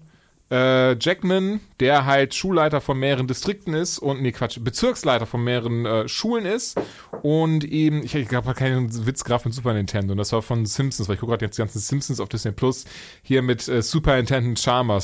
äh, 0.52 0.98
Jackman, 1.00 1.62
der 1.80 2.06
halt 2.06 2.36
Schulleiter 2.36 2.82
von 2.82 3.00
mehreren 3.00 3.26
Distrikten 3.26 3.74
ist 3.74 4.00
und, 4.00 4.22
nee, 4.22 4.34
Quatsch, 4.34 4.60
Bezirksleiter 4.62 5.26
von 5.26 5.44
mehreren 5.44 5.86
äh, 5.86 6.08
Schulen 6.10 6.46
ist 6.46 6.78
und 7.22 7.64
eben, 7.64 8.04
ich, 8.04 8.14
habe 8.16 8.54
keinen 8.54 9.06
Witz 9.06 9.24
gerade 9.24 9.46
mit 9.46 9.54
Super 9.54 9.74
Nintendo 9.74 10.12
und 10.12 10.18
das 10.18 10.34
war 10.34 10.42
von 10.42 10.66
Simpsons, 10.66 11.08
weil 11.08 11.16
ich 11.16 11.22
gucke 11.22 11.32
gerade 11.32 11.46
jetzt 11.46 11.58
die 11.58 11.62
ganzen 11.62 11.80
Simpsons 11.80 12.20
auf 12.20 12.28
Disney 12.28 12.52
Plus, 12.52 12.84
hier 13.24 13.42
mit 13.42 13.68
äh, 13.70 13.82
Super 13.82 14.18
Nintendo 14.18 14.52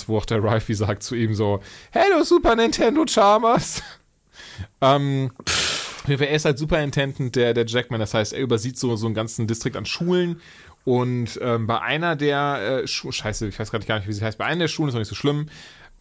wo 0.08 0.18
auch 0.18 0.26
der 0.26 0.44
Ralphie 0.44 0.74
sagt 0.74 1.04
zu 1.04 1.16
ihm 1.16 1.34
so, 1.34 1.62
Hello 1.92 2.24
Super 2.24 2.56
Nintendo 2.56 3.06
Charmers. 3.08 3.82
Ähm, 4.82 5.32
er 6.08 6.32
ist 6.32 6.46
halt 6.46 6.58
Superintendent 6.58 7.36
der, 7.36 7.54
der 7.54 7.66
Jackman, 7.66 8.00
das 8.00 8.14
heißt, 8.14 8.34
er 8.34 8.40
übersieht 8.40 8.78
so, 8.78 8.96
so 8.96 9.06
einen 9.06 9.16
ganzen 9.16 9.46
Distrikt 9.46 9.76
an 9.76 9.86
Schulen 9.86 10.42
und 10.88 11.38
ähm, 11.42 11.68
bei 11.68 11.82
einer 11.82 12.16
der 12.16 12.84
äh, 12.84 12.88
Schulen, 12.88 13.12
scheiße, 13.12 13.50
ich 13.50 13.60
weiß 13.60 13.72
gerade 13.72 13.86
gar 13.86 13.98
nicht, 13.98 14.08
wie 14.08 14.14
sie 14.14 14.24
heißt, 14.24 14.38
bei 14.38 14.46
einer 14.46 14.62
der 14.62 14.68
Schulen 14.70 14.88
ist 14.88 14.94
noch 14.94 15.02
nicht 15.02 15.10
so 15.10 15.16
schlimm, 15.16 15.50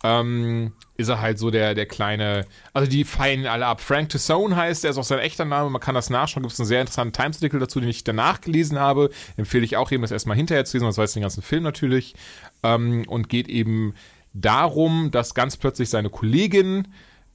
ähm, 0.05 0.75
ist 0.97 1.09
er 1.09 1.21
halt 1.21 1.41
so 1.41 1.51
der, 1.51 1.75
der 1.75 1.87
kleine, 1.87 2.47
also 2.73 2.89
die 2.89 3.03
feiern 3.03 3.47
alle 3.47 3.67
ab. 3.67 3.81
Frank 3.81 4.11
Tassone 4.11 4.55
heißt, 4.55 4.85
der 4.85 4.93
ist 4.93 4.97
auch 4.97 5.03
sein 5.03 5.19
echter 5.19 5.45
Name, 5.45 5.71
man 5.71 5.81
kann 5.81 5.97
das 5.97 6.09
nachschauen, 6.09 6.45
gibt 6.45 6.53
es 6.53 6.61
einen 6.61 6.69
sehr 6.69 6.83
interessanten 6.83 7.15
Times-Artikel 7.15 7.59
dazu, 7.59 7.81
den 7.81 7.89
ich 7.89 8.05
danach 8.05 8.41
gelesen 8.41 8.79
habe, 8.79 9.11
empfehle 9.37 9.65
ich 9.65 9.77
auch 9.77 9.91
eben, 9.91 10.03
das 10.03 10.13
erstmal 10.13 10.37
hinterher 10.37 10.65
zu 10.65 10.77
lesen, 10.77 10.87
das 10.87 10.99
weiß 10.99 11.15
den 11.15 11.23
ganzen 11.23 11.43
Film 11.43 11.65
natürlich, 11.65 12.15
ähm, 12.63 13.09
und 13.09 13.29
geht 13.29 13.49
eben 13.49 13.93
darum, 14.35 15.11
dass 15.11 15.35
ganz 15.35 15.57
plötzlich 15.57 15.91
seine 15.91 16.11
Kollegin 16.11 16.87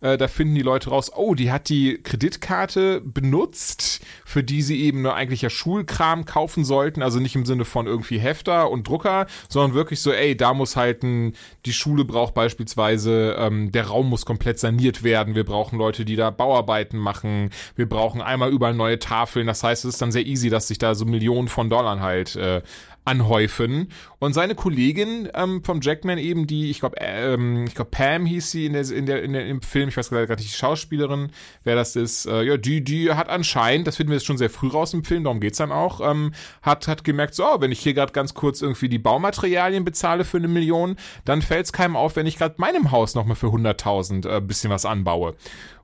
äh, 0.01 0.17
da 0.17 0.27
finden 0.27 0.55
die 0.55 0.61
Leute 0.61 0.89
raus, 0.89 1.11
oh, 1.15 1.35
die 1.35 1.51
hat 1.51 1.69
die 1.69 2.01
Kreditkarte 2.01 3.01
benutzt, 3.01 4.01
für 4.25 4.43
die 4.43 4.61
sie 4.61 4.81
eben 4.81 5.03
nur 5.03 5.15
eigentlich 5.15 5.43
ja 5.43 5.49
Schulkram 5.49 6.25
kaufen 6.25 6.65
sollten. 6.65 7.01
Also 7.01 7.19
nicht 7.19 7.35
im 7.35 7.45
Sinne 7.45 7.65
von 7.65 7.87
irgendwie 7.87 8.19
Hefter 8.19 8.69
und 8.69 8.87
Drucker, 8.87 9.27
sondern 9.47 9.73
wirklich 9.75 10.01
so, 10.01 10.11
ey, 10.11 10.35
da 10.35 10.53
muss 10.53 10.75
halt 10.75 11.03
ein, 11.03 11.33
die 11.65 11.73
Schule 11.73 12.03
braucht 12.03 12.33
beispielsweise, 12.33 13.35
ähm, 13.37 13.71
der 13.71 13.87
Raum 13.87 14.09
muss 14.09 14.25
komplett 14.25 14.59
saniert 14.59 15.03
werden. 15.03 15.35
Wir 15.35 15.45
brauchen 15.45 15.77
Leute, 15.77 16.03
die 16.03 16.15
da 16.15 16.31
Bauarbeiten 16.31 16.97
machen. 16.97 17.51
Wir 17.75 17.87
brauchen 17.87 18.21
einmal 18.21 18.51
überall 18.51 18.73
neue 18.73 18.99
Tafeln. 18.99 19.47
Das 19.47 19.63
heißt, 19.63 19.85
es 19.85 19.93
ist 19.93 20.01
dann 20.01 20.11
sehr 20.11 20.25
easy, 20.25 20.49
dass 20.49 20.67
sich 20.67 20.77
da 20.77 20.95
so 20.95 21.05
Millionen 21.05 21.47
von 21.47 21.69
Dollar 21.69 21.99
halt 21.99 22.35
äh, 22.35 22.61
anhäufen. 23.03 23.87
Und 24.19 24.33
seine 24.33 24.53
Kollegin 24.53 25.27
ähm, 25.33 25.63
vom 25.63 25.81
Jackman 25.81 26.17
eben, 26.17 26.45
die, 26.45 26.69
ich 26.69 26.81
glaube, 26.81 26.97
ähm, 26.99 27.65
ich 27.67 27.73
glaube, 27.73 27.89
Pam 27.89 28.25
hieß 28.25 28.51
sie 28.51 28.67
in 28.67 28.73
der, 28.73 28.89
in 28.91 29.05
der, 29.05 29.23
in 29.23 29.33
der, 29.33 29.47
im 29.47 29.61
Film, 29.61 29.89
ich 29.89 29.97
weiß 29.97 30.09
gerade 30.09 30.35
nicht 30.35 30.53
die 30.53 30.57
Schauspielerin, 30.57 31.31
wer 31.63 31.75
das 31.75 31.95
ist, 31.95 32.27
äh, 32.27 32.43
ja, 32.43 32.57
die, 32.57 32.83
die 32.83 33.11
hat 33.11 33.29
anscheinend, 33.29 33.87
das 33.87 33.97
finden 33.97 34.11
wir 34.11 34.17
jetzt 34.17 34.27
schon 34.27 34.37
sehr 34.37 34.51
früh 34.51 34.67
raus 34.67 34.93
im 34.93 35.03
Film, 35.03 35.23
darum 35.23 35.39
geht's 35.39 35.57
dann 35.57 35.71
auch, 35.71 35.99
ähm, 36.07 36.33
hat, 36.61 36.87
hat 36.87 37.03
gemerkt, 37.03 37.33
so, 37.33 37.45
oh, 37.45 37.59
wenn 37.59 37.71
ich 37.71 37.79
hier 37.79 37.93
gerade 37.95 38.13
ganz 38.13 38.35
kurz 38.35 38.61
irgendwie 38.61 38.89
die 38.89 38.99
Baumaterialien 38.99 39.83
bezahle 39.83 40.23
für 40.23 40.37
eine 40.37 40.47
Million, 40.47 40.95
dann 41.25 41.41
fällt's 41.41 41.73
keinem 41.73 41.95
auf, 41.95 42.15
wenn 42.15 42.27
ich 42.27 42.37
gerade 42.37 42.55
meinem 42.57 42.91
Haus 42.91 43.15
nochmal 43.15 43.35
für 43.35 43.47
100.000 43.47 44.29
äh, 44.29 44.41
bisschen 44.41 44.69
was 44.69 44.85
anbaue 44.85 45.35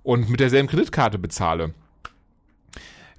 und 0.04 0.30
mit 0.30 0.40
derselben 0.40 0.68
Kreditkarte 0.68 1.18
bezahle. 1.18 1.74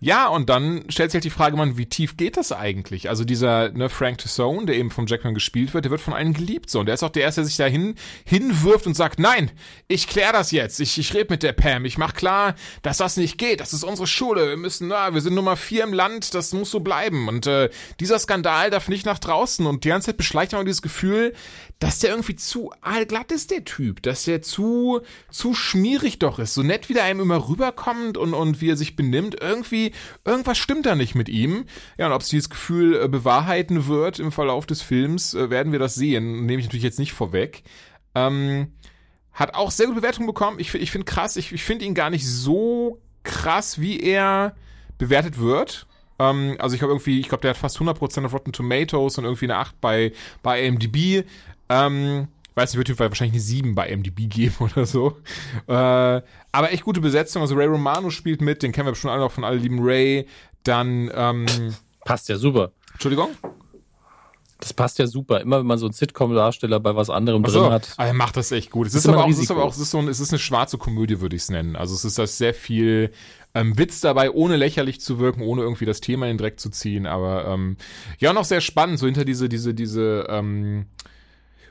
Ja, 0.00 0.28
und 0.28 0.48
dann 0.48 0.84
stellt 0.88 1.10
sich 1.10 1.16
halt 1.16 1.24
die 1.24 1.30
Frage, 1.30 1.56
man, 1.56 1.76
wie 1.76 1.86
tief 1.86 2.16
geht 2.16 2.36
das 2.36 2.52
eigentlich? 2.52 3.08
Also 3.08 3.24
dieser 3.24 3.70
ne, 3.70 3.88
Frank 3.88 4.18
Tassone, 4.18 4.66
der 4.66 4.76
eben 4.76 4.92
vom 4.92 5.06
Jackman 5.06 5.34
gespielt 5.34 5.74
wird, 5.74 5.84
der 5.84 5.90
wird 5.90 6.00
von 6.00 6.14
allen 6.14 6.34
geliebt 6.34 6.70
so. 6.70 6.78
Und 6.80 6.86
der 6.86 6.94
ist 6.94 7.02
auch 7.02 7.10
der 7.10 7.24
Erste, 7.24 7.40
der 7.40 7.46
sich 7.46 7.56
da 7.56 7.66
hin, 7.66 7.96
hinwirft 8.24 8.86
und 8.86 8.94
sagt, 8.94 9.18
nein, 9.18 9.50
ich 9.88 10.06
klär 10.06 10.32
das 10.32 10.52
jetzt. 10.52 10.78
Ich, 10.78 10.98
ich 10.98 11.14
rede 11.14 11.26
mit 11.30 11.42
der 11.42 11.52
Pam. 11.52 11.84
Ich 11.84 11.98
mach 11.98 12.14
klar, 12.14 12.54
dass 12.82 12.98
das 12.98 13.16
nicht 13.16 13.38
geht. 13.38 13.60
Das 13.60 13.72
ist 13.72 13.82
unsere 13.82 14.06
Schule. 14.06 14.48
Wir 14.48 14.56
müssen, 14.56 14.88
na, 14.88 15.14
wir 15.14 15.20
sind 15.20 15.34
Nummer 15.34 15.56
vier 15.56 15.82
im 15.82 15.92
Land. 15.92 16.32
Das 16.32 16.52
muss 16.52 16.70
so 16.70 16.78
bleiben. 16.78 17.26
Und 17.26 17.48
äh, 17.48 17.68
dieser 17.98 18.20
Skandal 18.20 18.70
darf 18.70 18.88
nicht 18.88 19.04
nach 19.04 19.18
draußen. 19.18 19.66
Und 19.66 19.82
die 19.82 19.88
ganze 19.88 20.06
Zeit 20.06 20.16
beschleicht 20.16 20.52
man 20.52 20.64
dieses 20.64 20.82
Gefühl, 20.82 21.34
dass 21.78 22.00
der 22.00 22.10
irgendwie 22.10 22.34
zu 22.34 22.72
allglatt 22.80 23.30
ist, 23.30 23.50
der 23.50 23.64
Typ. 23.64 24.02
Dass 24.02 24.24
der 24.24 24.42
zu, 24.42 25.00
zu 25.30 25.54
schmierig 25.54 26.18
doch 26.18 26.38
ist. 26.38 26.54
So 26.54 26.62
nett, 26.62 26.88
wie 26.88 26.94
der 26.94 27.04
einem 27.04 27.20
immer 27.20 27.48
rüberkommt 27.48 28.16
und, 28.16 28.34
und 28.34 28.60
wie 28.60 28.70
er 28.70 28.76
sich 28.76 28.96
benimmt. 28.96 29.36
Irgendwie, 29.40 29.92
irgendwas 30.24 30.58
stimmt 30.58 30.86
da 30.86 30.96
nicht 30.96 31.14
mit 31.14 31.28
ihm. 31.28 31.66
Ja, 31.96 32.06
und 32.06 32.12
ob 32.12 32.22
es 32.22 32.28
dieses 32.28 32.50
Gefühl 32.50 33.00
äh, 33.00 33.08
bewahrheiten 33.08 33.86
wird 33.86 34.18
im 34.18 34.32
Verlauf 34.32 34.66
des 34.66 34.82
Films, 34.82 35.34
äh, 35.34 35.50
werden 35.50 35.70
wir 35.70 35.78
das 35.78 35.94
sehen. 35.94 36.46
Nehme 36.46 36.60
ich 36.60 36.66
natürlich 36.66 36.84
jetzt 36.84 36.98
nicht 36.98 37.12
vorweg. 37.12 37.62
Ähm, 38.16 38.72
hat 39.32 39.54
auch 39.54 39.70
sehr 39.70 39.86
gute 39.86 40.00
Bewertungen 40.00 40.26
bekommen. 40.26 40.58
Ich, 40.58 40.74
ich 40.74 40.90
finde 40.90 41.04
krass, 41.04 41.36
ich, 41.36 41.52
ich 41.52 41.62
finde 41.62 41.84
ihn 41.84 41.94
gar 41.94 42.10
nicht 42.10 42.26
so 42.26 43.00
krass, 43.22 43.80
wie 43.80 44.00
er 44.00 44.56
bewertet 44.98 45.38
wird. 45.38 45.86
Ähm, 46.18 46.56
also 46.58 46.74
ich 46.74 46.80
glaube 46.80 46.94
irgendwie, 46.94 47.20
ich 47.20 47.28
glaube, 47.28 47.42
der 47.42 47.50
hat 47.50 47.56
fast 47.56 47.78
100% 47.78 48.24
auf 48.24 48.32
Rotten 48.32 48.52
Tomatoes 48.52 49.18
und 49.18 49.24
irgendwie 49.24 49.46
eine 49.46 49.56
8 49.56 49.80
bei, 49.80 50.12
bei 50.42 50.66
AMDB. 50.66 51.24
Ähm, 51.68 52.28
weiß 52.54 52.74
nicht, 52.74 52.88
wird 52.88 52.98
wahrscheinlich 52.98 53.34
eine 53.34 53.42
7 53.42 53.74
bei 53.74 53.94
MDB 53.94 54.26
geben 54.26 54.54
oder 54.60 54.86
so. 54.86 55.16
Äh, 55.66 55.72
aber 55.72 56.72
echt 56.72 56.84
gute 56.84 57.00
Besetzung. 57.00 57.42
Also 57.42 57.54
Ray 57.54 57.66
Romano 57.66 58.10
spielt 58.10 58.40
mit, 58.40 58.62
den 58.62 58.72
kennen 58.72 58.88
wir 58.88 58.94
schon 58.94 59.10
alle 59.10 59.20
noch 59.20 59.32
von 59.32 59.44
alle 59.44 59.58
lieben 59.58 59.78
Ray. 59.80 60.26
Dann, 60.64 61.10
ähm, 61.14 61.46
Passt 62.08 62.30
ja 62.30 62.38
super. 62.38 62.72
Entschuldigung? 62.94 63.28
Das 64.60 64.72
passt 64.72 64.98
ja 64.98 65.06
super. 65.06 65.42
Immer 65.42 65.58
wenn 65.58 65.66
man 65.66 65.76
so 65.76 65.84
einen 65.84 65.92
Sitcom-Darsteller 65.92 66.80
bei 66.80 66.96
was 66.96 67.10
anderem 67.10 67.44
so, 67.44 67.64
drin 67.64 67.72
hat. 67.72 67.92
aber 67.98 68.08
er 68.08 68.14
macht 68.14 68.38
das 68.38 68.50
echt 68.50 68.70
gut. 68.70 68.86
Es 68.86 68.94
ist, 68.94 69.04
ist 69.04 69.08
aber 69.10 69.24
auch, 69.24 69.28
es 69.28 69.38
ist 69.38 69.50
aber 69.50 69.62
auch, 69.62 69.72
es 69.72 69.78
ist 69.78 69.90
so 69.90 69.98
ein, 69.98 70.08
es 70.08 70.18
ist 70.18 70.32
eine 70.32 70.38
schwarze 70.38 70.78
Komödie, 70.78 71.20
würde 71.20 71.36
ich 71.36 71.42
es 71.42 71.50
nennen. 71.50 71.76
Also 71.76 71.94
es 71.94 72.06
ist 72.06 72.18
das 72.18 72.38
sehr 72.38 72.54
viel 72.54 73.12
ähm, 73.54 73.76
Witz 73.76 74.00
dabei, 74.00 74.30
ohne 74.30 74.56
lächerlich 74.56 75.02
zu 75.02 75.18
wirken, 75.18 75.42
ohne 75.42 75.60
irgendwie 75.60 75.84
das 75.84 76.00
Thema 76.00 76.24
in 76.26 76.32
den 76.32 76.38
Dreck 76.38 76.58
zu 76.58 76.70
ziehen. 76.70 77.06
Aber 77.06 77.46
ähm, 77.46 77.76
ja, 78.20 78.32
noch 78.32 78.46
sehr 78.46 78.62
spannend, 78.62 78.98
so 78.98 79.04
hinter 79.04 79.26
diese, 79.26 79.50
diese, 79.50 79.74
diese 79.74 80.26
ähm, 80.30 80.86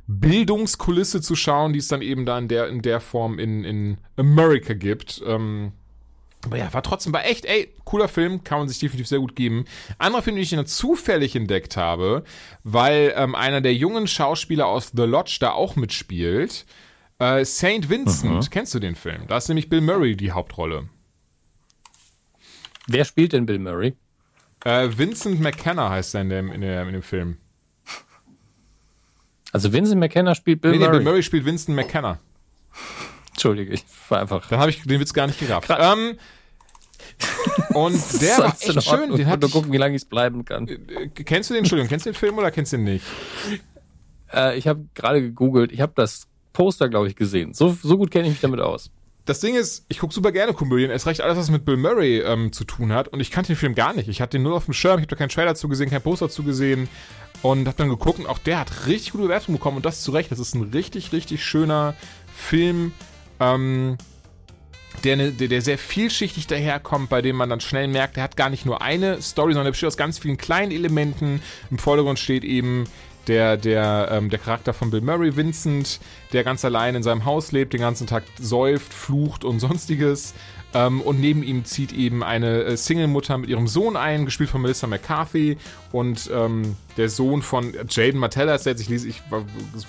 Bildungskulisse 0.08 1.22
zu 1.22 1.36
schauen, 1.36 1.74
die 1.74 1.80
es 1.80 1.90
dann 1.90 2.02
eben 2.02 2.26
da 2.26 2.38
in 2.38 2.48
der, 2.48 2.70
in 2.70 2.82
der 2.82 3.00
Form 3.02 3.40
in, 3.40 3.64
in 3.64 3.98
America 4.16 4.74
gibt. 4.74 5.22
Ähm, 5.26 5.74
aber 6.46 6.58
ja, 6.58 6.74
war 6.74 6.84
trotzdem, 6.84 7.14
war 7.14 7.26
echt, 7.26 7.46
ey, 7.46 7.74
cooler 7.84 8.08
Film, 8.08 8.44
kann 8.44 8.60
man 8.60 8.70
sich 8.70 8.80
definitiv 8.80 9.08
sehr 9.08 9.20
gut 9.20 9.36
geben. 9.36 9.66
Anderer 9.98 10.22
Film, 10.22 10.38
den 10.38 10.44
ich 10.44 10.50
dann 10.52 10.66
zufällig 10.66 11.36
entdeckt 11.36 11.76
habe, 11.76 12.24
weil 12.64 13.14
ähm, 13.18 13.36
einer 13.36 13.60
der 13.60 13.74
jungen 13.74 14.08
Schauspieler 14.08 14.68
aus 14.68 14.92
The 14.96 15.04
Lodge 15.04 15.38
da 15.42 15.52
auch 15.52 15.76
mitspielt. 15.76 16.66
Äh, 17.20 17.44
St. 17.44 17.90
Vincent, 17.90 18.50
kennst 18.52 18.74
du 18.76 18.80
den 18.80 18.96
Film? 18.96 19.24
Da 19.28 19.38
ist 19.38 19.50
nämlich 19.50 19.70
Bill 19.70 19.82
Murray 19.82 20.16
die 20.16 20.32
Hauptrolle. 20.32 20.88
Wer 22.88 23.04
spielt 23.04 23.34
denn 23.34 23.46
Bill 23.46 23.60
Murray? 23.60 23.96
Äh, 24.64 24.90
Vincent 24.96 25.42
McKenna 25.42 25.90
heißt 25.90 26.16
er 26.16 26.22
in 26.22 26.30
dem, 26.30 26.52
in, 26.52 26.62
der, 26.62 26.84
in 26.84 26.94
dem 26.94 27.04
Film. 27.04 27.38
Also 29.54 29.72
Vincent 29.74 30.00
McKenna 30.00 30.36
spielt 30.36 30.62
Bill 30.62 30.72
Nee, 30.72 30.78
nee, 30.78 30.84
Murray. 30.86 30.98
Bill 30.98 31.06
Murray 31.06 31.24
spielt 31.24 31.46
Vincent 31.46 31.76
McKenna. 31.76 32.20
Entschuldige, 33.32 33.74
ich 33.74 33.84
war 34.10 34.20
einfach. 34.22 34.48
Dann 34.50 34.60
habe 34.60 34.72
ich 34.72 34.84
den 34.84 35.00
Witz 35.00 35.14
gar 35.14 35.28
nicht 35.28 35.40
gerafft. 35.40 35.70
Ähm, 35.70 36.18
und 37.74 37.96
der 38.22 38.38
war 38.40 38.56
echt 38.60 38.84
schön. 38.84 39.12
Den 39.12 39.20
Ich 39.22 39.26
hat 39.26 39.42
nur 39.42 39.50
gucken, 39.52 39.72
wie 39.72 39.78
lange 39.78 39.96
ich 39.96 40.02
es 40.04 40.08
bleiben 40.08 40.46
kann. 40.46 40.68
äh, 40.68 41.08
kennst 41.10 41.50
du 41.50 41.54
den, 41.54 41.60
Entschuldigung, 41.60 41.90
kennst 41.90 42.06
du 42.06 42.12
den 42.12 42.16
Film 42.18 42.38
oder 42.38 42.52
kennst 42.52 42.74
du 42.74 42.78
den 42.78 42.86
nicht? 42.86 43.06
Äh, 44.34 44.58
ich 44.58 44.68
habe 44.68 44.86
gerade 44.96 45.22
gegoogelt. 45.22 45.72
Ich 45.72 45.82
habe 45.82 45.94
das 45.96 46.28
Poster, 46.54 46.90
glaube 46.90 47.08
ich, 47.08 47.16
gesehen. 47.16 47.54
So, 47.54 47.78
so 47.82 47.98
gut 47.98 48.12
kenne 48.12 48.26
ich 48.26 48.32
mich 48.32 48.42
damit 48.42 48.60
aus. 48.60 48.92
Das 49.26 49.42
Ding 49.42 49.56
ist, 49.56 49.86
ich 49.90 50.00
gucke 50.00 50.14
super 50.14 50.32
gerne 50.32 50.54
Komödien. 50.54 50.90
Es 50.90 51.06
reicht 51.06 51.20
alles, 51.20 51.38
was 51.38 51.52
mit 51.52 51.66
Bill 51.66 51.76
Murray 51.76 52.20
ähm, 52.22 52.54
zu 52.54 52.64
tun 52.64 52.94
hat. 52.94 53.10
Und 53.10 53.20
ich 53.20 53.30
kannte 53.30 53.52
den 53.52 53.58
Film 53.58 53.76
gar 53.76 53.94
nicht. 53.94 54.08
Ich 54.08 54.22
hatte 54.22 54.38
den 54.38 54.44
nur 54.44 54.56
auf 54.56 54.66
dem 54.66 54.74
Schirm. 54.74 55.00
Ich 55.00 55.02
habe 55.04 55.08
da 55.08 55.16
keinen 55.18 55.30
Trailer 55.30 55.54
zu 55.54 55.68
gesehen, 55.68 55.90
kein 55.90 56.02
Poster 56.02 56.30
zu 56.30 56.44
gesehen. 56.44 56.88
Und 57.44 57.68
habe 57.68 57.78
dann 57.78 57.90
geguckt 57.90 58.20
und 58.20 58.28
auch 58.28 58.40
der 58.40 58.60
hat 58.60 58.88
richtig 58.88 59.12
gute 59.12 59.26
Bewertungen 59.26 59.58
bekommen. 59.58 59.78
Und 59.78 59.86
das 59.86 60.02
zu 60.02 60.12
Recht. 60.12 60.32
Das 60.32 60.40
ist 60.40 60.56
ein 60.56 60.64
richtig, 60.74 61.12
richtig 61.12 61.44
schöner 61.44 61.96
Film, 62.36 62.94
ähm, 63.40 63.98
der, 65.04 65.16
der, 65.16 65.48
der 65.48 65.62
sehr 65.62 65.78
vielschichtig 65.78 66.48
daherkommt, 66.48 67.10
bei 67.10 67.22
dem 67.22 67.36
man 67.36 67.50
dann 67.50 67.60
schnell 67.60 67.88
merkt, 67.88 68.16
der 68.16 68.24
hat 68.24 68.36
gar 68.36 68.50
nicht 68.50 68.66
nur 68.66 68.82
eine 68.82 69.22
Story, 69.22 69.54
sondern 69.54 69.66
der 69.66 69.72
besteht 69.72 69.88
aus 69.88 69.98
ganz 69.98 70.18
vielen 70.18 70.38
kleinen 70.38 70.72
Elementen. 70.72 71.42
Im 71.70 71.78
Vordergrund 71.78 72.20
steht 72.20 72.44
eben 72.44 72.86
der, 73.28 73.58
der, 73.58 74.10
ähm, 74.12 74.30
der 74.30 74.40
Charakter 74.40 74.74
von 74.74 74.90
Bill 74.90 75.02
Murray, 75.02 75.36
Vincent, 75.36 76.00
der 76.34 76.44
ganz 76.44 76.64
allein 76.66 76.96
in 76.96 77.04
seinem 77.04 77.26
Haus 77.26 77.52
lebt, 77.52 77.74
den 77.74 77.82
ganzen 77.82 78.08
Tag 78.08 78.24
säuft, 78.40 78.94
flucht 78.94 79.44
und 79.44 79.60
sonstiges. 79.60 80.34
Ähm, 80.74 81.02
und 81.02 81.20
neben 81.20 81.44
ihm 81.44 81.66
zieht 81.66 81.94
eben 81.94 82.24
eine 82.24 82.64
äh, 82.64 82.78
Single-Mutter 82.78 83.38
mit 83.38 83.50
ihrem 83.50 83.68
Sohn 83.68 83.96
ein, 83.96 84.26
gespielt 84.26 84.50
von 84.50 84.62
Melissa 84.62 84.88
McCarthy. 84.88 85.58
Und 85.92 86.30
ähm, 86.34 86.76
der 86.98 87.10
Sohn 87.10 87.42
von 87.42 87.74
Jaden 87.90 88.20
Martella 88.20 88.56
ist 88.56 88.66
jetzt, 88.66 88.82
ich 88.82 88.90
lese, 88.90 89.08
ich, 89.08 89.22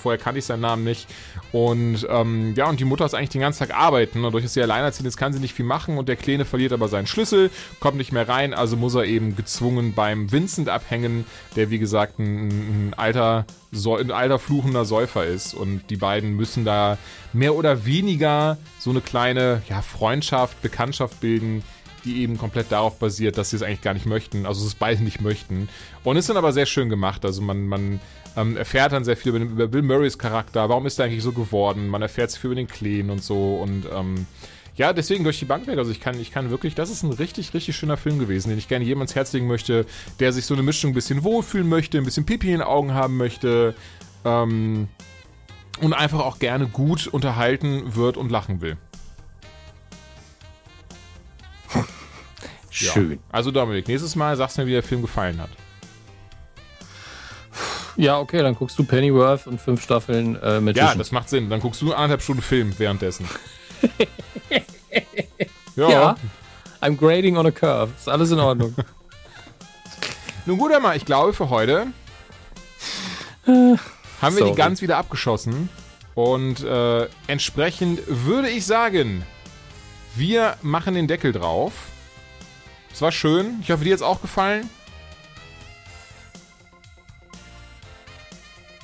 vorher 0.01 0.19
kannte 0.19 0.39
ich 0.39 0.45
seinen 0.45 0.61
Namen 0.61 0.85
nicht. 0.85 1.09
Und 1.53 2.07
ähm, 2.09 2.55
ja, 2.55 2.69
und 2.69 2.79
die 2.79 2.85
Mutter 2.85 3.05
ist 3.05 3.15
eigentlich 3.15 3.31
den 3.31 3.41
ganzen 3.41 3.67
Tag 3.67 3.77
arbeiten. 3.77 4.19
Und 4.19 4.25
dadurch, 4.25 4.45
dass 4.45 4.55
sie 4.55 4.63
alleinerziehend 4.63 5.09
ist, 5.09 5.17
kann 5.17 5.33
sie 5.33 5.41
nicht 5.41 5.55
viel 5.55 5.65
machen. 5.65 5.99
Und 5.99 6.09
der 6.09 6.17
Kleine 6.17 6.45
verliert 6.45 6.73
aber 6.73 6.89
seinen 6.89 7.07
Schlüssel, 7.07 7.51
kommt 7.81 7.97
nicht 7.97 8.13
mehr 8.13 8.29
rein. 8.29 8.55
Also 8.55 8.77
muss 8.77 8.95
er 8.95 9.05
eben 9.05 9.37
gezwungen 9.37 9.95
beim 9.95 10.31
Vincent 10.31 10.69
abhängen, 10.69 11.25
der 11.57 11.71
wie 11.71 11.79
gesagt 11.79 12.19
ein, 12.19 12.49
ein 12.91 12.95
alter, 12.95 13.47
ein 13.73 14.11
alter 14.11 14.39
fluchender 14.39 14.85
Säufer 14.85 15.25
ist. 15.25 15.55
Und 15.55 15.83
die 15.91 15.97
beiden 15.97 16.37
müssen 16.37 16.65
da 16.65 16.99
mehr 17.33 17.55
oder 17.55 17.85
weniger 17.85 18.59
so 18.79 18.91
eine 18.91 19.01
kleine 19.01 19.63
ja, 19.69 19.83
Freundschaft, 19.83 20.61
Bekanntschaft 20.63 21.21
bilden, 21.21 21.63
die 22.05 22.23
eben 22.23 22.39
komplett 22.39 22.71
darauf 22.71 22.99
basiert, 22.99 23.39
dass 23.39 23.51
sie 23.51 23.57
es 23.57 23.63
eigentlich 23.63 23.83
gar 23.83 23.95
nicht 23.95 24.07
möchten, 24.07 24.47
also 24.47 24.67
es 24.67 24.75
beide 24.75 25.03
nicht 25.03 25.21
möchten. 25.21 25.69
Und 26.05 26.17
ist 26.17 26.29
dann 26.29 26.37
aber 26.37 26.53
sehr 26.53 26.67
schön 26.67 26.89
gemacht. 26.89 27.25
Also 27.25 27.43
man, 27.43 27.67
man 27.67 28.01
ähm, 28.37 28.57
erfährt 28.57 28.93
dann 28.93 29.05
sehr 29.05 29.17
viel 29.17 29.35
über, 29.35 29.45
über 29.45 29.67
Bill 29.69 29.83
Murrays 29.83 30.19
Charakter, 30.19 30.69
warum 30.69 30.87
ist 30.87 30.99
er 30.99 31.07
eigentlich 31.07 31.23
so 31.23 31.33
geworden, 31.33 31.89
man 31.89 32.03
erfährt 32.03 32.31
sehr 32.31 32.41
viel 32.41 32.51
über 32.51 32.61
den 32.61 32.69
Kleen 32.69 33.11
und 33.11 33.23
so 33.23 33.57
und 33.57 33.85
ähm, 33.93 34.27
ja, 34.77 34.93
deswegen 34.93 35.25
durch 35.25 35.41
die 35.41 35.45
Bank 35.45 35.67
weg. 35.67 35.77
Also 35.77 35.91
ich 35.91 35.99
kann, 35.99 36.21
ich 36.21 36.31
kann 36.31 36.51
wirklich, 36.51 36.77
das 36.77 36.89
ist 36.89 37.03
ein 37.03 37.13
richtig, 37.13 37.53
richtig 37.53 37.75
schöner 37.75 37.97
Film 37.97 38.21
gewesen, 38.21 38.51
den 38.51 38.59
ich 38.59 38.69
gerne 38.69 38.85
jedem 38.85 39.01
ans 39.01 39.17
Herz 39.17 39.33
legen 39.33 39.49
möchte, 39.49 39.87
der 40.21 40.33
sich 40.33 40.47
so 40.47 40.55
eine 40.55 40.63
Mischung 40.63 40.93
ein 40.93 40.95
bisschen 40.95 41.25
wohlfühlen 41.25 41.69
möchte, 41.69 41.99
ein 41.99 42.05
bisschen 42.05 42.27
Pipi 42.27 42.47
in 42.47 42.59
den 42.59 42.63
Augen 42.63 42.95
haben 42.95 43.17
möchte, 43.17 43.75
ähm, 44.25 44.89
und 45.81 45.93
einfach 45.93 46.21
auch 46.21 46.39
gerne 46.39 46.67
gut 46.67 47.07
unterhalten 47.07 47.95
wird 47.95 48.17
und 48.17 48.31
lachen 48.31 48.61
will. 48.61 48.77
Ja. 52.81 52.93
Schön. 52.93 53.19
Also 53.31 53.51
Dominik, 53.51 53.89
nächstes 53.89 54.17
Mal 54.17 54.37
sagst 54.37 54.57
du 54.57 54.63
mir, 54.63 54.69
wie 54.69 54.73
der 54.73 54.83
Film 54.83 55.03
gefallen 55.03 55.41
hat. 55.41 55.51
Ja, 57.97 58.19
okay, 58.19 58.43
dann 58.43 58.55
guckst 58.55 58.79
du 58.79 58.85
Pennyworth 58.85 59.49
und 59.49 59.61
fünf 59.61 59.83
Staffeln 59.83 60.41
äh, 60.41 60.61
mit 60.61 60.77
Ja, 60.77 60.95
das 60.95 61.11
macht 61.11 61.29
Sinn. 61.29 61.51
Dann 61.51 61.61
guckst 61.61 61.83
du 61.83 61.93
anderthalb 61.93 62.23
Stunden 62.23 62.43
Film 62.43 62.73
währenddessen. 62.79 63.29
ja. 65.77 65.91
Ja. 65.91 66.17
I'm 66.81 66.97
grading 66.97 67.37
on 67.37 67.47
a 67.47 67.51
curve. 67.51 67.91
Ist 67.99 68.09
alles 68.09 68.31
in 68.31 68.39
Ordnung. 68.39 68.75
Nun 70.47 70.59
gut, 70.59 70.71
Emma, 70.73 70.95
ich 70.95 71.05
glaube 71.05 71.33
für 71.33 71.51
heute 71.51 71.89
haben 73.49 73.79
wir 74.21 74.33
sorry. 74.33 74.51
die 74.51 74.57
ganz 74.57 74.81
wieder 74.83 74.97
abgeschossen. 74.97 75.69
Und 76.15 76.65
äh, 76.65 77.09
entsprechend 77.27 78.01
würde 78.07 78.49
ich 78.49 78.67
sagen, 78.67 79.25
wir 80.17 80.57
machen 80.63 80.95
den 80.95 81.07
Deckel 81.07 81.33
drauf. 81.33 81.73
Es 82.99 83.03
war 83.03 83.13
schön. 83.13 83.61
Ich 83.63 83.71
hoffe, 83.71 83.85
dir 83.85 83.93
hat 83.93 84.01
es 84.01 84.03
auch 84.03 84.21
gefallen. 84.21 84.69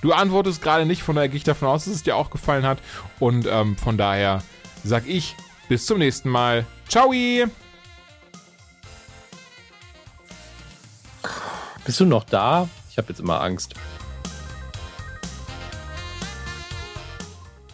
Du 0.02 0.12
antwortest 0.12 0.62
gerade 0.62 0.86
nicht, 0.86 1.02
von 1.02 1.16
daher 1.16 1.28
gehe 1.28 1.38
ich 1.38 1.42
davon 1.42 1.66
aus, 1.66 1.86
dass 1.86 1.94
es 1.94 2.04
dir 2.04 2.14
auch 2.14 2.30
gefallen 2.30 2.64
hat. 2.64 2.78
Und 3.18 3.48
ähm, 3.48 3.76
von 3.76 3.98
daher 3.98 4.40
sag 4.84 5.08
ich 5.08 5.34
bis 5.68 5.86
zum 5.86 5.98
nächsten 5.98 6.28
Mal. 6.28 6.64
Ciao! 6.88 7.10
Bist 11.84 11.98
du 11.98 12.04
noch 12.04 12.22
da? 12.22 12.68
Ich 12.92 12.98
habe 12.98 13.08
jetzt 13.08 13.18
immer 13.18 13.40
Angst. 13.40 13.74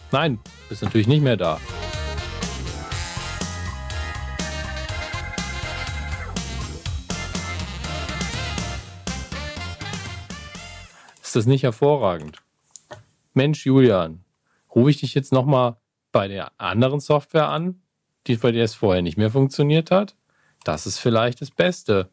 Nein, 0.09 0.39
bist 0.69 0.81
natürlich 0.81 1.05
nicht 1.05 1.21
mehr 1.21 1.37
da. 1.37 1.59
Ist 11.31 11.37
das 11.37 11.45
nicht 11.45 11.63
hervorragend? 11.63 12.39
Mensch, 13.33 13.65
Julian, 13.65 14.25
rufe 14.75 14.89
ich 14.89 14.99
dich 14.99 15.13
jetzt 15.13 15.31
nochmal 15.31 15.77
bei 16.11 16.27
der 16.27 16.51
anderen 16.57 16.99
Software 16.99 17.47
an, 17.47 17.81
die 18.27 18.35
bei 18.35 18.51
der 18.51 18.65
es 18.65 18.75
vorher 18.75 19.01
nicht 19.01 19.15
mehr 19.15 19.31
funktioniert 19.31 19.91
hat? 19.91 20.17
Das 20.65 20.85
ist 20.85 20.97
vielleicht 20.97 21.39
das 21.39 21.49
Beste. 21.49 22.09